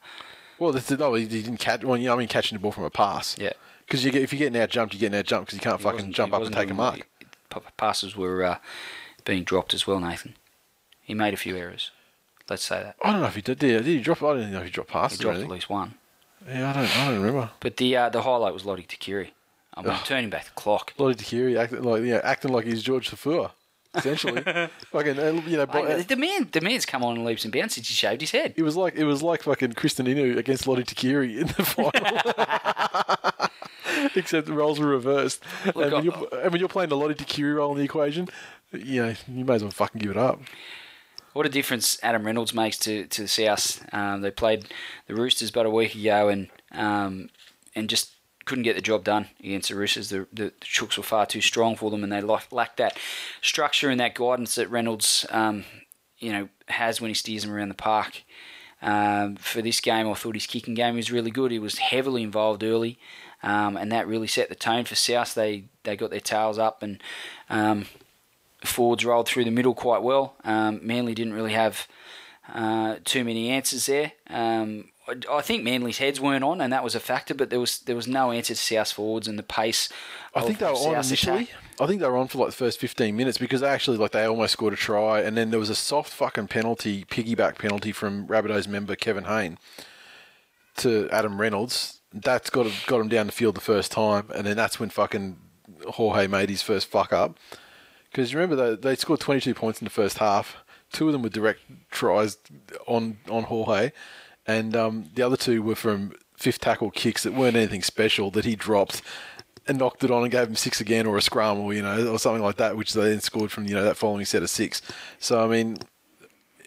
Well, 0.60 0.74
this, 0.74 0.91
no, 0.91 1.14
he 1.14 1.26
didn't 1.26 1.58
catch. 1.58 1.84
Well, 1.84 1.97
you 1.97 2.08
know, 2.08 2.16
I 2.16 2.18
mean, 2.18 2.28
catching 2.28 2.58
the 2.58 2.62
ball 2.62 2.74
from 2.74 2.84
a 2.84 2.89
pass. 2.89 3.38
Yeah. 3.39 3.54
Because 3.86 4.06
you 4.06 4.12
get 4.12 4.22
if 4.22 4.32
you're 4.32 4.39
getting 4.39 4.62
out 4.62 4.70
jumped, 4.70 4.93
you're 4.93 5.00
getting 5.00 5.18
out 5.18 5.26
jumped 5.26 5.47
because 5.47 5.58
you 5.58 5.62
can't 5.62 5.80
He 5.80 5.84
fucking 5.84 6.14
jump 6.14 6.34
up 6.34 6.43
and 6.43 6.54
take 6.54 6.70
a 6.70 6.74
mark. 6.74 7.08
Passes 7.78 8.16
were 8.16 8.43
uh, 8.43 8.58
being 9.26 9.43
dropped 9.43 9.74
as 9.74 9.88
well, 9.88 10.00
Nathan. 10.00 10.36
He 11.02 11.16
made 11.16 11.34
a 11.34 11.38
few 11.38 11.58
errors. 11.58 11.89
Let's 12.47 12.64
say 12.64 12.84
that 12.84 12.95
I 13.02 13.12
don't 13.12 13.22
know 13.22 13.28
if 13.28 13.36
he 13.36 13.41
did. 13.41 13.60
Did, 13.60 13.86
he 13.86 14.00
drop? 14.00 14.22
I 14.22 14.34
don't 14.34 14.52
know 14.52 14.60
if 14.60 14.66
he 14.66 14.70
dropped 14.70 14.91
he 14.91 14.93
passes 14.93 15.20
or 15.20 15.24
dropped 15.24 15.39
at 15.39 15.50
least 15.50 15.70
one. 15.70 15.95
Yeah, 16.47 16.70
I 16.70 16.74
don't. 16.74 16.97
I 16.97 17.06
don't 17.06 17.22
remember. 17.22 17.50
But 17.60 17.78
the 17.78 17.95
uh, 17.95 18.10
the 18.10 18.22
highlight 18.22 18.54
was 18.54 18.66
Lote 18.66 18.88
Tuqiri. 18.88 19.30
I 19.74 19.82
mean, 19.82 19.91
Ugh. 19.91 20.05
turning 20.05 20.30
back 20.30 20.45
the 20.45 20.51
clock. 20.51 20.93
Lote 20.97 21.17
Tuqiri 21.17 21.57
acting 21.57 21.84
like 21.84 22.03
yeah, 22.03 22.22
acting 22.24 22.51
like 22.51 22.65
he's 22.65 22.84
George 22.84 23.09
Taufua, 23.11 23.51
essentially. 23.95 24.41
fucking, 24.91 25.20
uh, 25.20 25.41
you 25.47 25.57
know, 25.57 25.65
bo- 25.65 25.84
Mate, 25.84 26.07
the 26.07 26.15
man, 26.15 26.49
the 26.51 26.61
man's 26.61 26.86
come 26.86 27.03
on 27.03 27.17
in 27.17 27.24
leaps 27.24 27.43
and 27.45 27.53
bounds 27.53 27.76
since 27.76 27.88
he 27.88 27.93
shaved 27.93 28.22
his 28.22 28.32
head. 28.32 28.53
it 28.57 28.63
was 28.63 28.76
like 28.76 28.95
it 28.95 29.05
was 29.05 29.22
like 29.24 29.43
fucking 29.43 29.74
Krisnan 29.74 30.07
Inu 30.07 30.38
against 30.38 30.67
Lote 30.67 30.86
Tuqiri 30.86 31.38
in 31.38 31.47
the 31.47 31.63
final. 31.63 31.91
Except 34.15 34.47
the 34.47 34.53
roles 34.53 34.80
were 34.80 34.88
reversed. 34.88 35.43
and, 35.65 35.76
when 35.76 36.03
you're, 36.03 36.28
and 36.41 36.51
when 36.51 36.59
you're 36.59 36.70
playing 36.70 36.89
the 36.89 36.97
Lote 36.97 37.17
Tuqiri 37.17 37.55
role 37.55 37.72
in 37.72 37.78
the 37.78 37.84
equation, 37.84 38.28
you 38.72 39.05
know, 39.05 39.13
you 39.28 39.45
may 39.45 39.55
as 39.55 39.61
well 39.61 39.72
fucking 39.72 39.99
give 39.99 40.11
it 40.11 40.17
up. 40.17 40.39
What 41.34 41.45
a 41.45 41.49
difference 41.49 41.99
Adam 42.01 42.26
Reynolds 42.26 42.53
makes 42.53 42.78
to 42.80 43.05
to 43.05 43.22
the 43.22 43.28
South. 43.28 43.86
Um, 43.93 44.22
they 44.22 44.32
played 44.32 44.67
the 45.07 45.15
Roosters 45.15 45.51
about 45.51 45.67
a 45.67 45.70
week 45.70 45.93
ago 45.95 46.28
and 46.28 46.49
um, 46.72 47.30
and 47.76 47.89
just 47.89 48.11
couldn't 48.46 48.64
get 48.64 48.76
the 48.76 48.82
job 48.82 49.04
done 49.04 49.28
against 49.40 49.70
the 49.70 49.76
Roosters. 49.76 50.10
The, 50.10 50.28
the, 50.34 50.46
the 50.46 50.66
Chooks 50.66 50.98
were 50.98 51.04
far 51.04 51.26
too 51.26 51.42
strong 51.42 51.76
for 51.76 51.92
them, 51.92 52.04
and 52.04 52.12
they 52.12 52.22
lack- 52.22 52.52
lacked 52.52 52.78
that 52.78 52.98
structure 53.42 53.90
and 53.90 54.00
that 54.00 54.16
guidance 54.16 54.56
that 54.56 54.70
Reynolds, 54.70 55.26
um, 55.30 55.66
you 56.18 56.32
know, 56.32 56.50
has 56.68 57.00
when 57.00 57.10
he 57.10 57.16
steers 57.16 57.44
them 57.44 57.54
around 57.54 57.70
the 57.70 57.76
park. 57.76 58.24
Um, 58.82 59.36
for 59.36 59.62
this 59.62 59.82
game, 59.82 60.10
I 60.10 60.14
thought 60.14 60.36
his 60.36 60.48
kicking 60.48 60.74
game 60.74 60.96
was 60.96 61.12
really 61.12 61.32
good. 61.32 61.52
He 61.52 61.60
was 61.60 61.80
heavily 61.80 62.24
involved 62.24 62.64
early, 62.64 62.98
um, 63.44 63.76
and 63.76 63.92
that 63.92 64.08
really 64.08 64.28
set 64.28 64.50
the 64.50 64.56
tone 64.56 64.86
for 64.86 64.96
South. 64.96 65.34
They 65.34 65.66
they 65.84 65.98
got 65.98 66.12
their 66.12 66.20
tails 66.22 66.58
up 66.58 66.82
and 66.82 67.02
um, 67.50 67.88
forwards 68.64 69.04
rolled 69.04 69.28
through 69.28 69.44
the 69.44 69.52
middle 69.52 69.74
quite 69.74 70.02
well. 70.02 70.36
Um, 70.46 70.80
Manly 70.82 71.14
didn't 71.14 71.34
really 71.34 71.54
have 71.54 71.88
uh, 72.54 72.98
too 73.04 73.24
many 73.24 73.50
answers 73.50 73.86
there. 73.86 74.14
Um, 74.30 74.86
I, 75.32 75.41
think 75.41 75.64
Manly's 75.64 75.97
heads 75.97 76.20
weren't 76.20 76.43
on, 76.43 76.62
and 76.62 76.72
that 76.72 76.84
was 76.84 76.95
a 76.95 76.99
factor. 76.99 77.34
But 77.34 77.49
there 77.49 77.60
was 77.60 77.80
there 77.80 77.95
was 77.95 78.07
no 78.07 78.32
answer 78.32 78.53
to 78.53 78.60
South's 78.60 78.91
forwards 78.91 79.28
and 79.28 79.38
the 79.38 79.43
pace. 79.43 79.89
I 80.36 80.41
think 80.41 80.60
they 80.60 80.66
were 80.66 80.72
on 80.72 80.95
initially. 80.95 81.43
attack. 81.43 81.55
I 81.80 81.88
think 81.88 82.01
they 82.01 82.07
were 82.07 82.18
on 82.18 82.28
for 82.28 82.39
like 82.39 82.49
the 82.49 82.55
first 82.55 82.80
15 82.80 83.16
minutes 83.16 83.38
because 83.38 83.62
they 83.62 83.70
actually 83.70 83.97
like 83.97 84.12
they 84.12 84.26
almost 84.26 84.53
scored 84.53 84.74
a 84.74 84.78
try, 84.78 85.22
and 85.22 85.38
then 85.38 85.51
there 85.51 85.60
was 85.60 85.70
a 85.70 85.76
soft 85.76 86.12
fucking 86.12 86.47
penalty, 86.47 87.05
piggyback 87.05 87.57
penalty 87.57 87.91
from 87.91 88.28
Rabbitohs 88.28 88.68
member 88.68 88.95
Kevin 88.95 89.26
Hayne 89.26 89.57
to 90.78 91.10
Adam 91.12 91.39
Reynolds. 91.39 92.01
That's 92.14 92.49
got 92.49 92.68
got 92.88 93.01
him 93.01 93.07
down 93.10 93.28
the 93.28 93.32
field 93.32 93.55
the 93.55 93.62
first 93.62 93.91
time, 93.91 94.30
and 94.34 94.45
then 94.45 94.57
that's 94.57 94.80
when 94.80 94.89
fucking 94.89 95.38
Jorge 95.86 96.28
made 96.28 96.49
his 96.49 96.62
first 96.62 96.88
fuck 96.88 97.14
up. 97.14 97.38
Because 98.12 98.34
remember 98.34 98.55
they 98.55 98.89
they 98.89 98.95
scored 98.95 99.20
22 99.20 99.53
points 99.53 99.82
in 99.82 99.86
the 99.86 99.91
first 99.91 100.18
half. 100.18 100.57
Two 100.91 101.07
of 101.07 101.14
them 101.14 101.22
were 101.22 101.30
direct 101.30 101.60
tries 101.91 102.38
on 102.88 103.20
on 103.30 103.43
Jorge, 103.43 103.91
and 104.46 104.76
um, 104.76 105.10
the 105.14 105.22
other 105.24 105.38
two 105.38 105.62
were 105.62 105.76
from 105.76 106.14
fifth 106.38 106.60
tackle 106.62 106.92
kicks 106.92 107.24
that 107.24 107.34
weren't 107.34 107.56
anything 107.58 107.82
special 107.84 108.32
that 108.32 108.46
he 108.46 108.56
dropped 108.56 109.02
and 109.68 109.78
knocked 109.78 110.04
it 110.04 110.10
on 110.10 110.24
and 110.24 110.32
gave 110.32 110.48
him 110.48 110.56
six 110.56 110.80
again 110.82 111.06
or 111.06 111.18
a 111.18 111.22
scrum 111.22 111.60
or 111.60 111.74
you 111.74 111.82
know 111.82 112.08
or 112.12 112.18
something 112.20 112.42
like 112.44 112.56
that, 112.58 112.76
which 112.78 112.94
they 112.94 113.10
then 113.10 113.20
scored 113.22 113.52
from 113.52 113.66
you 113.66 113.76
know 113.76 113.84
that 113.84 113.98
following 113.98 114.26
set 114.26 114.42
of 114.44 114.50
six. 114.50 114.82
So 115.20 115.44
I 115.44 115.48
mean, 115.48 115.78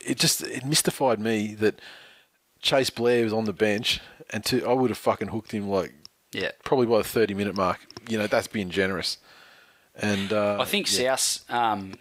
it 0.04 0.18
just 0.18 0.42
it 0.42 0.64
mystified 0.64 1.18
me 1.18 1.54
that 1.54 1.80
Chase 2.60 2.90
Blair 2.90 3.24
was 3.24 3.32
on 3.32 3.44
the 3.44 3.52
bench 3.52 4.00
and 4.30 4.44
to, 4.46 4.64
I 4.66 4.72
would 4.72 4.90
have 4.90 4.98
fucking 4.98 5.28
hooked 5.28 5.52
him 5.52 5.68
like 5.68 5.92
Yeah. 6.32 6.52
probably 6.64 6.86
by 6.86 6.98
the 6.98 7.04
30 7.04 7.34
minute 7.34 7.56
mark. 7.56 7.80
You 8.08 8.18
know 8.18 8.26
that's 8.26 8.46
being 8.46 8.70
generous. 8.70 9.18
And 9.94 10.32
uh, 10.32 10.58
I 10.60 10.64
think 10.64 10.86
yeah. 10.98 11.16
South 11.16 11.50
um, 11.50 11.94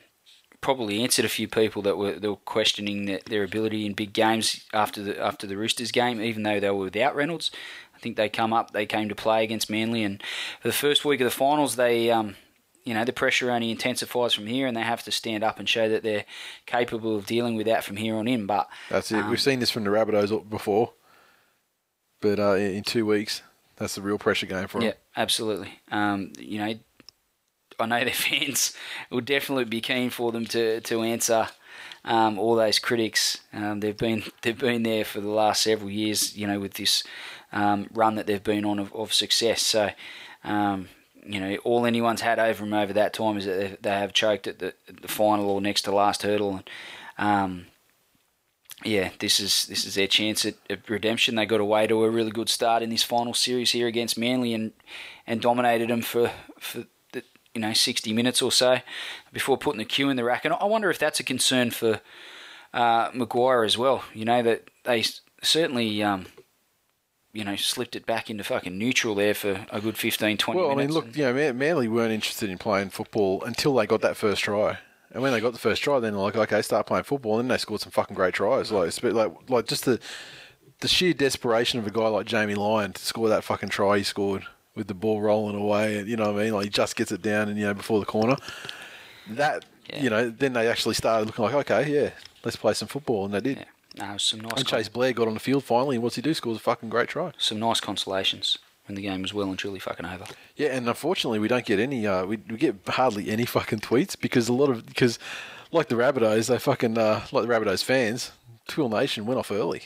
probably 0.61 1.01
answered 1.03 1.25
a 1.25 1.29
few 1.29 1.47
people 1.47 1.81
that 1.81 1.97
were, 1.97 2.13
that 2.13 2.29
were 2.29 2.35
questioning 2.37 3.05
their, 3.05 3.19
their 3.25 3.43
ability 3.43 3.85
in 3.85 3.93
big 3.93 4.13
games 4.13 4.63
after 4.73 5.01
the 5.01 5.19
after 5.19 5.47
the 5.47 5.57
Roosters 5.57 5.91
game, 5.91 6.21
even 6.21 6.43
though 6.43 6.59
they 6.59 6.69
were 6.69 6.85
without 6.85 7.15
Reynolds. 7.15 7.51
I 7.95 7.99
think 7.99 8.15
they 8.15 8.29
come 8.29 8.53
up, 8.53 8.71
they 8.71 8.85
came 8.85 9.09
to 9.09 9.15
play 9.15 9.43
against 9.43 9.69
Manly, 9.69 10.03
and 10.03 10.23
for 10.61 10.67
the 10.67 10.73
first 10.73 11.05
week 11.05 11.19
of 11.21 11.25
the 11.25 11.31
finals, 11.31 11.75
they 11.75 12.09
um, 12.11 12.35
you 12.83 12.93
know 12.93 13.03
the 13.05 13.13
pressure 13.13 13.51
only 13.51 13.71
intensifies 13.71 14.33
from 14.33 14.47
here, 14.47 14.67
and 14.67 14.75
they 14.77 14.81
have 14.81 15.03
to 15.03 15.11
stand 15.11 15.43
up 15.43 15.59
and 15.59 15.67
show 15.67 15.89
that 15.89 16.03
they're 16.03 16.25
capable 16.65 17.15
of 17.15 17.25
dealing 17.25 17.55
with 17.55 17.67
that 17.67 17.83
from 17.83 17.97
here 17.97 18.15
on 18.15 18.27
in. 18.27 18.45
But 18.45 18.67
That's 18.89 19.11
it. 19.11 19.19
um, 19.19 19.29
We've 19.29 19.41
seen 19.41 19.59
this 19.59 19.71
from 19.71 19.83
the 19.83 19.89
Rabbitohs 19.89 20.49
before, 20.49 20.93
but 22.21 22.39
uh, 22.39 22.53
in 22.53 22.83
two 22.83 23.05
weeks, 23.05 23.41
that's 23.77 23.95
the 23.95 24.01
real 24.01 24.17
pressure 24.17 24.45
game 24.45 24.67
for 24.67 24.79
them. 24.79 24.89
Yeah, 24.89 24.93
absolutely. 25.15 25.79
Um, 25.91 26.33
you 26.39 26.59
know, 26.59 26.73
I 27.79 27.85
know 27.85 28.03
their 28.03 28.13
fans 28.13 28.75
will 29.09 29.21
definitely 29.21 29.65
be 29.65 29.81
keen 29.81 30.09
for 30.09 30.31
them 30.31 30.45
to 30.47 30.81
to 30.81 31.03
answer 31.03 31.49
um, 32.03 32.39
all 32.39 32.55
those 32.55 32.79
critics. 32.79 33.39
Um, 33.53 33.79
they've 33.79 33.97
been 33.97 34.23
they've 34.41 34.57
been 34.57 34.83
there 34.83 35.05
for 35.05 35.21
the 35.21 35.29
last 35.29 35.63
several 35.63 35.89
years. 35.89 36.35
You 36.35 36.47
know, 36.47 36.59
with 36.59 36.75
this 36.75 37.03
um, 37.51 37.87
run 37.93 38.15
that 38.15 38.27
they've 38.27 38.43
been 38.43 38.65
on 38.65 38.79
of, 38.79 38.93
of 38.93 39.13
success. 39.13 39.61
So. 39.65 39.91
Um, 40.43 40.89
you 41.23 41.39
know, 41.39 41.55
all 41.57 41.85
anyone's 41.85 42.21
had 42.21 42.39
over 42.39 42.63
them 42.63 42.73
over 42.73 42.93
that 42.93 43.13
time 43.13 43.37
is 43.37 43.45
that 43.45 43.59
they, 43.59 43.77
they 43.79 43.95
have 43.95 44.11
choked 44.11 44.47
at 44.47 44.57
the, 44.57 44.73
the 44.87 45.07
final 45.07 45.51
or 45.51 45.61
next 45.61 45.83
to 45.83 45.91
last 45.91 46.23
hurdle, 46.23 46.55
and 46.55 46.69
um, 47.19 47.67
yeah, 48.83 49.11
this 49.19 49.39
is 49.39 49.65
this 49.67 49.85
is 49.85 49.95
their 49.95 50.07
chance 50.07 50.45
at, 50.45 50.55
at 50.69 50.89
redemption. 50.89 51.35
They 51.35 51.45
got 51.45 51.59
away 51.59 51.87
to 51.87 52.03
a 52.03 52.09
really 52.09 52.31
good 52.31 52.49
start 52.49 52.81
in 52.81 52.89
this 52.89 53.03
final 53.03 53.33
series 53.33 53.71
here 53.71 53.87
against 53.87 54.17
Manly 54.17 54.53
and 54.53 54.71
and 55.27 55.41
dominated 55.41 55.89
them 55.89 56.01
for 56.01 56.31
for 56.59 56.85
you 57.53 57.61
know 57.61 57.73
sixty 57.73 58.13
minutes 58.13 58.41
or 58.41 58.51
so 58.51 58.79
before 59.33 59.57
putting 59.57 59.79
the 59.79 59.85
cue 59.85 60.09
in 60.09 60.17
the 60.17 60.23
rack. 60.23 60.45
And 60.45 60.53
I 60.53 60.65
wonder 60.65 60.89
if 60.89 60.99
that's 60.99 61.19
a 61.19 61.23
concern 61.23 61.71
for 61.71 62.01
uh, 62.73 63.09
Maguire 63.13 63.63
as 63.63 63.77
well. 63.77 64.03
You 64.13 64.25
know 64.25 64.41
that 64.43 64.69
they 64.83 65.03
certainly. 65.41 66.01
Um, 66.03 66.27
you 67.33 67.45
know, 67.45 67.55
slipped 67.55 67.95
it 67.95 68.05
back 68.05 68.29
into 68.29 68.43
fucking 68.43 68.77
neutral 68.77 69.15
there 69.15 69.33
for 69.33 69.65
a 69.71 69.79
good 69.79 69.97
15, 69.97 70.37
20 70.37 70.59
Well, 70.59 70.69
I 70.69 70.75
mean, 70.75 70.91
look, 70.91 71.15
you 71.15 71.23
know, 71.23 71.33
Man- 71.33 71.57
Manly 71.57 71.87
weren't 71.87 72.11
interested 72.11 72.49
in 72.49 72.57
playing 72.57 72.89
football 72.89 73.41
until 73.45 73.73
they 73.73 73.87
got 73.87 74.01
that 74.01 74.17
first 74.17 74.41
try. 74.43 74.79
And 75.11 75.21
when 75.21 75.31
they 75.31 75.39
got 75.39 75.53
the 75.53 75.59
first 75.59 75.81
try, 75.81 75.99
then 75.99 76.13
they're 76.13 76.21
like, 76.21 76.35
okay, 76.35 76.61
start 76.61 76.87
playing 76.87 77.03
football. 77.03 77.39
And 77.39 77.49
then 77.49 77.55
they 77.55 77.57
scored 77.57 77.79
some 77.79 77.91
fucking 77.91 78.15
great 78.15 78.33
tries. 78.33 78.69
Like, 78.69 78.87
it's 78.87 79.01
like, 79.01 79.49
like 79.49 79.65
just 79.65 79.85
the 79.85 79.99
the 80.81 80.87
sheer 80.87 81.13
desperation 81.13 81.79
of 81.79 81.87
a 81.87 81.91
guy 81.91 82.07
like 82.07 82.25
Jamie 82.25 82.55
Lyon 82.55 82.91
to 82.93 83.01
score 83.05 83.29
that 83.29 83.43
fucking 83.43 83.69
try 83.69 83.97
he 83.97 84.03
scored 84.03 84.45
with 84.75 84.87
the 84.87 84.93
ball 84.93 85.21
rolling 85.21 85.55
away. 85.55 85.97
And 85.99 86.07
you 86.07 86.15
know 86.17 86.31
what 86.31 86.41
I 86.41 86.45
mean? 86.45 86.53
Like 86.53 86.63
he 86.65 86.69
just 86.69 86.95
gets 86.95 87.11
it 87.11 87.21
down 87.21 87.49
and 87.49 87.57
you 87.57 87.65
know 87.65 87.73
before 87.73 87.99
the 87.99 88.05
corner. 88.05 88.35
That 89.29 89.65
Yeah. 89.89 90.03
you 90.03 90.09
know, 90.09 90.29
then 90.29 90.53
they 90.53 90.67
actually 90.67 90.95
started 90.95 91.25
looking 91.25 91.43
like, 91.45 91.53
okay, 91.69 91.91
yeah, 91.91 92.09
let's 92.43 92.55
play 92.55 92.73
some 92.73 92.87
football, 92.87 93.25
and 93.25 93.33
they 93.33 93.41
did. 93.41 93.57
yeah. 93.57 93.65
No, 94.07 94.17
some 94.17 94.39
nice, 94.39 94.53
And 94.55 94.65
Chase 94.65 94.87
Blair 94.87 95.11
got 95.11 95.27
on 95.27 95.33
the 95.33 95.39
field 95.41 95.65
finally, 95.65 95.97
and 95.97 96.03
what's 96.03 96.15
he 96.15 96.21
do? 96.21 96.33
Scores 96.33 96.57
a 96.57 96.59
fucking 96.61 96.89
great 96.89 97.09
try. 97.09 97.33
some 97.37 97.59
nice 97.59 97.81
consolations 97.81 98.57
when 98.85 98.95
the 98.95 99.01
game 99.01 99.21
was 99.21 99.33
well 99.33 99.49
and 99.49 99.59
truly 99.59 99.79
fucking 99.79 100.05
over. 100.05 100.25
Yeah, 100.55 100.69
and 100.69 100.87
unfortunately, 100.87 101.39
we 101.39 101.49
don't 101.49 101.65
get 101.65 101.77
any. 101.79 102.07
Uh, 102.07 102.25
we, 102.25 102.37
we 102.49 102.55
get 102.57 102.75
hardly 102.87 103.29
any 103.29 103.45
fucking 103.45 103.79
tweets 103.79 104.17
because 104.19 104.47
a 104.47 104.53
lot 104.53 104.69
of 104.69 104.85
because, 104.85 105.19
like 105.73 105.89
the 105.89 105.95
Rabbitohs, 105.95 106.47
they 106.47 106.57
fucking 106.57 106.97
uh, 106.97 107.25
like 107.33 107.45
the 107.45 107.53
Rabbitohs 107.53 107.83
fans, 107.83 108.31
Twill 108.69 108.87
Nation 108.89 109.25
went 109.25 109.39
off 109.39 109.51
early, 109.51 109.83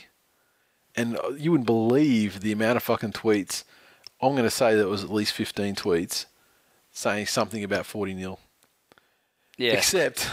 and 0.94 1.18
uh, 1.18 1.30
you 1.30 1.50
wouldn't 1.50 1.66
believe 1.66 2.40
the 2.40 2.52
amount 2.52 2.76
of 2.76 2.84
fucking 2.84 3.12
tweets. 3.12 3.64
I'm 4.26 4.34
going 4.34 4.44
to 4.44 4.50
say 4.50 4.74
that 4.74 4.82
it 4.82 4.88
was 4.88 5.04
at 5.04 5.12
least 5.12 5.32
15 5.32 5.74
tweets 5.74 6.26
saying 6.92 7.26
something 7.26 7.62
about 7.62 7.86
40 7.86 8.14
nil. 8.14 8.40
Yeah, 9.58 9.72
Except, 9.72 10.28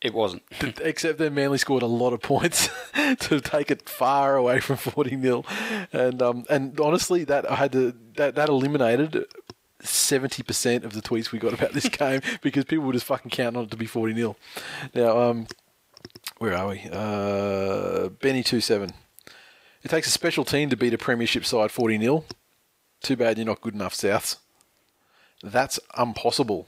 it 0.00 0.12
wasn't. 0.12 0.42
except 0.82 1.18
that 1.18 1.32
Manly 1.32 1.58
scored 1.58 1.82
a 1.82 1.86
lot 1.86 2.12
of 2.12 2.20
points 2.20 2.68
to 3.20 3.40
take 3.40 3.70
it 3.70 3.88
far 3.88 4.36
away 4.36 4.60
from 4.60 4.76
40 4.76 5.16
nil, 5.16 5.46
and 5.92 6.20
um, 6.20 6.44
and 6.50 6.78
honestly, 6.78 7.24
that 7.24 7.50
I 7.50 7.56
had 7.56 7.72
to 7.72 7.94
that 8.16 8.34
that 8.34 8.48
eliminated 8.48 9.24
seventy 9.80 10.42
percent 10.42 10.84
of 10.84 10.92
the 10.92 11.00
tweets 11.00 11.32
we 11.32 11.38
got 11.38 11.54
about 11.54 11.72
this 11.72 11.88
game 11.90 12.20
because 12.42 12.64
people 12.64 12.84
were 12.84 12.92
just 12.92 13.06
fucking 13.06 13.30
counting 13.30 13.58
on 13.58 13.64
it 13.64 13.70
to 13.70 13.76
be 13.76 13.86
40 13.86 14.14
nil. 14.14 14.36
Now, 14.94 15.18
um, 15.18 15.46
where 16.38 16.54
are 16.54 16.68
we? 16.68 16.82
Uh, 16.92 18.08
Benny 18.08 18.42
two 18.42 18.60
seven. 18.60 18.90
It 19.82 19.88
takes 19.88 20.08
a 20.08 20.10
special 20.10 20.44
team 20.44 20.68
to 20.70 20.76
beat 20.76 20.94
a 20.94 20.98
premiership 20.98 21.44
side 21.44 21.70
40 21.70 21.98
nil. 21.98 22.24
Too 23.02 23.16
bad 23.16 23.38
you're 23.38 23.46
not 23.46 23.60
good 23.60 23.74
enough, 23.74 23.94
Souths. 23.94 24.36
That's 25.42 25.78
impossible. 25.98 26.66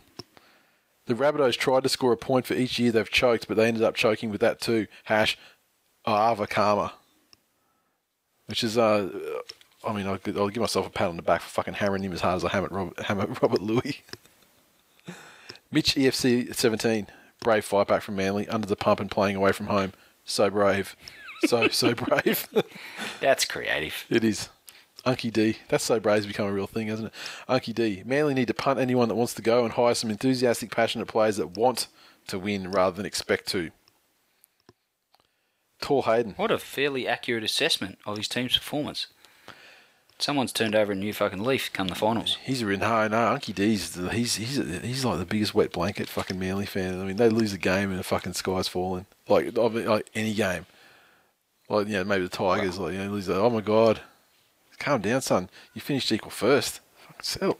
The 1.06 1.14
Rabbitohs 1.14 1.56
tried 1.56 1.84
to 1.84 1.88
score 1.88 2.12
a 2.12 2.16
point 2.16 2.46
for 2.46 2.54
each 2.54 2.78
year 2.78 2.92
they've 2.92 3.10
choked, 3.10 3.48
but 3.48 3.56
they 3.56 3.66
ended 3.66 3.82
up 3.82 3.94
choking 3.94 4.30
with 4.30 4.42
that 4.42 4.60
too. 4.60 4.86
Hash 5.04 5.38
Ava 6.06 6.46
Karma. 6.46 6.92
Which 8.46 8.62
is, 8.62 8.76
uh, 8.78 9.08
I 9.86 9.92
mean, 9.92 10.06
I'll, 10.06 10.18
I'll 10.36 10.48
give 10.48 10.60
myself 10.60 10.86
a 10.86 10.90
pat 10.90 11.08
on 11.08 11.16
the 11.16 11.22
back 11.22 11.40
for 11.40 11.48
fucking 11.48 11.74
hammering 11.74 12.02
him 12.02 12.12
as 12.12 12.20
hard 12.20 12.36
as 12.36 12.44
I 12.44 12.50
hammer 12.50 12.68
Robert, 12.70 13.42
Robert 13.42 13.62
Louis. 13.62 14.02
Mitch 15.70 15.94
EFC 15.94 16.54
17, 16.54 17.08
brave 17.40 17.64
fight 17.64 17.88
back 17.88 18.02
from 18.02 18.16
Manly, 18.16 18.48
under 18.48 18.66
the 18.66 18.76
pump 18.76 19.00
and 19.00 19.10
playing 19.10 19.36
away 19.36 19.52
from 19.52 19.66
home. 19.66 19.92
So 20.24 20.50
brave. 20.50 20.94
So, 21.46 21.68
so 21.68 21.94
brave. 21.94 22.48
That's 23.20 23.44
creative. 23.44 24.04
it 24.10 24.24
is. 24.24 24.48
Unky 25.04 25.32
D. 25.32 25.56
That's 25.68 25.84
so 25.84 25.94
brave 25.94 26.02
brave's 26.02 26.26
become 26.26 26.46
a 26.46 26.52
real 26.52 26.66
thing, 26.66 26.88
hasn't 26.88 27.08
it? 27.08 27.14
Unky 27.48 27.74
D. 27.74 28.02
Manly 28.04 28.34
need 28.34 28.48
to 28.48 28.54
punt 28.54 28.80
anyone 28.80 29.08
that 29.08 29.14
wants 29.14 29.34
to 29.34 29.42
go 29.42 29.64
and 29.64 29.72
hire 29.72 29.94
some 29.94 30.10
enthusiastic, 30.10 30.70
passionate 30.70 31.06
players 31.06 31.36
that 31.36 31.56
want 31.56 31.86
to 32.26 32.38
win 32.38 32.70
rather 32.70 32.96
than 32.96 33.06
expect 33.06 33.46
to. 33.48 33.70
Tall 35.80 36.02
Hayden. 36.02 36.34
What 36.36 36.50
a 36.50 36.58
fairly 36.58 37.06
accurate 37.06 37.44
assessment 37.44 37.98
of 38.04 38.16
his 38.16 38.28
team's 38.28 38.56
performance. 38.56 39.06
Someone's 40.18 40.52
turned 40.52 40.74
over 40.74 40.90
a 40.90 40.96
new 40.96 41.12
fucking 41.12 41.44
leaf 41.44 41.72
come 41.72 41.86
the 41.86 41.94
finals. 41.94 42.36
He's 42.42 42.60
a 42.60 42.64
no, 42.64 42.76
no. 42.76 43.16
Unky 43.16 43.54
D's 43.54 43.94
he's 43.94 44.34
he's 44.34 44.56
he's 44.82 45.04
like 45.04 45.20
the 45.20 45.24
biggest 45.24 45.54
wet 45.54 45.72
blanket 45.72 46.08
fucking 46.08 46.38
Manly 46.38 46.66
fan. 46.66 47.00
I 47.00 47.04
mean, 47.04 47.16
they 47.16 47.28
lose 47.28 47.52
a 47.52 47.58
game 47.58 47.90
and 47.90 48.00
the 48.00 48.04
fucking 48.04 48.32
sky's 48.32 48.66
falling. 48.66 49.06
Like 49.28 49.56
I 49.56 49.68
mean, 49.68 49.86
like 49.86 50.10
any 50.16 50.34
game. 50.34 50.66
Like 51.68 51.86
you 51.86 51.92
know, 51.92 52.04
maybe 52.04 52.24
the 52.24 52.30
Tigers. 52.30 52.78
Like 52.78 52.94
you 52.94 52.98
know, 52.98 53.10
lose. 53.12 53.26
The, 53.26 53.36
oh 53.36 53.50
my 53.50 53.60
god, 53.60 54.00
calm 54.78 55.00
down, 55.00 55.20
son. 55.20 55.50
You 55.74 55.80
finished 55.80 56.12
equal 56.12 56.30
first. 56.30 56.80
Fucking 56.96 57.22
settle. 57.22 57.58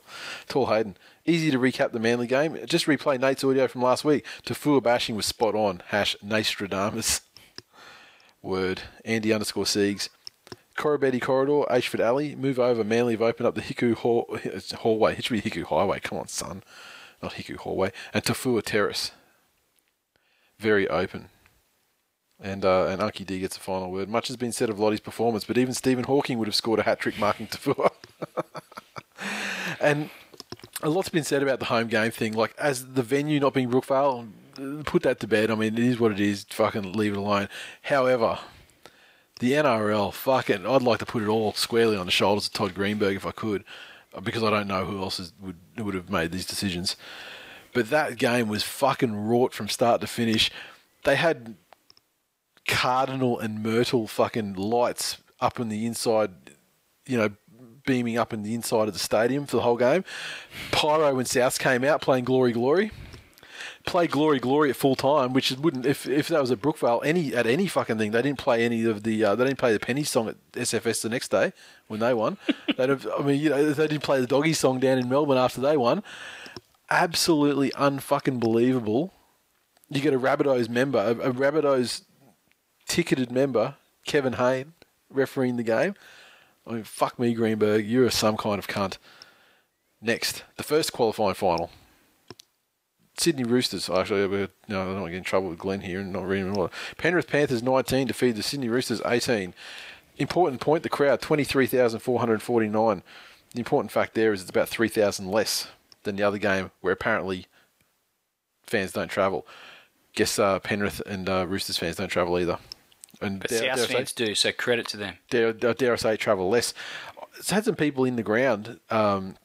Tall 0.49 0.67
Hayden. 0.67 0.97
Easy 1.27 1.51
to 1.51 1.59
recap 1.59 1.93
the 1.93 2.01
Manly 2.01 2.27
game. 2.27 2.59
Just 2.67 2.87
replay 2.87 3.21
Nate's 3.21 3.45
audio 3.45 3.69
from 3.69 3.83
last 3.83 4.05
week. 4.05 4.25
Taufua 4.45 4.83
bashing 4.83 5.17
was 5.17 5.27
spot 5.27 5.55
on. 5.55 5.83
Hash 5.89 6.17
Nastradamus. 6.25 7.21
Word. 8.43 8.83
Andy 9.05 9.33
underscore 9.33 9.65
Siegs. 9.65 10.09
Corabetti 10.77 11.21
Corridor, 11.21 11.65
Ashford 11.71 12.01
Alley. 12.01 12.37
Move 12.37 12.59
over. 12.59 12.85
Manly 12.85 13.15
have 13.15 13.23
opened 13.23 13.47
up 13.49 13.57
the 13.57 13.63
Hiku 13.63 13.95
hall, 13.95 14.39
Hallway. 14.79 15.17
It 15.19 15.25
should 15.25 15.43
be 15.43 15.51
Hiku 15.51 15.65
Highway. 15.65 15.99
Come 16.01 16.19
on, 16.19 16.29
son. 16.29 16.63
Not 17.23 17.35
Hiku 17.35 17.57
Hallway. 17.57 17.91
And 18.15 18.25
Taufua 18.25 18.63
Terrace. 18.63 19.11
Very 20.59 20.89
open. 20.89 21.31
And 22.41 22.65
uh, 22.65 22.87
and 22.87 23.01
Unky 23.01 23.27
D 23.27 23.41
gets 23.41 23.57
a 23.57 23.61
final 23.61 23.91
word. 23.91 24.09
Much 24.09 24.29
has 24.29 24.37
been 24.37 24.53
said 24.53 24.71
of 24.71 24.79
Lote's 24.79 25.01
performance, 25.01 25.45
but 25.45 25.59
even 25.59 25.75
Stephen 25.75 26.05
Hawking 26.05 26.39
would 26.39 26.47
have 26.47 26.55
scored 26.55 26.79
a 26.79 26.85
hat 26.85 27.01
trick 27.01 27.19
marking 27.19 27.49
Taufua. 27.49 27.91
and 29.81 30.11
a 30.83 30.89
lot's 30.89 31.09
been 31.09 31.25
said 31.25 31.43
about 31.43 31.59
the 31.59 31.67
home 31.67 31.89
game 31.89 32.13
thing. 32.13 32.35
Like, 32.35 32.55
as 32.59 32.93
the 32.93 33.03
venue 33.03 33.41
not 33.41 33.55
being 33.55 33.71
Brookvale, 33.71 34.29
put 34.85 35.03
that 35.03 35.21
to 35.21 35.27
bed. 35.27 35.51
I 35.51 35.55
mean, 35.55 35.75
it 35.75 35.81
is 35.81 35.99
what 35.99 36.13
it 36.13 36.21
is. 36.21 36.45
Fucking 36.51 36.93
leave 36.93 37.13
it 37.13 37.19
alone. 37.19 37.49
However, 37.83 38.39
the 39.41 39.53
NRL, 39.53 40.13
fucking, 40.13 40.67
I'd 40.67 40.83
like 40.83 40.99
to 41.01 41.07
put 41.07 41.23
it 41.23 41.29
all 41.29 41.53
squarely 41.55 41.97
on 41.97 42.07
the 42.07 42.13
shoulders 42.13 42.47
of 42.47 42.53
Todd 42.53 42.75
Greenberg 42.75 43.17
if 43.17 43.27
I 43.27 43.31
could, 43.31 43.65
uh, 44.15 44.21
because 44.21 44.43
I 44.43 44.51
don't 44.51 44.67
know 44.67 44.85
who 44.85 45.01
else 45.01 45.21
is, 45.21 45.33
would 45.41 45.57
would 45.79 45.95
have 45.95 46.11
made 46.11 46.33
these 46.33 46.47
decisions. 46.47 46.97
But 47.73 47.91
that 47.91 48.17
game 48.17 48.49
was 48.49 48.63
fucking 48.63 49.15
wrought 49.29 49.53
from 49.53 49.69
start 49.69 50.01
to 50.01 50.07
finish. 50.07 50.51
They 51.05 51.17
had 51.17 51.57
Cardinal 52.69 53.39
and 53.41 53.63
Myrtle 53.63 54.07
fucking 54.07 54.55
lights 54.55 55.19
up 55.41 55.59
in 55.59 55.69
the 55.69 55.87
inside, 55.87 56.31
you 57.07 57.17
know, 57.17 57.31
beaming 57.85 58.19
up 58.19 58.33
in 58.35 58.43
the 58.43 58.55
inside 58.55 58.87
of 58.87 58.93
the 58.93 59.01
stadium 59.01 59.47
for 59.47 59.57
the 59.57 59.63
whole 59.63 59.77
game. 59.77 60.05
Pyro 60.71 61.19
and 61.19 61.27
South 61.27 61.59
came 61.59 61.83
out 61.83 62.01
playing 62.01 62.25
Glory 62.25 62.53
Glory. 62.53 62.93
Played 63.87 64.11
Glory 64.11 64.39
Glory 64.39 64.69
at 64.69 64.77
full 64.77 64.95
time, 64.95 65.33
which 65.33 65.51
wouldn't 65.53 65.87
if 65.87 66.07
if 66.07 66.29
that 66.29 66.41
was 66.41 66.51
at 66.51 66.61
Brookvale 66.61 67.01
any 67.05 67.35
at 67.35 67.47
any 67.47 67.67
fucking 67.67 67.97
thing. 67.97 68.11
They 68.11 68.21
didn't 68.21 68.39
play 68.39 68.63
any 68.65 68.85
of 68.85 69.03
the 69.03 69.25
uh, 69.25 69.35
they 69.35 69.45
didn't 69.45 69.59
play 69.59 69.73
the 69.73 69.81
Penny 69.81 70.05
song 70.05 70.29
at 70.29 70.53
SFS 70.53 71.01
the 71.01 71.09
next 71.09 71.31
day 71.31 71.53
when 71.87 71.99
they 71.99 72.13
won. 72.13 72.37
Have, 72.77 73.09
I 73.19 73.23
mean, 73.23 73.41
you 73.41 73.49
know, 73.49 73.73
they 73.73 73.89
didn't 73.89 74.03
play 74.03 74.21
the 74.21 74.27
Doggy 74.27 74.53
song 74.53 74.79
down 74.79 74.99
in 74.99 75.09
Melbourne 75.09 75.39
after 75.39 75.63
they 75.63 75.77
won. 75.79 76.03
Absolutely 76.91 77.71
unfucking 77.71 78.39
believable. 78.39 79.15
You 79.89 80.03
get 80.03 80.13
a 80.13 80.19
Rabbitohs 80.19 80.69
member, 80.69 80.99
a, 80.99 81.31
a 81.31 81.33
Rabbitohs 81.33 82.03
ticketed 82.89 83.31
member, 83.31 83.77
Kevin 84.05 84.35
Hayne, 84.35 84.73
refereeing 85.11 85.57
the 85.57 85.63
game. 85.63 85.95
I 86.67 86.73
mean, 86.73 86.85
fuck 86.85 87.19
me, 87.19 87.33
Greenberg. 87.35 87.87
You're 87.87 88.11
some 88.11 88.37
kind 88.37 88.59
of 88.59 88.67
cunt. 88.67 88.99
Next, 90.01 90.45
the 90.57 90.63
first 90.63 90.93
qualifying 90.93 91.35
final. 91.35 91.71
Sydney 93.17 93.45
Roosters. 93.45 93.91
Actually, 93.91 94.27
we're, 94.27 94.49
no, 94.69 94.83
I 94.83 94.85
don't 94.85 94.95
want 94.95 95.07
to 95.07 95.11
get 95.11 95.19
in 95.19 95.25
trouble 95.25 95.49
with 95.49 95.59
Glenn 95.59 95.81
here 95.81 96.01
and 96.01 96.13
not 96.13 96.27
reading 96.27 96.51
a 96.51 96.59
lot. 96.59 96.73
Penrith 96.97 97.27
Panthers 97.27 97.63
19 97.63 98.07
defeated 98.07 98.37
the 98.37 98.43
Sydney 98.43 98.69
Roosters 98.69 99.03
18. 99.05 99.55
Important 100.19 100.61
point: 100.61 100.83
the 100.83 100.89
crowd 100.89 101.21
23,449. 101.21 103.03
The 103.53 103.59
important 103.59 103.91
fact 103.91 104.15
there 104.15 104.33
is 104.33 104.43
it's 104.43 104.51
about 104.51 104.69
3,000 104.69 105.31
less 105.31 105.69
than 106.05 106.17
the 106.17 106.23
other 106.23 106.39
game, 106.39 106.71
where 106.81 106.93
apparently 106.93 107.47
fans 108.67 108.93
don't 108.93 109.09
travel. 109.09 109.47
Guess 110.15 110.39
uh, 110.39 110.59
Penrith 110.59 111.01
and 111.07 111.29
uh, 111.29 111.47
Roosters 111.47 111.79
fans 111.79 111.97
don't 111.97 112.09
travel 112.09 112.39
either. 112.39 112.59
And 113.21 113.41
But 113.41 113.51
dare- 113.51 113.61
dare 113.61 113.77
South 113.77 113.87
say- 113.89 113.95
fans 113.95 114.13
do, 114.13 114.35
so 114.35 114.53
credit 114.53 114.87
to 114.89 114.97
them. 114.97 115.19
dare, 115.31 115.53
dare 115.53 115.93
I 115.93 115.97
say, 115.97 116.17
travel 116.17 116.49
less. 116.49 116.73
It's 117.39 117.51
had 117.51 117.65
some 117.65 117.75
people 117.77 118.05
in 118.05 118.17
the 118.17 118.23
ground 118.23 118.81
um, 118.91 119.37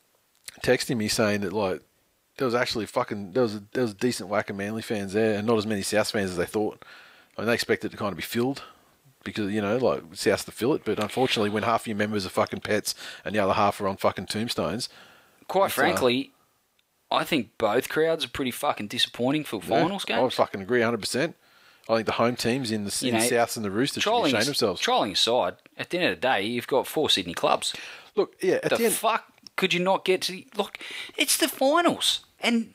texting 0.62 0.98
me 0.98 1.08
saying 1.08 1.42
that 1.42 1.54
like 1.54 1.82
there 2.38 2.46
was 2.46 2.56
actually 2.56 2.86
fucking 2.88 3.34
there 3.34 3.44
was 3.44 3.56
a, 3.56 3.64
there 3.74 3.84
was 3.84 3.92
a 3.92 3.96
decent 3.96 4.30
whack 4.30 4.50
of 4.50 4.56
Manly 4.56 4.82
fans 4.82 5.14
there, 5.14 5.38
and 5.38 5.46
not 5.48 5.58
as 5.58 5.68
many 5.68 5.82
South 5.82 6.10
fans 6.12 6.32
as 6.32 6.38
they 6.38 6.46
thought. 6.46 6.84
I 7.38 7.42
mean, 7.42 7.48
they 7.48 7.54
expected 7.54 7.88
it 7.88 7.92
to 7.92 7.98
kind 7.98 8.12
of 8.12 8.18
be 8.18 8.24
filled 8.24 8.64
because 9.24 9.52
you 9.52 9.62
know 9.62 9.78
like 9.78 10.04
South 10.14 10.46
to 10.46 10.52
fill 10.52 10.74
it, 10.74 10.84
but 10.86 11.00
unfortunately, 11.00 11.50
when 11.50 11.64
half 11.64 11.88
your 11.88 11.96
members 11.98 12.26
are 12.26 12.30
fucking 12.30 12.62
pets 12.62 12.96
and 13.26 13.34
the 13.36 13.40
other 13.40 13.54
half 13.54 13.80
are 13.82 13.88
on 13.88 13.98
fucking 13.98 14.26
tombstones, 14.28 14.90
Quite 15.48 15.66
uh, 15.66 15.70
frankly, 15.70 16.32
I 17.12 17.24
think 17.24 17.58
both 17.58 17.90
crowds 17.90 18.26
are 18.26 18.30
pretty 18.30 18.52
fucking 18.52 18.88
disappointing 18.88 19.44
for 19.44 19.62
finals 19.62 20.06
yeah, 20.08 20.20
I 20.20 20.22
would 20.24 20.34
fucking 20.34 20.62
agree, 20.62 20.82
hundred 20.82 21.02
percent. 21.02 21.36
I 21.90 21.96
think 21.96 22.06
the 22.06 22.14
home 22.14 22.36
teams 22.36 22.72
in 22.72 22.86
the 22.86 22.98
You 23.02 23.12
in 23.12 23.20
know, 23.20 23.24
Souths 23.24 23.56
and 23.58 23.66
the 23.66 23.72
Roosters 23.72 24.04
should 24.04 24.24
be 24.24 24.30
ashamed 24.30 24.46
themselves. 24.46 24.80
trolling 24.80 25.12
aside, 25.12 25.56
at 25.78 25.90
the 25.90 25.98
end 26.00 26.08
of 26.14 26.18
the 26.18 26.22
day, 26.22 26.42
you've 26.44 26.68
got 26.68 26.88
four 26.88 27.10
Sydney 27.10 27.34
clubs. 27.34 27.74
Look, 28.16 28.36
yeah, 28.42 28.60
at 28.64 28.70
the 28.70 28.78
the 28.78 28.86
end, 28.86 28.94
fuck 28.94 29.26
could 29.56 29.74
you 29.74 29.80
not 29.80 30.06
get 30.06 30.22
to? 30.24 30.44
Look, 30.56 30.78
it's 31.18 31.38
the 31.38 31.48
finals, 31.48 32.26
and 32.40 32.74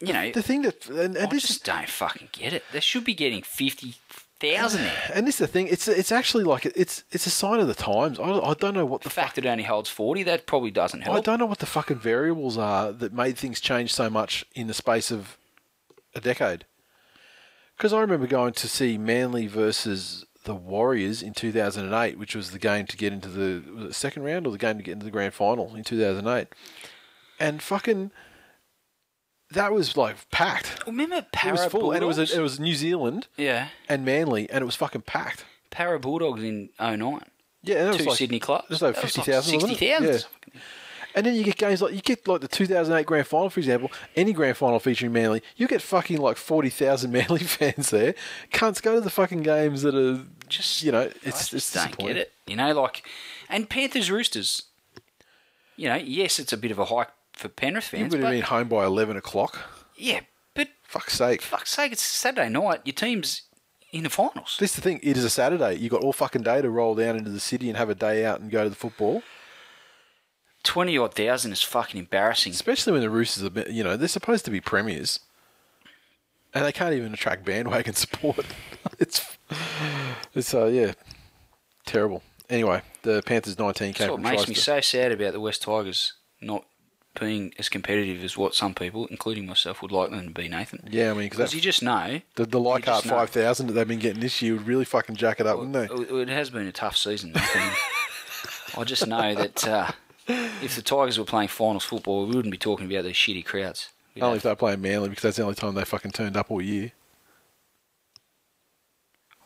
you 0.00 0.12
know, 0.12 0.30
the 0.30 0.42
thing 0.42 0.62
that 0.62 0.88
and, 0.88 1.16
and 1.16 1.18
I 1.18 1.26
this 1.26 1.44
is 1.44 1.50
just 1.50 1.64
don't 1.64 1.88
fucking 1.88 2.28
get 2.32 2.52
it. 2.52 2.64
They 2.72 2.80
should 2.80 3.04
be 3.04 3.14
getting 3.14 3.42
fifty 3.42 3.96
thousand 4.38 4.82
there. 4.82 5.10
And 5.14 5.26
this 5.26 5.36
is 5.36 5.38
the 5.40 5.46
thing. 5.48 5.66
It's 5.66 5.88
it's 5.88 6.12
actually 6.12 6.44
like 6.44 6.64
it's 6.64 7.02
it's 7.10 7.26
a 7.26 7.30
sign 7.30 7.58
of 7.58 7.66
the 7.66 7.74
times. 7.74 8.20
I, 8.20 8.30
I 8.30 8.54
don't 8.54 8.74
know 8.74 8.86
what 8.86 9.00
the 9.00 9.08
The 9.08 9.14
fact 9.14 9.34
that 9.34 9.44
it 9.44 9.48
only 9.48 9.64
holds 9.64 9.90
forty, 9.90 10.22
that 10.22 10.46
probably 10.46 10.70
doesn't 10.70 11.00
help. 11.00 11.16
I 11.16 11.20
don't 11.20 11.40
know 11.40 11.46
what 11.46 11.58
the 11.58 11.66
fucking 11.66 11.98
variables 11.98 12.56
are 12.56 12.92
that 12.92 13.12
made 13.12 13.36
things 13.36 13.60
change 13.60 13.92
so 13.92 14.08
much 14.08 14.44
in 14.54 14.68
the 14.68 14.74
space 14.74 15.10
of 15.10 15.36
a 16.14 16.20
decade. 16.20 16.64
Because 17.78 17.92
I 17.92 18.00
remember 18.00 18.26
going 18.26 18.54
to 18.54 18.68
see 18.68 18.98
Manly 18.98 19.46
versus 19.46 20.26
the 20.42 20.54
Warriors 20.54 21.22
in 21.22 21.32
2008, 21.32 22.18
which 22.18 22.34
was 22.34 22.50
the 22.50 22.58
game 22.58 22.86
to 22.86 22.96
get 22.96 23.12
into 23.12 23.28
the, 23.28 23.62
was 23.72 23.84
it 23.84 23.94
second 23.94 24.24
round 24.24 24.48
or 24.48 24.50
the 24.50 24.58
game 24.58 24.78
to 24.78 24.82
get 24.82 24.92
into 24.92 25.04
the 25.04 25.12
grand 25.12 25.32
final 25.32 25.76
in 25.76 25.84
2008. 25.84 26.48
And 27.38 27.62
fucking, 27.62 28.10
that 29.52 29.72
was 29.72 29.96
like 29.96 30.28
packed. 30.30 30.82
Remember 30.88 31.18
It 31.18 31.30
Para 31.32 31.52
was 31.52 31.66
full, 31.66 31.92
and 31.92 32.02
it 32.02 32.06
was 32.06 32.18
it 32.18 32.40
was 32.40 32.58
New 32.58 32.74
Zealand 32.74 33.28
yeah, 33.36 33.68
and 33.88 34.04
Manly, 34.04 34.50
and 34.50 34.62
it 34.62 34.66
was 34.66 34.74
fucking 34.74 35.02
packed. 35.02 35.44
Para 35.70 36.00
Bulldogs 36.00 36.42
in 36.42 36.70
09. 36.80 37.20
Yeah, 37.62 37.76
and 37.76 37.84
it 37.84 37.88
was 37.88 37.96
Two 37.98 38.04
like, 38.04 38.18
Sydney 38.18 38.40
clubs. 38.40 38.68
Just 38.70 38.82
over 38.82 38.92
That 38.92 39.04
was 39.04 39.14
fifty 39.14 39.30
thousand. 39.30 39.60
Like 39.60 39.78
60,000. 39.78 40.24
And 41.18 41.26
then 41.26 41.34
you 41.34 41.42
get 41.42 41.56
games 41.56 41.82
like 41.82 41.92
you 41.94 42.00
get 42.00 42.28
like 42.28 42.42
the 42.42 42.46
2008 42.46 43.04
grand 43.04 43.26
final, 43.26 43.50
for 43.50 43.58
example. 43.58 43.90
Any 44.14 44.32
grand 44.32 44.56
final 44.56 44.78
featuring 44.78 45.12
Manly, 45.12 45.42
you 45.56 45.66
get 45.66 45.82
fucking 45.82 46.18
like 46.18 46.36
40,000 46.36 47.10
Manly 47.12 47.40
fans 47.40 47.90
there. 47.90 48.14
Can't 48.52 48.80
go 48.80 48.94
to 48.94 49.00
the 49.00 49.10
fucking 49.10 49.42
games 49.42 49.82
that 49.82 49.96
are 49.96 50.22
just 50.48 50.84
you 50.84 50.92
know 50.92 51.00
I 51.02 51.12
it's 51.24 51.48
just 51.48 51.54
it's 51.54 51.72
don't 51.74 51.98
get 51.98 52.16
it. 52.16 52.32
You 52.46 52.54
know, 52.54 52.72
like, 52.80 53.02
and 53.48 53.68
Panthers 53.68 54.12
Roosters. 54.12 54.62
You 55.74 55.88
know, 55.88 55.96
yes, 55.96 56.38
it's 56.38 56.52
a 56.52 56.56
bit 56.56 56.70
of 56.70 56.78
a 56.78 56.84
hike 56.84 57.10
for 57.32 57.48
Penrith 57.48 57.92
You 57.92 57.98
fans, 57.98 58.12
would 58.14 58.22
have 58.22 58.30
been 58.30 58.42
home 58.42 58.68
by 58.68 58.84
11 58.84 59.16
o'clock. 59.16 59.58
yeah, 59.96 60.20
but 60.54 60.68
Fuck's 60.84 61.14
sake. 61.14 61.42
fuck's 61.42 61.70
sake, 61.70 61.90
it's 61.92 62.02
Saturday 62.02 62.48
night. 62.48 62.80
Your 62.84 62.94
team's 62.94 63.42
in 63.92 64.04
the 64.04 64.10
finals. 64.10 64.56
This 64.60 64.70
is 64.70 64.76
the 64.76 64.82
thing. 64.82 65.00
It 65.02 65.16
is 65.16 65.24
a 65.24 65.30
Saturday. 65.30 65.74
You 65.74 65.88
got 65.88 66.02
all 66.04 66.12
fucking 66.12 66.42
day 66.42 66.62
to 66.62 66.70
roll 66.70 66.94
down 66.94 67.16
into 67.16 67.30
the 67.30 67.40
city 67.40 67.68
and 67.68 67.76
have 67.76 67.90
a 67.90 67.94
day 67.96 68.24
out 68.24 68.40
and 68.40 68.50
go 68.52 68.62
to 68.64 68.70
the 68.70 68.76
football. 68.76 69.22
Twenty 70.62 70.98
odd 70.98 71.14
thousand 71.14 71.52
is 71.52 71.62
fucking 71.62 71.98
embarrassing. 71.98 72.52
Especially 72.52 72.92
when 72.92 73.02
the 73.02 73.10
Roosters 73.10 73.44
are, 73.44 73.70
you 73.70 73.84
know, 73.84 73.96
they're 73.96 74.08
supposed 74.08 74.44
to 74.44 74.50
be 74.50 74.60
premiers, 74.60 75.20
and 76.52 76.64
they 76.64 76.72
can't 76.72 76.94
even 76.94 77.14
attract 77.14 77.44
bandwagon 77.44 77.94
support. 77.94 78.44
it's, 78.98 79.38
it's, 80.34 80.52
uh, 80.52 80.66
yeah, 80.66 80.92
terrible. 81.86 82.22
Anyway, 82.50 82.82
the 83.02 83.22
Panthers 83.24 83.58
19 83.58 83.92
came 83.92 84.08
That's 84.08 84.10
what 84.10 84.20
makes 84.20 84.48
me 84.48 84.54
so 84.54 84.80
sad 84.80 85.12
about 85.12 85.32
the 85.32 85.40
West 85.40 85.62
Tigers 85.62 86.14
not 86.40 86.64
being 87.18 87.52
as 87.58 87.68
competitive 87.68 88.22
as 88.22 88.36
what 88.36 88.54
some 88.54 88.74
people, 88.74 89.06
including 89.06 89.46
myself, 89.46 89.82
would 89.82 89.92
like 89.92 90.10
them 90.10 90.28
to 90.28 90.30
be, 90.30 90.48
Nathan. 90.48 90.88
Yeah, 90.90 91.10
I 91.10 91.14
mean, 91.14 91.28
because 91.28 91.54
you 91.54 91.60
just 91.60 91.82
know 91.82 92.20
the, 92.36 92.46
the 92.46 92.60
Leichhardt 92.60 93.04
5000 93.04 93.66
that 93.66 93.72
they've 93.72 93.88
been 93.88 93.98
getting 93.98 94.20
this 94.20 94.40
year 94.40 94.54
would 94.54 94.66
really 94.66 94.84
fucking 94.84 95.16
jack 95.16 95.40
it 95.40 95.46
up, 95.46 95.58
wouldn't 95.58 95.74
they? 95.74 95.94
it 95.94 96.28
it 96.28 96.28
has 96.28 96.50
been 96.50 96.66
a 96.66 96.72
tough 96.72 96.96
season. 96.96 97.32
I 97.36 98.84
just 98.84 99.06
know 99.06 99.34
that 99.34 99.66
uh, 99.66 99.90
if 100.28 100.76
the 100.76 100.82
Tigers 100.82 101.18
were 101.18 101.24
playing 101.24 101.48
finals 101.48 101.84
football, 101.84 102.26
we 102.26 102.36
wouldn't 102.36 102.52
be 102.52 102.58
talking 102.58 102.86
about 102.90 103.04
these 103.04 103.14
shitty 103.16 103.44
crowds. 103.44 103.88
We'd 104.14 104.22
Only 104.22 104.36
if 104.38 104.42
they're 104.42 104.56
playing 104.56 104.80
Manly 104.82 105.08
because 105.08 105.22
that's 105.22 105.36
the 105.36 105.42
only 105.44 105.54
time 105.54 105.74
they 105.74 105.84
fucking 105.84 106.10
turned 106.12 106.36
up 106.36 106.50
all 106.50 106.60
year. 106.62 106.92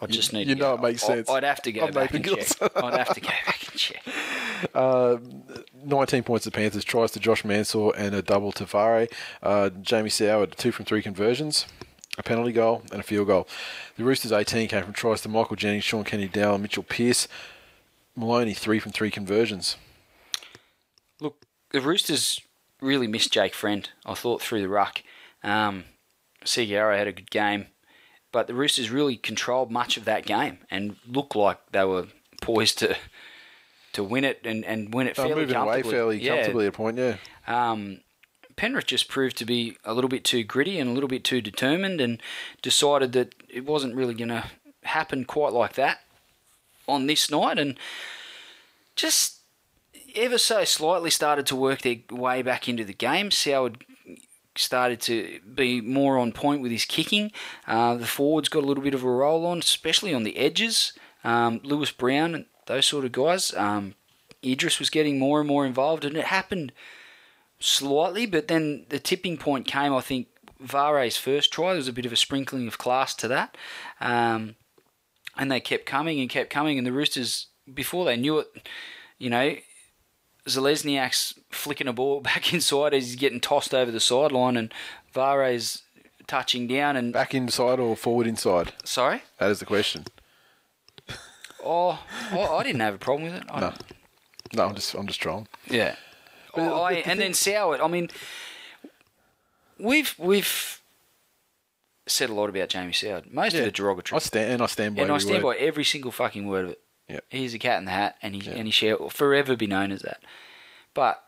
I 0.01 0.07
just 0.07 0.33
you- 0.33 0.39
need. 0.41 0.49
you 0.49 0.55
to 0.57 0.61
know 0.61 0.77
go- 0.77 0.83
it 0.85 0.89
makes 0.91 1.05
I- 1.05 1.07
sense. 1.07 1.31
I'd 1.31 1.45
have 1.45 1.63
to 1.63 1.73
go 1.73 1.87
I'm 1.87 1.93
back 1.93 2.13
and 2.15 2.25
making 2.27 2.45
check. 2.47 2.77
I'd 2.77 2.95
have 2.99 3.15
to 3.15 3.21
go 3.21 3.29
back 3.29 3.69
and 3.71 3.79
check. 3.79 4.03
19 5.85 6.23
points 6.23 6.45
to 6.45 6.51
Panthers, 6.51 6.85
tries 6.85 7.11
to 7.13 7.21
Josh 7.21 7.45
Mansour 7.45 7.91
and 7.97 8.15
a 8.15 8.23
double 8.23 8.53
to 8.53 8.65
Vare. 8.65 9.09
Uh, 9.43 9.71
Jamie 9.71 10.09
Soward 10.11 10.41
had 10.51 10.57
two 10.59 10.73
from 10.73 10.85
three 10.85 11.03
conversions, 11.03 11.67
a 12.19 12.23
penalty 12.23 12.53
goal 12.53 12.83
and 12.93 13.01
a 13.01 13.03
field 13.03 13.27
goal. 13.29 13.47
The 13.97 14.05
Roosters 14.05 14.33
18 14.33 14.69
came 14.69 14.85
from 14.85 14.93
tries 14.93 15.21
to 15.23 15.29
Michael 15.29 15.57
Jennings, 15.57 15.85
Shaun 15.85 16.05
Kenny-Dowall, 16.05 16.55
and 16.55 16.63
Mitchell 16.63 16.83
Pearce. 16.85 17.29
Maloney 18.17 18.55
three 18.55 18.79
from 18.79 18.93
three 18.93 19.11
conversions. 19.11 19.77
Look, 21.23 21.47
the 21.71 21.81
Roosters 21.81 22.41
really 22.81 23.07
missed 23.07 23.33
Jake 23.33 23.55
Friend. 23.55 23.89
I 24.05 24.15
thought 24.15 24.43
through 24.43 24.63
the 24.63 24.69
ruck. 24.69 25.03
Um, 25.45 25.85
Segeyaro 26.45 26.97
had 26.99 27.07
a 27.07 27.13
good 27.13 27.31
game, 27.31 27.67
but 28.33 28.49
the 28.49 28.55
Roosters 28.55 28.91
really 28.91 29.17
controlled 29.17 29.71
much 29.71 29.97
of 29.97 30.05
that 30.05 30.27
game 30.27 30.59
and 30.71 30.97
looked 31.07 31.37
like 31.37 31.59
they 31.71 31.85
were 31.85 32.09
poised 32.41 32.79
to 32.81 32.97
to 33.93 34.03
win 34.03 34.25
it 34.25 34.41
and, 34.45 34.65
and 34.65 34.93
win 34.95 35.07
it 35.07 35.17
fairly 35.17 35.35
moving 35.35 35.55
away 35.55 35.83
comfortably. 35.83 35.91
fairly 35.93 36.23
Yeah, 36.23 36.37
comfortably 36.37 36.65
at 36.67 36.69
a 36.71 36.77
point, 36.77 36.99
yeah. 36.99 37.17
um, 37.47 38.01
Penrith 38.57 38.87
just 38.87 39.09
proved 39.09 39.37
to 39.37 39.45
be 39.45 39.77
a 39.85 39.93
little 39.93 40.09
bit 40.09 40.25
too 40.25 40.43
gritty 40.45 40.79
and 40.79 40.89
a 40.89 40.93
little 40.95 41.09
bit 41.11 41.25
too 41.25 41.43
determined 41.43 42.01
and 42.01 42.21
decided 42.63 43.13
that 43.13 43.35
it 43.51 43.67
wasn't 43.67 43.95
really 43.95 44.15
going 44.15 44.31
to 44.31 44.45
happen 44.85 45.27
quite 45.27 45.53
like 45.53 45.75
that 45.75 46.01
on 46.89 47.07
this 47.07 47.31
night 47.31 47.59
and 47.59 47.79
just 48.97 49.42
ever 50.15 50.39
so 50.39 50.65
slightly 50.65 51.11
started 51.11 51.47
to 51.47 51.57
work 51.57 51.83
their 51.83 51.97
way 52.11 52.43
back 52.43 52.69
into 52.69 52.85
the 52.85 52.93
game. 52.93 53.31
Soward 53.31 53.83
started 54.57 55.01
to 55.01 55.41
be 55.55 55.81
more 55.81 56.19
on 56.19 56.33
point 56.33 56.63
with 56.63 56.73
his 56.73 56.85
kicking. 56.85 57.33
Uh, 57.67 57.95
the 57.95 58.07
forwards 58.07 58.49
got 58.49 58.63
a 58.63 58.67
little 58.67 58.83
bit 58.83 58.95
of 58.95 59.05
a 59.05 59.11
roll 59.11 59.47
on, 59.47 59.59
especially 59.59 60.13
on 60.13 60.25
the 60.25 60.37
edges. 60.37 60.93
Um, 61.25 61.61
Lewis 61.63 61.91
Brown 61.91 62.35
and 62.35 62.47
those 62.67 62.87
sort 62.87 63.05
of 63.05 63.13
guys. 63.13 63.55
Um, 63.55 63.95
Idris 64.45 64.79
was 64.79 64.91
getting 64.91 65.19
more 65.19 65.41
and 65.41 65.49
more 65.49 65.65
involved, 65.65 66.05
and 66.05 66.17
it 66.17 66.27
happened 66.27 66.73
slightly, 67.61 68.27
but 68.27 68.49
then 68.49 68.87
the 68.89 68.99
tipping 68.99 69.37
point 69.37 69.67
came, 69.67 69.95
I 69.95 70.01
think, 70.01 70.29
Whare's 70.61 71.17
first 71.17 71.53
try. 71.53 71.69
There 71.69 71.77
was 71.77 71.89
a 71.89 71.93
bit 71.93 72.07
of 72.07 72.13
a 72.13 72.17
sprinkling 72.17 72.69
of 72.69 72.79
class 72.79 73.15
to 73.17 73.29
that. 73.29 73.57
Um, 74.01 74.57
and 75.37 75.51
they 75.51 75.61
kept 75.61 75.87
coming 75.87 76.21
and 76.21 76.31
kept 76.31 76.51
coming, 76.51 76.79
and 76.79 76.87
the 76.87 76.93
Roosters, 76.93 77.47
before 77.73 78.05
they 78.05 78.17
knew 78.17 78.39
it, 78.39 78.69
you 79.19 79.31
know, 79.31 79.57
Zalesniak's 80.49 81.35
flicking 81.51 81.87
a 81.89 81.93
ball 81.93 82.21
back 82.23 82.53
inside 82.53 82.95
as 82.95 83.07
he's 83.07 83.17
getting 83.17 83.41
tossed 83.41 83.75
over 83.75 83.91
the 83.91 84.01
sideline, 84.01 84.57
and 84.57 84.73
Whare's 85.15 85.83
touching 86.27 86.67
down. 86.67 86.97
And 86.97 87.13
Back 87.13 87.35
inside 87.35 87.79
or 87.79 87.97
forward 87.97 88.27
inside? 88.27 88.73
sorry, 88.85 89.23
That 89.39 89.51
is 89.51 89.59
the 89.61 89.67
question. 89.67 90.05
oh, 91.65 91.99
I, 92.31 92.39
I 92.39 92.63
didn't 92.63 92.81
have 92.81 92.95
a 92.95 92.99
problem 92.99 93.31
with 93.31 93.41
it. 93.43 93.45
I, 93.51 93.61
No. 93.61 93.73
No, 94.55 94.67
I'm 94.67 94.75
just 94.75 94.95
I'm 94.95 95.07
just 95.07 95.21
trolling. 95.21 95.49
Yeah. 95.69 95.97
But- 96.55 96.63
Oh, 96.71 96.83
I, 96.83 96.95
the 96.97 97.09
and 97.09 97.19
then 97.19 97.33
Soward. 97.33 97.81
I 97.83 97.89
mean, 97.89 98.11
we've 99.79 100.15
we've 100.19 100.81
said 102.07 102.29
a 102.29 102.35
lot 102.35 102.51
about 102.51 102.69
Jamie 102.69 102.93
Soward. 102.93 103.33
Most 103.33 103.55
of 103.55 103.61
it 103.61 103.75
derogatory, 103.75 104.17
I 104.17 104.19
stand 104.21 104.53
and 104.53 104.63
I 104.63 104.67
stand 104.67 104.97
by 104.97 105.03
and 105.03 105.13
I 105.13 105.17
stand 105.19 105.43
word. 105.43 105.55
by 105.59 105.65
every 105.65 105.85
single 105.85 106.11
fucking 106.11 106.47
word 106.47 106.65
of 106.67 106.71
it. 106.73 106.81
Yeah. 107.13 107.21
He's 107.31 107.55
a 107.55 107.59
cat 107.59 107.79
in 107.79 107.85
the 107.85 107.91
hat, 107.91 108.17
and 108.23 108.35
he 108.35 108.41
Yeah. 108.41 108.57
and 108.57 108.67
he 108.67 108.71
shall 108.73 109.09
forever 109.11 109.55
be 109.57 109.67
known 109.67 109.93
as 109.93 110.01
that. 110.03 110.23
But 110.95 111.23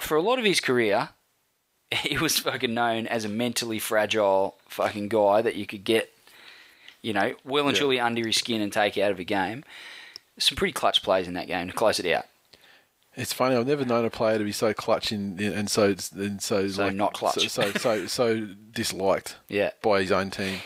for 0.00 0.16
a 0.16 0.22
lot 0.22 0.38
of 0.38 0.44
his 0.44 0.60
career, 0.60 1.10
he 1.90 2.16
was 2.18 2.38
fucking 2.38 2.72
known 2.72 3.06
as 3.06 3.24
a 3.24 3.28
mentally 3.28 3.78
fragile 3.78 4.56
fucking 4.68 5.08
guy 5.08 5.42
that 5.42 5.56
you 5.56 5.66
could 5.66 5.84
get, 5.84 6.10
you 7.02 7.12
know, 7.12 7.34
well 7.44 7.66
and 7.68 7.76
Yeah. 7.76 7.80
truly 7.80 8.00
under 8.00 8.26
his 8.26 8.36
skin 8.36 8.60
and 8.60 8.72
take 8.72 8.96
out 8.98 9.10
of 9.10 9.18
a 9.18 9.24
game. 9.24 9.64
Some 10.38 10.56
pretty 10.56 10.72
clutch 10.72 11.02
plays 11.02 11.28
in 11.28 11.34
that 11.34 11.48
game 11.48 11.66
to 11.68 11.72
close 11.74 11.98
it 12.00 12.10
out. 12.10 12.26
It's 13.16 13.32
funny. 13.32 13.56
I've 13.56 13.66
never 13.66 13.84
known 13.84 14.04
a 14.04 14.10
player 14.10 14.38
to 14.38 14.44
be 14.44 14.52
so 14.52 14.72
clutch 14.72 15.10
in, 15.12 15.38
in- 15.40 15.52
and 15.52 15.70
so 15.70 15.94
and 16.14 16.40
so, 16.40 16.68
So 16.68 16.84
like, 16.84 16.94
not 16.94 17.12
clutch. 17.12 17.48
so 17.48 17.62
so 17.64 17.72
so, 17.72 18.06
so 18.06 18.40
disliked 18.70 19.36
Yeah. 19.48 19.70
by 19.82 20.00
his 20.02 20.12
own 20.12 20.30
team. 20.30 20.60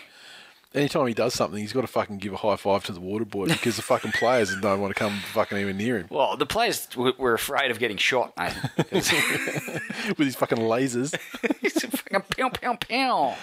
Anytime 0.75 1.07
he 1.07 1.14
does 1.14 1.35
something, 1.35 1.61
he's 1.61 1.72
got 1.72 1.83
to 1.83 1.87
fucking 1.87 2.18
give 2.18 2.33
a 2.33 2.37
high 2.37 2.57
five 2.57 2.83
to 2.87 2.93
the 2.93 3.01
water 3.01 3.25
boy 3.25 3.47
because 3.47 3.77
the 3.77 3.83
fucking 3.83 4.11
players 4.12 4.55
don't 4.61 4.81
want 4.81 4.95
to 4.95 4.99
come 4.99 5.20
fucking 5.33 5.57
even 5.57 5.77
near 5.77 5.99
him 5.99 6.07
Well, 6.11 6.37
the 6.37 6.47
players 6.47 6.87
w- 6.87 7.14
were 7.16 7.35
afraid 7.35 7.70
of 7.70 7.79
getting 7.79 7.97
shot, 7.97 8.33
mate. 8.37 8.55
with 8.89 10.18
his 10.18 10.35
fucking 10.35 10.59
lasers. 10.59 11.14
a 11.14 11.97
fucking 11.97 12.22
pow, 12.37 12.49
pow, 12.49 12.75
pow. 12.77 13.37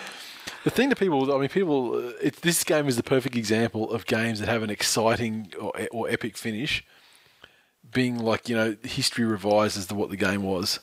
The 0.64 0.70
thing 0.70 0.90
that 0.90 1.00
people, 1.00 1.34
I 1.34 1.40
mean, 1.40 1.50
people, 1.50 1.96
uh, 1.96 2.12
it, 2.22 2.42
this 2.42 2.64
game 2.64 2.88
is 2.88 2.96
the 2.98 3.04
perfect 3.04 3.36
example 3.36 3.90
of 3.92 4.06
games 4.06 4.40
that 4.40 4.50
have 4.50 4.62
an 4.62 4.70
exciting 4.70 5.54
or, 5.60 5.72
or 5.92 6.10
epic 6.10 6.38
finish, 6.38 6.84
being 7.92 8.18
like 8.20 8.48
you 8.50 8.56
know 8.56 8.76
history 8.84 9.26
revised 9.26 9.78
as 9.78 9.88
to 9.88 9.96
what 9.96 10.10
the 10.10 10.18
game 10.18 10.44
was, 10.44 10.80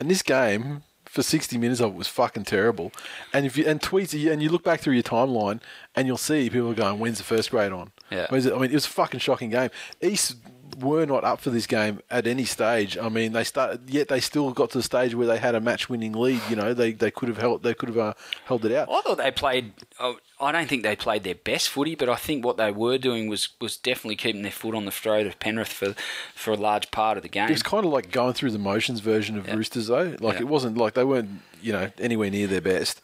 and 0.00 0.10
this 0.10 0.22
game 0.22 0.82
for 1.08 1.22
sixty 1.22 1.58
minutes 1.58 1.80
of 1.80 1.92
it 1.92 1.96
was 1.96 2.08
fucking 2.08 2.44
terrible, 2.44 2.92
and 3.32 3.46
if 3.46 3.56
you 3.56 3.66
and 3.66 3.80
tweets 3.80 4.14
and 4.30 4.42
you 4.42 4.48
look 4.48 4.64
back 4.64 4.80
through 4.80 4.94
your 4.94 5.02
timeline 5.02 5.60
and 5.96 6.06
you'll 6.06 6.16
see 6.16 6.48
people 6.50 6.70
are 6.70 6.74
going, 6.74 6.98
"When's 6.98 7.18
the 7.18 7.24
first 7.24 7.50
grade 7.50 7.72
on?" 7.72 7.92
Yeah. 8.10 8.26
When's 8.28 8.46
it? 8.46 8.52
I 8.52 8.56
mean, 8.56 8.70
it 8.70 8.74
was 8.74 8.86
a 8.86 8.90
fucking 8.90 9.20
shocking 9.20 9.50
game. 9.50 9.70
East 10.00 10.36
were 10.80 11.06
not 11.06 11.24
up 11.24 11.40
for 11.40 11.50
this 11.50 11.66
game 11.66 12.00
at 12.10 12.26
any 12.26 12.44
stage. 12.44 12.96
I 12.98 13.08
mean, 13.08 13.32
they 13.32 13.44
started 13.44 13.88
yet 13.90 14.08
they 14.08 14.20
still 14.20 14.50
got 14.52 14.70
to 14.70 14.78
the 14.78 14.82
stage 14.82 15.14
where 15.14 15.26
they 15.26 15.38
had 15.38 15.54
a 15.54 15.60
match-winning 15.60 16.12
lead. 16.12 16.40
You 16.48 16.56
know, 16.56 16.74
they 16.74 16.92
they 16.92 17.10
could 17.10 17.28
have 17.28 17.38
held 17.38 17.62
they 17.62 17.74
could 17.74 17.88
have 17.88 17.98
uh, 17.98 18.14
held 18.46 18.64
it 18.64 18.72
out. 18.72 18.88
I 18.90 19.00
thought 19.02 19.18
they 19.18 19.30
played. 19.30 19.72
Oh, 20.00 20.16
I 20.40 20.52
don't 20.52 20.68
think 20.68 20.82
they 20.84 20.94
played 20.94 21.24
their 21.24 21.34
best 21.34 21.68
footy, 21.68 21.94
but 21.94 22.08
I 22.08 22.14
think 22.14 22.44
what 22.44 22.56
they 22.56 22.70
were 22.70 22.96
doing 22.98 23.28
was, 23.28 23.48
was 23.60 23.76
definitely 23.76 24.14
keeping 24.14 24.42
their 24.42 24.52
foot 24.52 24.74
on 24.74 24.84
the 24.84 24.92
throat 24.92 25.26
of 25.26 25.38
Penrith 25.40 25.68
for 25.72 25.94
for 26.34 26.52
a 26.52 26.56
large 26.56 26.90
part 26.90 27.16
of 27.16 27.22
the 27.22 27.28
game. 27.28 27.48
It 27.48 27.52
was 27.52 27.62
kind 27.62 27.84
of 27.84 27.92
like 27.92 28.10
going 28.12 28.34
through 28.34 28.52
the 28.52 28.58
motions 28.58 29.00
version 29.00 29.36
of 29.36 29.46
Yeah. 29.48 29.56
Roosters, 29.56 29.88
though. 29.88 30.14
Like 30.20 30.34
Yeah. 30.34 30.40
it 30.42 30.48
wasn't 30.48 30.76
like 30.76 30.94
they 30.94 31.04
weren't, 31.04 31.42
you 31.60 31.72
know, 31.72 31.90
anywhere 31.98 32.30
near 32.30 32.46
their 32.46 32.60
best. 32.60 33.00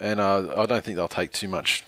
And 0.00 0.18
uh, 0.18 0.52
I 0.56 0.66
don't 0.66 0.82
think 0.84 0.96
they'll 0.96 1.06
take 1.06 1.30
too 1.32 1.46
much 1.48 1.84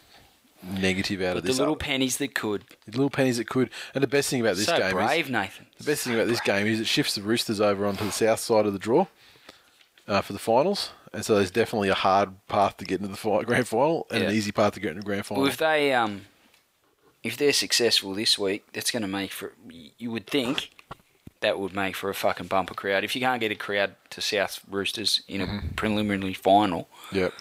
negative 0.66 1.20
out 1.22 1.34
But 1.34 1.36
of 1.38 1.42
this. 1.44 1.56
the 1.56 1.62
little 1.62 1.76
pennies 1.76 2.16
that 2.18 2.34
could. 2.34 2.64
the 2.86 2.92
little 2.96 3.10
pennies 3.10 3.36
that 3.38 3.48
could. 3.48 3.70
And 3.94 4.02
the 4.02 4.08
best 4.08 4.30
thing 4.30 4.40
about 4.40 4.56
this 4.56 4.66
so 4.66 4.78
game 4.78 4.92
brave, 4.92 5.26
is 5.26 5.30
Nathan. 5.30 5.66
the 5.78 5.84
best 5.84 6.04
thing 6.04 6.14
about 6.14 6.26
this 6.28 6.40
game 6.40 6.66
is 6.66 6.80
it 6.80 6.86
shifts 6.86 7.14
the 7.14 7.22
Roosters 7.22 7.60
over 7.60 7.86
onto 7.86 8.04
the 8.04 8.12
south 8.12 8.40
side 8.40 8.66
of 8.66 8.72
the 8.72 8.78
draw 8.78 9.06
uh, 10.08 10.20
for 10.20 10.32
the 10.32 10.38
finals. 10.38 10.90
And 11.12 11.24
so 11.24 11.36
there's 11.36 11.50
definitely 11.52 11.90
a 11.90 11.94
hard 11.94 12.30
path 12.48 12.76
to 12.78 12.84
get 12.84 12.96
into 13.00 13.10
the 13.10 13.16
fi- 13.16 13.42
grand 13.44 13.68
final 13.68 14.06
and 14.10 14.24
an 14.24 14.32
easy 14.34 14.50
path 14.50 14.74
to 14.74 14.80
get 14.80 14.90
into 14.90 15.00
the 15.02 15.06
grand 15.06 15.24
final. 15.26 15.42
Well, 15.42 15.50
if 15.50 15.58
they 15.58 15.92
um, 15.94 16.22
if 17.22 17.36
they're 17.36 17.52
successful 17.52 18.14
this 18.14 18.36
week, 18.38 18.64
that's 18.72 18.90
going 18.90 19.02
to 19.02 19.08
make 19.08 19.30
for. 19.30 19.52
You 19.98 20.10
would 20.10 20.26
think 20.26 20.70
that 21.40 21.58
would 21.60 21.72
make 21.74 21.94
for 21.94 22.10
a 22.10 22.14
fucking 22.14 22.48
bumper 22.48 22.74
crowd. 22.74 23.04
If 23.04 23.14
you 23.14 23.20
can't 23.20 23.40
get 23.40 23.52
a 23.52 23.54
crowd 23.54 23.94
to 24.10 24.20
South 24.20 24.60
Roosters 24.68 25.22
in 25.28 25.40
a 25.40 25.46
Mm-hmm. 25.46 25.68
preliminary 25.76 26.34
final, 26.34 26.88
Yep. 27.12 27.32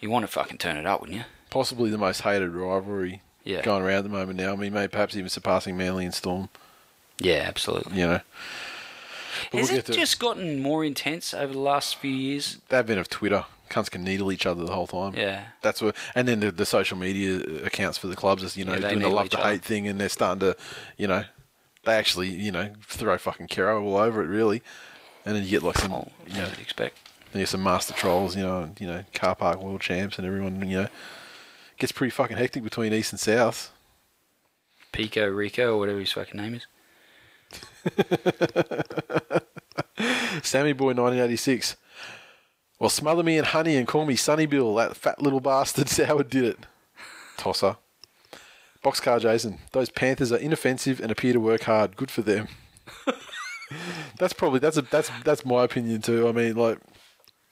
you 0.00 0.10
want 0.10 0.24
to 0.24 0.26
fucking 0.32 0.58
turn 0.58 0.76
it 0.76 0.86
up, 0.86 1.00
wouldn't 1.00 1.18
you? 1.18 1.24
Possibly 1.50 1.90
the 1.90 1.98
most 1.98 2.20
hated 2.22 2.50
rivalry 2.50 3.22
Yeah. 3.44 3.62
going 3.62 3.82
around 3.82 3.98
at 3.98 4.02
the 4.04 4.10
moment 4.10 4.38
now. 4.38 4.52
I 4.52 4.56
mean, 4.56 4.72
maybe 4.72 4.88
perhaps 4.90 5.16
even 5.16 5.28
surpassing 5.30 5.76
Manly 5.76 6.04
and 6.04 6.14
Storm, 6.14 6.48
Yeah, 7.18 7.44
absolutely. 7.46 7.98
you 7.98 8.06
know. 8.06 8.20
But 9.52 9.58
Has 9.60 9.68
we'll 9.70 9.78
it 9.78 9.86
get 9.86 9.92
to- 9.94 9.98
just 10.00 10.18
gotten 10.18 10.60
more 10.60 10.84
intense 10.84 11.32
over 11.32 11.52
the 11.52 11.58
last 11.60 11.96
few 11.96 12.10
years? 12.10 12.58
the 12.68 12.76
advent 12.76 12.98
of 13.00 13.08
Twitter, 13.08 13.44
cunts 13.70 13.90
can 13.90 14.02
needle 14.02 14.32
each 14.32 14.46
other 14.46 14.64
the 14.64 14.72
whole 14.72 14.86
time. 14.86 15.14
Yeah. 15.14 15.44
That's 15.62 15.80
what, 15.80 15.94
and 16.14 16.26
then 16.26 16.40
the, 16.40 16.50
the 16.50 16.66
social 16.66 16.98
media 16.98 17.36
accounts 17.64 17.98
for 17.98 18.08
the 18.08 18.16
clubs 18.16 18.42
is 18.42 18.56
you 18.56 18.64
know 18.64 18.74
Yeah, 18.74 18.88
doing 18.90 18.98
the 19.00 19.08
love 19.08 19.26
each 19.26 19.32
to 19.32 19.40
other. 19.40 19.50
hate 19.52 19.62
thing, 19.64 19.86
and 19.86 20.00
they're 20.00 20.08
starting 20.08 20.40
to, 20.40 20.56
you 20.96 21.06
know, 21.06 21.24
they 21.84 21.94
actually 21.94 22.28
you 22.28 22.50
know 22.52 22.72
throw 22.82 23.16
fucking 23.16 23.46
Kero 23.48 23.82
all 23.82 23.96
over 23.96 24.22
it 24.22 24.26
really, 24.26 24.62
and 25.24 25.36
then 25.36 25.44
you 25.44 25.50
get 25.50 25.62
like 25.62 25.78
some, 25.78 25.92
Oh, 25.92 26.08
you 26.26 26.34
know, 26.38 26.48
expect. 26.60 26.98
then 27.32 27.40
you 27.40 27.42
get 27.42 27.48
some 27.50 27.62
master 27.62 27.94
trolls, 27.94 28.34
you 28.36 28.42
know, 28.42 28.70
you 28.80 28.86
know, 28.86 29.04
car 29.14 29.34
park 29.36 29.62
world 29.62 29.80
champs, 29.80 30.18
and 30.18 30.26
everyone, 30.26 30.68
you 30.68 30.82
know, 30.82 30.88
gets 31.78 31.92
pretty 31.92 32.10
fucking 32.10 32.36
hectic 32.36 32.62
between 32.62 32.92
east 32.92 33.12
and 33.12 33.20
south. 33.20 33.72
Pico 34.92 35.28
Rico 35.28 35.74
or 35.74 35.78
whatever 35.78 36.00
his 36.00 36.12
fucking 36.12 36.40
name 36.40 36.54
is. 36.54 36.66
Sammy 40.42 40.72
Boy 40.72 40.94
1986. 40.94 41.76
Well, 42.78 42.90
smother 42.90 43.22
me 43.22 43.38
in 43.38 43.44
honey 43.44 43.76
and 43.76 43.88
call 43.88 44.06
me 44.06 44.16
Sonny 44.16 44.46
Bill. 44.46 44.74
That 44.76 44.96
fat 44.96 45.20
little 45.20 45.40
bastard 45.40 45.90
Howard 46.06 46.30
did 46.30 46.44
it. 46.44 46.58
Tosser. 47.36 47.76
Boxcar 48.84 49.20
Jason. 49.20 49.58
Those 49.72 49.90
Panthers 49.90 50.32
are 50.32 50.36
inoffensive 50.36 51.00
and 51.00 51.10
appear 51.10 51.32
to 51.32 51.40
work 51.40 51.62
hard. 51.62 51.96
Good 51.96 52.10
for 52.10 52.22
them. 52.22 52.48
that's 54.18 54.32
probably 54.32 54.60
that's 54.60 54.76
a 54.76 54.82
that's 54.82 55.10
that's 55.24 55.44
my 55.44 55.64
opinion 55.64 56.02
too. 56.02 56.28
I 56.28 56.32
mean, 56.32 56.54
like, 56.54 56.78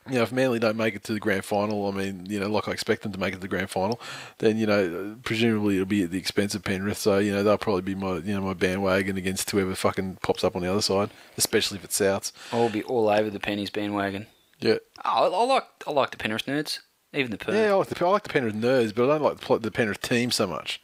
you 0.08 0.16
know, 0.16 0.22
if 0.22 0.32
Manly 0.32 0.58
don't 0.58 0.76
make 0.76 0.94
it 0.94 1.04
to 1.04 1.12
the 1.12 1.20
grand 1.20 1.44
final, 1.44 1.88
I 1.88 1.90
mean, 1.90 2.26
you 2.26 2.38
know, 2.38 2.48
like 2.48 2.68
I 2.68 2.72
expect 2.72 3.02
them 3.02 3.12
to 3.12 3.18
make 3.18 3.32
it 3.32 3.36
to 3.36 3.40
the 3.40 3.48
grand 3.48 3.70
final, 3.70 4.00
then 4.38 4.56
you 4.56 4.66
know, 4.66 5.16
presumably 5.24 5.74
it'll 5.76 5.86
be 5.86 6.02
at 6.02 6.10
the 6.10 6.18
expense 6.18 6.54
of 6.54 6.62
Penrith. 6.64 6.98
So 6.98 7.18
you 7.18 7.32
know, 7.32 7.42
they'll 7.42 7.58
probably 7.58 7.82
be 7.82 7.94
my 7.94 8.16
you 8.18 8.34
know 8.34 8.40
my 8.40 8.54
bandwagon 8.54 9.16
against 9.16 9.50
whoever 9.50 9.74
fucking 9.74 10.18
pops 10.22 10.44
up 10.44 10.56
on 10.56 10.62
the 10.62 10.70
other 10.70 10.82
side, 10.82 11.10
especially 11.36 11.78
if 11.78 11.84
it's 11.84 11.98
Souths. 12.00 12.32
I'll 12.52 12.68
be 12.68 12.82
all 12.84 13.08
over 13.08 13.30
the 13.30 13.40
pennies 13.40 13.70
bandwagon. 13.70 14.26
Yeah. 14.60 14.76
Oh, 15.04 15.32
I, 15.32 15.36
I 15.36 15.44
like 15.44 15.64
I 15.86 15.90
like 15.90 16.10
the 16.10 16.16
Penrith 16.16 16.46
nerds, 16.46 16.80
even 17.12 17.30
the 17.30 17.38
Perth. 17.38 17.54
Yeah, 17.54 17.72
I 17.72 17.74
like 17.74 17.88
the 17.88 18.06
I 18.06 18.10
like 18.10 18.22
the 18.22 18.30
Penrith 18.30 18.54
nerds, 18.54 18.94
but 18.94 19.04
I 19.04 19.18
don't 19.18 19.22
like 19.22 19.40
the, 19.40 19.58
the 19.58 19.70
Penrith 19.70 20.00
team 20.00 20.30
so 20.30 20.46
much. 20.46 20.80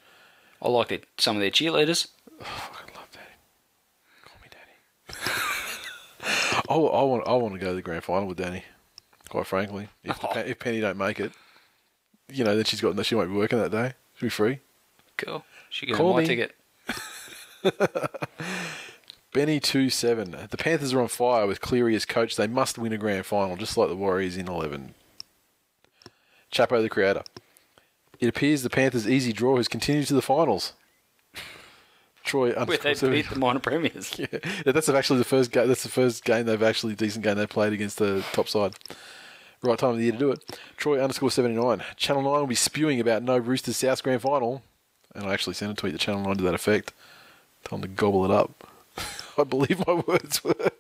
I 0.60 0.68
like 0.68 0.92
it, 0.92 1.06
some 1.18 1.36
of 1.36 1.40
their 1.40 1.50
cheerleaders. 1.50 2.08
Oh, 2.40 2.70
I 2.72 2.96
love 2.96 3.08
Daddy. 3.12 3.34
Call 4.24 4.36
me 4.42 4.48
Daddy. 4.50 5.38
I, 6.68 6.74
I 6.74 7.02
want 7.02 7.26
I 7.26 7.32
want 7.34 7.54
to 7.54 7.60
go 7.60 7.68
to 7.68 7.74
the 7.74 7.82
grand 7.82 8.04
final 8.04 8.28
with 8.28 8.38
Danny. 8.38 8.64
Quite 9.32 9.46
frankly, 9.46 9.88
if, 10.04 10.20
the, 10.20 10.28
oh. 10.28 10.40
if 10.40 10.58
Penny 10.58 10.80
don't 10.82 10.98
make 10.98 11.18
it, 11.18 11.32
you 12.30 12.44
know, 12.44 12.54
then 12.54 12.66
she's 12.66 12.82
got 12.82 13.02
she 13.06 13.14
won't 13.14 13.30
be 13.30 13.34
working 13.34 13.58
that 13.58 13.70
day. 13.70 13.94
She'll 14.14 14.26
be 14.26 14.30
free. 14.30 14.58
Cool. 15.16 15.42
She 15.70 15.86
get 15.86 15.96
Call 15.96 16.12
my 16.12 16.20
me. 16.20 16.26
ticket. 16.26 16.54
Benny 19.32 19.58
two 19.58 19.88
seven. 19.88 20.36
The 20.50 20.58
Panthers 20.58 20.92
are 20.92 21.00
on 21.00 21.08
fire 21.08 21.46
with 21.46 21.62
Cleary 21.62 21.96
as 21.96 22.04
coach. 22.04 22.36
They 22.36 22.46
must 22.46 22.76
win 22.76 22.92
a 22.92 22.98
grand 22.98 23.24
final, 23.24 23.56
just 23.56 23.78
like 23.78 23.88
the 23.88 23.96
Warriors 23.96 24.36
in 24.36 24.48
eleven. 24.48 24.92
Chapo 26.52 26.82
the 26.82 26.90
creator. 26.90 27.22
It 28.20 28.28
appears 28.28 28.62
the 28.62 28.68
Panthers' 28.68 29.08
easy 29.08 29.32
draw 29.32 29.56
has 29.56 29.66
continued 29.66 30.08
to 30.08 30.14
the 30.14 30.20
finals. 30.20 30.74
Troy 32.22 32.52
Where 32.52 32.76
they 32.76 32.92
beat 32.92 33.30
the 33.30 33.38
minor 33.38 33.60
premiers. 33.60 34.14
Yeah, 34.18 34.72
that's 34.72 34.90
actually 34.90 35.20
the 35.20 35.24
first 35.24 35.52
game. 35.52 35.68
That's 35.68 35.84
the 35.84 35.88
first 35.88 36.22
game 36.22 36.44
they've 36.44 36.62
actually 36.62 36.94
decent 36.96 37.24
game 37.24 37.38
they've 37.38 37.48
played 37.48 37.72
against 37.72 37.96
the 37.96 38.22
top 38.34 38.50
side. 38.50 38.74
Right 39.62 39.78
time 39.78 39.90
of 39.90 39.96
the 39.98 40.04
year 40.04 40.12
to 40.12 40.18
do 40.18 40.32
it. 40.32 40.58
Troy 40.76 41.00
underscore 41.00 41.30
seventy 41.30 41.54
nine. 41.54 41.82
Channel 41.96 42.22
Nine 42.22 42.32
will 42.32 42.46
be 42.46 42.54
spewing 42.54 42.98
about 42.98 43.22
no 43.22 43.38
Roosters 43.38 43.76
South 43.76 44.02
Grand 44.02 44.22
Final, 44.22 44.62
and 45.14 45.24
I 45.24 45.32
actually 45.32 45.54
sent 45.54 45.70
a 45.70 45.74
tweet 45.74 45.92
to 45.92 45.98
Channel 45.98 46.22
Nine 46.22 46.36
to 46.36 46.44
that 46.44 46.54
effect. 46.54 46.92
Tell 47.64 47.78
them 47.78 47.88
to 47.88 47.94
gobble 47.94 48.24
it 48.24 48.30
up. 48.30 48.66
I 49.38 49.44
believe 49.44 49.86
my 49.86 49.94
words 50.06 50.42
were. 50.42 50.70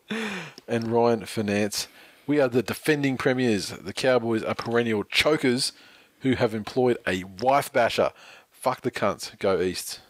And 0.66 0.88
Ryan 0.88 1.26
Finance. 1.26 1.88
We 2.26 2.40
are 2.40 2.48
the 2.48 2.62
defending 2.62 3.16
premiers. 3.16 3.70
The 3.70 3.92
Cowboys 3.92 4.42
are 4.42 4.54
perennial 4.54 5.04
chokers 5.04 5.72
who 6.20 6.34
have 6.34 6.54
employed 6.54 6.98
a 7.06 7.24
wife 7.24 7.72
basher. 7.72 8.10
Fuck 8.50 8.82
the 8.82 8.90
cunts. 8.90 9.36
Go 9.38 9.60
east. 9.60 10.00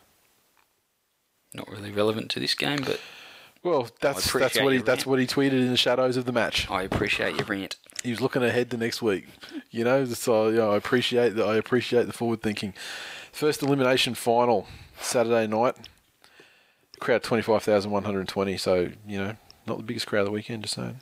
Not 1.54 1.70
really 1.70 1.90
relevant 1.90 2.30
to 2.32 2.40
this 2.40 2.54
game, 2.54 2.80
but 2.84 3.00
Well, 3.62 3.88
that's 4.00 4.32
that's 4.32 4.60
what 4.60 4.72
he 4.72 4.78
that's 4.80 5.06
what 5.06 5.20
he 5.20 5.26
tweeted 5.26 5.52
in 5.52 5.70
the 5.70 5.76
shadows 5.76 6.16
of 6.16 6.24
the 6.24 6.32
match. 6.32 6.68
I 6.68 6.82
appreciate 6.82 7.36
your 7.36 7.46
rant. 7.46 7.76
He 8.02 8.10
was 8.10 8.20
looking 8.20 8.42
ahead 8.42 8.70
to 8.72 8.76
next 8.76 9.00
week. 9.00 9.26
You 9.70 9.84
know, 9.84 10.04
so 10.04 10.48
you 10.48 10.56
know, 10.56 10.72
I 10.72 10.76
appreciate 10.76 11.36
that. 11.36 11.46
I 11.46 11.56
appreciate 11.56 12.06
the 12.06 12.12
forward 12.12 12.42
thinking. 12.42 12.74
First 13.30 13.62
elimination 13.62 14.14
final 14.14 14.66
Saturday 15.00 15.46
night. 15.46 15.76
Crowd 16.98 17.22
twenty 17.22 17.42
five 17.42 17.62
thousand 17.62 17.92
one 17.92 18.02
hundred 18.02 18.26
twenty. 18.26 18.56
So 18.56 18.90
you 19.06 19.18
know, 19.18 19.36
not 19.66 19.76
the 19.76 19.84
biggest 19.84 20.08
crowd 20.08 20.20
of 20.20 20.26
the 20.26 20.32
weekend. 20.32 20.64
Just 20.64 20.74
saying. 20.74 21.00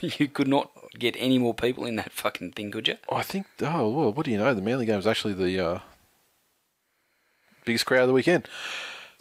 you 0.00 0.28
could 0.28 0.46
not 0.46 0.70
get 0.96 1.16
any 1.18 1.38
more 1.38 1.54
people 1.54 1.84
in 1.86 1.96
that 1.96 2.12
fucking 2.12 2.52
thing, 2.52 2.70
could 2.70 2.86
you? 2.86 2.96
I 3.10 3.22
think. 3.22 3.46
Oh 3.62 3.88
well, 3.88 4.12
what 4.12 4.26
do 4.26 4.30
you 4.30 4.38
know? 4.38 4.54
The 4.54 4.62
Manly 4.62 4.86
game 4.86 4.96
was 4.96 5.08
actually 5.08 5.34
the 5.34 5.58
uh, 5.58 5.78
biggest 7.64 7.84
crowd 7.84 8.02
of 8.02 8.08
the 8.08 8.14
weekend. 8.14 8.48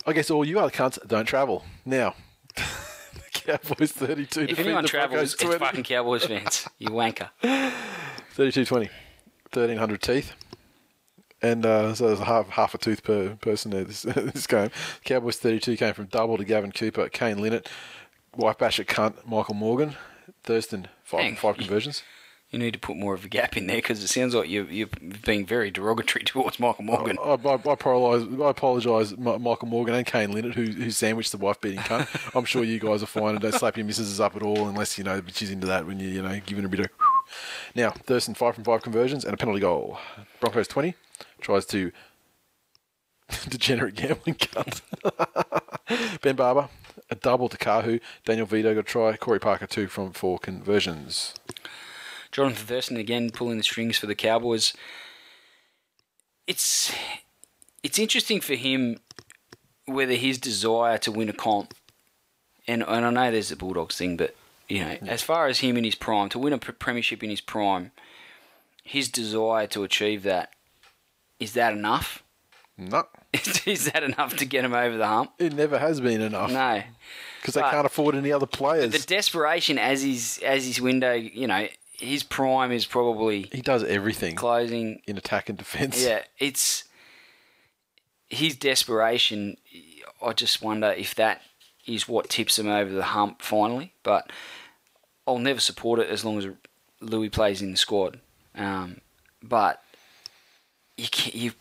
I 0.06 0.14
guess 0.14 0.30
all 0.30 0.45
you 0.45 0.60
other 0.60 0.72
cunts 0.72 0.99
don't 1.08 1.26
travel 1.26 1.66
now. 1.84 2.16
the 2.56 2.62
Cowboys 3.34 3.91
thirty 3.91 4.26
two. 4.26 4.41
If 4.41 4.60
anyone 4.60 4.86
travels, 4.86 5.34
it's 5.34 5.43
fucking 5.43 5.84
Cowboys 5.84 6.26
fans. 6.26 6.68
You 6.78 6.89
wanker. 6.89 7.30
32 8.32 8.66
20. 8.66 8.89
1300 9.51 10.01
teeth. 10.01 10.34
And 11.41 11.66
uh, 11.66 11.93
so 11.95 12.08
there's 12.08 12.20
half 12.20 12.49
half 12.49 12.74
a 12.74 12.78
tooth 12.78 13.03
per 13.03 13.36
person 13.36 13.72
there 13.72 13.84
this, 13.84 14.01
this 14.03 14.47
game. 14.47 14.70
Cowboys 15.03 15.38
32 15.38 15.78
came 15.78 15.93
from 15.93 16.06
double 16.06 16.38
to 16.38 16.43
Gavin 16.43 16.72
Cooper, 16.72 17.10
Kane 17.10 17.39
Linnett, 17.39 17.70
White 18.34 18.58
Basher 18.58 18.84
Cunt, 18.84 19.26
Michael 19.26 19.56
Morgan, 19.56 19.95
Thurston, 20.43 20.88
five, 21.03 21.38
five 21.38 21.58
conversions. 21.58 22.03
You 22.52 22.60
need 22.60 22.74
to 22.74 22.80
put 22.80 22.96
more 22.96 23.14
of 23.14 23.26
a 23.26 23.28
gap 23.28 23.58
in 23.58 23.68
there 23.68 23.78
because 23.78 24.04
it 24.04 24.08
sounds 24.08 24.34
like 24.36 24.50
you're, 24.50 24.66
you're 24.66 24.88
being 25.26 25.46
very 25.46 25.72
derogatory 25.72 26.24
towards 26.26 26.60
Michael 26.60 26.86
Morgan. 26.86 27.18
I, 27.22 27.32
I, 27.32 27.52
I 27.52 27.74
apologise, 27.74 28.39
I 28.39 28.50
apologise, 28.50 29.18
Mi- 29.18 29.39
Michael 29.39 29.68
Morgan 29.68 29.96
and 29.96 30.06
Kane 30.06 30.32
Linnett, 30.32 30.54
who, 30.54 30.66
who 30.66 30.91
sandwiched 30.91 31.32
the 31.32 31.38
wife 31.38 31.60
beating 31.60 31.80
cunt. 31.80 32.08
I'm 32.36 32.46
sure 32.46 32.64
you 32.64 32.80
guys 32.80 33.02
are 33.04 33.08
fine 33.08 33.30
and 33.32 33.41
don't 33.41 33.54
slap 33.54 33.78
your 33.78 33.86
missus 33.86 34.20
up 34.20 34.36
at 34.36 34.43
all 34.43 34.68
unless, 34.70 34.98
you 34.98 35.04
know, 35.04 35.22
she's 35.34 35.50
into 35.52 35.68
that 35.68 35.86
when 35.86 36.00
you, 36.00 36.08
you 36.08 36.22
know, 36.22 36.39
giving 36.46 36.66
a 36.66 36.70
bit 36.70 36.82
of. 36.82 36.88
Now, 37.74 37.89
Thurston, 37.89 38.36
5 38.36 38.56
from 38.56 38.64
5 38.64 38.84
conversions 38.84 39.26
and 39.26 39.34
a 39.34 39.38
penalty 39.38 39.60
goal. 39.60 39.98
Broncos 40.39 40.68
20, 40.68 40.93
tries 41.41 41.66
to. 41.66 41.91
Degenerate 43.50 43.96
gambling 43.96 44.36
cunt. 44.36 44.82
ben 46.22 46.36
Barba, 46.36 46.70
a 47.10 47.16
double 47.16 47.50
to 47.50 47.58
Kahu. 47.58 48.00
Daniel 48.24 48.46
Vidot 48.46 48.76
got 48.76 48.82
a 48.82 48.84
try. 48.84 49.18
Corey 49.18 49.39
Parker, 49.39 49.66
2 49.66 49.88
from 49.88 50.14
4 50.14 50.38
conversions. 50.38 51.34
Jonathan 52.36 52.65
Thurston 52.65 52.97
again 52.97 53.29
pulling 53.29 53.55
the 53.55 53.63
strings 53.63 53.97
for 53.97 54.07
the 54.07 54.13
Cowboys. 54.13 54.73
It's 56.47 56.93
it's 57.81 57.97
interesting 57.97 58.41
for 58.41 58.55
him 58.55 58.99
whether 59.86 60.15
his 60.15 60.38
desire 60.38 60.97
to 60.97 61.13
win 61.13 61.29
a 61.29 61.33
comp, 61.33 61.73
and 62.67 62.83
and 62.83 63.05
I 63.05 63.09
know 63.09 63.31
there's 63.31 63.47
the 63.47 63.55
Bulldogs 63.55 63.97
thing, 63.97 64.17
but 64.17 64.36
you 64.67 64.79
know, 64.79 64.95
mm. 64.95 65.07
as 65.07 65.21
far 65.21 65.47
as 65.47 65.59
him 65.59 65.77
in 65.77 65.86
his 65.86 65.95
prime 65.95 66.27
to 66.27 66.38
win 66.38 66.51
a 66.51 66.57
premiership 66.57 67.23
in 67.23 67.29
his 67.29 67.39
prime, 67.39 67.91
his 68.83 69.07
desire 69.07 69.67
to 69.67 69.86
achieve 69.86 70.23
that 70.23 70.51
is 71.39 71.53
that 71.53 71.71
enough? 71.71 72.21
No, 72.77 73.05
is 73.65 73.89
that 73.93 74.03
enough 74.03 74.36
to 74.36 74.45
get 74.45 74.65
him 74.65 74.73
over 74.73 74.97
the 74.97 75.07
hump? 75.07 75.31
it 75.39 75.53
never 75.53 75.79
has 75.79 76.01
been 76.01 76.19
enough 76.19 76.51
No. 76.51 76.83
because 77.39 77.53
they 77.53 77.61
can't 77.61 77.86
afford 77.86 78.13
any 78.13 78.33
other 78.33 78.45
players. 78.45 78.91
The 78.91 79.07
desperation 79.07 79.77
as 79.77 80.03
his 80.03 80.41
as 80.43 80.65
his 80.65 80.81
window, 80.81 81.13
you 81.13 81.47
know, 81.47 81.69
his 82.00 82.24
prime 82.24 82.72
is 82.72 82.86
probably 82.86 83.50
he 83.52 83.62
does 83.62 83.84
everything 83.84 84.36
closing 84.36 85.02
in 85.08 85.18
attack 85.18 85.50
and 85.50 85.58
defence. 85.58 86.04
Yeah, 86.04 86.24
it's 86.39 86.86
his 88.28 88.56
desperation. 88.56 89.58
I 90.22 90.34
just 90.34 90.62
wonder 90.62 90.91
if 90.91 91.16
that 91.16 91.41
is 91.86 92.08
what 92.08 92.30
tips 92.30 92.58
him 92.58 92.68
over 92.68 92.91
the 92.91 93.04
hump 93.04 93.41
finally. 93.41 93.93
But 94.04 94.32
I'll 95.28 95.39
never 95.39 95.60
support 95.60 96.00
it 96.00 96.10
as 96.10 96.26
long 96.26 96.38
as 96.38 96.48
Lui 97.02 97.30
plays 97.30 97.62
in 97.62 97.72
the 97.72 97.78
squad. 97.78 98.20
Um, 98.56 99.02
but 99.41 99.84
you 100.98 101.08
ca 101.12 101.32
you 101.34 101.52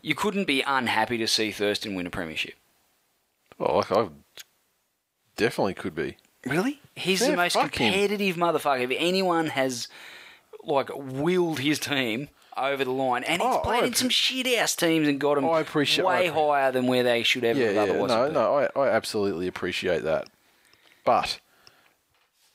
you 0.00 0.14
couldn't 0.14 0.46
be 0.46 0.62
unhappy 0.62 1.18
to 1.18 1.26
see 1.26 1.50
Thurston 1.50 1.94
win 1.94 2.06
a 2.06 2.10
premiership. 2.10 2.54
Oh, 3.58 3.76
like 3.76 3.92
I 3.92 4.08
definitely 5.36 5.74
could 5.74 5.94
be. 5.94 6.16
Really? 6.46 6.80
He's 6.96 7.20
Yeah, 7.22 7.30
the 7.30 7.36
most 7.36 7.54
fuck 7.54 7.74
him. 7.76 7.92
competitive 7.92 8.36
motherfucker. 8.36 8.82
If 8.82 8.90
anyone 8.98 9.46
has 9.48 9.88
like 10.64 10.90
willed 10.94 11.60
his 11.60 11.78
team 11.78 12.28
over 12.56 12.84
the 12.84 12.90
line, 12.90 13.24
and 13.24 13.40
he's 13.40 13.50
Oh, 13.54 13.60
played 13.60 13.82
I 13.84 13.86
in 13.86 13.94
some 13.94 14.08
shit 14.10 14.46
ass 14.46 14.76
teams 14.76 15.08
and 15.08 15.18
got 15.20 15.36
them 15.36 15.48
I 15.48 15.60
appreciate- 15.60 16.04
way 16.04 16.28
I 16.28 16.30
appre- 16.30 16.34
higher 16.50 16.72
than 16.72 16.86
where 16.86 17.02
they 17.02 17.22
should 17.22 17.42
Yeah, 17.44 17.54
have 17.54 17.74
yeah. 17.74 17.82
otherwise. 17.82 18.10
No, 18.10 18.24
been. 18.24 18.34
no, 18.34 18.58
I, 18.58 18.80
I 18.80 18.88
absolutely 18.90 19.46
appreciate 19.46 20.02
that. 20.02 20.28
But 21.04 21.40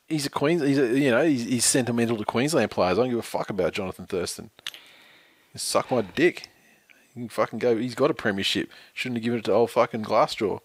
he's 0.07 0.25
a 0.25 0.29
Queens. 0.29 0.61
He's 0.61 0.77
a, 0.77 0.97
you 0.99 1.09
know 1.11 1.23
he's, 1.25 1.43
he's 1.45 1.65
sentimental 1.65 2.17
to 2.17 2.25
Queensland 2.25 2.71
players. 2.71 2.97
I 2.97 3.01
don't 3.01 3.09
give 3.09 3.19
a 3.19 3.23
fuck 3.23 3.49
about 3.49 3.73
Jonathan 3.73 4.05
Thurston. 4.05 4.51
Suck 5.55 5.89
my 5.89 6.01
dick. 6.01 6.49
He 7.15 7.21
can 7.21 7.29
fucking 7.29 7.57
go. 7.57 7.75
He's 7.77 7.95
got 7.95 8.11
a 8.11 8.13
premiership. 8.13 8.69
Shouldn't 8.93 9.17
have 9.17 9.23
given 9.23 9.39
it 9.39 9.45
to 9.45 9.53
old 9.53 9.71
fucking 9.71 10.03
Glassjaw. 10.03 10.59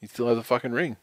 He 0.00 0.06
still 0.06 0.28
has 0.28 0.38
a 0.38 0.44
fucking 0.44 0.70
ring. 0.70 0.96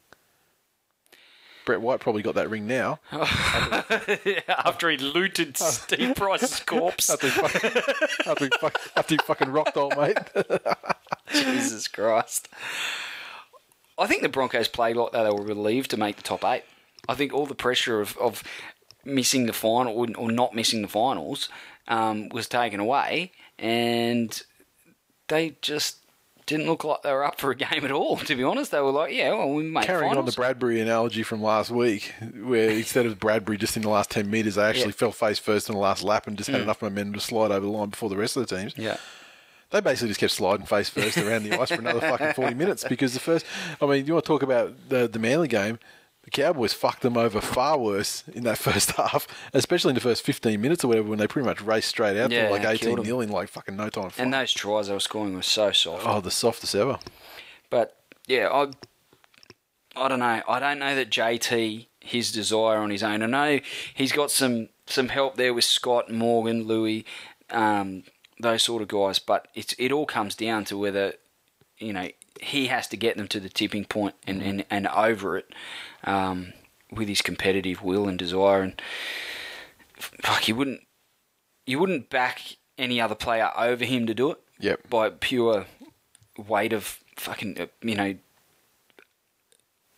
Brett 1.66 1.82
White 1.82 2.00
probably 2.00 2.22
got 2.22 2.36
that 2.36 2.50
ring 2.50 2.68
now. 2.68 3.00
yeah, 3.12 4.42
After 4.48 4.90
he 4.90 4.98
looted 4.98 5.58
Steve 5.58 6.16
Price's 6.16 6.60
corpse. 6.62 7.10
After 7.10 7.28
he 7.28 7.34
fucking, 7.34 7.82
after 8.28 8.46
he 8.46 8.52
fuck, 8.60 8.80
after 8.96 9.16
he 9.16 9.20
fucking 9.26 9.50
rocked 9.50 9.76
old 9.76 9.98
mate. 9.98 10.18
Jesus 11.32 11.88
Christ. 11.88 12.48
I 13.98 14.08
think 14.08 14.22
the 14.22 14.30
Broncos 14.30 14.68
played 14.68 14.96
like 14.96 15.12
that. 15.12 15.24
They 15.24 15.30
were 15.30 15.44
relieved 15.44 15.90
to 15.92 15.98
make 15.98 16.18
the 16.18 16.24
top 16.24 16.44
eight. 16.46 16.64
I 17.10 17.16
think 17.16 17.34
all 17.34 17.46
the 17.46 17.56
pressure 17.56 18.02
of, 18.02 18.18
of 18.18 18.44
missing 19.04 19.46
the 19.46 19.54
final 19.54 19.94
or, 19.94 20.08
or 20.18 20.32
not 20.32 20.54
missing 20.54 20.82
the 20.82 20.88
finals 20.88 21.50
um, 21.88 22.30
was 22.30 22.48
taken 22.48 22.80
away, 22.80 23.32
and 23.58 24.42
they 25.28 25.56
just 25.62 25.98
didn't 26.46 26.68
look 26.68 26.84
like 26.84 27.02
they 27.02 27.12
were 27.12 27.24
up 27.24 27.40
for 27.40 27.52
a 27.52 27.56
game 27.56 27.84
at 27.84 27.92
all. 27.92 28.18
To 28.18 28.36
be 28.36 28.44
honest, 28.44 28.72
they 28.72 28.80
were 28.80 28.92
like, 28.92 29.14
"Yeah, 29.14 29.34
well, 29.34 29.52
we 29.54 29.64
made 29.64 29.86
Carrying 29.86 30.16
on 30.16 30.26
the. 30.26 30.32
Bradbury 30.32 30.80
analogy 30.80 31.24
from 31.24 31.42
last 31.42 31.72
week, 31.72 32.14
where 32.44 32.70
instead 32.70 33.06
of 33.06 33.20
Bradbury 33.20 33.58
just 33.58 33.76
in 33.76 33.84
the 33.84 33.90
last 33.90 34.12
10 34.12 34.30
metres, 34.30 34.56
they 34.56 34.64
actually 34.64 34.88
Yeah. 34.88 34.92
Fell 34.92 35.12
face 35.12 35.40
first 35.40 35.70
in 35.70 35.76
the 35.76 35.82
last 35.82 36.04
lap 36.04 36.28
and 36.28 36.38
just 36.38 36.50
had 36.50 36.58
hmm. 36.58 36.64
enough 36.64 36.82
momentum 36.82 37.14
to 37.14 37.20
slide 37.20 37.52
over 37.52 37.66
the 37.66 37.72
line 37.72 37.90
before 37.90 38.10
the 38.10 38.18
rest 38.18 38.38
of 38.38 38.48
the 38.48 38.56
teams. 38.56 38.74
yeah, 38.78 38.98
They 39.72 39.82
basically 39.82 40.10
just 40.10 40.20
kept 40.20 40.34
sliding 40.34 40.66
face 40.66 40.90
first 40.90 41.18
around 41.18 41.44
the 41.44 41.60
ice 41.60 41.70
for 41.70 41.76
another 41.76 42.02
fucking 42.02 42.34
40 42.34 42.54
minutes 42.56 42.84
because 42.88 43.14
the 43.14 43.20
first, 43.20 43.46
I 43.82 43.86
mean, 43.86 44.06
you 44.06 44.14
want 44.14 44.26
to 44.26 44.28
talk 44.28 44.44
about 44.44 44.90
the, 44.90 45.08
the 45.08 45.20
Manly 45.20 45.48
game, 45.48 45.80
the 46.26 46.32
Cowboys 46.32 46.74
fucked 46.74 47.02
them 47.02 47.16
over 47.18 47.40
far 47.40 47.78
worse 47.78 48.24
in 48.34 48.44
that 48.44 48.58
first 48.68 48.92
half, 48.92 49.28
especially 49.54 49.90
in 49.92 49.96
the 49.96 50.02
first 50.02 50.24
15 50.24 50.60
minutes 50.60 50.84
or 50.84 50.88
whatever 50.90 51.08
when 51.08 51.20
they 51.20 51.28
pretty 51.28 51.48
much 51.48 51.62
raced 51.62 51.88
straight 51.90 52.18
out 52.18 52.32
Yeah, 52.32 52.48
to 52.48 52.52
like 52.54 52.66
18 52.66 52.78
killed 52.80 53.00
'em. 53.00 53.06
nil 53.06 53.22
in 53.22 53.30
like 53.30 53.48
fucking 53.50 53.76
no 53.78 53.90
time. 53.90 54.12
and 54.18 54.34
those 54.34 54.52
tries 54.52 54.88
they 54.88 54.94
were 54.94 55.00
scoring 55.00 55.36
were 55.36 55.42
so 55.42 55.72
soft. 55.72 56.04
oh, 56.06 56.20
the 56.22 56.32
softest 56.32 56.76
ever. 56.76 57.00
But 57.70 57.96
yeah, 58.28 58.50
I 58.52 58.68
I 59.96 60.08
don't 60.10 60.20
know. 60.20 60.42
I 60.48 60.60
don't 60.60 60.80
know 60.80 60.96
that 60.96 61.10
JT 61.10 61.88
his 62.02 62.32
desire 62.32 62.78
on 62.78 62.90
his 62.90 63.02
own. 63.04 63.24
I 63.24 63.28
know 63.28 63.60
he's 63.94 64.12
got 64.12 64.30
some 64.32 64.70
some 64.88 65.08
help 65.10 65.36
there 65.38 65.54
with 65.54 65.64
Scott, 65.64 66.12
Morgan, 66.12 66.64
Lui, 66.68 67.06
um, 67.50 68.04
those 68.40 68.62
sort 68.64 68.82
of 68.82 68.88
guys, 68.88 69.20
but 69.20 69.48
it's 69.56 69.74
it 69.80 69.92
all 69.92 70.06
comes 70.06 70.36
down 70.36 70.66
to 70.66 70.78
whether 70.78 71.14
you 71.78 71.94
know 71.94 72.10
he 72.42 72.68
has 72.68 72.88
to 72.90 72.98
get 72.98 73.18
them 73.18 73.28
to 73.30 73.40
the 73.40 73.50
tipping 73.50 73.86
point 73.86 74.16
and 74.28 74.42
and, 74.42 74.66
and 74.70 74.88
over 74.88 75.38
it 75.38 75.48
um, 76.04 76.54
with 76.92 77.08
his 77.08 77.22
competitive 77.22 77.82
will 77.82 78.08
and 78.08 78.20
desire 78.20 78.62
and 78.62 78.82
fuck 79.98 80.48
you 80.48 80.56
wouldn't 80.56 80.82
you 81.66 81.80
wouldn't 81.80 82.10
back 82.10 82.58
any 82.78 83.00
other 83.02 83.16
player 83.16 83.50
over 83.58 83.86
him 83.86 84.06
to 84.08 84.14
do 84.14 84.32
it 84.32 84.40
Yep. 84.60 84.90
by 84.90 85.10
pure 85.10 85.66
weight 86.38 86.74
of 86.74 87.00
fucking 87.18 87.60
uh, 87.60 87.66
you 87.82 87.96
know 87.96 88.16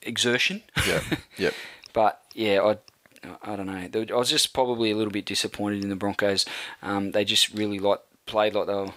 exertion 0.01 0.63
Yep. 0.87 1.03
Yep. 1.37 1.53
but 1.93 2.21
yeah 2.33 2.61
I 2.61 2.77
I 3.43 3.55
don't 3.55 3.65
know 3.65 3.73
I 3.73 4.15
was 4.17 4.29
just 4.29 4.53
probably 4.53 4.91
a 4.91 4.95
little 4.95 5.11
bit 5.11 5.25
disappointed 5.25 5.83
in 5.83 5.89
the 5.89 5.95
Broncos 5.95 6.45
um, 6.81 7.11
they 7.11 7.25
just 7.25 7.53
really 7.53 7.79
like 7.79 7.99
played 8.25 8.53
like 8.55 8.67
they 8.67 8.73
were 8.73 8.93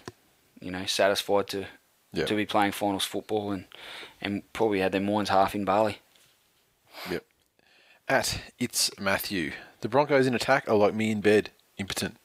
you 0.60 0.70
know 0.70 0.84
satisfied 0.86 1.48
to 1.48 1.66
Yep. 2.12 2.26
to 2.26 2.34
be 2.34 2.44
playing 2.46 2.72
finals 2.72 3.04
football 3.04 3.52
and 3.52 3.66
and 4.20 4.42
probably 4.52 4.80
had 4.80 4.92
their 4.92 5.00
minds 5.00 5.30
half 5.30 5.54
in 5.54 5.64
Bali 5.64 5.98
Yep. 7.10 7.24
At 8.08 8.40
it's 8.58 8.90
Matthew. 8.98 9.52
The 9.80 9.88
Broncos 9.88 10.26
in 10.26 10.34
attack 10.34 10.68
are 10.68 10.74
like 10.76 10.94
me 10.94 11.10
in 11.12 11.20
bed, 11.20 11.50
impotent. 11.78 12.16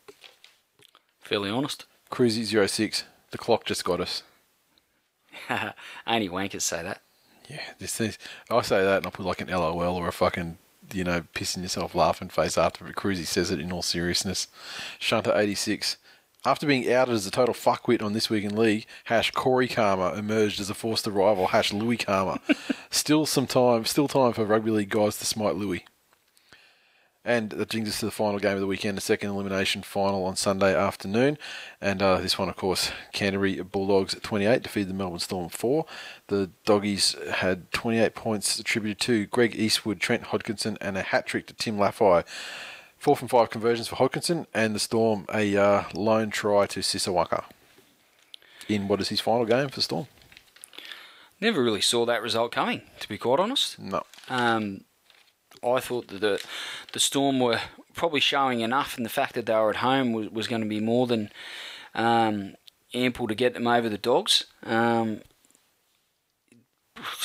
fairly 1.21 1.49
honest 1.49 1.85
Cruzy 2.11 2.45
06. 2.67 3.03
The 3.31 3.37
clock 3.37 3.65
just 3.65 3.83
got 3.85 3.99
us. 4.01 4.23
only 6.07 6.29
wankers 6.29 6.61
say 6.61 6.81
that 6.81 7.01
Yeah, 7.49 7.61
this 7.79 7.99
is. 8.01 8.17
I 8.49 8.61
say 8.61 8.83
that 8.83 8.97
and 8.97 9.07
I 9.07 9.09
put 9.09 9.25
like 9.25 9.41
an 9.41 9.49
LOL 9.49 9.95
or 9.97 10.07
a 10.07 10.11
fucking, 10.13 10.57
you 10.93 11.03
know, 11.03 11.21
pissing 11.33 11.61
yourself 11.61 11.93
laughing 11.93 12.29
face 12.29 12.57
after. 12.57 12.85
But 12.85 12.95
Cruzy 12.95 13.25
says 13.25 13.51
it 13.51 13.59
in 13.59 13.71
all 13.71 13.81
seriousness. 13.81 14.47
Shunter 14.99 15.33
86. 15.35 15.97
After 16.45 16.67
being 16.67 16.91
outed 16.93 17.15
as 17.15 17.25
a 17.25 17.31
total 17.31 17.55
fuckwit 17.55 18.03
on 18.03 18.13
This 18.13 18.29
Week 18.29 18.43
in 18.43 18.55
League, 18.55 18.85
hash 19.05 19.31
Corey 19.31 19.67
Karma 19.67 20.13
emerged 20.13 20.59
as 20.59 20.69
a 20.69 20.75
forced 20.75 21.07
arrival, 21.07 21.47
hash 21.47 21.73
Lui 21.73 21.97
Karma. 21.97 22.39
still 22.91 23.25
some 23.25 23.47
time, 23.47 23.83
still 23.85 24.07
time 24.07 24.31
for 24.31 24.45
rugby 24.45 24.69
league 24.69 24.89
guys 24.89 25.17
to 25.17 25.25
smite 25.25 25.55
Lui. 25.55 25.85
And 27.27 27.49
that 27.49 27.69
brings 27.69 27.89
us 27.89 27.99
to 28.01 28.05
the 28.05 28.11
final 28.11 28.37
game 28.37 28.53
of 28.53 28.59
the 28.59 28.67
weekend, 28.67 28.95
the 28.95 29.01
second 29.01 29.31
elimination 29.31 29.81
final 29.81 30.25
on 30.25 30.35
Sunday 30.35 30.75
afternoon. 30.75 31.39
And 31.81 32.03
uh, 32.03 32.17
this 32.21 32.37
one, 32.37 32.49
of 32.49 32.55
course, 32.55 32.91
Canterbury 33.11 33.59
Bulldogs 33.63 34.15
28 34.21 34.61
defeated 34.61 34.89
the 34.89 34.93
Melbourne 34.93 35.17
Storm 35.17 35.49
4. 35.49 35.85
The 36.27 36.51
Doggies 36.65 37.15
had 37.31 37.71
28 37.71 38.13
points 38.13 38.59
attributed 38.59 38.99
to 38.99 39.25
Greg 39.25 39.55
Eastwood, 39.55 39.99
Trent 39.99 40.25
Hodkinson, 40.25 40.77
and 40.79 40.95
a 40.95 41.01
hat 41.01 41.25
trick 41.25 41.47
to 41.47 41.55
Tim 41.55 41.77
Lafai. 41.77 42.23
Four 43.05 43.15
from 43.15 43.27
five 43.27 43.51
conversions 43.51 43.87
for 43.87 43.97
Hodkinson, 43.97 44.47
and 44.51 44.73
the 44.73 44.79
Storm 44.79 45.27
a 45.31 45.55
uh, 45.55 45.83
lone 45.93 46.31
try 46.31 46.65
to 46.65 46.81
Sisa 46.81 47.11
Waqa. 47.11 47.43
In 48.67 48.87
what 48.87 48.99
is 48.99 49.09
his 49.09 49.19
final 49.19 49.45
game 49.45 49.69
for 49.69 49.79
Storm? 49.81 50.07
never 51.39 51.63
really 51.63 51.81
saw 51.81 52.07
that 52.07 52.23
result 52.23 52.51
coming 52.51 52.81
to 52.99 53.07
be 53.07 53.19
quite 53.19 53.39
honest 53.39 53.77
No. 53.77 54.01
Um, 54.27 54.85
I 55.63 55.81
thought 55.81 56.07
that 56.07 56.21
the 56.21 56.43
the 56.93 56.99
Storm 56.99 57.39
were 57.39 57.59
probably 57.93 58.21
showing 58.21 58.61
enough, 58.61 58.97
and 58.97 59.05
the 59.05 59.11
fact 59.11 59.35
that 59.35 59.45
they 59.45 59.53
were 59.53 59.69
at 59.69 59.85
home 59.89 60.11
was, 60.11 60.31
was 60.31 60.47
going 60.47 60.63
to 60.63 60.67
be 60.67 60.79
more 60.79 61.05
than 61.05 61.29
um, 61.93 62.55
ample 62.91 63.27
to 63.27 63.35
get 63.35 63.53
them 63.53 63.67
over 63.67 63.87
the 63.87 63.99
Dogs. 63.99 64.45
Um, 64.63 65.21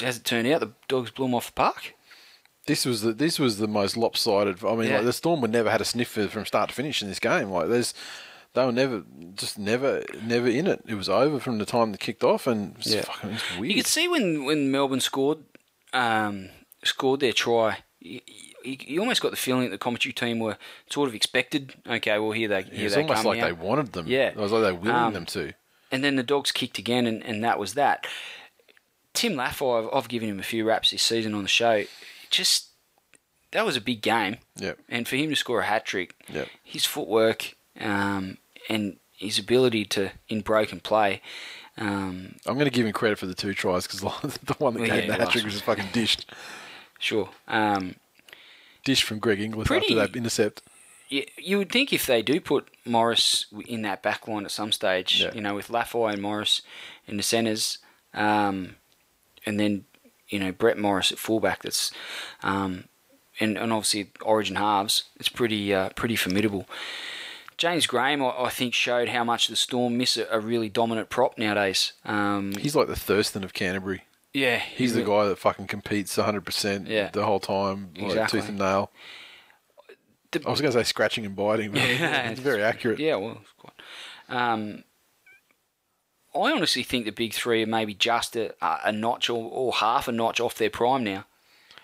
as 0.03 0.19
it 0.19 0.25
turned 0.25 0.47
out, 0.47 0.61
the 0.61 0.75
Dogs 0.89 1.11
blew 1.11 1.25
them 1.25 1.35
off 1.35 1.47
the 1.47 1.53
park. 1.53 1.95
This 2.67 2.85
was 2.85 3.03
the 3.03 3.13
this 3.13 3.39
was 3.39 3.59
the 3.59 3.67
most 3.67 3.97
lopsided. 3.97 4.65
I 4.65 4.75
mean, 4.75 4.89
Yeah. 4.89 4.97
like 4.97 5.07
the 5.07 5.13
Storm 5.13 5.41
would 5.41 5.51
never 5.51 5.71
had 5.71 5.81
a 5.81 5.85
sniff 5.85 6.09
from 6.11 6.47
start 6.47 6.69
to 6.69 6.75
finish 6.75 7.03
in 7.03 7.09
this 7.09 7.19
game. 7.19 7.51
Like 7.51 7.69
there's, 7.69 7.95
they 8.55 8.65
were 8.65 8.73
never 8.73 9.03
just 9.35 9.59
never 9.59 10.05
never 10.23 10.47
in 10.49 10.67
it. 10.67 10.83
It 10.87 10.95
was 10.95 11.09
over 11.09 11.41
from 11.41 11.59
the 11.59 11.67
time 11.67 11.91
they 11.93 11.99
kicked 11.99 12.23
off, 12.23 12.47
and 12.47 12.77
Yeah. 12.81 13.03
fucking 13.03 13.39
weird. 13.59 13.71
You 13.71 13.77
could 13.83 13.87
see 13.87 14.09
when, 14.09 14.45
when 14.45 14.71
Melbourne 14.71 15.01
scored 15.01 15.39
um, 15.93 16.51
scored 16.85 17.21
their 17.21 17.33
try. 17.33 17.79
You, 17.99 18.21
you, 18.65 18.77
you 18.87 19.01
almost 19.01 19.21
got 19.23 19.31
the 19.31 19.37
feeling 19.37 19.65
that 19.65 19.71
the 19.71 19.79
commentary 19.79 20.13
team 20.13 20.39
were 20.39 20.57
sort 20.91 21.09
of 21.09 21.15
expected. 21.15 21.75
Okay, 21.89 22.19
well 22.19 22.33
here 22.33 22.49
they 22.49 22.63
here 22.63 22.87
it's 22.87 22.95
they 22.95 23.03
almost 23.03 23.25
like 23.25 23.39
now. 23.39 23.47
they 23.47 23.53
wanted 23.53 23.93
them. 23.95 24.07
Yeah. 24.07 24.29
it 24.29 24.37
was 24.37 24.53
like 24.53 24.63
they 24.63 24.73
were 24.73 24.79
willing 24.79 24.97
Um, 24.97 25.13
them 25.15 25.27
to. 25.27 25.53
and 25.91 26.05
then 26.05 26.17
the 26.17 26.23
dogs 26.23 26.53
kicked 26.53 26.79
again, 26.79 27.07
and, 27.07 27.23
and 27.25 27.43
that 27.43 27.59
was 27.59 27.75
that. 27.75 28.07
Tim 29.13 29.33
Lafai, 29.35 29.87
I've, 29.89 29.95
I've 29.95 30.09
given 30.09 30.29
him 30.29 30.39
a 30.39 30.43
few 30.45 30.65
raps 30.65 30.91
this 30.93 31.03
season 31.03 31.35
on 31.35 31.43
the 31.43 31.49
show. 31.49 31.85
Just 32.31 32.69
that 33.53 33.67
was 33.67 33.77
a 33.77 33.81
big 33.81 34.01
game, 34.03 34.37
Yep. 34.57 34.79
and 34.89 35.07
for 35.09 35.17
him 35.17 35.31
to 35.31 35.37
score 35.37 35.61
a 35.61 35.65
hat 35.67 35.85
trick, 35.85 36.15
his 36.63 36.85
footwork 36.85 37.55
um, 37.81 38.39
and 38.69 38.97
his 39.13 39.39
ability 39.39 39.85
to 39.87 40.11
in 40.29 40.41
broken 40.41 40.81
play. 40.81 41.21
Um, 41.77 42.37
I'm 42.47 42.55
going 42.55 42.67
to 42.67 42.71
give 42.71 42.87
him 42.87 42.93
credit 42.93 43.19
for 43.19 43.27
the 43.27 43.35
two 43.35 43.55
tries 43.55 43.87
because 43.87 44.01
the 44.45 44.55
one 44.59 44.75
that 44.75 44.81
Well, 44.81 44.89
gave 44.91 45.05
yeah, 45.05 45.17
the 45.17 45.25
hat 45.25 45.31
trick 45.33 45.45
was 45.45 45.55
just 45.55 45.65
fucking 45.65 45.89
dished. 45.93 46.31
sure. 46.99 47.31
Um, 47.49 47.97
Dished 48.85 49.03
from 49.05 49.19
Greg 49.19 49.41
Inglis 49.41 49.67
Pretty- 49.67 49.87
after 49.87 49.95
that 50.13 50.17
intercept. 50.17 50.63
you, 51.11 51.25
you 51.37 51.59
would 51.59 51.71
think 51.71 51.93
if 51.93 52.07
they 52.07 52.23
do 52.23 52.41
put 52.41 52.67
Morris 52.87 53.45
in 53.67 53.83
that 53.83 54.03
back 54.03 54.27
line 54.27 54.45
at 54.47 54.51
some 54.51 54.73
stage, 54.73 55.21
Yeah. 55.21 55.35
you 55.35 55.41
know, 55.43 55.55
with 55.55 55.69
Lafai 55.69 56.15
and 56.15 56.23
Morris 56.23 56.63
in 57.07 57.17
the 57.19 57.23
centres, 57.23 57.77
um, 58.15 58.77
and 59.45 59.61
then 59.61 59.85
you 60.31 60.39
know 60.39 60.53
Brett 60.53 60.79
Morris 60.79 61.13
at 61.13 61.19
fullback. 61.19 61.63
That's 61.63 61.93
um, 62.43 62.85
and, 63.39 63.57
and 63.59 63.73
obviously 63.73 64.11
Origin 64.23 64.57
halves. 64.57 65.05
It's 65.17 65.29
pretty 65.29 65.73
uh, 65.75 65.91
pretty 65.91 66.17
formidable. 66.17 66.67
James 67.59 67.87
Graham, 67.87 68.23
I, 68.23 68.45
I 68.45 68.49
think, 68.49 68.73
showed 68.73 69.11
how 69.11 69.23
much 69.23 69.49
the 69.49 69.57
Storm 69.57 69.99
miss 69.99 70.17
a, 70.17 70.27
a 70.31 70.41
really 70.41 70.71
dominant 70.71 71.11
prop 71.11 71.37
nowadays. 71.37 71.93
Um, 72.07 72.53
He's 72.53 72.75
like 72.75 72.89
the 72.89 72.97
Thurston 72.97 73.45
of 73.45 73.53
Canterbury. 73.53 74.05
yeah, 74.33 74.57
He's 74.59 74.95
the 74.95 75.03
guy 75.03 75.27
that 75.27 75.37
fucking 75.39 75.67
competes 75.67 76.17
100% 76.17 77.13
the 77.13 77.27
whole 77.27 77.39
time, 77.41 77.91
like 77.97 78.05
Exactly. 78.07 78.41
tooth 78.41 78.49
and 78.49 78.59
nail. 78.59 78.91
The- 80.31 80.43
I 80.47 80.51
was 80.51 80.61
going 80.63 80.73
to 80.73 80.79
say 80.79 80.85
scratching 80.85 81.27
and 81.27 81.37
biting, 81.37 81.73
but 81.73 81.81
Yeah, 81.83 82.31
it's 82.31 82.41
very 82.41 82.63
accurate. 82.63 82.99
Yeah, 82.99 83.17
well, 83.17 83.39
it's 83.43 83.53
quite. 83.59 83.75
Um, 84.29 84.85
I 86.35 86.53
honestly 86.53 86.83
think 86.83 87.05
the 87.05 87.11
big 87.13 87.33
three 87.35 87.63
are 87.63 87.67
maybe 87.67 87.95
just 87.95 88.37
a, 88.37 88.55
a 88.63 88.93
notch 88.93 89.29
or, 89.31 89.51
or 89.51 89.73
half 89.73 90.07
a 90.09 90.13
notch 90.13 90.41
off 90.41 90.55
their 90.57 90.71
prime 90.71 91.03
now, 91.05 91.25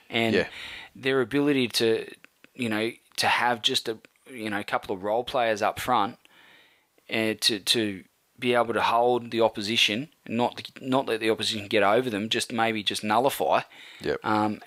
and 0.09 0.35
Yeah. 0.35 0.47
their 0.95 1.21
ability 1.21 1.69
to, 1.69 2.07
you 2.55 2.69
know, 2.69 2.93
to 3.17 3.27
have 3.27 3.63
just 3.63 3.89
a 3.89 3.99
you 4.31 4.51
know 4.51 4.61
a 4.61 4.65
couple 4.65 4.95
of 4.95 5.03
role 5.03 5.25
players 5.25 5.63
up 5.63 5.81
front, 5.81 6.19
and 7.09 7.41
to 7.43 7.59
to 7.61 8.05
be 8.39 8.55
able 8.55 8.75
to 8.75 8.83
hold 8.83 9.31
the 9.31 9.41
opposition, 9.41 10.09
and 10.27 10.37
not 10.37 10.71
not 10.81 11.07
let 11.07 11.21
the 11.21 11.31
opposition 11.31 11.67
get 11.69 11.83
over 11.83 12.11
them, 12.11 12.29
just 12.29 12.53
maybe 12.53 12.83
just 12.83 13.03
nullify 13.03 13.63
Yep. 14.03 14.21
um, 14.25 14.61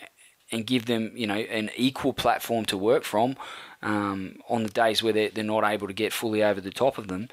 and 0.52 0.66
give 0.66 0.88
them, 0.88 1.12
you 1.16 1.28
know, 1.28 1.36
an 1.36 1.70
equal 1.78 2.12
platform 2.12 2.66
to 2.66 2.76
work 2.78 3.04
from 3.04 3.36
um, 3.84 4.38
on 4.50 4.64
the 4.64 4.70
days 4.70 5.04
where 5.04 5.14
they're, 5.14 5.30
they're 5.30 5.44
not 5.44 5.64
able 5.64 5.86
to 5.88 5.94
get 5.94 6.12
fully 6.12 6.44
over 6.44 6.60
the 6.60 6.72
top 6.72 6.98
of 6.98 7.08
them. 7.08 7.30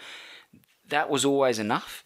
That 0.89 1.09
was 1.09 1.25
always 1.25 1.59
enough. 1.59 2.05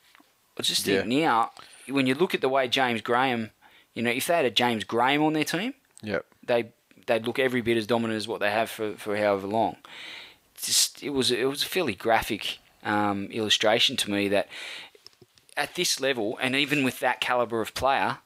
I 0.61 0.63
just 0.63 0.85
think 0.85 1.07
now, 1.07 1.51
when 1.89 2.07
you 2.07 2.15
look 2.15 2.35
at 2.35 2.41
the 2.43 2.49
way 2.49 2.69
James 2.69 3.01
Graham, 3.01 3.51
you 3.95 4.03
know, 4.03 4.11
if 4.11 4.27
they 4.27 4.35
had 4.37 4.45
a 4.45 4.51
James 4.51 4.85
Graham 4.85 5.23
on 5.23 5.33
their 5.33 5.45
team, 5.45 5.75
Yep. 6.03 6.27
they 6.47 6.71
they'd 7.07 7.27
look 7.27 7.39
every 7.39 7.61
bit 7.63 7.77
as 7.77 7.87
dominant 7.87 8.17
as 8.19 8.29
what 8.29 8.41
they 8.41 8.51
have 8.51 8.71
for, 8.71 8.93
for 8.95 9.17
however 9.17 9.47
long. 9.47 9.77
Just 10.63 11.03
it 11.03 11.11
was 11.11 11.31
it 11.31 11.45
was 11.49 11.63
a 11.63 11.67
fairly 11.67 11.95
graphic 11.95 12.59
um, 12.85 13.27
illustration 13.33 13.97
to 13.97 14.11
me 14.11 14.29
that 14.29 14.49
at 15.57 15.75
this 15.75 16.01
level 16.01 16.39
and 16.41 16.55
even 16.55 16.85
with 16.85 17.01
that 17.01 17.21
caliber 17.21 17.61
of 17.61 17.75
player, 17.75 18.19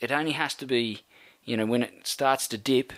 it 0.00 0.10
only 0.12 0.32
has 0.32 0.54
to 0.54 0.66
be 0.66 1.02
you 1.44 1.56
know 1.56 1.66
when 1.66 1.82
it 1.84 2.06
starts 2.06 2.48
to 2.48 2.58
dip, 2.58 2.92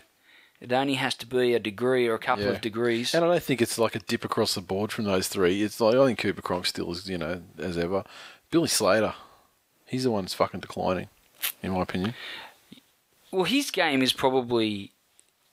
it 0.61 0.73
only 0.73 0.95
has 0.95 1.15
to 1.17 1.27
be 1.27 1.53
a 1.55 1.59
degree 1.61 2.07
or 2.09 2.15
a 2.15 2.19
couple 2.19 2.45
Yeah. 2.47 2.51
of 2.53 2.61
degrees. 2.63 3.15
And 3.15 3.25
I 3.25 3.29
don't 3.29 3.43
think 3.43 3.61
it's 3.63 3.79
like 3.79 3.95
a 3.95 3.99
dip 4.01 4.25
across 4.25 4.55
the 4.55 4.61
board 4.63 4.91
from 4.91 5.05
those 5.05 5.29
three. 5.29 5.63
It's 5.63 5.81
like 5.81 5.95
I 5.95 6.07
think 6.07 6.19
Cooper 6.19 6.43
Cronk 6.43 6.67
still 6.67 6.91
is, 6.93 7.09
you 7.09 7.19
know, 7.19 7.43
as 7.59 7.77
ever. 7.79 8.05
Billy 8.51 8.69
Slater, 8.69 9.15
he's 9.87 10.05
the 10.05 10.11
one 10.11 10.25
that's 10.25 10.35
fucking 10.35 10.61
declining, 10.61 11.09
in 11.63 11.73
my 11.73 11.83
opinion. 11.83 12.15
well, 13.31 13.45
his 13.45 13.71
game 13.71 14.03
is 14.03 14.13
probably 14.13 14.93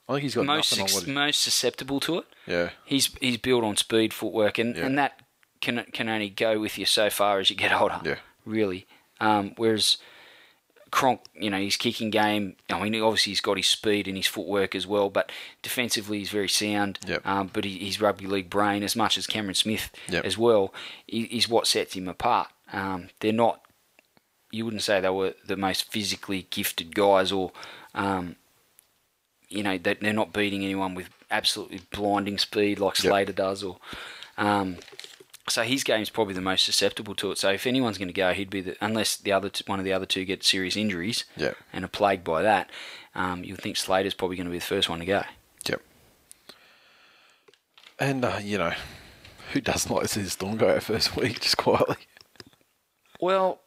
I 0.08 0.14
think 0.14 0.24
he's 0.24 0.36
got 0.36 0.46
most 0.46 0.70
sus-. 0.70 1.04
He, 1.04 1.12
most 1.12 1.42
susceptible 1.42 2.00
to 2.02 2.20
it. 2.20 2.26
yeah, 2.48 2.70
He's 2.86 3.14
he's 3.20 3.38
built 3.38 3.64
on 3.64 3.76
speed, 3.78 4.14
footwork, 4.14 4.58
and, 4.58 4.76
Yeah. 4.76 4.86
and 4.86 4.98
that 4.98 5.20
can 5.62 5.86
can 5.94 6.10
only 6.10 6.30
go 6.30 6.60
with 6.60 6.78
you 6.78 6.86
so 6.86 7.10
far 7.10 7.40
as 7.40 7.50
you 7.50 7.56
get 7.56 7.74
older. 7.74 8.00
Yeah. 8.04 8.16
really. 8.46 8.86
Um, 9.20 9.54
whereas 9.58 9.98
Cronk, 10.92 11.22
you 11.34 11.50
know, 11.50 11.58
his 11.60 11.76
kicking 11.78 12.10
game. 12.10 12.56
I 12.70 12.82
mean, 12.88 13.02
obviously 13.02 13.32
he's 13.32 13.42
got 13.42 13.58
his 13.58 13.68
speed 13.68 14.08
and 14.08 14.16
his 14.16 14.28
footwork 14.28 14.76
as 14.76 14.86
well, 14.86 15.10
but 15.10 15.32
defensively 15.62 16.20
he's 16.20 16.30
very 16.30 16.48
sound. 16.50 17.00
Yep. 17.08 17.26
Um, 17.26 17.50
but 17.52 17.66
he, 17.66 17.80
his 17.80 18.00
rugby 18.00 18.28
league 18.28 18.50
brain, 18.50 18.84
as 18.84 18.96
much 18.96 19.18
as 19.18 19.26
Cameron 19.28 19.56
Smith 19.56 19.90
Yep. 20.10 20.24
as 20.26 20.38
well, 20.38 20.74
is 21.08 21.50
what 21.50 21.66
sets 21.68 21.96
him 21.96 22.08
apart. 22.08 22.48
Um, 22.76 23.10
they're 23.22 23.32
not. 23.34 23.62
You 24.52 24.66
wouldn't 24.66 24.84
say 24.84 25.02
they 25.02 25.10
were 25.10 25.34
the 25.48 25.58
most 25.58 25.92
physically 25.92 26.46
gifted 26.50 26.94
guys 26.94 27.32
or 27.32 27.52
um, 27.96 28.36
you 29.50 29.64
know, 29.64 29.78
that 29.80 30.02
they're 30.02 30.14
not 30.14 30.34
beating 30.34 30.64
anyone 30.64 30.94
with 30.96 31.10
absolutely 31.32 31.82
blinding 31.92 32.38
speed 32.38 32.80
like 32.80 32.96
Slater 32.96 33.32
does, 33.34 33.64
or 33.64 33.78
um, 34.38 34.78
so 35.48 35.62
his 35.64 35.84
game's 35.84 36.10
probably 36.10 36.34
the 36.34 36.42
most 36.42 36.66
susceptible 36.66 37.16
to 37.16 37.32
it. 37.32 37.38
So 37.38 37.50
if 37.52 37.66
anyone's 37.68 37.98
going 37.98 38.08
to 38.10 38.14
go, 38.14 38.34
he'd 38.34 38.50
be 38.50 38.62
the 38.62 38.76
unless 38.82 39.16
the 39.18 39.32
other 39.32 39.50
t- 39.50 39.64
one 39.68 39.80
of 39.80 39.86
the 39.86 39.94
other 39.94 40.06
two 40.06 40.26
get 40.26 40.44
serious 40.44 40.76
injuries 40.76 41.26
Yeah. 41.38 41.54
and 41.72 41.86
are 41.86 41.90
plagued 41.90 42.24
by 42.24 42.42
that. 42.42 42.70
Um, 43.14 43.44
you 43.44 43.54
would 43.54 43.62
think 43.62 43.78
Slater's 43.78 44.14
probably 44.14 44.36
going 44.38 44.48
to 44.48 44.52
be 44.52 44.58
the 44.60 44.66
first 44.66 44.90
one 44.90 45.00
to 45.00 45.06
go. 45.06 45.24
Yep. 45.70 45.82
And 48.00 48.26
uh, 48.26 48.40
you 48.42 48.58
know, 48.58 48.74
who 49.54 49.62
doesn't 49.62 49.92
like 49.92 50.04
to 50.04 50.08
see 50.10 50.22
the 50.22 50.30
Storm 50.30 50.58
go 50.58 50.70
out 50.76 50.84
first 50.84 51.16
week 51.18 51.40
just 51.40 51.58
quietly? 51.58 51.98
Well, 53.26 53.60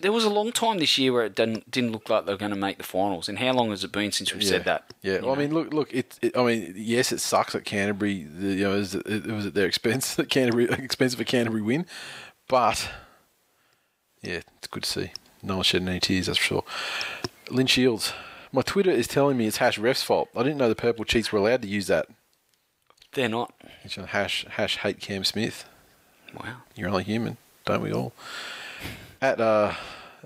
there 0.00 0.10
was 0.10 0.24
a 0.24 0.28
long 0.28 0.50
time 0.50 0.78
this 0.78 0.98
year 0.98 1.12
where 1.12 1.24
it 1.24 1.36
didn't 1.36 1.70
didn't 1.70 1.92
look 1.92 2.08
like 2.08 2.26
they 2.26 2.32
were 2.32 2.38
going 2.38 2.50
to 2.50 2.56
make 2.56 2.76
the 2.76 2.82
finals. 2.82 3.28
And 3.28 3.38
how 3.38 3.52
long 3.52 3.70
has 3.70 3.84
it 3.84 3.92
been 3.92 4.10
since 4.10 4.34
we've 4.34 4.42
said 4.42 4.64
that? 4.64 4.92
Yeah. 5.00 5.20
Well, 5.20 5.30
I 5.32 5.36
mean, 5.36 5.54
look, 5.54 5.72
look. 5.72 5.94
It, 5.94 6.18
it. 6.20 6.36
I 6.36 6.42
mean, 6.44 6.74
yes, 6.76 7.12
it 7.12 7.20
sucks 7.20 7.54
at 7.54 7.64
Canterbury. 7.64 8.24
The, 8.24 8.54
you 8.54 8.64
know, 8.64 8.74
it 8.74 8.78
was, 8.78 8.94
it 8.96 9.26
was 9.26 9.46
at 9.46 9.54
their 9.54 9.66
expense 9.66 10.14
that 10.16 10.28
Canterbury 10.28 10.68
expense 10.70 11.14
of 11.14 11.20
a 11.20 11.24
Canterbury 11.24 11.62
win, 11.62 11.86
but 12.48 12.90
yeah, 14.22 14.40
it's 14.56 14.66
good 14.66 14.82
to 14.82 14.90
see. 14.90 15.12
No 15.40 15.58
one 15.58 15.62
shedding 15.62 15.86
any 15.86 16.00
tears, 16.00 16.26
that's 16.26 16.38
for 16.38 16.44
sure. 16.44 16.64
Lynn 17.52 17.68
Shields, 17.68 18.12
my 18.50 18.62
Twitter 18.62 18.90
is 18.90 19.06
telling 19.06 19.36
me 19.36 19.46
it's 19.46 19.58
hash 19.58 19.78
ref's 19.78 20.02
fault. 20.02 20.30
I 20.34 20.42
didn't 20.42 20.58
know 20.58 20.68
the 20.68 20.74
purple 20.74 21.04
cheats 21.04 21.30
were 21.30 21.38
allowed 21.38 21.62
to 21.62 21.68
use 21.68 21.86
that. 21.86 22.08
they're 23.12 23.28
not. 23.28 23.54
It's 23.84 23.94
hash 23.94 24.46
hash 24.50 24.78
hate 24.78 24.98
Cam 24.98 25.22
Smith. 25.22 25.64
Wow. 26.34 26.62
You're 26.74 26.88
only 26.88 27.04
human, 27.04 27.36
don't 27.68 27.82
we 27.82 27.92
all? 27.92 28.12
At 29.20 29.40
uh, 29.40 29.74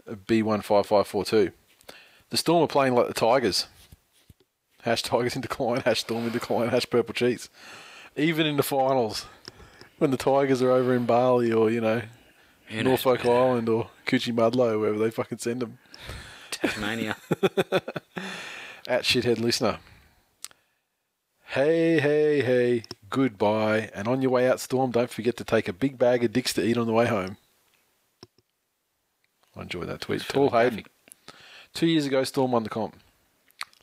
B15542, 0.08 1.52
the 2.30 2.36
Storm 2.36 2.62
are 2.62 2.68
playing 2.68 2.94
like 2.94 3.08
the 3.08 3.14
Tigers. 3.14 3.66
Hash 4.82 5.02
Tigers 5.02 5.34
in 5.34 5.42
decline, 5.42 5.80
hash 5.80 6.00
Storm 6.00 6.26
in 6.26 6.32
decline, 6.32 6.68
hash 6.68 6.88
Purple 6.88 7.14
Cheats. 7.14 7.50
Even 8.16 8.46
in 8.46 8.56
the 8.56 8.62
finals, 8.62 9.26
when 9.98 10.10
the 10.10 10.16
Tigers 10.16 10.62
are 10.62 10.70
over 10.70 10.94
in 10.94 11.04
Bali 11.04 11.52
or, 11.52 11.70
you 11.70 11.80
know, 11.80 12.02
knows, 12.70 12.84
Norfolk 12.84 13.24
man? 13.24 13.32
Island 13.32 13.68
or 13.68 13.90
Coochiemudlo, 14.06 14.80
wherever 14.80 14.98
they 14.98 15.10
fucking 15.10 15.38
send 15.38 15.62
them. 15.62 15.78
Tasmania. 16.50 17.16
At 18.86 19.02
Shithead 19.02 19.38
Listener. 19.38 19.78
Hey, 21.52 22.00
hey, 22.00 22.40
hey, 22.40 22.82
goodbye. 23.10 23.90
And 23.94 24.08
on 24.08 24.22
your 24.22 24.30
way 24.30 24.48
out, 24.48 24.58
Storm, 24.58 24.90
don't 24.90 25.10
forget 25.10 25.36
to 25.36 25.44
take 25.44 25.68
a 25.68 25.74
big 25.74 25.98
bag 25.98 26.24
of 26.24 26.32
dicks 26.32 26.54
to 26.54 26.64
eat 26.64 26.78
on 26.78 26.86
the 26.86 26.94
way 26.94 27.06
home. 27.06 27.36
I 29.54 29.60
enjoyed 29.60 29.86
that 29.88 30.00
tweet. 30.00 30.22
Tall 30.22 30.48
Hayden. 30.48 30.84
Two 31.74 31.86
years 31.86 32.06
ago, 32.06 32.24
Storm 32.24 32.52
won 32.52 32.62
the 32.62 32.70
comp. 32.70 32.96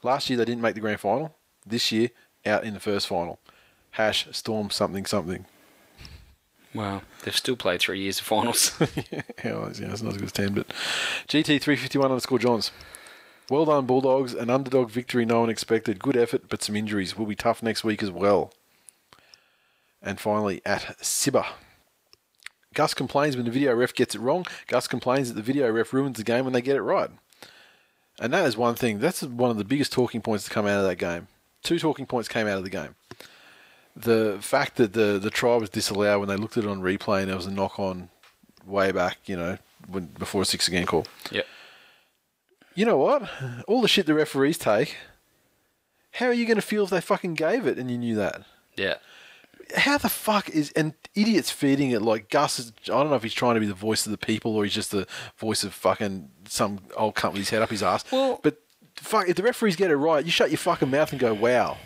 Last 0.01 0.31
year, 0.31 0.37
they 0.37 0.45
didn't 0.45 0.63
make 0.63 0.73
the 0.73 0.81
grand 0.81 0.99
final. 0.99 1.35
This 1.63 1.91
year, 1.91 2.09
out 2.43 2.63
in 2.63 2.73
the 2.73 2.79
first 2.79 3.05
final. 3.05 3.37
Hash 3.91 4.27
Storm 4.31 4.71
something 4.71 5.05
something. 5.05 5.45
Wow. 6.73 7.03
They've 7.23 7.37
still 7.37 7.55
played 7.55 7.81
three 7.81 7.99
years 7.99 8.19
of 8.19 8.25
finals. 8.25 8.75
yeah, 9.13 9.21
well, 9.43 9.67
it's, 9.67 9.79
you 9.79 9.85
know, 9.85 9.93
it's 9.93 10.01
not 10.01 10.13
as 10.13 10.17
good 10.17 10.25
as 10.25 10.31
10, 10.31 10.53
but 10.55 10.69
GT351 11.27 12.03
underscore 12.03 12.39
Johns. 12.39 12.71
Well 13.49 13.65
done, 13.65 13.85
Bulldogs. 13.85 14.33
An 14.33 14.49
underdog 14.49 14.91
victory 14.91 15.25
no 15.25 15.41
one 15.41 15.49
expected. 15.49 15.99
Good 15.99 16.15
effort, 16.15 16.43
but 16.49 16.61
some 16.61 16.75
injuries. 16.75 17.17
Will 17.17 17.25
be 17.25 17.35
tough 17.35 17.63
next 17.63 17.83
week 17.83 18.03
as 18.03 18.11
well. 18.11 18.53
And 20.01 20.19
finally, 20.19 20.61
at 20.65 20.97
Sibba. 21.01 21.45
Gus 22.75 22.93
complains 22.93 23.35
when 23.35 23.45
the 23.45 23.51
video 23.51 23.73
ref 23.73 23.93
gets 23.93 24.13
it 24.13 24.21
wrong. 24.21 24.45
Gus 24.67 24.87
complains 24.87 25.29
that 25.29 25.33
the 25.33 25.41
video 25.41 25.71
ref 25.71 25.91
ruins 25.91 26.17
the 26.17 26.23
game 26.23 26.43
when 26.43 26.53
they 26.53 26.61
get 26.61 26.75
it 26.75 26.81
right. 26.81 27.09
And 28.19 28.31
that 28.33 28.45
is 28.45 28.55
one 28.55 28.75
thing. 28.75 28.99
That's 28.99 29.23
one 29.23 29.49
of 29.49 29.57
the 29.57 29.63
biggest 29.63 29.91
talking 29.91 30.21
points 30.21 30.43
to 30.45 30.51
come 30.51 30.67
out 30.67 30.79
of 30.79 30.85
that 30.85 30.97
game. 30.97 31.27
Two 31.63 31.79
talking 31.79 32.05
points 32.05 32.29
came 32.29 32.47
out 32.47 32.57
of 32.57 32.63
the 32.63 32.69
game. 32.69 32.95
The 33.95 34.37
fact 34.39 34.75
that 34.75 34.93
the, 34.93 35.19
the 35.19 35.29
try 35.29 35.55
was 35.55 35.69
disallowed 35.69 36.19
when 36.19 36.29
they 36.29 36.35
looked 36.35 36.57
at 36.57 36.63
it 36.63 36.69
on 36.69 36.81
replay 36.81 37.21
and 37.21 37.29
there 37.29 37.35
was 37.35 37.47
a 37.47 37.51
knock 37.51 37.79
on 37.79 38.09
way 38.65 38.91
back, 38.91 39.17
you 39.25 39.35
know, 39.35 39.57
when, 39.87 40.05
before 40.05 40.43
a 40.43 40.45
six 40.45 40.67
again 40.67 40.85
call. 40.85 41.07
yep. 41.31 41.47
You 42.75 42.85
know 42.85 42.97
what? 42.97 43.29
All 43.67 43.81
the 43.81 43.87
shit 43.87 44.05
the 44.05 44.13
referees 44.13 44.57
take, 44.57 44.95
how 46.13 46.27
are 46.27 46.33
you 46.33 46.45
going 46.45 46.55
to 46.55 46.61
feel 46.61 46.83
if 46.85 46.89
they 46.89 47.01
fucking 47.01 47.33
gave 47.35 47.65
it 47.67 47.77
and 47.77 47.89
you 47.91 47.97
knew 47.97 48.15
that? 48.15 48.43
Yeah. 48.75 48.95
How 49.75 49.97
the 49.97 50.09
fuck 50.09 50.49
is 50.49 50.71
and 50.71 50.93
idiots 51.13 51.51
feeding 51.51 51.91
it 51.91 52.01
like 52.01 52.29
Gus? 52.29 52.57
Is, 52.59 52.71
I 52.85 52.89
don't 52.91 53.09
know 53.09 53.15
if 53.15 53.23
he's 53.23 53.33
trying 53.33 53.55
to 53.55 53.59
be 53.59 53.67
the 53.67 53.73
voice 53.73 54.05
of 54.05 54.11
the 54.11 54.17
people 54.17 54.55
or 54.55 54.63
he's 54.63 54.73
just 54.73 54.91
the 54.91 55.05
voice 55.37 55.63
of 55.63 55.73
fucking 55.73 56.29
some 56.47 56.79
old 56.95 57.15
cunt 57.15 57.29
with 57.33 57.39
his 57.39 57.49
head 57.49 57.61
up 57.61 57.69
his 57.69 57.83
ass. 57.83 58.03
Well- 58.11 58.39
but 58.41 58.57
fuck, 58.95 59.27
if 59.29 59.35
the 59.35 59.43
referees 59.43 59.75
get 59.75 59.91
it 59.91 59.95
right, 59.97 60.25
you 60.25 60.31
shut 60.31 60.49
your 60.49 60.57
fucking 60.57 60.89
mouth 60.89 61.11
and 61.11 61.19
go, 61.19 61.33
"Wow, 61.33 61.77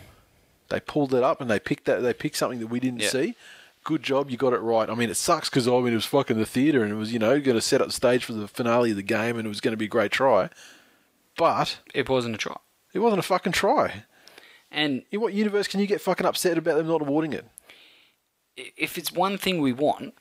they 0.69 0.79
pulled 0.79 1.13
it 1.13 1.23
up 1.23 1.41
and 1.41 1.49
they 1.49 1.59
picked 1.59 1.85
that. 1.85 2.01
They 2.01 2.13
picked 2.13 2.37
something 2.37 2.59
that 2.59 2.67
we 2.67 2.79
didn't 2.79 3.01
Yeah. 3.01 3.09
see. 3.09 3.35
Good 3.83 4.03
job, 4.03 4.29
you 4.29 4.37
got 4.37 4.53
it 4.53 4.59
right. 4.61 4.89
I 4.89 4.95
mean, 4.95 5.09
it 5.09 5.17
sucks 5.17 5.49
because 5.49 5.67
I 5.67 5.71
mean 5.71 5.91
it 5.91 5.95
was 5.95 6.05
fucking 6.05 6.37
the 6.37 6.45
theater 6.45 6.83
and 6.83 6.91
it 6.91 6.95
was 6.95 7.11
you 7.11 7.19
know 7.19 7.39
going 7.41 7.57
to 7.57 7.61
set 7.61 7.81
up 7.81 7.87
the 7.87 7.93
stage 7.93 8.23
for 8.23 8.33
the 8.33 8.47
finale 8.47 8.91
of 8.91 8.95
the 8.97 9.03
game 9.03 9.37
and 9.37 9.45
it 9.45 9.49
was 9.49 9.59
going 9.61 9.73
to 9.73 9.77
be 9.77 9.85
a 9.85 9.89
great 9.89 10.11
try, 10.11 10.49
but 11.37 11.79
It 11.93 12.07
wasn't 12.07 12.35
a 12.35 12.37
try. 12.37 12.57
it 12.93 12.99
wasn't 12.99 13.19
a 13.19 13.23
fucking 13.23 13.51
try. 13.53 14.03
And 14.71 15.03
In 15.11 15.19
what 15.21 15.33
universe 15.33 15.67
can 15.67 15.79
you 15.79 15.87
get 15.87 16.01
fucking 16.01 16.25
upset 16.25 16.57
about 16.57 16.77
them 16.77 16.87
not 16.87 17.01
awarding 17.01 17.33
it? 17.33 17.45
if 18.55 18.97
it's 18.99 19.11
one 19.11 19.35
thing 19.37 19.59
we 19.59 19.73
want 19.73 20.13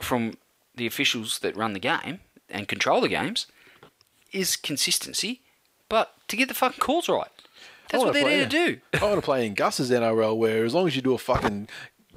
from 0.00 0.34
the 0.74 0.86
officials 0.86 1.38
that 1.40 1.54
run 1.56 1.74
the 1.74 1.78
game 1.78 2.20
and 2.48 2.66
control 2.66 3.00
the 3.02 3.08
games, 3.10 3.46
is 4.32 4.56
consistency, 4.56 5.42
but 5.88 6.14
to 6.28 6.36
get 6.36 6.48
the 6.48 6.54
fucking 6.54 6.80
calls 6.80 7.08
right. 7.08 7.28
That's 7.90 8.02
what 8.02 8.14
they're 8.14 8.24
there 8.24 8.48
to 8.48 8.48
do. 8.48 8.80
I 8.94 9.04
want 9.04 9.16
to 9.16 9.22
play 9.22 9.46
in 9.46 9.54
Gus's 9.54 9.90
NRL 9.90 10.36
where 10.36 10.64
as 10.64 10.74
long 10.74 10.86
as 10.86 10.96
you 10.96 11.02
do 11.02 11.14
a 11.14 11.18
fucking 11.18 11.68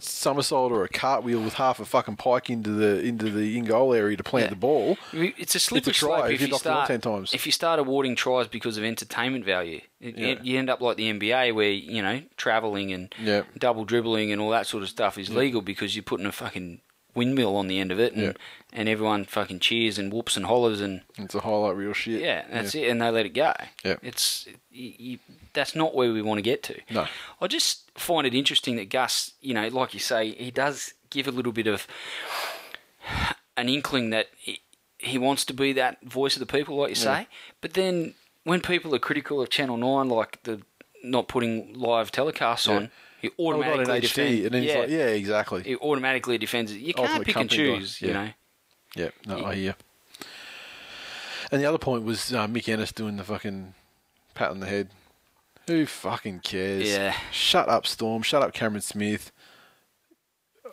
somersault 0.01 0.71
or 0.71 0.83
a 0.83 0.89
cartwheel 0.89 1.41
with 1.41 1.53
half 1.55 1.79
a 1.79 1.85
fucking 1.85 2.15
pike 2.17 2.49
into 2.49 2.71
the 2.71 2.99
into 3.01 3.29
the 3.29 3.57
in 3.57 3.65
goal 3.65 3.93
area 3.93 4.15
to 4.17 4.23
plant 4.23 4.45
Yeah. 4.45 4.49
the 4.51 4.55
ball, 4.55 4.97
It's 5.13 5.55
a 5.55 5.59
slippery 5.59 5.93
try 5.93 6.17
slope 6.19 6.25
if 6.29 6.31
if 6.35 6.41
you 6.41 6.47
you 6.47 6.51
knock 6.51 6.61
it 6.61 6.67
on 6.67 6.73
start 6.73 6.87
10 6.87 7.01
times. 7.01 7.33
if 7.33 7.45
you 7.45 7.51
start 7.51 7.79
awarding 7.79 8.15
tries 8.15 8.47
because 8.47 8.77
of 8.77 8.83
entertainment 8.83 9.45
value. 9.45 9.81
It- 10.01 10.17
Yeah. 10.17 10.35
You 10.41 10.57
end 10.59 10.69
up 10.69 10.81
like 10.81 10.97
the 10.97 11.09
NBA 11.09 11.51
where 11.53 11.69
you 11.71 12.01
know 12.01 12.21
traveling 12.37 12.91
and 12.93 13.13
Yeah. 13.21 13.43
double 13.57 13.85
dribbling 13.85 14.31
and 14.31 14.41
all 14.41 14.49
that 14.51 14.67
sort 14.67 14.83
of 14.83 14.89
stuff 14.89 15.17
is 15.17 15.29
mm. 15.29 15.35
legal 15.35 15.61
because 15.61 15.95
you're 15.95 16.03
putting 16.03 16.25
a 16.25 16.31
fucking 16.31 16.81
windmill 17.15 17.55
on 17.55 17.67
the 17.67 17.79
end 17.79 17.91
of 17.91 17.99
it 17.99 18.13
and 18.13 18.21
Yeah. 18.23 18.33
and 18.71 18.87
everyone 18.87 19.25
fucking 19.25 19.59
cheers 19.59 19.97
and 19.97 20.13
whoops 20.13 20.37
and 20.37 20.45
hollers 20.45 20.79
and 20.81 21.01
it's 21.17 21.33
a 21.35 21.39
whole 21.39 21.63
highlight 21.63 21.77
real 21.77 21.93
shit. 21.93 22.21
yeah, 22.21 22.45
that's 22.51 22.75
it, 22.75 22.87
and 22.89 23.01
they 23.01 23.09
let 23.09 23.25
it 23.25 23.29
go. 23.33 23.53
Yeah. 23.83 23.95
It's 24.01 24.47
you, 24.71 24.93
you, 24.97 25.19
that's 25.53 25.75
not 25.75 25.95
where 25.95 26.11
we 26.13 26.21
want 26.21 26.37
to 26.37 26.43
get 26.43 26.61
to. 26.63 26.79
No. 26.91 27.07
I 27.41 27.47
just 27.47 27.89
find 27.97 28.25
it 28.27 28.33
interesting 28.35 28.75
that 28.77 28.89
Gus, 28.89 29.33
you 29.41 29.53
know, 29.53 29.67
like 29.69 29.93
you 29.93 29.99
say, 29.99 30.31
he 30.31 30.51
does 30.51 30.93
give 31.09 31.27
a 31.27 31.31
little 31.31 31.51
bit 31.51 31.67
of 31.67 31.87
an 33.57 33.67
inkling 33.69 34.09
that 34.11 34.27
he, 34.37 34.61
he 34.97 35.17
wants 35.17 35.45
to 35.45 35.53
be 35.53 35.73
that 35.73 36.01
voice 36.03 36.35
of 36.35 36.39
the 36.39 36.45
people, 36.45 36.75
like 36.77 36.89
you 36.89 36.95
say. 36.95 37.27
But 37.61 37.73
then 37.73 38.13
when 38.43 38.61
people 38.61 38.93
are 38.95 38.99
critical 38.99 39.41
of 39.41 39.49
Channel 39.49 39.77
Nine, 39.77 40.09
like 40.09 40.43
the 40.43 40.61
not 41.03 41.27
putting 41.27 41.73
live 41.73 42.11
telecasts 42.11 42.67
Yeah. 42.67 42.75
on, 42.75 42.91
he 43.21 43.29
Oh, 43.37 43.47
automatically 43.53 43.99
HD, 43.99 44.01
defends. 44.01 44.45
and 44.45 44.53
then 44.53 44.63
yeah, 44.63 44.69
he's 44.73 44.79
like, 44.81 44.89
yeah, 44.89 45.05
exactly. 45.07 45.63
he 45.63 45.75
automatically 45.77 46.37
defends 46.37 46.71
it. 46.71 46.79
You 46.79 46.93
can't 46.93 47.07
Ultimate 47.09 47.25
pick 47.27 47.35
and 47.37 47.49
guy, 47.49 47.55
choose, 47.55 48.01
yeah. 48.01 48.07
you 48.07 48.13
know. 48.13 48.29
Yeah, 48.95 49.09
no, 49.25 49.45
I 49.45 49.55
hear. 49.55 49.75
And 51.51 51.61
the 51.61 51.65
other 51.65 51.77
point 51.77 52.03
was 52.03 52.33
uh, 52.33 52.47
Mick 52.47 52.69
Ennis 52.69 52.91
doing 52.91 53.17
the 53.17 53.23
fucking 53.23 53.73
pat 54.35 54.51
on 54.51 54.59
the 54.59 54.67
head. 54.67 54.89
Who 55.67 55.85
fucking 55.85 56.39
cares? 56.39 56.87
Yeah. 56.87 57.13
Shut 57.31 57.69
up, 57.69 57.85
Storm. 57.85 58.21
Shut 58.23 58.41
up, 58.41 58.53
Cameron 58.53 58.81
Smith. 58.81 59.31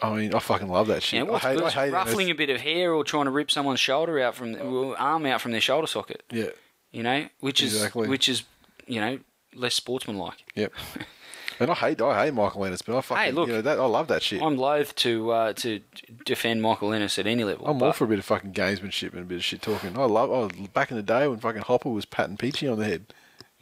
I 0.02 0.14
mean, 0.14 0.35
I 0.35 0.39
fucking 0.39 0.68
love 0.68 0.89
that 0.89 1.02
shit. 1.02 1.18
Yeah, 1.18 1.23
what's 1.31 1.44
I 1.44 1.55
hate, 1.55 1.62
I 1.62 1.70
hate 1.70 1.93
ruffling 1.93 2.27
Ennis. 2.27 2.35
a 2.35 2.39
bit 2.39 2.51
of 2.51 2.60
hair 2.60 2.93
or 2.93 3.02
trying 3.05 3.24
to 3.24 3.31
rip 3.31 3.51
someone's 3.51 3.81
shoulder 3.81 4.20
out 4.20 4.35
from 4.35 4.52
well, 4.52 4.94
arm 4.98 5.24
out 5.27 5.40
from 5.40 5.52
their 5.52 5.60
shoulder 5.60 5.86
socket. 5.86 6.23
Yeah, 6.31 6.51
You 6.93 7.02
know, 7.02 7.28
which 7.40 7.62
is 7.62 7.74
Exactly. 7.74 8.06
which 8.09 8.28
is 8.28 8.44
you 8.86 9.01
know 9.01 9.18
less 9.55 9.74
sportsmanlike. 9.74 10.44
yep. 10.55 10.73
and 11.61 11.70
I 11.70 11.74
hate, 11.74 12.01
I 12.01 12.24
hate 12.24 12.35
Michael 12.35 12.65
Ennis, 12.65 12.83
but 12.83 12.97
I 12.97 13.01
fucking, 13.01 13.24
Hey, 13.24 13.31
look, 13.33 13.49
you 13.49 13.55
know, 13.55 13.62
that, 13.62 13.78
I 13.78 13.85
love 13.87 14.09
that 14.09 14.23
shit. 14.23 14.43
I'm 14.43 14.57
loath 14.57 14.95
to 14.97 15.31
uh, 15.31 15.53
to 15.55 15.81
defend 16.24 16.62
Michael 16.62 16.93
Ennis 16.93 17.19
at 17.19 17.27
any 17.27 17.45
level. 17.45 17.66
I'm 17.66 17.83
all 17.83 17.93
for 17.93 18.05
a 18.05 18.09
bit 18.09 18.19
of 18.19 18.24
fucking 18.24 18.53
gamesmanship 18.53 19.12
and 19.12 19.20
a 19.23 19.24
bit 19.24 19.37
of 19.37 19.45
shit 19.45 19.62
talking. 19.62 19.97
I 19.99 20.05
love. 20.05 20.31
Oh, 20.31 20.49
back 20.73 20.91
in 20.91 20.97
the 20.97 21.03
day 21.03 21.27
when 21.28 21.39
fucking 21.39 21.62
Hopper 21.62 21.91
was 21.91 22.05
patting 22.05 22.37
Peachy 22.37 22.69
on 22.69 22.78
the 22.78 22.85
head 22.85 23.12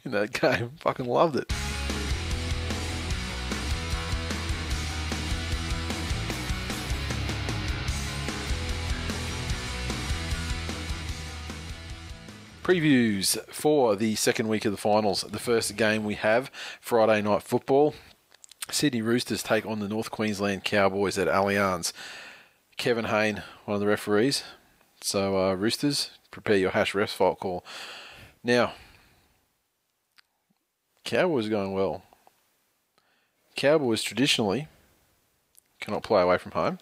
in 0.03 0.11
that 0.11 0.31
game, 0.39 0.71
fucking 0.79 1.05
loved 1.05 1.35
it. 1.35 1.51
Previews 12.65 13.37
for 13.53 13.95
the 13.95 14.15
second 14.15 14.47
week 14.47 14.65
of 14.65 14.71
the 14.71 14.77
finals. 14.79 15.21
The 15.21 15.37
first 15.37 15.75
game 15.75 16.03
we 16.03 16.15
have 16.15 16.49
Friday 16.81 17.21
night 17.21 17.43
football. 17.43 17.93
Sydney 18.71 19.03
Roosters 19.03 19.43
take 19.43 19.67
on 19.67 19.81
the 19.81 19.87
North 19.87 20.09
Queensland 20.09 20.63
Cowboys 20.63 21.19
at 21.19 21.27
Allianz. 21.27 21.93
Kevin 22.75 23.05
Hayne, 23.05 23.43
one 23.65 23.75
of 23.75 23.81
the 23.81 23.85
referees. 23.85 24.43
So, 24.99 25.37
uh, 25.37 25.53
Roosters, 25.53 26.09
prepare 26.31 26.57
your 26.57 26.71
hash 26.71 26.93
refs 26.93 27.09
fault 27.09 27.39
call. 27.39 27.63
Now, 28.43 28.73
Cowboys 31.03 31.49
going 31.49 31.71
well. 31.71 32.01
Cowboys 33.55 34.01
traditionally 34.01 34.67
cannot 35.79 36.01
play 36.01 36.23
away 36.23 36.39
from 36.39 36.53
home. 36.53 36.79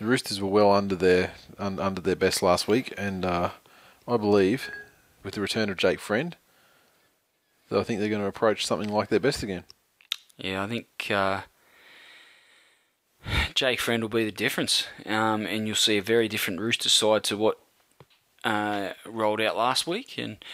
The 0.00 0.06
Roosters 0.06 0.40
were 0.40 0.48
well 0.48 0.72
under 0.72 0.96
their 0.96 1.34
un, 1.56 1.78
under 1.78 2.00
their 2.00 2.16
best 2.16 2.42
last 2.42 2.66
week, 2.66 2.92
and 2.98 3.24
uh, 3.24 3.50
I 4.06 4.16
believe 4.16 4.70
with 5.22 5.34
the 5.34 5.40
return 5.40 5.70
of 5.70 5.76
Jake 5.76 6.00
Friend, 6.00 6.36
that 7.68 7.78
I 7.78 7.82
think 7.82 8.00
they're 8.00 8.08
going 8.08 8.22
to 8.22 8.28
approach 8.28 8.66
something 8.66 8.88
like 8.88 9.08
their 9.08 9.20
best 9.20 9.42
again. 9.42 9.64
Yeah, 10.36 10.64
I 10.64 10.66
think 10.66 10.86
uh, 11.10 11.42
Jake 13.54 13.80
Friend 13.80 14.02
will 14.02 14.08
be 14.08 14.24
the 14.24 14.32
difference, 14.32 14.86
um, 15.06 15.46
and 15.46 15.66
you'll 15.66 15.76
see 15.76 15.98
a 15.98 16.02
very 16.02 16.28
different 16.28 16.60
Rooster 16.60 16.88
side 16.88 17.24
to 17.24 17.36
what 17.36 17.58
uh, 18.44 18.90
rolled 19.06 19.40
out 19.40 19.56
last 19.56 19.86
week, 19.86 20.18
and 20.18 20.44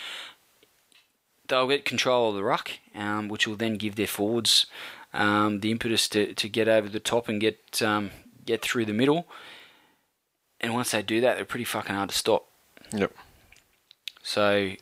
they'll 1.49 1.69
get 1.69 1.85
control 1.85 2.31
of 2.31 2.37
the 2.37 2.45
ruck, 2.45 2.73
um, 2.95 3.29
which 3.29 3.47
will 3.47 3.57
then 3.57 3.77
give 3.77 3.97
their 3.97 4.07
forwards 4.07 4.67
um, 5.15 5.61
the 5.61 5.71
impetus 5.71 6.09
to, 6.11 6.35
to 6.35 6.49
get 6.49 6.69
over 6.69 6.89
the 6.89 7.01
top 7.01 7.29
and 7.29 7.41
get 7.41 7.81
um, 7.83 8.11
get 8.45 8.63
through 8.63 8.85
the 8.85 8.93
middle. 8.93 9.27
And 10.61 10.75
once 10.75 10.91
they 10.91 11.03
do 11.03 11.21
that, 11.21 11.37
they're 11.37 11.45
pretty 11.45 11.65
fucking 11.65 11.95
hard 11.95 12.11
to 12.11 12.17
stop. 12.17 12.47
Yep. 12.93 13.13
So, 14.29 14.73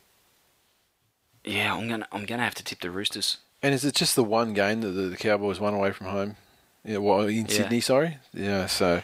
yeah, 1.45 1.73
I'm 1.73 1.87
gonna 1.87 2.05
I'm 2.11 2.25
gonna 2.25 2.43
have 2.43 2.55
to 2.55 2.63
tip 2.65 2.81
the 2.81 2.91
Roosters. 2.91 3.37
And 3.63 3.73
is 3.73 3.85
it 3.85 3.95
just 3.95 4.17
the 4.17 4.23
one 4.23 4.53
game 4.53 4.81
that 4.81 4.89
the, 4.89 5.03
the 5.03 5.15
Cowboys 5.15 5.57
won 5.57 5.73
away 5.73 5.93
from 5.93 6.07
home? 6.07 6.35
Yeah, 6.83 6.97
well, 6.97 7.21
in 7.21 7.45
Yeah. 7.45 7.47
Sydney, 7.47 7.79
sorry. 7.79 8.17
Yeah, 8.33 8.65
so 8.65 9.01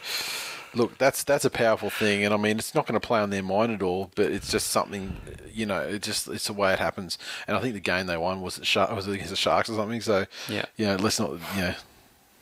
look, 0.73 0.97
that's 0.97 1.23
that's 1.23 1.45
a 1.45 1.49
powerful 1.49 1.89
thing, 1.89 2.25
and 2.25 2.33
I 2.33 2.37
mean, 2.37 2.59
it's 2.59 2.75
not 2.75 2.85
going 2.85 2.99
to 2.99 3.07
play 3.07 3.21
on 3.21 3.29
their 3.29 3.41
mind 3.41 3.71
at 3.71 3.81
all, 3.81 4.11
but 4.15 4.33
it's 4.33 4.51
just 4.51 4.67
something, 4.67 5.15
you 5.49 5.65
know, 5.65 5.79
it 5.79 6.01
just 6.01 6.27
it's 6.27 6.47
the 6.47 6.53
way 6.53 6.73
it 6.73 6.79
happens. 6.79 7.17
And 7.47 7.55
I 7.55 7.61
think 7.61 7.73
the 7.73 7.79
game 7.79 8.07
they 8.07 8.17
won 8.17 8.41
was 8.41 8.57
it 8.57 8.65
Shark, 8.65 8.91
was 8.91 9.07
it 9.07 9.13
against 9.13 9.29
the 9.29 9.37
Sharks 9.37 9.69
or 9.69 9.75
something. 9.75 10.01
So 10.01 10.25
Yeah. 10.49 10.65
you 10.75 10.87
know, 10.87 10.97
let's 10.97 11.21
not, 11.21 11.31
you 11.55 11.61
know, 11.61 11.75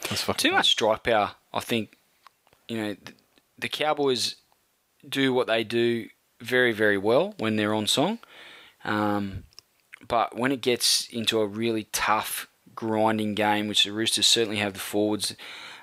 let's 0.10 0.24
fucking 0.24 0.50
Too 0.50 0.56
much 0.56 0.72
strike 0.72 1.04
power. 1.04 1.34
I 1.54 1.60
think, 1.60 1.98
you 2.68 2.78
know, 2.82 2.96
the, 3.06 3.14
the 3.60 3.70
Cowboys 3.70 4.38
do 5.08 5.34
what 5.34 5.46
they 5.46 5.64
do 5.64 6.08
very, 6.42 6.72
very 6.74 6.98
well 6.98 7.34
when 7.38 7.56
they're 7.56 7.74
on 7.74 7.88
song. 7.88 8.20
Um, 8.84 9.44
but 10.08 10.36
when 10.36 10.52
it 10.52 10.62
gets 10.62 11.08
into 11.10 11.40
a 11.40 11.48
really 11.48 11.86
tough, 11.92 12.48
grinding 12.76 13.36
game, 13.36 13.68
which 13.68 13.84
the 13.84 13.92
Roosters 13.92 14.26
certainly 14.28 14.58
have 14.58 14.74
the 14.74 14.80
forwards 14.80 15.36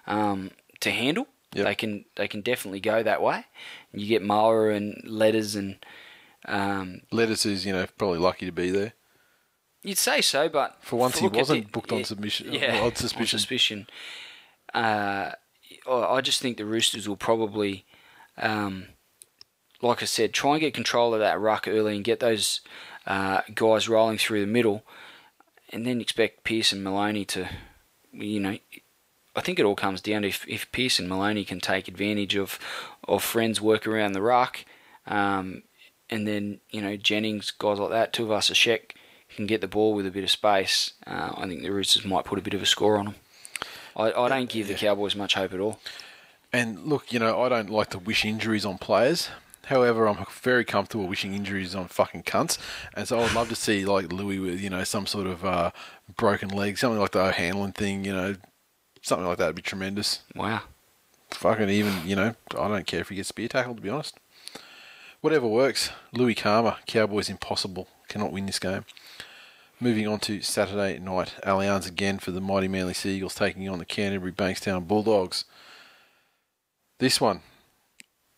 um, 0.06 0.50
to 0.80 0.90
handle, 0.90 1.26
Yep. 1.54 1.64
they 1.64 1.74
can 1.74 2.04
they 2.16 2.28
can 2.28 2.42
definitely 2.42 2.80
go 2.80 3.02
that 3.02 3.22
way. 3.22 3.46
You 3.94 4.06
get 4.06 4.22
Moa 4.22 4.68
and 4.74 5.00
Letters 5.06 5.54
and 5.54 5.76
um, 6.46 7.00
Lettuce 7.10 7.46
is, 7.46 7.64
you 7.64 7.72
know, 7.72 7.86
probably 7.96 8.18
lucky 8.18 8.44
to 8.44 8.52
be 8.52 8.70
there. 8.70 8.92
You'd 9.82 9.96
say 9.96 10.20
so, 10.20 10.50
but 10.50 10.76
For 10.82 10.96
once, 10.96 11.18
he 11.18 11.26
wasn't 11.28 11.64
the- 11.66 11.70
booked 11.70 11.90
on 11.92 11.98
yeah, 12.00 12.04
submission- 12.04 12.52
Yeah, 12.52 12.80
on 12.82 12.94
suspicion. 12.96 13.38
suspicion. 13.38 13.86
Uh, 14.74 15.30
I 15.88 15.92
I 16.16 16.20
just 16.20 16.42
think 16.42 16.58
the 16.58 16.66
Roosters 16.66 17.08
will 17.08 17.16
probably, 17.16 17.86
um, 18.36 18.88
like 19.80 20.02
I 20.02 20.06
said, 20.06 20.32
try 20.32 20.52
and 20.52 20.60
get 20.60 20.74
control 20.74 21.14
of 21.14 21.20
that 21.20 21.40
ruck 21.40 21.68
early 21.68 21.96
and 21.96 22.04
get 22.04 22.20
those 22.20 22.60
uh, 23.06 23.42
guys 23.54 23.88
rolling 23.88 24.18
through 24.18 24.40
the 24.40 24.46
middle, 24.46 24.84
and 25.70 25.86
then 25.86 26.00
expect 26.00 26.44
Pearce 26.44 26.72
and 26.72 26.82
Maloney 26.82 27.24
to, 27.26 27.48
you 28.12 28.40
know. 28.40 28.58
I 29.36 29.40
think 29.40 29.60
it 29.60 29.64
all 29.64 29.76
comes 29.76 30.00
down 30.00 30.22
to 30.22 30.28
if, 30.28 30.44
if 30.48 30.70
Pearce 30.72 30.98
and 30.98 31.08
Maloney 31.08 31.44
can 31.44 31.60
take 31.60 31.86
advantage 31.86 32.34
of, 32.34 32.58
of 33.06 33.22
friends 33.22 33.60
work 33.60 33.86
around 33.86 34.12
the 34.12 34.22
ruck, 34.22 34.64
um, 35.06 35.62
and 36.10 36.26
then 36.26 36.60
you 36.70 36.80
know 36.80 36.96
Jennings, 36.96 37.50
guys 37.52 37.78
like 37.78 37.90
that, 37.90 38.12
Tuivasa-Sheck 38.12 38.92
can 39.36 39.46
get 39.46 39.60
the 39.60 39.68
ball 39.68 39.94
with 39.94 40.06
a 40.06 40.10
bit 40.10 40.24
of 40.24 40.30
space. 40.30 40.94
Uh, 41.06 41.32
I 41.36 41.46
think 41.46 41.62
the 41.62 41.70
Roosters 41.70 42.04
might 42.04 42.24
put 42.24 42.38
a 42.38 42.42
bit 42.42 42.54
of 42.54 42.62
a 42.62 42.66
score 42.66 42.96
on 42.96 43.04
them. 43.06 43.14
I, 43.94 44.12
I 44.12 44.28
don't 44.28 44.48
give 44.48 44.68
the 44.68 44.74
Cowboys 44.74 45.14
much 45.14 45.34
hope 45.34 45.52
at 45.52 45.60
all. 45.60 45.78
And 46.52 46.86
look, 46.86 47.12
you 47.12 47.18
know, 47.18 47.42
I 47.42 47.48
don't 47.48 47.70
like 47.70 47.90
to 47.90 47.98
wish 47.98 48.24
injuries 48.24 48.64
on 48.64 48.78
players. 48.78 49.28
However, 49.68 50.08
I'm 50.08 50.24
very 50.30 50.64
comfortable 50.64 51.06
wishing 51.06 51.34
injuries 51.34 51.74
on 51.74 51.88
fucking 51.88 52.22
cunts, 52.22 52.56
and 52.94 53.06
so 53.06 53.18
I 53.18 53.22
would 53.22 53.34
love 53.34 53.50
to 53.50 53.54
see 53.54 53.84
like 53.84 54.10
Lui 54.10 54.38
with 54.38 54.60
you 54.60 54.70
know 54.70 54.82
some 54.82 55.06
sort 55.06 55.26
of 55.26 55.44
uh, 55.44 55.72
broken 56.16 56.48
leg, 56.48 56.78
something 56.78 56.98
like 56.98 57.10
the 57.10 57.20
O'Hanlon 57.20 57.72
thing, 57.72 58.02
you 58.02 58.14
know, 58.14 58.36
something 59.02 59.26
like 59.26 59.36
that 59.36 59.48
would 59.48 59.56
be 59.56 59.62
tremendous. 59.62 60.20
Wow. 60.34 60.62
Fucking 61.32 61.68
even, 61.68 61.92
you 62.06 62.16
know, 62.16 62.34
I 62.58 62.68
don't 62.68 62.86
care 62.86 63.00
if 63.00 63.10
he 63.10 63.16
gets 63.16 63.28
spear 63.28 63.48
tackled 63.48 63.76
to 63.76 63.82
be 63.82 63.90
honest. 63.90 64.16
Whatever 65.20 65.46
works. 65.46 65.90
Lui 66.12 66.34
Karma, 66.34 66.78
Cowboys 66.86 67.28
impossible, 67.28 67.88
cannot 68.08 68.32
win 68.32 68.46
this 68.46 68.58
game. 68.58 68.86
Moving 69.80 70.08
on 70.08 70.18
to 70.20 70.40
Saturday 70.40 70.98
night, 70.98 71.34
Allianz 71.44 71.86
again 71.86 72.18
for 72.18 72.30
the 72.30 72.40
mighty 72.40 72.68
Manly 72.68 72.94
Seagulls 72.94 73.34
taking 73.34 73.68
on 73.68 73.78
the 73.78 73.84
Canterbury 73.84 74.32
Bankstown 74.32 74.88
Bulldogs. 74.88 75.44
This 76.98 77.20
one 77.20 77.42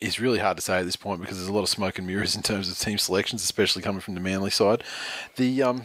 is 0.01 0.21
really 0.21 0.39
hard 0.39 0.57
to 0.57 0.63
say 0.63 0.79
at 0.79 0.85
this 0.85 0.97
point 0.97 1.21
because 1.21 1.37
there's 1.37 1.49
a 1.49 1.53
lot 1.53 1.63
of 1.63 1.69
smoke 1.69 1.99
and 1.99 2.07
mirrors 2.07 2.37
in 2.37 2.43
terms 2.43 2.71
of 2.71 2.79
team 2.79 2.99
selections, 2.99 3.43
especially 3.43 3.83
coming 3.83 4.01
from 4.01 4.15
the 4.15 4.21
Manly 4.21 4.51
side. 4.51 4.85
The 5.37 5.63
um, 5.63 5.83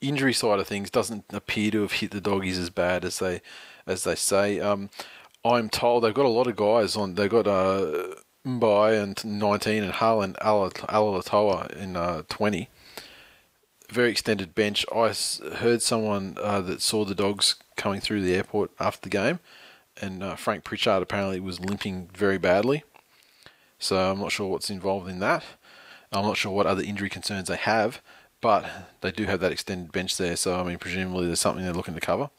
injury 0.00 0.32
side 0.32 0.58
of 0.58 0.66
things 0.66 0.90
doesn't 0.90 1.24
appear 1.30 1.70
to 1.72 1.82
have 1.82 1.92
hit 1.92 2.10
the 2.10 2.20
doggies 2.20 2.58
as 2.58 2.70
bad 2.70 3.04
as 3.04 3.18
they 3.18 3.40
as 3.86 4.04
they 4.04 4.14
say. 4.14 4.60
Um, 4.60 4.90
I'm 5.44 5.68
told 5.68 6.04
they've 6.04 6.14
got 6.14 6.24
a 6.24 6.28
lot 6.28 6.46
of 6.46 6.56
guys 6.56 6.96
on. 6.96 7.14
They've 7.14 7.28
got 7.28 7.46
uh, 7.46 8.14
Mbai 8.46 9.02
and 9.02 9.22
19 9.24 9.82
and 9.82 9.92
Hull 9.92 10.22
and 10.22 10.36
Alalatoa 10.36 11.76
in 11.76 11.96
uh, 11.96 12.22
20 12.28 12.68
very 13.94 14.10
extended 14.10 14.54
bench. 14.54 14.84
I 14.94 15.14
heard 15.56 15.80
someone 15.80 16.36
uh, 16.42 16.60
that 16.62 16.82
saw 16.82 17.04
the 17.04 17.14
dogs 17.14 17.56
coming 17.76 18.00
through 18.00 18.22
the 18.22 18.34
airport 18.34 18.70
after 18.80 19.02
the 19.02 19.10
game, 19.10 19.38
and 20.00 20.22
uh, 20.22 20.36
Frank 20.36 20.64
Pritchard 20.64 21.02
apparently 21.02 21.40
was 21.40 21.60
limping 21.60 22.08
very 22.14 22.38
badly. 22.38 22.84
So 23.78 23.96
I'm 23.96 24.20
not 24.20 24.32
sure 24.32 24.48
what's 24.48 24.70
involved 24.70 25.08
in 25.08 25.18
that. 25.20 25.44
I'm 26.12 26.24
not 26.24 26.36
sure 26.36 26.52
what 26.52 26.66
other 26.66 26.82
injury 26.82 27.10
concerns 27.10 27.48
they 27.48 27.56
have, 27.56 28.00
but 28.40 28.64
they 29.00 29.10
do 29.10 29.24
have 29.24 29.40
that 29.40 29.52
extended 29.52 29.92
bench 29.92 30.16
there. 30.16 30.36
So 30.36 30.60
I 30.60 30.64
mean, 30.64 30.78
presumably 30.78 31.26
there's 31.26 31.40
something 31.40 31.64
they're 31.64 31.74
looking 31.74 31.94
to 31.94 32.00
cover. 32.00 32.30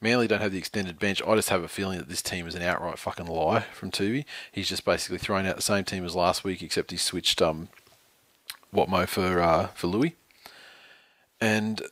Manly 0.00 0.28
don't 0.28 0.40
have 0.40 0.52
the 0.52 0.58
extended 0.58 0.98
bench. 0.98 1.20
I 1.26 1.34
just 1.34 1.50
have 1.50 1.64
a 1.64 1.68
feeling 1.68 1.98
that 1.98 2.08
this 2.08 2.22
team 2.22 2.46
is 2.46 2.54
an 2.54 2.62
outright 2.62 2.98
fucking 2.98 3.26
lie 3.26 3.62
from 3.72 3.90
Toovey. 3.90 4.24
He's 4.52 4.68
just 4.68 4.84
basically 4.84 5.18
thrown 5.18 5.44
out 5.44 5.56
the 5.56 5.62
same 5.62 5.84
team 5.84 6.04
as 6.04 6.14
last 6.14 6.44
week, 6.44 6.62
except 6.62 6.92
he 6.92 6.96
switched 6.96 7.42
um, 7.42 7.68
Watmough 8.72 9.08
for 9.08 9.40
uh, 9.40 9.66
for 9.68 9.88
Louis 9.88 10.14
and 11.40 11.82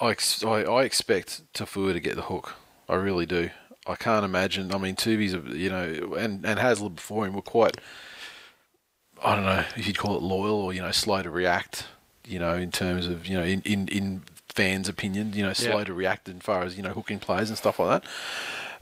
I, 0.00 0.16
I, 0.44 0.48
I 0.64 0.82
expect 0.84 1.42
Taufua 1.54 1.92
to 1.92 2.00
get 2.00 2.16
the 2.16 2.22
hook. 2.22 2.54
I 2.88 2.94
really 2.94 3.26
do. 3.26 3.50
I 3.86 3.94
can't 3.96 4.24
imagine. 4.24 4.72
I 4.74 4.78
mean, 4.78 4.96
Toovey's, 4.96 5.34
a- 5.34 5.56
you 5.56 5.70
know, 5.70 6.14
and 6.18 6.44
and 6.44 6.58
Hasler 6.60 6.94
before 6.94 7.26
him 7.26 7.34
were 7.34 7.42
quite. 7.42 7.76
I 9.24 9.34
don't 9.34 9.44
know 9.44 9.64
if 9.76 9.86
you'd 9.86 9.98
call 9.98 10.16
it 10.16 10.22
loyal 10.22 10.56
or 10.60 10.72
you 10.72 10.82
know 10.82 10.90
slow 10.90 11.22
to 11.22 11.30
react. 11.30 11.86
You 12.26 12.38
know, 12.38 12.54
in 12.54 12.70
terms 12.72 13.06
of 13.06 13.26
you 13.26 13.36
know 13.38 13.44
in 13.44 13.62
in, 13.62 13.88
in 13.88 14.22
fans' 14.48 14.88
opinion, 14.88 15.32
you 15.34 15.42
know, 15.42 15.52
slow 15.52 15.78
Yeah. 15.78 15.84
to 15.84 15.94
react 15.94 16.28
as 16.28 16.36
far 16.40 16.62
as 16.64 16.76
you 16.76 16.82
know 16.82 16.90
hooking 16.92 17.18
players 17.18 17.48
and 17.48 17.56
stuff 17.58 17.78
like 17.78 18.02
that. 18.02 18.10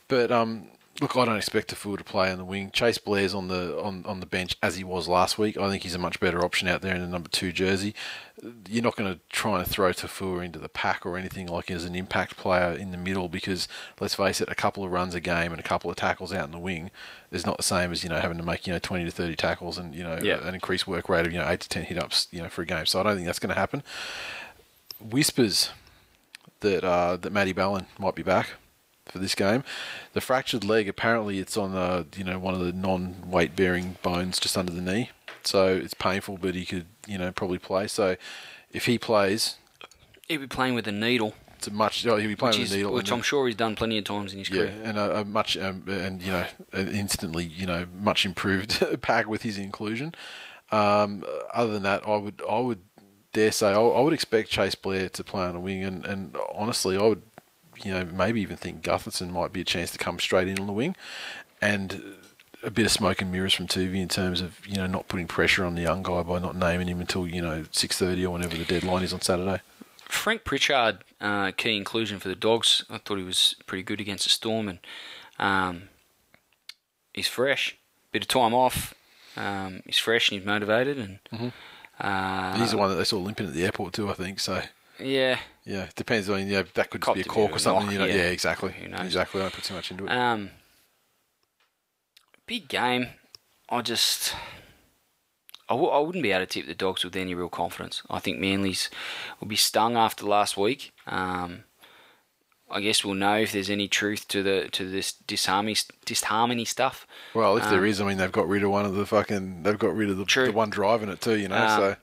But 0.09 0.31
um, 0.33 0.69
look, 1.01 1.16
I 1.16 1.25
don't 1.25 1.37
expect 1.37 1.75
Taufua 1.75 1.99
to 1.99 2.05
play 2.05 2.31
on 2.31 2.39
the 2.39 2.45
wing. 2.45 2.71
Chase 2.73 2.99
Blair's 2.99 3.35
on 3.35 3.49
the 3.49 3.81
on, 3.83 4.05
on 4.07 4.21
the 4.21 4.27
bench 4.27 4.57
as 4.62 4.77
he 4.77 4.85
was 4.85 5.09
last 5.09 5.39
week. 5.39 5.57
I 5.57 5.69
think 5.69 5.83
he's 5.83 5.95
a 5.95 5.99
much 5.99 6.21
better 6.21 6.45
option 6.45 6.69
out 6.69 6.83
there 6.83 6.95
in 6.95 7.01
the 7.01 7.09
number 7.09 7.29
two 7.29 7.53
jersey. 7.53 7.95
You're 8.69 8.83
not 8.83 8.97
going 8.97 9.12
to 9.15 9.21
try 9.31 9.59
and 9.61 9.66
throw 9.69 9.91
Taufua 9.91 10.45
into 10.45 10.59
the 10.59 10.69
pack 10.69 11.05
or 11.07 11.16
anything 11.16 11.47
like 11.47 11.71
as 11.71 11.85
an 11.85 11.95
impact 11.95 12.37
player 12.37 12.73
in 12.73 12.91
the 12.91 12.97
middle 12.97 13.29
because 13.29 13.66
let's 14.01 14.15
face 14.15 14.41
it, 14.41 14.49
a 14.49 14.55
couple 14.55 14.85
of 14.85 14.91
runs 14.93 15.15
a 15.15 15.21
game 15.21 15.51
and 15.53 15.61
a 15.61 15.65
couple 15.65 15.91
of 15.91 15.97
tackles 15.97 16.33
out 16.33 16.45
in 16.47 16.51
the 16.53 16.59
wing 16.59 16.91
is 17.31 17.47
not 17.47 17.57
the 17.57 17.62
same 17.62 17.91
as 17.93 18.03
you 18.05 18.11
know 18.11 18.21
having 18.21 18.37
to 18.39 18.45
make 18.45 18.66
you 18.66 18.73
know 18.73 18.79
20 18.79 19.05
to 19.05 19.11
30 19.11 19.37
tackles 19.37 19.79
and 19.79 19.95
you 19.95 20.03
know 20.03 20.19
Yeah. 20.23 20.47
an 20.47 20.55
increased 20.55 20.87
work 20.87 21.09
rate 21.09 21.27
of 21.27 21.33
you 21.33 21.39
know 21.39 21.49
eight 21.49 21.61
to 21.61 21.69
10 21.69 21.85
hit 21.85 21.99
ups 21.99 22.29
you 22.31 22.43
know 22.43 22.49
for 22.49 22.62
a 22.62 22.66
game. 22.66 22.87
So 22.87 23.01
I 23.01 23.03
don't 23.05 23.15
think 23.16 23.27
that's 23.27 23.39
going 23.39 23.55
to 23.55 23.59
happen. 23.61 23.83
Whispers 25.01 25.71
that 26.61 26.85
uh, 26.85 27.16
that 27.16 27.33
Matty 27.33 27.53
Ballin 27.53 27.87
might 27.99 28.15
be 28.15 28.23
back 28.23 28.51
for 29.07 29.19
this 29.19 29.35
game. 29.35 29.65
The 30.13 30.21
fractured 30.21 30.65
leg 30.65 30.89
apparently 30.89 31.39
it's 31.39 31.57
on 31.57 31.75
uh, 31.75 32.05
you 32.17 32.25
know 32.25 32.39
one 32.39 32.55
of 32.55 32.61
the 32.61 32.73
non-weight 32.73 33.57
bearing 33.57 33.97
bones 34.03 34.39
just 34.39 34.57
under 34.57 34.73
the 34.73 34.83
knee, 34.83 35.11
so 35.43 35.69
it's 35.69 35.95
painful, 35.95 36.39
but 36.39 36.55
he 36.55 36.65
could 36.65 36.87
you 37.07 37.19
know 37.19 37.33
probably 37.33 37.59
play. 37.59 37.87
So 37.87 38.17
if 38.73 38.87
he 38.87 38.99
plays, 38.99 39.57
He'll 40.29 40.41
be 40.41 40.47
playing 40.47 40.75
with 40.75 40.89
a 40.89 40.93
needle, 40.93 41.35
it's 41.65 41.73
a 41.73 41.77
much 41.77 42.07
oh, 42.07 42.17
he'll 42.17 42.29
be 42.29 42.37
playing 42.37 42.53
which, 42.53 42.59
with 42.59 42.67
is, 42.69 42.73
a 42.73 42.77
needle, 42.77 42.93
which 42.93 43.11
I'm 43.11 43.23
sure 43.23 43.47
he's 43.47 43.57
done 43.57 43.75
plenty 43.75 43.99
of 43.99 44.05
times 44.05 44.33
in 44.33 44.39
his 44.39 44.51
yeah, 44.51 44.57
career. 44.57 44.81
and 44.85 44.99
a, 44.99 45.21
a 45.21 45.25
much 45.25 45.57
um, 45.57 45.85
and 45.89 46.23
you 46.23 46.31
know 46.31 46.47
an 46.73 46.89
instantly 46.89 47.45
you 47.45 47.67
know 47.67 47.87
much 47.99 48.27
improved 48.27 48.85
pack 49.03 49.27
with 49.27 49.43
his 49.43 49.59
inclusion. 49.59 50.15
Um, 50.71 51.25
other 51.53 51.73
than 51.73 51.83
that, 51.85 52.07
I 52.07 52.17
would 52.17 52.43
I 52.49 52.59
would 52.59 52.81
dare 53.33 53.53
say 53.53 53.69
I, 53.69 53.81
I 53.81 54.01
would 54.01 54.13
expect 54.13 54.51
Chase 54.51 54.75
Blair 54.75 55.09
to 55.11 55.25
play 55.25 55.45
on 55.45 55.57
a 55.57 55.61
wing, 55.61 55.85
and, 55.85 56.05
and 56.05 56.37
honestly, 56.55 56.97
I 56.97 57.03
would 57.03 57.23
you 57.83 57.93
know 57.93 58.05
maybe 58.05 58.41
even 58.41 58.57
think 58.57 58.83
Gutherson 58.83 59.31
might 59.31 59.53
be 59.53 59.61
a 59.61 59.65
chance 59.65 59.91
to 59.93 59.99
come 59.99 60.19
straight 60.19 60.49
in 60.49 60.59
on 60.59 60.67
the 60.67 60.73
wing, 60.73 60.97
and 61.61 62.03
a 62.63 62.71
bit 62.71 62.87
of 62.87 62.93
smoke 62.93 63.21
and 63.21 63.31
mirrors 63.31 63.53
from 63.53 63.67
Toovey 63.67 64.01
in 64.01 64.09
terms 64.09 64.41
of 64.41 64.67
you 64.67 64.77
know 64.77 64.87
not 64.87 65.09
putting 65.09 65.27
pressure 65.27 65.65
on 65.65 65.75
the 65.75 65.83
young 65.83 66.03
guy 66.03 66.23
by 66.23 66.39
not 66.39 66.57
naming 66.57 66.89
him 66.89 67.01
until 67.01 67.27
you 67.27 67.43
know 67.43 67.65
six 67.73 67.99
thirty 67.99 68.25
or 68.25 68.33
whenever 68.33 68.57
the 68.57 68.65
deadline 68.65 69.03
is 69.03 69.13
on 69.13 69.21
Saturday. 69.21 69.61
Frank 70.07 70.45
Pritchard, 70.45 70.99
uh, 71.21 71.51
key 71.57 71.77
inclusion 71.77 72.19
for 72.19 72.29
the 72.29 72.35
Dogs. 72.35 72.85
I 72.91 72.99
thought 72.99 73.19
he 73.19 73.25
was 73.25 73.57
pretty 73.67 73.83
good 73.83 74.01
against 74.01 74.25
the 74.25 74.31
Storm, 74.31 74.69
and 74.69 74.79
um, 75.39 75.85
he's 77.13 77.29
fresh. 77.29 77.77
Bit 78.13 78.23
of 78.23 78.29
time 78.29 78.55
off. 78.55 78.95
Um, 79.37 79.83
he's 79.87 79.99
fresh 79.99 80.31
and 80.31 80.39
he's 80.39 80.47
motivated, 80.47 80.99
and 80.99 81.53
uh, 82.01 82.57
He's 82.57 82.71
the 82.71 82.77
one 82.77 82.91
that 82.91 82.97
they 82.97 83.05
saw 83.05 83.19
limping 83.19 83.47
at 83.49 83.55
the 83.55 83.65
airport 83.65 83.93
too, 83.95 84.09
I 84.09 84.15
think. 84.15 84.41
So 84.41 84.63
yeah. 84.99 85.39
Yeah, 85.65 85.85
it 85.85 85.95
depends 85.95 86.28
on 86.28 86.47
yeah 86.47 86.62
that 86.74 86.91
could 86.91 87.01
be 87.15 87.20
a 87.20 87.24
cork 87.24 87.53
or 87.53 87.59
something. 87.59 87.91
you 87.93 87.99
know, 87.99 88.05
yeah. 88.05 88.15
yeah, 88.16 88.23
exactly, 88.24 88.73
Who 88.73 88.89
knows? 88.89 89.01
exactly. 89.07 89.41
Don't 89.41 89.53
put 89.53 89.65
too 89.65 89.74
much 89.74 89.91
into 89.91 90.05
it. 90.07 90.11
Um, 90.11 90.51
big 92.47 92.69
game. 92.69 93.09
I 93.70 93.81
just, 93.81 94.35
I 95.69 95.73
w- 95.74 95.91
I 95.91 95.99
wouldn't 95.99 96.23
be 96.23 96.32
able 96.32 96.47
to 96.47 96.47
tip 96.47 96.66
the 96.66 96.74
dogs 96.74 97.03
with 97.05 97.16
any 97.16 97.35
real 97.35 97.49
confidence. 97.49 98.03
I 98.11 98.19
think 98.19 98.39
Manly's 98.39 98.91
will 99.41 99.49
be 99.49 99.57
stung 99.57 99.97
after 99.97 100.27
last 100.27 100.57
week. 100.57 100.93
Um, 101.07 101.65
I 102.70 102.81
guess 102.81 103.05
we'll 103.05 103.15
know 103.15 103.36
if 103.36 103.53
there's 103.53 103.70
any 103.70 103.89
truth 103.89 104.27
to 104.28 104.43
the 104.43 104.69
to 104.73 104.89
this 104.91 105.12
disharmony 105.12 105.77
disharmony 106.05 106.65
stuff. 106.65 107.07
well, 107.35 107.57
if 107.57 107.65
there 107.69 107.78
um, 107.81 107.85
is, 107.86 108.01
I 108.01 108.07
mean, 108.07 108.19
they've 108.19 108.32
got 108.32 108.49
rid 108.49 108.62
of 108.65 108.70
one 108.70 108.85
of 108.85 108.95
the 108.95 109.07
fucking. 109.07 109.62
They've 109.62 109.78
got 109.78 109.95
rid 109.95 110.11
of 110.11 110.16
the, 110.19 110.24
the 110.24 110.53
one 110.53 110.70
driving 110.70 111.09
it 111.09 111.20
too. 111.20 111.39
You 111.39 111.49
know, 111.49 111.57
Um, 111.57 111.81
so 111.81 111.97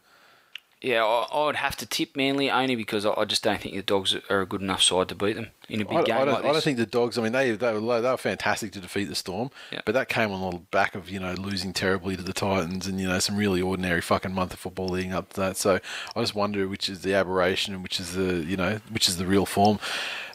Yeah, 0.82 1.06
I, 1.06 1.28
I 1.32 1.46
would 1.46 1.58
have 1.58 1.76
to 1.78 1.86
tip 1.86 2.16
Manly 2.16 2.50
only 2.50 2.76
because 2.76 3.06
I, 3.06 3.12
I 3.14 3.26
just 3.26 3.44
don't 3.44 3.62
think 3.62 3.76
the 3.76 3.84
dogs 3.84 4.16
are 4.30 4.42
a 4.42 4.46
good 4.48 4.62
enough 4.62 4.82
side 4.82 5.10
to 5.10 5.16
beat 5.16 5.34
them 5.36 5.50
in 5.70 5.80
a 5.82 5.86
big 5.86 5.98
I, 5.98 6.04
game 6.04 6.16
I 6.18 6.26
don't, 6.26 6.34
like 6.34 6.46
I 6.46 6.52
don't 6.52 6.64
think 6.64 6.78
the 6.80 6.88
dogs. 6.88 7.18
I 7.20 7.22
mean, 7.22 7.34
they 7.34 7.52
they 7.52 7.74
were 7.74 8.02
they 8.02 8.10
were 8.10 8.18
fantastic 8.18 8.72
to 8.72 8.80
defeat 8.80 9.06
the 9.06 9.14
Storm, 9.16 9.52
Yeah. 9.72 9.82
but 9.86 9.92
that 9.94 10.10
came 10.10 10.32
on 10.32 10.52
the 10.52 10.58
back 10.60 10.96
of 10.96 11.08
you 11.10 11.20
know 11.20 11.34
losing 11.34 11.72
terribly 11.72 12.16
to 12.16 12.24
the 12.24 12.34
Titans 12.34 12.88
and 12.88 13.00
you 13.00 13.08
know 13.08 13.20
some 13.20 13.38
really 13.38 13.62
ordinary 13.62 14.02
fucking 14.02 14.34
month 14.34 14.54
of 14.54 14.60
football 14.60 14.88
leading 14.90 15.14
up 15.14 15.34
to 15.34 15.42
that. 15.42 15.58
So 15.58 15.80
I 16.16 16.20
just 16.22 16.34
wonder 16.34 16.68
which 16.68 16.90
is 16.90 17.02
the 17.02 17.14
aberration 17.14 17.74
and 17.76 17.84
which 17.84 18.00
is 18.00 18.14
the 18.16 18.44
you 18.44 18.58
know 18.58 18.80
which 18.90 19.08
is 19.08 19.18
the 19.18 19.26
real 19.28 19.46
form. 19.46 19.80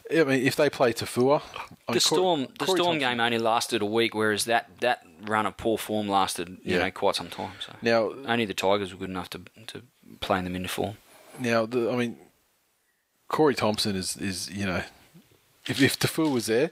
I 0.09 0.23
mean, 0.23 0.45
if 0.47 0.55
they 0.55 0.69
play 0.69 0.93
Taufua, 0.93 1.41
I 1.41 1.59
mean, 1.59 1.77
the 1.87 1.91
Cor- 1.93 1.99
storm, 1.99 2.41
the 2.57 2.65
Corey 2.65 2.77
storm 2.77 2.77
Thompson- 2.77 2.99
game 2.99 3.19
only 3.19 3.37
lasted 3.39 3.81
a 3.81 3.85
week, 3.85 4.15
whereas 4.15 4.45
that, 4.45 4.69
that 4.79 5.05
run 5.23 5.45
of 5.45 5.57
poor 5.57 5.77
form 5.77 6.07
lasted 6.07 6.47
you 6.63 6.75
Yeah. 6.75 6.85
know 6.85 6.91
quite 6.91 7.15
some 7.17 7.27
time. 7.27 7.51
So 7.59 7.73
Now, 7.81 8.13
only 8.25 8.45
the 8.45 8.53
Tigers 8.53 8.93
were 8.93 8.99
good 8.99 9.09
enough 9.09 9.29
to 9.31 9.41
to 9.67 9.81
play 10.19 10.41
them 10.41 10.55
into 10.55 10.69
form. 10.69 10.97
Now, 11.39 11.65
the, 11.65 11.91
I 11.91 11.95
mean, 11.95 12.17
Corey 13.27 13.55
Thompson 13.55 13.95
is, 13.95 14.17
is 14.17 14.49
you 14.49 14.65
know, 14.65 14.83
if 15.67 15.81
if 15.81 15.99
Taufua 15.99 16.31
was 16.31 16.45
there, 16.47 16.71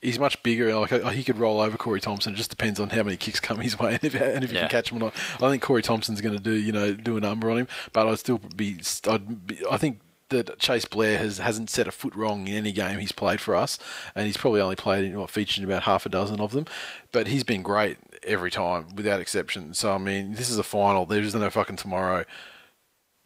he's 0.00 0.18
much 0.18 0.42
bigger. 0.42 0.74
Like 0.74 0.92
uh, 0.92 1.10
he 1.10 1.22
could 1.24 1.38
roll 1.38 1.60
over 1.60 1.76
Corey 1.78 2.00
Thompson. 2.00 2.34
It 2.34 2.36
just 2.36 2.50
depends 2.50 2.80
on 2.80 2.90
how 2.90 3.02
many 3.02 3.16
kicks 3.16 3.40
come 3.40 3.60
his 3.60 3.78
way 3.78 3.92
and 4.02 4.04
if, 4.04 4.14
and 4.14 4.44
if 4.44 4.52
Yeah. 4.52 4.62
can 4.62 4.70
catch 4.70 4.90
him 4.90 4.98
or 4.98 5.00
not. 5.00 5.14
I 5.40 5.50
think 5.50 5.62
Corey 5.62 5.82
Thompson's 5.82 6.20
going 6.20 6.36
to 6.36 6.42
do 6.42 6.52
you 6.52 6.72
know 6.72 6.92
do 6.94 7.16
a 7.16 7.20
number 7.20 7.50
on 7.50 7.58
him, 7.58 7.68
but 7.92 8.06
I'd 8.08 8.18
still 8.18 8.38
be. 8.56 8.80
I'd 9.08 9.46
be 9.46 9.58
I 9.70 9.76
think. 9.76 10.00
That 10.28 10.58
Chase 10.58 10.86
Blair 10.86 11.18
has 11.18 11.36
hasn't 11.36 11.68
set 11.68 11.86
a 11.86 11.90
foot 11.92 12.14
wrong 12.14 12.48
in 12.48 12.54
any 12.54 12.72
game 12.72 12.98
he's 13.00 13.12
played 13.12 13.38
for 13.38 13.54
us, 13.54 13.78
and 14.14 14.24
he's 14.24 14.38
probably 14.38 14.62
only 14.62 14.76
played 14.76 15.04
in 15.04 15.20
what 15.20 15.28
featured 15.28 15.58
in 15.58 15.64
about 15.64 15.82
half 15.82 16.06
a 16.06 16.08
dozen 16.08 16.40
of 16.40 16.52
them, 16.52 16.64
but 17.12 17.26
he's 17.26 17.44
been 17.44 17.60
great 17.60 17.98
every 18.24 18.50
time 18.50 18.86
without 18.94 19.20
exception. 19.20 19.74
So 19.74 19.92
I 19.92 19.98
mean, 19.98 20.34
this 20.34 20.50
is 20.50 20.58
a 20.58 20.62
final. 20.62 21.06
There's 21.06 21.34
no 21.34 21.50
fucking 21.50 21.76
tomorrow 21.76 22.24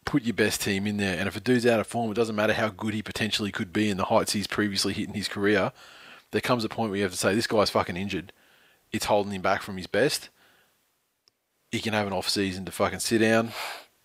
put 0.07 0.23
your 0.23 0.35
best 0.35 0.63
team 0.63 0.87
in 0.87 0.97
there. 0.97 1.19
And 1.19 1.29
if 1.29 1.37
a 1.37 1.41
dude's 1.41 1.67
out 1.67 1.81
of 1.81 1.87
form, 1.87 2.11
it 2.11 2.15
doesn't 2.15 2.37
matter 2.37 2.55
how 2.55 2.71
good 2.71 2.95
he 2.95 3.03
potentially 3.03 3.53
could 3.53 3.73
be 3.73 3.91
in 3.91 3.99
the 3.99 4.07
heights 4.07 4.33
he's 4.33 4.47
previously 4.47 4.95
hit 4.95 5.09
in 5.09 5.15
his 5.15 5.29
career. 5.29 5.73
There 6.31 6.41
comes 6.41 6.65
a 6.65 6.69
point 6.71 6.91
where 6.91 6.97
you 6.97 7.03
have 7.03 7.13
to 7.13 7.19
say, 7.19 7.35
this 7.35 7.47
guy's 7.47 7.71
fucking 7.71 7.97
injured. 7.97 8.33
It's 8.93 9.07
holding 9.07 9.33
him 9.33 9.43
back 9.43 9.63
from 9.63 9.77
his 9.77 9.87
best. 9.87 10.31
He 11.71 11.81
can 11.81 11.93
have 11.93 12.07
an 12.07 12.13
off 12.13 12.29
season 12.29 12.65
to 12.65 12.73
fucking 12.73 13.01
sit 13.01 13.19
down, 13.19 13.51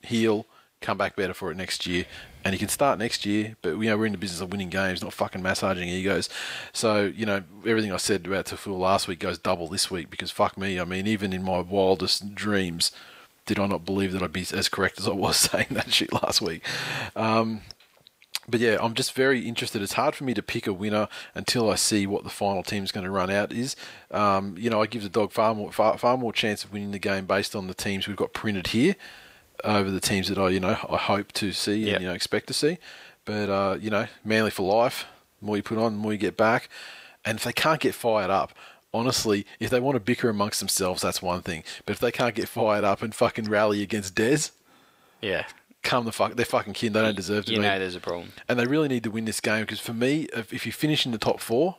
heal, 0.01 0.47
come 0.81 0.97
back 0.97 1.15
better 1.15 1.33
for 1.33 1.51
it 1.51 1.57
next 1.57 1.85
year. 1.85 2.05
And 2.43 2.53
he 2.53 2.59
can 2.59 2.69
start 2.69 2.97
next 2.97 3.25
year, 3.25 3.55
but 3.61 3.71
you 3.71 3.85
know 3.85 3.97
we're 3.97 4.07
in 4.07 4.13
the 4.13 4.17
business 4.17 4.41
of 4.41 4.51
winning 4.51 4.69
games, 4.69 5.03
not 5.03 5.13
fucking 5.13 5.43
massaging 5.43 5.89
egos. 5.89 6.27
So 6.73 7.03
you 7.03 7.25
know 7.25 7.43
everything 7.67 7.91
I 7.91 7.97
said 7.97 8.25
about 8.25 8.45
Taufua 8.45 8.79
last 8.79 9.07
week 9.07 9.19
goes 9.19 9.37
double 9.37 9.67
this 9.67 9.91
week 9.91 10.09
because 10.09 10.31
fuck 10.31 10.57
me. 10.57 10.79
I 10.79 10.85
mean, 10.85 11.05
even 11.05 11.33
in 11.33 11.43
my 11.43 11.59
wildest 11.59 12.33
dreams, 12.33 12.91
did 13.45 13.59
I 13.59 13.67
not 13.67 13.85
believe 13.85 14.11
that 14.13 14.23
I'd 14.23 14.33
be 14.33 14.45
as 14.53 14.69
correct 14.69 14.99
as 14.99 15.07
I 15.07 15.11
was 15.11 15.37
saying 15.51 15.67
that 15.71 15.91
shit 15.93 16.11
last 16.13 16.41
week. 16.41 16.65
Um, 17.15 17.61
but 18.49 18.59
yeah, 18.59 18.77
I'm 18.81 18.95
just 18.95 19.13
very 19.13 19.41
interested. 19.47 19.81
It's 19.81 19.93
hard 19.93 20.15
for 20.15 20.23
me 20.23 20.33
to 20.33 20.41
pick 20.41 20.67
a 20.67 20.73
winner 20.73 21.07
until 21.35 21.69
I 21.69 21.75
see 21.75 22.07
what 22.07 22.23
the 22.23 22.29
final 22.29 22.63
team's 22.63 22.91
going 22.91 23.03
to 23.05 23.11
run 23.11 23.29
out 23.29 23.53
is. 23.53 23.75
Um, 24.09 24.55
you 24.57 24.69
know, 24.69 24.81
I 24.81 24.87
give 24.87 25.03
the 25.03 25.09
dog 25.09 25.31
far 25.31 25.53
more 25.53 25.71
far, 25.71 25.97
far 25.97 26.17
more 26.17 26.33
chance 26.33 26.63
of 26.63 26.73
winning 26.73 26.91
the 26.91 26.99
game 26.99 27.25
based 27.25 27.55
on 27.55 27.67
the 27.67 27.73
teams 27.73 28.07
we've 28.07 28.17
got 28.17 28.33
printed 28.33 28.67
here 28.67 28.95
over 29.63 29.91
the 29.91 29.99
teams 29.99 30.27
that 30.29 30.37
I 30.37 30.49
you 30.49 30.59
know 30.59 30.77
I 30.89 30.97
hope 30.97 31.31
to 31.33 31.51
see 31.51 31.75
Yep. 31.85 31.93
and 31.95 32.01
you 32.03 32.07
know 32.09 32.15
expect 32.15 32.47
to 32.47 32.53
see. 32.53 32.77
But 33.25 33.49
uh, 33.49 33.77
you 33.79 33.89
know, 33.89 34.07
Manly 34.25 34.51
for 34.51 34.63
life. 34.67 35.05
The 35.39 35.45
more 35.45 35.57
you 35.57 35.63
put 35.63 35.77
on, 35.77 35.93
the 35.93 35.99
more 35.99 36.11
you 36.11 36.17
get 36.17 36.37
back. 36.37 36.69
And 37.25 37.37
if 37.37 37.43
they 37.43 37.53
can't 37.53 37.79
get 37.79 37.93
fired 37.93 38.31
up, 38.31 38.51
honestly, 38.93 39.45
if 39.59 39.69
they 39.69 39.79
want 39.79 39.95
to 39.95 39.99
bicker 39.99 40.27
amongst 40.29 40.59
themselves, 40.59 41.01
that's 41.03 41.21
one 41.21 41.41
thing. 41.43 41.63
But 41.85 41.93
if 41.93 41.99
they 41.99 42.11
can't 42.11 42.33
get 42.35 42.47
fired 42.47 42.83
up 42.83 43.01
and 43.03 43.13
fucking 43.13 43.45
rally 43.49 43.81
against 43.83 44.15
Des, 44.15 44.49
Yeah, 45.21 45.45
come 45.83 46.05
the 46.05 46.11
fuck, 46.11 46.33
they're 46.35 46.45
fucking 46.45 46.73
kid. 46.73 46.93
They 46.93 47.01
don't 47.01 47.15
deserve 47.15 47.45
to 47.45 47.51
you 47.51 47.57
be. 47.59 47.63
know 47.63 47.77
there's 47.77 47.95
a 47.95 47.99
problem. 47.99 48.33
and 48.49 48.57
they 48.59 48.65
really 48.65 48.87
need 48.87 49.03
to 49.03 49.11
win 49.11 49.25
this 49.25 49.39
game 49.39 49.61
because 49.61 49.79
for 49.79 49.93
me, 49.93 50.27
if, 50.33 50.51
if 50.51 50.65
you 50.65 50.71
finish 50.71 51.05
in 51.05 51.11
the 51.11 51.17
top 51.19 51.39
four, 51.39 51.77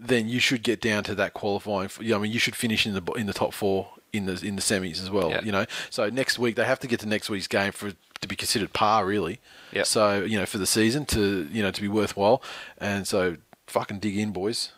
then 0.00 0.28
you 0.28 0.40
should 0.40 0.62
get 0.62 0.80
down 0.80 1.04
to 1.04 1.14
that 1.16 1.34
qualifying. 1.34 1.88
For, 1.88 2.02
yeah, 2.02 2.16
I 2.16 2.18
mean, 2.18 2.32
you 2.32 2.38
should 2.38 2.56
finish 2.56 2.86
in 2.86 2.94
the 2.94 3.12
in 3.12 3.26
the 3.26 3.34
top 3.34 3.52
four 3.52 3.90
in 4.12 4.26
the 4.26 4.40
in 4.44 4.56
the 4.56 4.62
semis 4.62 5.00
as 5.02 5.10
well. 5.10 5.30
Yeah. 5.30 5.42
You 5.42 5.52
know, 5.52 5.66
so 5.90 6.08
next 6.08 6.38
week 6.38 6.56
they 6.56 6.64
have 6.64 6.80
to 6.80 6.86
get 6.86 7.00
to 7.00 7.06
next 7.06 7.28
week's 7.28 7.46
game 7.46 7.72
for 7.72 7.92
to 8.20 8.28
be 8.28 8.36
considered 8.36 8.72
par, 8.72 9.04
really. 9.04 9.40
Yep. 9.72 9.86
So 9.86 10.22
you 10.24 10.38
know, 10.38 10.46
for 10.46 10.58
the 10.58 10.66
season 10.66 11.04
to 11.06 11.48
you 11.50 11.62
know 11.62 11.70
to 11.70 11.80
be 11.80 11.88
worthwhile, 11.88 12.42
and 12.78 13.06
so 13.06 13.36
fucking 13.66 13.98
dig 13.98 14.16
in, 14.16 14.32
boys. 14.32 14.72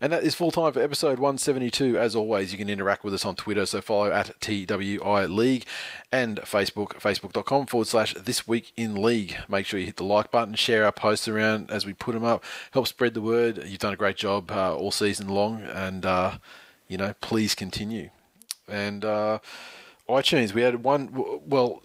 And 0.00 0.12
that 0.12 0.22
is 0.22 0.36
full 0.36 0.52
time 0.52 0.72
for 0.72 0.80
episode 0.80 1.18
172. 1.18 1.98
As 1.98 2.14
always, 2.14 2.52
you 2.52 2.58
can 2.58 2.70
interact 2.70 3.02
with 3.02 3.12
us 3.14 3.24
on 3.24 3.34
Twitter, 3.34 3.66
so 3.66 3.80
follow 3.80 4.12
at 4.12 4.40
TWI 4.40 5.26
League 5.26 5.64
and 6.12 6.38
Facebook, 6.42 7.00
facebook.com 7.00 7.66
forward 7.66 7.88
slash 7.88 8.14
This 8.14 8.46
Week 8.46 8.72
in 8.76 8.94
League. 8.94 9.36
Make 9.48 9.66
sure 9.66 9.80
you 9.80 9.86
hit 9.86 9.96
the 9.96 10.04
like 10.04 10.30
button, 10.30 10.54
share 10.54 10.84
our 10.84 10.92
posts 10.92 11.26
around 11.26 11.72
as 11.72 11.84
we 11.84 11.94
put 11.94 12.12
them 12.12 12.22
up, 12.22 12.44
help 12.70 12.86
spread 12.86 13.14
the 13.14 13.20
word. 13.20 13.64
You've 13.66 13.80
done 13.80 13.92
a 13.92 13.96
great 13.96 14.16
job 14.16 14.52
uh, 14.52 14.76
all 14.76 14.92
season 14.92 15.26
long, 15.26 15.62
and, 15.62 16.06
uh, 16.06 16.38
you 16.86 16.96
know, 16.96 17.14
please 17.20 17.56
continue. 17.56 18.10
And 18.68 19.04
uh, 19.04 19.40
iTunes, 20.08 20.54
we 20.54 20.62
had 20.62 20.84
one, 20.84 21.10
well, 21.44 21.82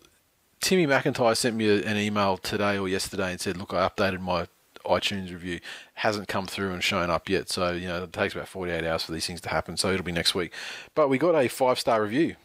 Timmy 0.61 0.85
McIntyre 0.85 1.35
sent 1.35 1.55
me 1.55 1.81
an 1.83 1.97
email 1.97 2.37
today 2.37 2.77
or 2.77 2.87
yesterday 2.87 3.31
and 3.31 3.41
said, 3.41 3.57
"Look, 3.57 3.73
I 3.73 3.85
updated 3.85 4.21
my 4.21 4.47
iTunes 4.85 5.31
review. 5.31 5.59
Hasn't 5.95 6.27
come 6.27 6.45
through 6.47 6.71
and 6.73 6.83
shown 6.83 7.09
up 7.09 7.29
yet. 7.29 7.49
So 7.49 7.71
you 7.71 7.87
know, 7.87 8.03
it 8.03 8.13
takes 8.13 8.33
about 8.35 8.47
48 8.47 8.83
hours 8.85 9.03
for 9.03 9.11
these 9.11 9.25
things 9.27 9.41
to 9.41 9.49
happen. 9.49 9.77
So 9.77 9.91
it'll 9.91 10.03
be 10.03 10.11
next 10.11 10.35
week. 10.35 10.51
But 10.95 11.09
we 11.09 11.17
got 11.17 11.35
a 11.35 11.47
five 11.47 11.79
star 11.79 12.01
review, 12.03 12.35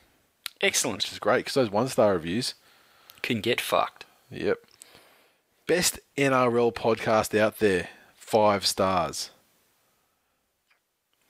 Excellent. 0.61 0.99
which 1.03 1.13
is 1.13 1.19
great 1.19 1.39
because 1.39 1.55
those 1.55 1.71
one 1.71 1.89
star 1.89 2.13
reviews. 2.15 2.55
Can 3.23 3.41
get 3.41 3.61
fucked. 3.61 4.05
Yep. 4.31 4.59
Best 5.67 5.99
NRL 6.17 6.73
podcast 6.73 7.37
out 7.39 7.59
there. 7.59 7.89
Five 8.17 8.65
stars. 8.67 9.31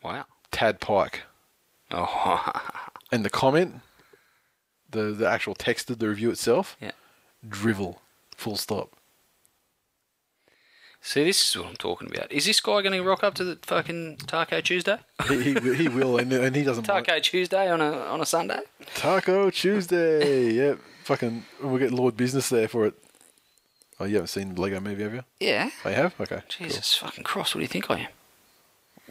Wow. 0.03 0.27
Tad 0.51 0.81
Pike. 0.81 1.23
Oh, 1.91 2.53
And 3.13 3.25
the 3.25 3.31
comment, 3.31 3.81
the 4.91 5.13
the 5.13 5.27
actual 5.27 5.55
text 5.55 5.89
of 5.89 5.99
the 5.99 6.09
review 6.09 6.31
itself, 6.31 6.77
yeah. 6.79 6.91
drivel. 7.49 8.03
Full 8.37 8.57
stop. 8.57 8.91
See, 11.01 11.25
this 11.25 11.49
is 11.49 11.57
what 11.57 11.69
I'm 11.69 11.77
talking 11.77 12.09
about. 12.15 12.31
Is 12.33 12.45
this 12.45 12.61
guy 12.61 12.83
going 12.83 12.93
to 12.93 13.03
rock 13.03 13.23
up 13.23 13.35
to 13.35 13.45
the 13.45 13.59
fucking 13.63 14.19
Taco 14.27 14.61
Tuesday? 14.61 14.99
He, 15.29 15.55
he, 15.55 15.75
he 15.75 15.89
will, 15.89 16.19
and, 16.19 16.33
and 16.33 16.55
he 16.55 16.65
doesn't 16.65 16.87
mind. 16.87 17.07
Taco 17.07 17.21
Tuesday 17.21 17.71
on 17.71 17.81
a 17.81 17.91
on 17.93 18.21
a 18.21 18.27
Sunday? 18.27 18.61
Taco 18.95 19.51
Tuesday. 19.51 20.51
yep. 20.53 20.79
Fucking, 21.05 21.45
we'll 21.63 21.79
get 21.79 21.93
Lord 21.93 22.17
Business 22.17 22.49
there 22.51 22.69
for 22.69 22.85
it. 22.87 22.95
Oh, 24.01 24.05
you 24.05 24.17
haven't 24.17 24.29
seen 24.29 24.55
the 24.55 24.61
Lego 24.61 24.81
movie, 24.81 25.03
have 25.03 25.15
you? 25.15 25.25
Yeah. 25.41 25.71
Oh, 25.85 25.89
I 25.89 25.93
have? 25.93 26.15
Okay. 26.21 26.43
Jesus 26.49 26.95
fucking 26.95 27.25
cross. 27.25 27.55
What 27.55 27.61
do 27.61 27.63
you 27.63 27.69
think 27.69 27.91
I 27.91 28.01
am? 28.01 28.09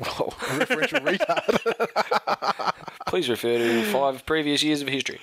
Cool. 0.03 0.33
Well, 0.39 0.61
a 0.61 0.65
referential 0.65 1.17
retard. 1.17 2.73
Please 3.07 3.29
refer 3.29 3.57
to 3.57 3.83
five 3.85 4.25
previous 4.25 4.61
years 4.61 4.81
of 4.81 4.87
history. 4.87 5.19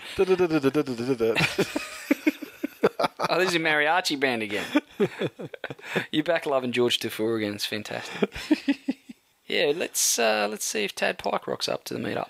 Oh, 3.29 3.39
this 3.39 3.51
is 3.51 3.55
a 3.57 3.59
mariachi 3.61 4.19
band 4.19 4.43
again. 4.43 4.65
You're 6.11 6.25
back 6.25 6.47
loving 6.47 6.73
George 6.73 6.99
Taufua 6.99 7.37
again. 7.39 7.55
It's 7.55 7.67
fantastic. 7.67 8.31
yeah, 9.47 9.73
let's 9.75 10.19
uh, 10.19 10.47
let's 10.51 10.65
see 10.65 10.85
if 10.85 10.95
Tad 10.95 11.19
Pike 11.19 11.47
rocks 11.47 11.69
up 11.69 11.85
to 11.85 11.95
the 11.95 12.01
meetup. 12.01 12.29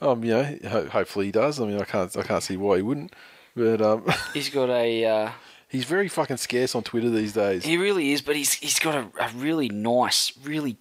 um, 0.00 0.24
yeah, 0.24 0.54
ho- 0.68 0.86
hopefully 0.88 1.26
he 1.26 1.32
does. 1.32 1.60
I 1.60 1.66
mean, 1.66 1.80
I 1.80 1.84
can't, 1.84 2.16
I 2.16 2.22
can't 2.22 2.42
see 2.42 2.56
why 2.56 2.76
he 2.76 2.82
wouldn't. 2.82 3.14
But 3.54 3.80
um, 3.80 4.04
He's 4.34 4.50
got 4.50 4.68
a 4.70 5.04
uh, 5.04 5.30
He's 5.68 5.84
very 5.84 6.08
fucking 6.08 6.36
scarce 6.38 6.74
on 6.74 6.82
Twitter 6.82 7.10
these 7.10 7.32
days. 7.32 7.64
He 7.64 7.76
really 7.76 8.12
is, 8.12 8.22
but 8.22 8.36
he's 8.36 8.52
he's 8.54 8.78
got 8.78 8.94
a, 8.94 9.24
a 9.24 9.30
really 9.34 9.68
nice, 9.68 10.32
really 10.42 10.76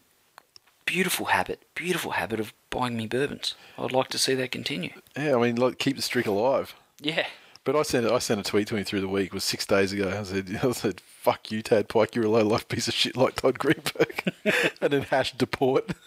beautiful 0.85 1.27
habit, 1.27 1.63
beautiful 1.73 2.11
habit 2.11 2.39
of 2.39 2.53
buying 2.69 2.95
me 2.97 3.07
bourbons. 3.07 3.55
I'd 3.77 3.91
like 3.91 4.09
to 4.09 4.17
see 4.17 4.35
that 4.35 4.51
continue. 4.51 4.91
Yeah, 5.17 5.35
I 5.35 5.41
mean, 5.41 5.55
like 5.55 5.79
keep 5.79 5.95
the 5.95 6.01
streak 6.01 6.25
alive. 6.27 6.75
Yeah. 7.01 7.25
But 7.65 7.75
I 7.75 7.81
sent 7.81 8.05
I 8.09 8.19
sent 8.19 8.39
a 8.39 8.43
tweet 8.43 8.67
to 8.67 8.77
him 8.77 8.85
through 8.85 9.01
the 9.01 9.07
week. 9.07 9.27
It 9.27 9.33
was 9.33 9.43
six 9.43 9.65
days 9.65 9.91
ago. 9.91 10.17
I 10.17 10.23
said, 10.23 10.59
I 10.63 10.71
said, 10.71 11.01
"Fuck 11.01 11.51
you, 11.51 11.61
Tad 11.61 11.89
Pike. 11.89 12.15
You're 12.15 12.25
a 12.25 12.29
low 12.29 12.45
life 12.45 12.67
piece 12.69 12.87
of 12.87 12.93
shit 12.93 13.17
like 13.17 13.35
Todd 13.35 13.59
Greenberg." 13.59 14.33
and 14.81 14.93
then 14.93 15.01
hash 15.01 15.33
deport. 15.33 15.91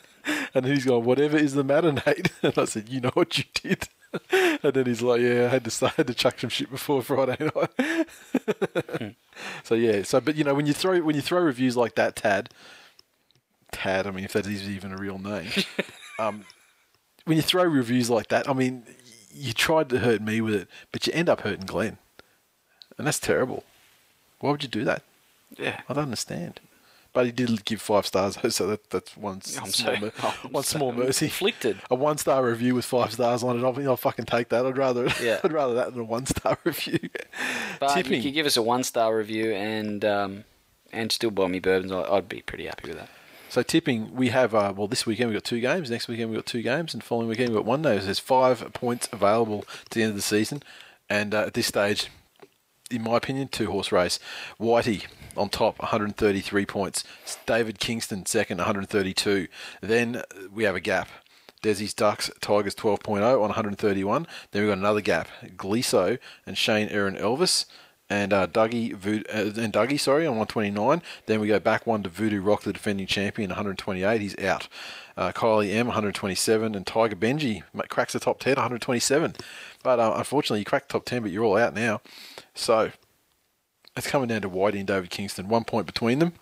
And 0.52 0.66
he's 0.66 0.85
going, 0.85 1.05
"Whatever 1.05 1.39
is 1.39 1.55
the 1.55 1.64
matter, 1.64 1.90
Nate?" 1.90 2.32
And 2.43 2.59
I 2.59 2.66
said, 2.66 2.90
"You 2.90 3.01
know 3.01 3.12
what 3.14 3.39
you 3.39 3.44
did." 3.55 3.89
And 4.30 4.74
then 4.74 4.85
he's 4.85 5.01
like, 5.01 5.22
"Yeah, 5.22 5.47
I 5.47 5.48
had 5.48 5.64
to 5.64 5.70
start, 5.70 5.94
had 5.94 6.06
to 6.09 6.12
chuck 6.12 6.39
some 6.39 6.51
shit 6.51 6.70
before 6.70 7.01
Friday 7.01 7.51
night." 7.55 9.16
So 9.62 9.74
yeah, 9.74 10.02
so 10.02 10.20
but 10.20 10.36
you 10.36 10.44
know 10.44 10.55
when 10.55 10.66
you 10.66 10.74
throw 10.74 11.01
when 11.01 11.16
you 11.16 11.22
throw 11.22 11.40
reviews 11.40 11.78
like 11.78 11.94
that, 11.94 12.16
Tad, 12.16 12.51
Tad. 13.72 14.06
I 14.06 14.10
mean, 14.10 14.24
if 14.24 14.35
that 14.35 14.47
is 14.47 14.68
even 14.68 14.93
a 14.93 14.98
real 14.98 15.18
name, 15.18 15.48
um, 16.18 16.44
when 17.24 17.36
you 17.36 17.43
throw 17.43 17.64
reviews 17.64 18.10
like 18.10 18.28
that, 18.28 18.48
I 18.48 18.52
mean, 18.52 18.85
you 19.32 19.52
tried 19.52 19.88
to 19.90 19.98
hurt 20.00 20.20
me 20.22 20.40
with 20.40 20.55
it, 20.55 20.68
but 20.92 21.06
you 21.06 21.12
end 21.12 21.28
up 21.28 21.40
hurting 21.40 21.66
Glenn, 21.66 21.98
and 22.96 23.06
that's 23.06 23.18
terrible. 23.18 23.64
Why 24.40 24.50
would 24.50 24.62
you 24.62 24.68
do 24.68 24.84
that? 24.84 25.02
Yeah. 25.56 25.80
I 25.88 25.94
don't 25.94 26.05
understand. 26.05 26.60
But 27.14 27.24
he 27.24 27.32
did 27.32 27.64
give 27.64 27.80
five 27.80 28.06
stars, 28.06 28.36
though, 28.36 28.50
so 28.50 28.66
that, 28.68 28.90
that's 28.90 29.16
one, 29.16 29.36
I'm 29.60 29.70
small, 29.70 29.70
so- 29.70 29.96
mer- 30.00 30.12
one 30.50 30.62
so 30.62 30.76
small 30.78 30.92
mercy. 30.92 31.26
conflicted. 31.28 31.78
A 31.90 31.94
one 31.94 32.18
star 32.18 32.44
review 32.44 32.74
with 32.74 32.84
five 32.84 33.12
stars 33.12 33.42
on 33.42 33.59
it, 33.59 33.64
I'll, 33.64 33.88
I'll 33.88 33.96
fucking 33.96 34.26
take 34.26 34.50
that. 34.50 34.66
I'd 34.66 34.76
rather, 34.76 35.09
Yeah. 35.20 35.40
I'd 35.44 35.52
rather 35.52 35.74
that 35.74 35.92
than 35.92 36.02
a 36.02 36.05
one 36.05 36.26
star 36.26 36.59
review. 36.64 36.98
But 37.80 37.94
Tipping. 37.94 38.12
you 38.14 38.22
could 38.22 38.34
give 38.34 38.46
us 38.46 38.56
a 38.59 38.62
one 38.62 38.84
star 38.84 39.16
review 39.16 39.52
and 39.52 40.05
um, 40.05 40.44
and 40.92 41.10
still 41.10 41.30
buy 41.30 41.46
me 41.48 41.60
bourbons. 41.60 41.92
I'd 41.92 42.28
be 42.28 42.42
pretty 42.42 42.66
happy 42.66 42.88
with 42.90 42.98
that. 42.98 43.09
So 43.50 43.62
tipping, 43.62 44.14
we 44.14 44.28
have 44.28 44.54
uh, 44.54 44.74
well 44.76 44.88
this 44.88 45.06
weekend 45.06 45.30
we've 45.30 45.36
got 45.36 45.44
two 45.44 45.60
games. 45.60 45.90
Next 45.90 46.06
weekend 46.06 46.30
we've 46.30 46.38
got 46.38 46.46
two 46.46 46.60
games, 46.60 46.92
and 46.92 47.02
following 47.02 47.28
weekend 47.28 47.48
we've 47.48 47.56
got 47.58 47.64
one 47.64 47.80
day. 47.80 47.98
There's 47.98 48.18
five 48.18 48.72
points 48.74 49.08
available 49.10 49.64
to 49.88 49.98
the 49.98 50.02
end 50.02 50.10
of 50.10 50.16
the 50.16 50.22
season, 50.22 50.62
and 51.08 51.34
uh, 51.34 51.44
at 51.46 51.54
this 51.54 51.66
stage, 51.66 52.10
in 52.90 53.02
my 53.02 53.16
opinion, 53.16 53.48
two 53.48 53.70
horse 53.70 53.90
race. 53.90 54.18
Whitey 54.60 55.06
on 55.34 55.48
top, 55.48 55.78
133 55.78 56.66
points. 56.66 57.04
David 57.46 57.78
Kingston 57.78 58.26
second, 58.26 58.58
132. 58.58 59.48
Then 59.80 60.16
uh, 60.16 60.22
we 60.52 60.64
have 60.64 60.76
a 60.76 60.80
gap. 60.80 61.08
Desi's 61.62 61.94
Ducks, 61.94 62.30
Tigers 62.40 62.74
12.0 62.74 63.22
on 63.22 63.40
131. 63.40 64.26
Then 64.50 64.62
we've 64.62 64.70
got 64.70 64.78
another 64.78 65.00
gap. 65.00 65.28
Gleeso 65.56 66.18
and 66.46 66.56
Shane 66.56 66.88
Aaron 66.88 67.16
Elvis 67.16 67.64
and 68.10 68.32
uh, 68.32 68.47
Dougie 68.47 68.94
Vood- 68.94 69.26
uh, 69.28 69.60
and 69.60 69.72
Dougie, 69.72 70.01
sorry, 70.01 70.26
on 70.26 70.36
129. 70.39 71.02
Then 71.26 71.40
we 71.40 71.48
go 71.48 71.59
back 71.59 71.86
one 71.86 72.02
to 72.02 72.09
Voodoo 72.09 72.40
Rock, 72.40 72.62
the 72.62 72.72
defending 72.72 73.06
champion, 73.06 73.51
128. 73.51 74.20
He's 74.20 74.39
out. 74.39 74.68
Uh, 75.16 75.32
Kylie 75.32 75.74
M, 75.74 75.86
127, 75.89 76.74
and 76.74 76.86
Tiger 76.86 77.16
Benji 77.16 77.62
cracks 77.89 78.12
the 78.12 78.20
top 78.20 78.39
10, 78.40 78.52
127. 78.55 79.35
But 79.82 79.98
uh, 79.98 80.14
unfortunately, 80.16 80.60
you 80.60 80.64
cracked 80.64 80.90
top 80.90 81.05
10, 81.05 81.22
but 81.22 81.30
you're 81.32 81.44
all 81.44 81.56
out 81.56 81.74
now. 81.74 82.01
So 82.55 82.93
it's 83.97 84.06
coming 84.06 84.28
down 84.28 84.43
to 84.43 84.48
Whitey 84.48 84.78
and 84.78 84.86
David 84.86 85.10
Kingston. 85.10 85.48
One 85.48 85.64
point 85.64 85.86
between 85.86 86.20
them. 86.20 86.35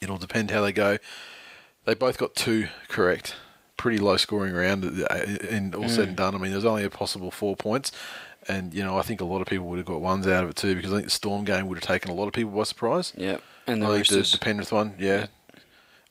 It'll 0.00 0.18
depend 0.18 0.50
how 0.50 0.60
they 0.62 0.72
go. 0.72 0.98
They 1.84 1.94
both 1.94 2.16
got 2.16 2.34
two 2.34 2.68
correct. 2.88 3.34
Pretty 3.76 3.98
low 3.98 4.16
scoring 4.16 4.54
round, 4.54 4.84
uh, 5.10 5.14
and 5.50 5.74
all 5.74 5.88
said 5.88 6.08
and 6.08 6.16
done. 6.16 6.34
I 6.34 6.38
mean, 6.38 6.52
there's 6.52 6.64
only 6.64 6.84
a 6.84 6.90
possible 6.90 7.30
four 7.30 7.56
points, 7.56 7.90
and 8.48 8.72
you 8.74 8.82
know 8.82 8.98
I 8.98 9.02
think 9.02 9.20
a 9.20 9.24
lot 9.24 9.40
of 9.40 9.46
people 9.46 9.66
would 9.66 9.78
have 9.78 9.86
got 9.86 10.00
ones 10.00 10.26
out 10.26 10.44
of 10.44 10.50
it 10.50 10.56
too 10.56 10.74
because 10.74 10.92
I 10.92 10.96
think 10.96 11.06
the 11.06 11.10
Storm 11.10 11.44
game 11.44 11.66
would 11.68 11.78
have 11.78 11.84
taken 11.86 12.10
a 12.10 12.14
lot 12.14 12.26
of 12.26 12.32
people 12.32 12.52
by 12.52 12.62
surprise. 12.64 13.12
Yep. 13.16 13.42
And 13.66 13.82
the 13.82 13.86
I 13.86 14.02
think 14.02 14.08
the, 14.08 14.30
the 14.32 14.38
Penrith 14.38 14.72
one, 14.72 14.94
yeah. 14.98 15.26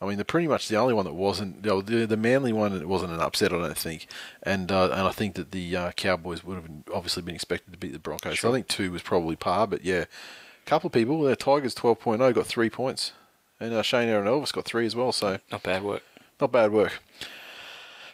I 0.02 0.06
mean, 0.06 0.18
they're 0.18 0.26
pretty 0.26 0.50
much 0.50 0.68
the 0.68 0.76
only 0.76 0.94
one 0.94 1.06
that 1.06 1.14
wasn't. 1.14 1.64
You 1.64 1.70
know, 1.72 1.82
the, 1.82 2.06
the 2.06 2.18
Manly 2.18 2.52
one 2.52 2.74
it 2.74 2.88
wasn't 2.90 3.14
an 3.14 3.22
upset, 3.22 3.54
I 3.54 3.60
don't 3.60 3.78
think, 3.78 4.08
and 4.42 4.70
uh, 4.70 4.90
and 4.92 5.02
I 5.08 5.12
think 5.12 5.36
that 5.36 5.52
the 5.52 5.76
uh, 5.78 5.92
Cowboys 5.92 6.44
would 6.44 6.56
have 6.56 6.66
been, 6.66 6.84
obviously 6.94 7.24
been 7.24 7.36
expected 7.36 7.72
to 7.72 7.78
beat 7.78 7.94
the 7.94 8.00
Broncos. 8.00 8.40
So 8.42 8.50
I 8.50 8.52
think 8.52 8.68
two 8.68 8.92
was 8.92 9.02
probably 9.02 9.38
par, 9.38 9.66
but 9.66 9.86
yeah, 9.86 10.02
a 10.02 10.66
couple 10.66 10.88
of 10.88 10.94
people. 10.94 11.22
The 11.22 11.38
Tigers 11.38 11.74
12.0 11.76 12.34
got 12.34 12.46
three 12.46 12.70
points, 12.70 13.14
and 13.62 13.74
uh, 13.74 13.82
Shane 13.82 14.10
Aaron 14.10 14.28
Elvis 14.28 14.52
got 14.52 14.66
three 14.66 14.86
as 14.86 14.94
well. 14.96 15.14
So 15.14 15.40
Not 15.52 15.64
bad 15.64 15.84
work. 15.84 16.04
not 16.42 16.52
bad 16.52 16.72
work. 16.74 17.02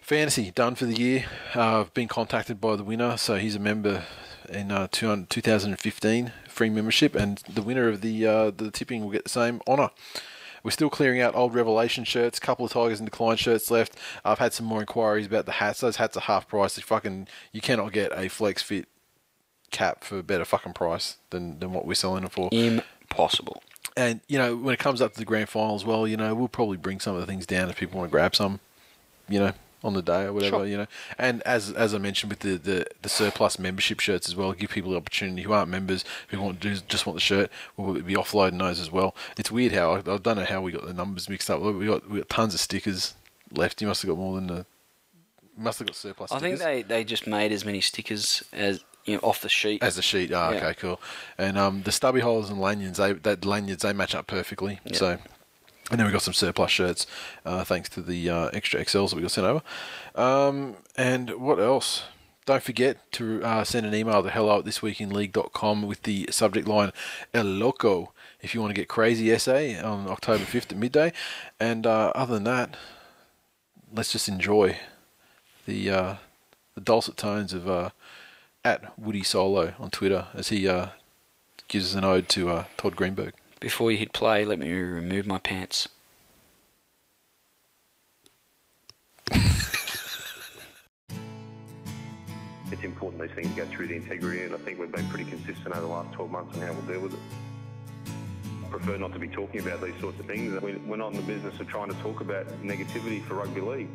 Fantasy 0.10 0.50
done 0.50 0.74
for 0.74 0.86
the 0.86 0.96
year. 0.96 1.26
Uh, 1.56 1.82
I've 1.82 1.94
been 1.94 2.08
contacted 2.08 2.60
by 2.60 2.76
the 2.76 2.84
winner, 2.84 3.16
so 3.16 3.36
he's 3.36 3.54
a 3.54 3.60
member 3.60 4.06
in 4.50 4.72
uh, 4.72 4.88
2015 4.90 6.32
free 6.48 6.70
membership, 6.72 7.14
and 7.14 7.38
the 7.48 7.62
winner 7.62 7.88
of 7.88 8.02
the 8.02 8.26
uh, 8.26 8.50
the 8.50 8.72
tipping 8.72 9.04
will 9.04 9.12
get 9.12 9.26
the 9.26 9.30
same 9.30 9.62
honour. 9.68 9.92
We're 10.64 10.72
still 10.72 10.90
clearing 10.90 11.22
out 11.22 11.36
old 11.36 11.54
Revelation 11.54 12.06
shirts, 12.06 12.40
couple 12.40 12.66
of 12.66 12.72
Tigers 12.72 13.00
and 13.00 13.08
Decline 13.08 13.38
shirts 13.38 13.70
left. 13.70 13.96
I've 14.26 14.40
had 14.40 14.52
some 14.52 14.66
more 14.66 14.80
inquiries 14.80 15.28
about 15.28 15.46
the 15.46 15.52
hats. 15.52 15.82
Those 15.82 15.98
hats 15.98 16.18
are 16.18 16.22
half 16.22 16.48
price. 16.48 16.76
They 16.76 16.82
fucking 16.82 17.28
you 17.52 17.62
cannot 17.62 17.94
get 17.94 18.12
a 18.18 18.30
flex 18.30 18.64
fit 18.64 18.88
cap 19.70 20.04
for 20.04 20.18
a 20.18 20.24
better 20.24 20.44
fucking 20.44 20.74
price 20.74 21.18
than, 21.30 21.60
than 21.60 21.72
what 21.72 21.86
we're 21.86 21.94
selling 21.94 22.22
them 22.22 22.32
for. 22.32 22.50
Impossible. 22.52 23.62
And 23.96 24.22
you 24.28 24.40
know, 24.40 24.56
when 24.56 24.74
it 24.74 24.80
comes 24.80 25.04
up 25.04 25.14
to 25.14 25.20
the 25.20 25.26
grand 25.26 25.50
final 25.50 25.76
as 25.76 25.86
well, 25.86 26.08
you 26.08 26.18
know, 26.18 26.34
we'll 26.34 26.48
probably 26.48 26.78
bring 26.78 27.00
some 27.00 27.14
of 27.14 27.22
the 27.22 27.28
things 27.28 27.46
down 27.46 27.70
if 27.70 27.78
people 27.78 28.00
want 28.00 28.10
to 28.10 28.12
grab 28.12 28.36
some, 28.36 28.60
you 29.28 29.38
know, 29.38 29.54
on 29.84 29.94
the 29.94 30.02
day 30.02 30.24
or 30.24 30.34
whatever, 30.34 30.58
Sure. 30.58 30.66
you 30.66 30.78
know. 30.78 30.88
And 31.18 31.42
as 31.44 31.72
as 31.72 31.94
I 31.94 31.98
mentioned 32.00 32.30
with 32.32 32.40
the, 32.40 32.58
the, 32.58 32.86
the 33.02 33.10
surplus 33.10 33.58
membership 33.58 34.00
shirts 34.00 34.28
as 34.28 34.36
well, 34.36 34.52
give 34.54 34.72
people 34.72 34.92
the 34.92 34.98
opportunity 34.98 35.44
who 35.44 35.54
aren't 35.54 35.70
members 35.70 36.04
who 36.30 36.40
want 36.42 36.60
to 36.62 36.70
do, 36.76 36.82
just 36.88 37.06
want 37.06 37.16
the 37.16 37.22
shirt, 37.22 37.50
we'll 37.78 38.02
be 38.02 38.16
offloading 38.16 38.60
those 38.60 38.80
as 38.80 38.92
well. 38.92 39.16
It's 39.38 39.52
weird 39.52 39.72
how 39.72 39.94
I, 39.94 39.98
I 40.00 40.18
don't 40.18 40.36
know 40.38 40.46
how 40.46 40.62
we 40.62 40.72
got 40.72 40.86
the 40.86 40.94
numbers 40.94 41.30
mixed 41.30 41.50
up. 41.50 41.62
We 41.62 41.86
got 41.86 42.10
we 42.10 42.20
got 42.20 42.30
tons 42.30 42.54
of 42.54 42.60
stickers 42.60 43.14
left. 43.52 43.82
You 43.82 43.88
must 43.88 44.02
have 44.02 44.10
got 44.10 44.18
more 44.18 44.36
than 44.36 44.48
the 44.48 44.66
must 45.58 45.80
have 45.80 45.88
got 45.88 45.96
surplus. 45.96 46.32
I 46.32 46.40
think 46.40 46.60
they, 46.60 46.84
they 46.84 47.04
just 47.04 47.28
made 47.28 47.52
as 47.52 47.66
many 47.66 47.82
stickers 47.82 48.44
as 48.54 48.84
you 49.06 49.16
know 49.16 49.20
off 49.24 49.42
the 49.42 49.50
sheet. 49.50 49.82
As 49.84 49.98
a 49.98 50.02
sheet, 50.02 50.32
ah, 50.34 50.52
Yeah. 50.52 50.58
okay, 50.58 50.74
cool. 50.76 51.02
And 51.38 51.58
um, 51.58 51.82
the 51.84 51.92
stubby 51.92 52.20
holes 52.22 52.50
and 52.50 52.60
lanyards, 52.62 52.98
they 52.98 53.14
that 53.14 53.46
lanyards 53.46 53.84
they 53.84 53.94
match 53.94 54.14
up 54.16 54.28
perfectly. 54.28 54.80
Yeah. 54.86 54.98
So, 54.98 55.18
and 55.90 56.00
then 56.00 56.06
we 56.06 56.14
got 56.14 56.22
some 56.22 56.34
surplus 56.34 56.72
shirts, 56.72 57.08
uh, 57.46 57.64
thanks 57.64 57.90
to 57.90 58.02
the 58.02 58.30
uh, 58.30 58.50
extra 58.54 58.84
XLs 58.84 59.10
that 59.10 59.16
we 59.16 59.22
got 59.22 59.32
sent 59.32 59.48
over. 59.48 59.62
Um, 60.16 60.76
and 60.96 61.32
what 61.32 61.60
else? 61.60 62.04
Don't 62.46 62.64
forget 62.64 63.12
to 63.14 63.44
uh, 63.44 63.64
send 63.64 63.86
an 63.86 63.94
email 63.94 64.24
to 64.24 64.30
hello 64.30 64.60
at 64.60 64.66
thisweekinleague.com 64.66 65.84
with 65.84 66.04
the 66.04 66.28
subject 66.32 66.68
line 66.68 66.92
El 67.34 67.46
Loco 67.46 68.12
if 68.42 68.56
you 68.56 68.62
want 68.62 68.72
to 68.72 68.80
get 68.80 68.88
crazy 68.88 69.32
essay 69.32 69.80
on 69.80 70.08
October 70.08 70.46
5th 70.46 70.72
at 70.72 70.78
midday. 70.78 71.14
And 71.60 71.86
uh, 71.86 72.12
other 72.16 72.34
than 72.34 72.46
that, 72.46 72.76
let's 73.94 74.12
just 74.12 74.28
enjoy 74.28 74.80
the 75.68 75.92
uh, 75.92 76.16
the 76.74 76.82
dulcet 76.82 77.18
tones 77.18 77.54
of 77.54 77.70
uh, 77.70 77.90
at 78.66 78.98
Woody 78.98 79.24
Solo 79.24 79.74
on 79.78 79.92
Twitter 79.92 80.28
as 80.34 80.50
he 80.50 80.62
gives 81.68 81.92
us 81.92 81.96
an 81.96 82.04
ode 82.04 82.30
to 82.30 82.66
Todd 82.78 82.96
Greenberg. 82.96 83.34
Before 83.60 83.92
you 83.92 83.98
hit 83.98 84.14
play, 84.14 84.46
let 84.46 84.60
me 84.60 84.72
remove 84.72 85.28
my 85.28 85.38
pants. 85.38 85.90
it's 92.72 92.84
important 92.84 93.22
these 93.22 93.32
things 93.32 93.48
go 93.56 93.66
through 93.66 93.88
the 93.88 93.96
integrity, 93.96 94.44
and 94.44 94.54
I 94.54 94.58
think 94.60 94.80
we've 94.80 94.92
been 94.92 95.08
pretty 95.10 95.30
consistent 95.30 95.68
over 95.76 95.82
the 95.82 95.88
last 95.88 96.14
12 96.14 96.32
months 96.32 96.56
on 96.56 96.62
how 96.62 96.74
we'll 96.74 96.82
deal 96.84 97.02
with 97.02 97.14
it. 97.14 97.20
I 98.64 98.70
prefer 98.70 98.98
not 98.98 99.12
to 99.14 99.20
be 99.20 99.28
talking 99.28 99.60
about 99.62 99.82
these 99.82 100.00
sorts 100.00 100.20
of 100.20 100.26
things. 100.26 100.62
We- 100.62 100.76
We're 100.76 100.98
not 100.98 101.12
in 101.12 101.18
the 101.18 101.24
business 101.24 101.60
of 101.60 101.68
trying 101.68 101.90
to 101.90 101.96
talk 102.02 102.22
about 102.22 102.48
negativity 102.64 103.24
for 103.26 103.34
rugby 103.36 103.62
league. 103.62 103.90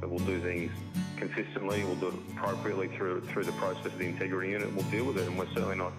But 0.00 0.10
we'll 0.10 0.24
do 0.26 0.40
things 0.40 0.72
consistently, 1.16 1.84
we'll 1.84 1.94
do 1.96 2.08
it 2.08 2.14
appropriately 2.32 2.88
through 2.96 3.20
through 3.20 3.44
the 3.44 3.52
process 3.52 3.86
of 3.86 3.98
the 3.98 4.06
integrity 4.06 4.50
unit, 4.50 4.74
we'll 4.74 4.90
deal 4.90 5.04
with 5.04 5.18
it, 5.18 5.28
and 5.28 5.38
we're 5.38 5.46
certainly 5.48 5.76
not, 5.76 5.92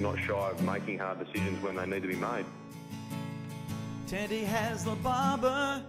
not 0.00 0.18
shy 0.18 0.50
of 0.50 0.62
making 0.62 0.98
hard 0.98 1.18
decisions 1.24 1.62
when 1.62 1.76
they 1.76 1.86
need 1.86 2.02
to 2.02 2.08
be 2.08 2.16
made. 2.16 2.44
Teddy 4.06 4.44
the 4.44 4.96
Barber, 5.02 5.82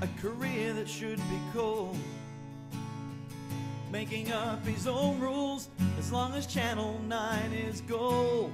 a 0.00 0.08
career 0.20 0.72
that 0.72 0.88
should 0.88 1.18
be 1.18 1.40
cool. 1.52 1.96
Making 3.92 4.32
up 4.32 4.66
his 4.66 4.86
own 4.86 5.20
rules 5.20 5.68
as 5.98 6.10
long 6.10 6.34
as 6.34 6.46
Channel 6.46 7.00
9 7.06 7.52
is 7.52 7.80
gold. 7.82 8.52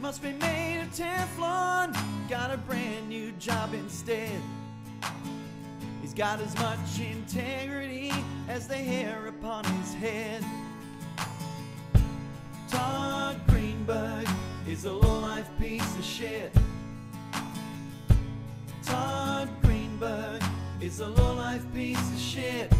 Must 0.00 0.22
be 0.22 0.32
made 0.32 0.82
of 0.82 0.92
Teflon, 0.92 1.96
got 2.28 2.52
a 2.52 2.56
brand 2.56 3.08
new 3.08 3.32
job 3.32 3.74
instead. 3.74 4.40
He's 6.00 6.14
got 6.14 6.40
as 6.40 6.54
much 6.56 7.00
integrity 7.00 8.12
as 8.48 8.66
the 8.68 8.76
hair 8.76 9.26
upon 9.26 9.64
his 9.64 9.94
head. 9.94 10.44
Todd 12.68 13.40
Greenberg 13.48 14.28
is 14.68 14.84
a 14.84 14.92
low-life 14.92 15.48
piece 15.58 15.96
of 15.98 16.04
shit. 16.04 16.52
Todd 18.82 19.48
Greenberg 19.62 20.42
is 20.80 21.00
a 21.00 21.08
low-life 21.08 21.64
piece 21.74 22.12
of 22.12 22.18
shit. 22.18 22.72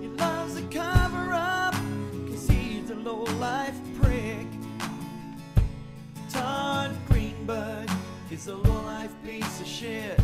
He 0.00 0.08
loves 0.08 0.56
to 0.56 0.62
cover 0.68 1.32
up, 1.32 1.74
cause 2.28 2.48
he's 2.48 2.90
a 2.90 2.94
low-life 2.94 3.78
prick. 4.00 4.46
Todd 6.30 6.90
Greenberg 7.08 7.90
is 8.30 8.48
a 8.48 8.56
low-life 8.56 9.12
piece 9.24 9.60
of 9.60 9.66
shit. 9.66 10.18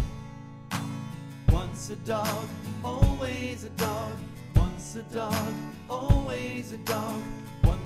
Once 1.50 1.90
a 1.90 1.96
dog, 1.96 2.48
always 2.82 3.64
a 3.64 3.70
dog. 3.70 4.12
Once 4.56 4.96
a 4.96 5.02
dog, 5.14 5.54
always 5.88 6.72
a 6.72 6.78
dog. 6.78 7.22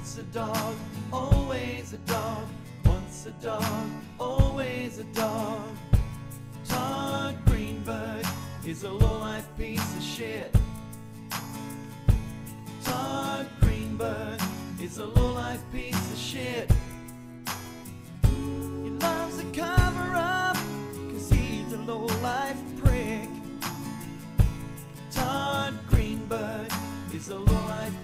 Once 0.04 0.18
a 0.18 0.22
dog, 0.34 0.76
always 1.10 1.94
a 1.94 1.98
dog. 2.12 2.44
Once 2.84 3.24
a 3.24 3.30
dog, 3.42 3.86
always 4.20 4.98
a 4.98 5.04
dog. 5.04 5.66
Todd 6.68 7.34
Greenberg 7.46 8.26
is 8.66 8.84
a 8.84 8.90
low-life 8.90 9.48
piece 9.56 9.96
of 9.96 10.02
shit. 10.02 10.54
Todd 12.84 13.46
Greenberg 13.62 14.42
is 14.78 14.98
a 14.98 15.06
low-life 15.06 15.62
piece 15.72 16.12
of 16.12 16.18
shit. 16.18 16.70
He 18.26 18.90
loves 18.90 19.38
to 19.38 19.46
cover 19.58 20.16
up, 20.16 20.58
cause 21.12 21.30
he's 21.30 21.72
a 21.72 21.78
low-life 21.78 22.60
prick. 22.76 23.30
Todd 25.10 25.72
Greenberg 25.88 26.70
is 27.14 27.30
a 27.30 27.38
low-life 27.38 28.03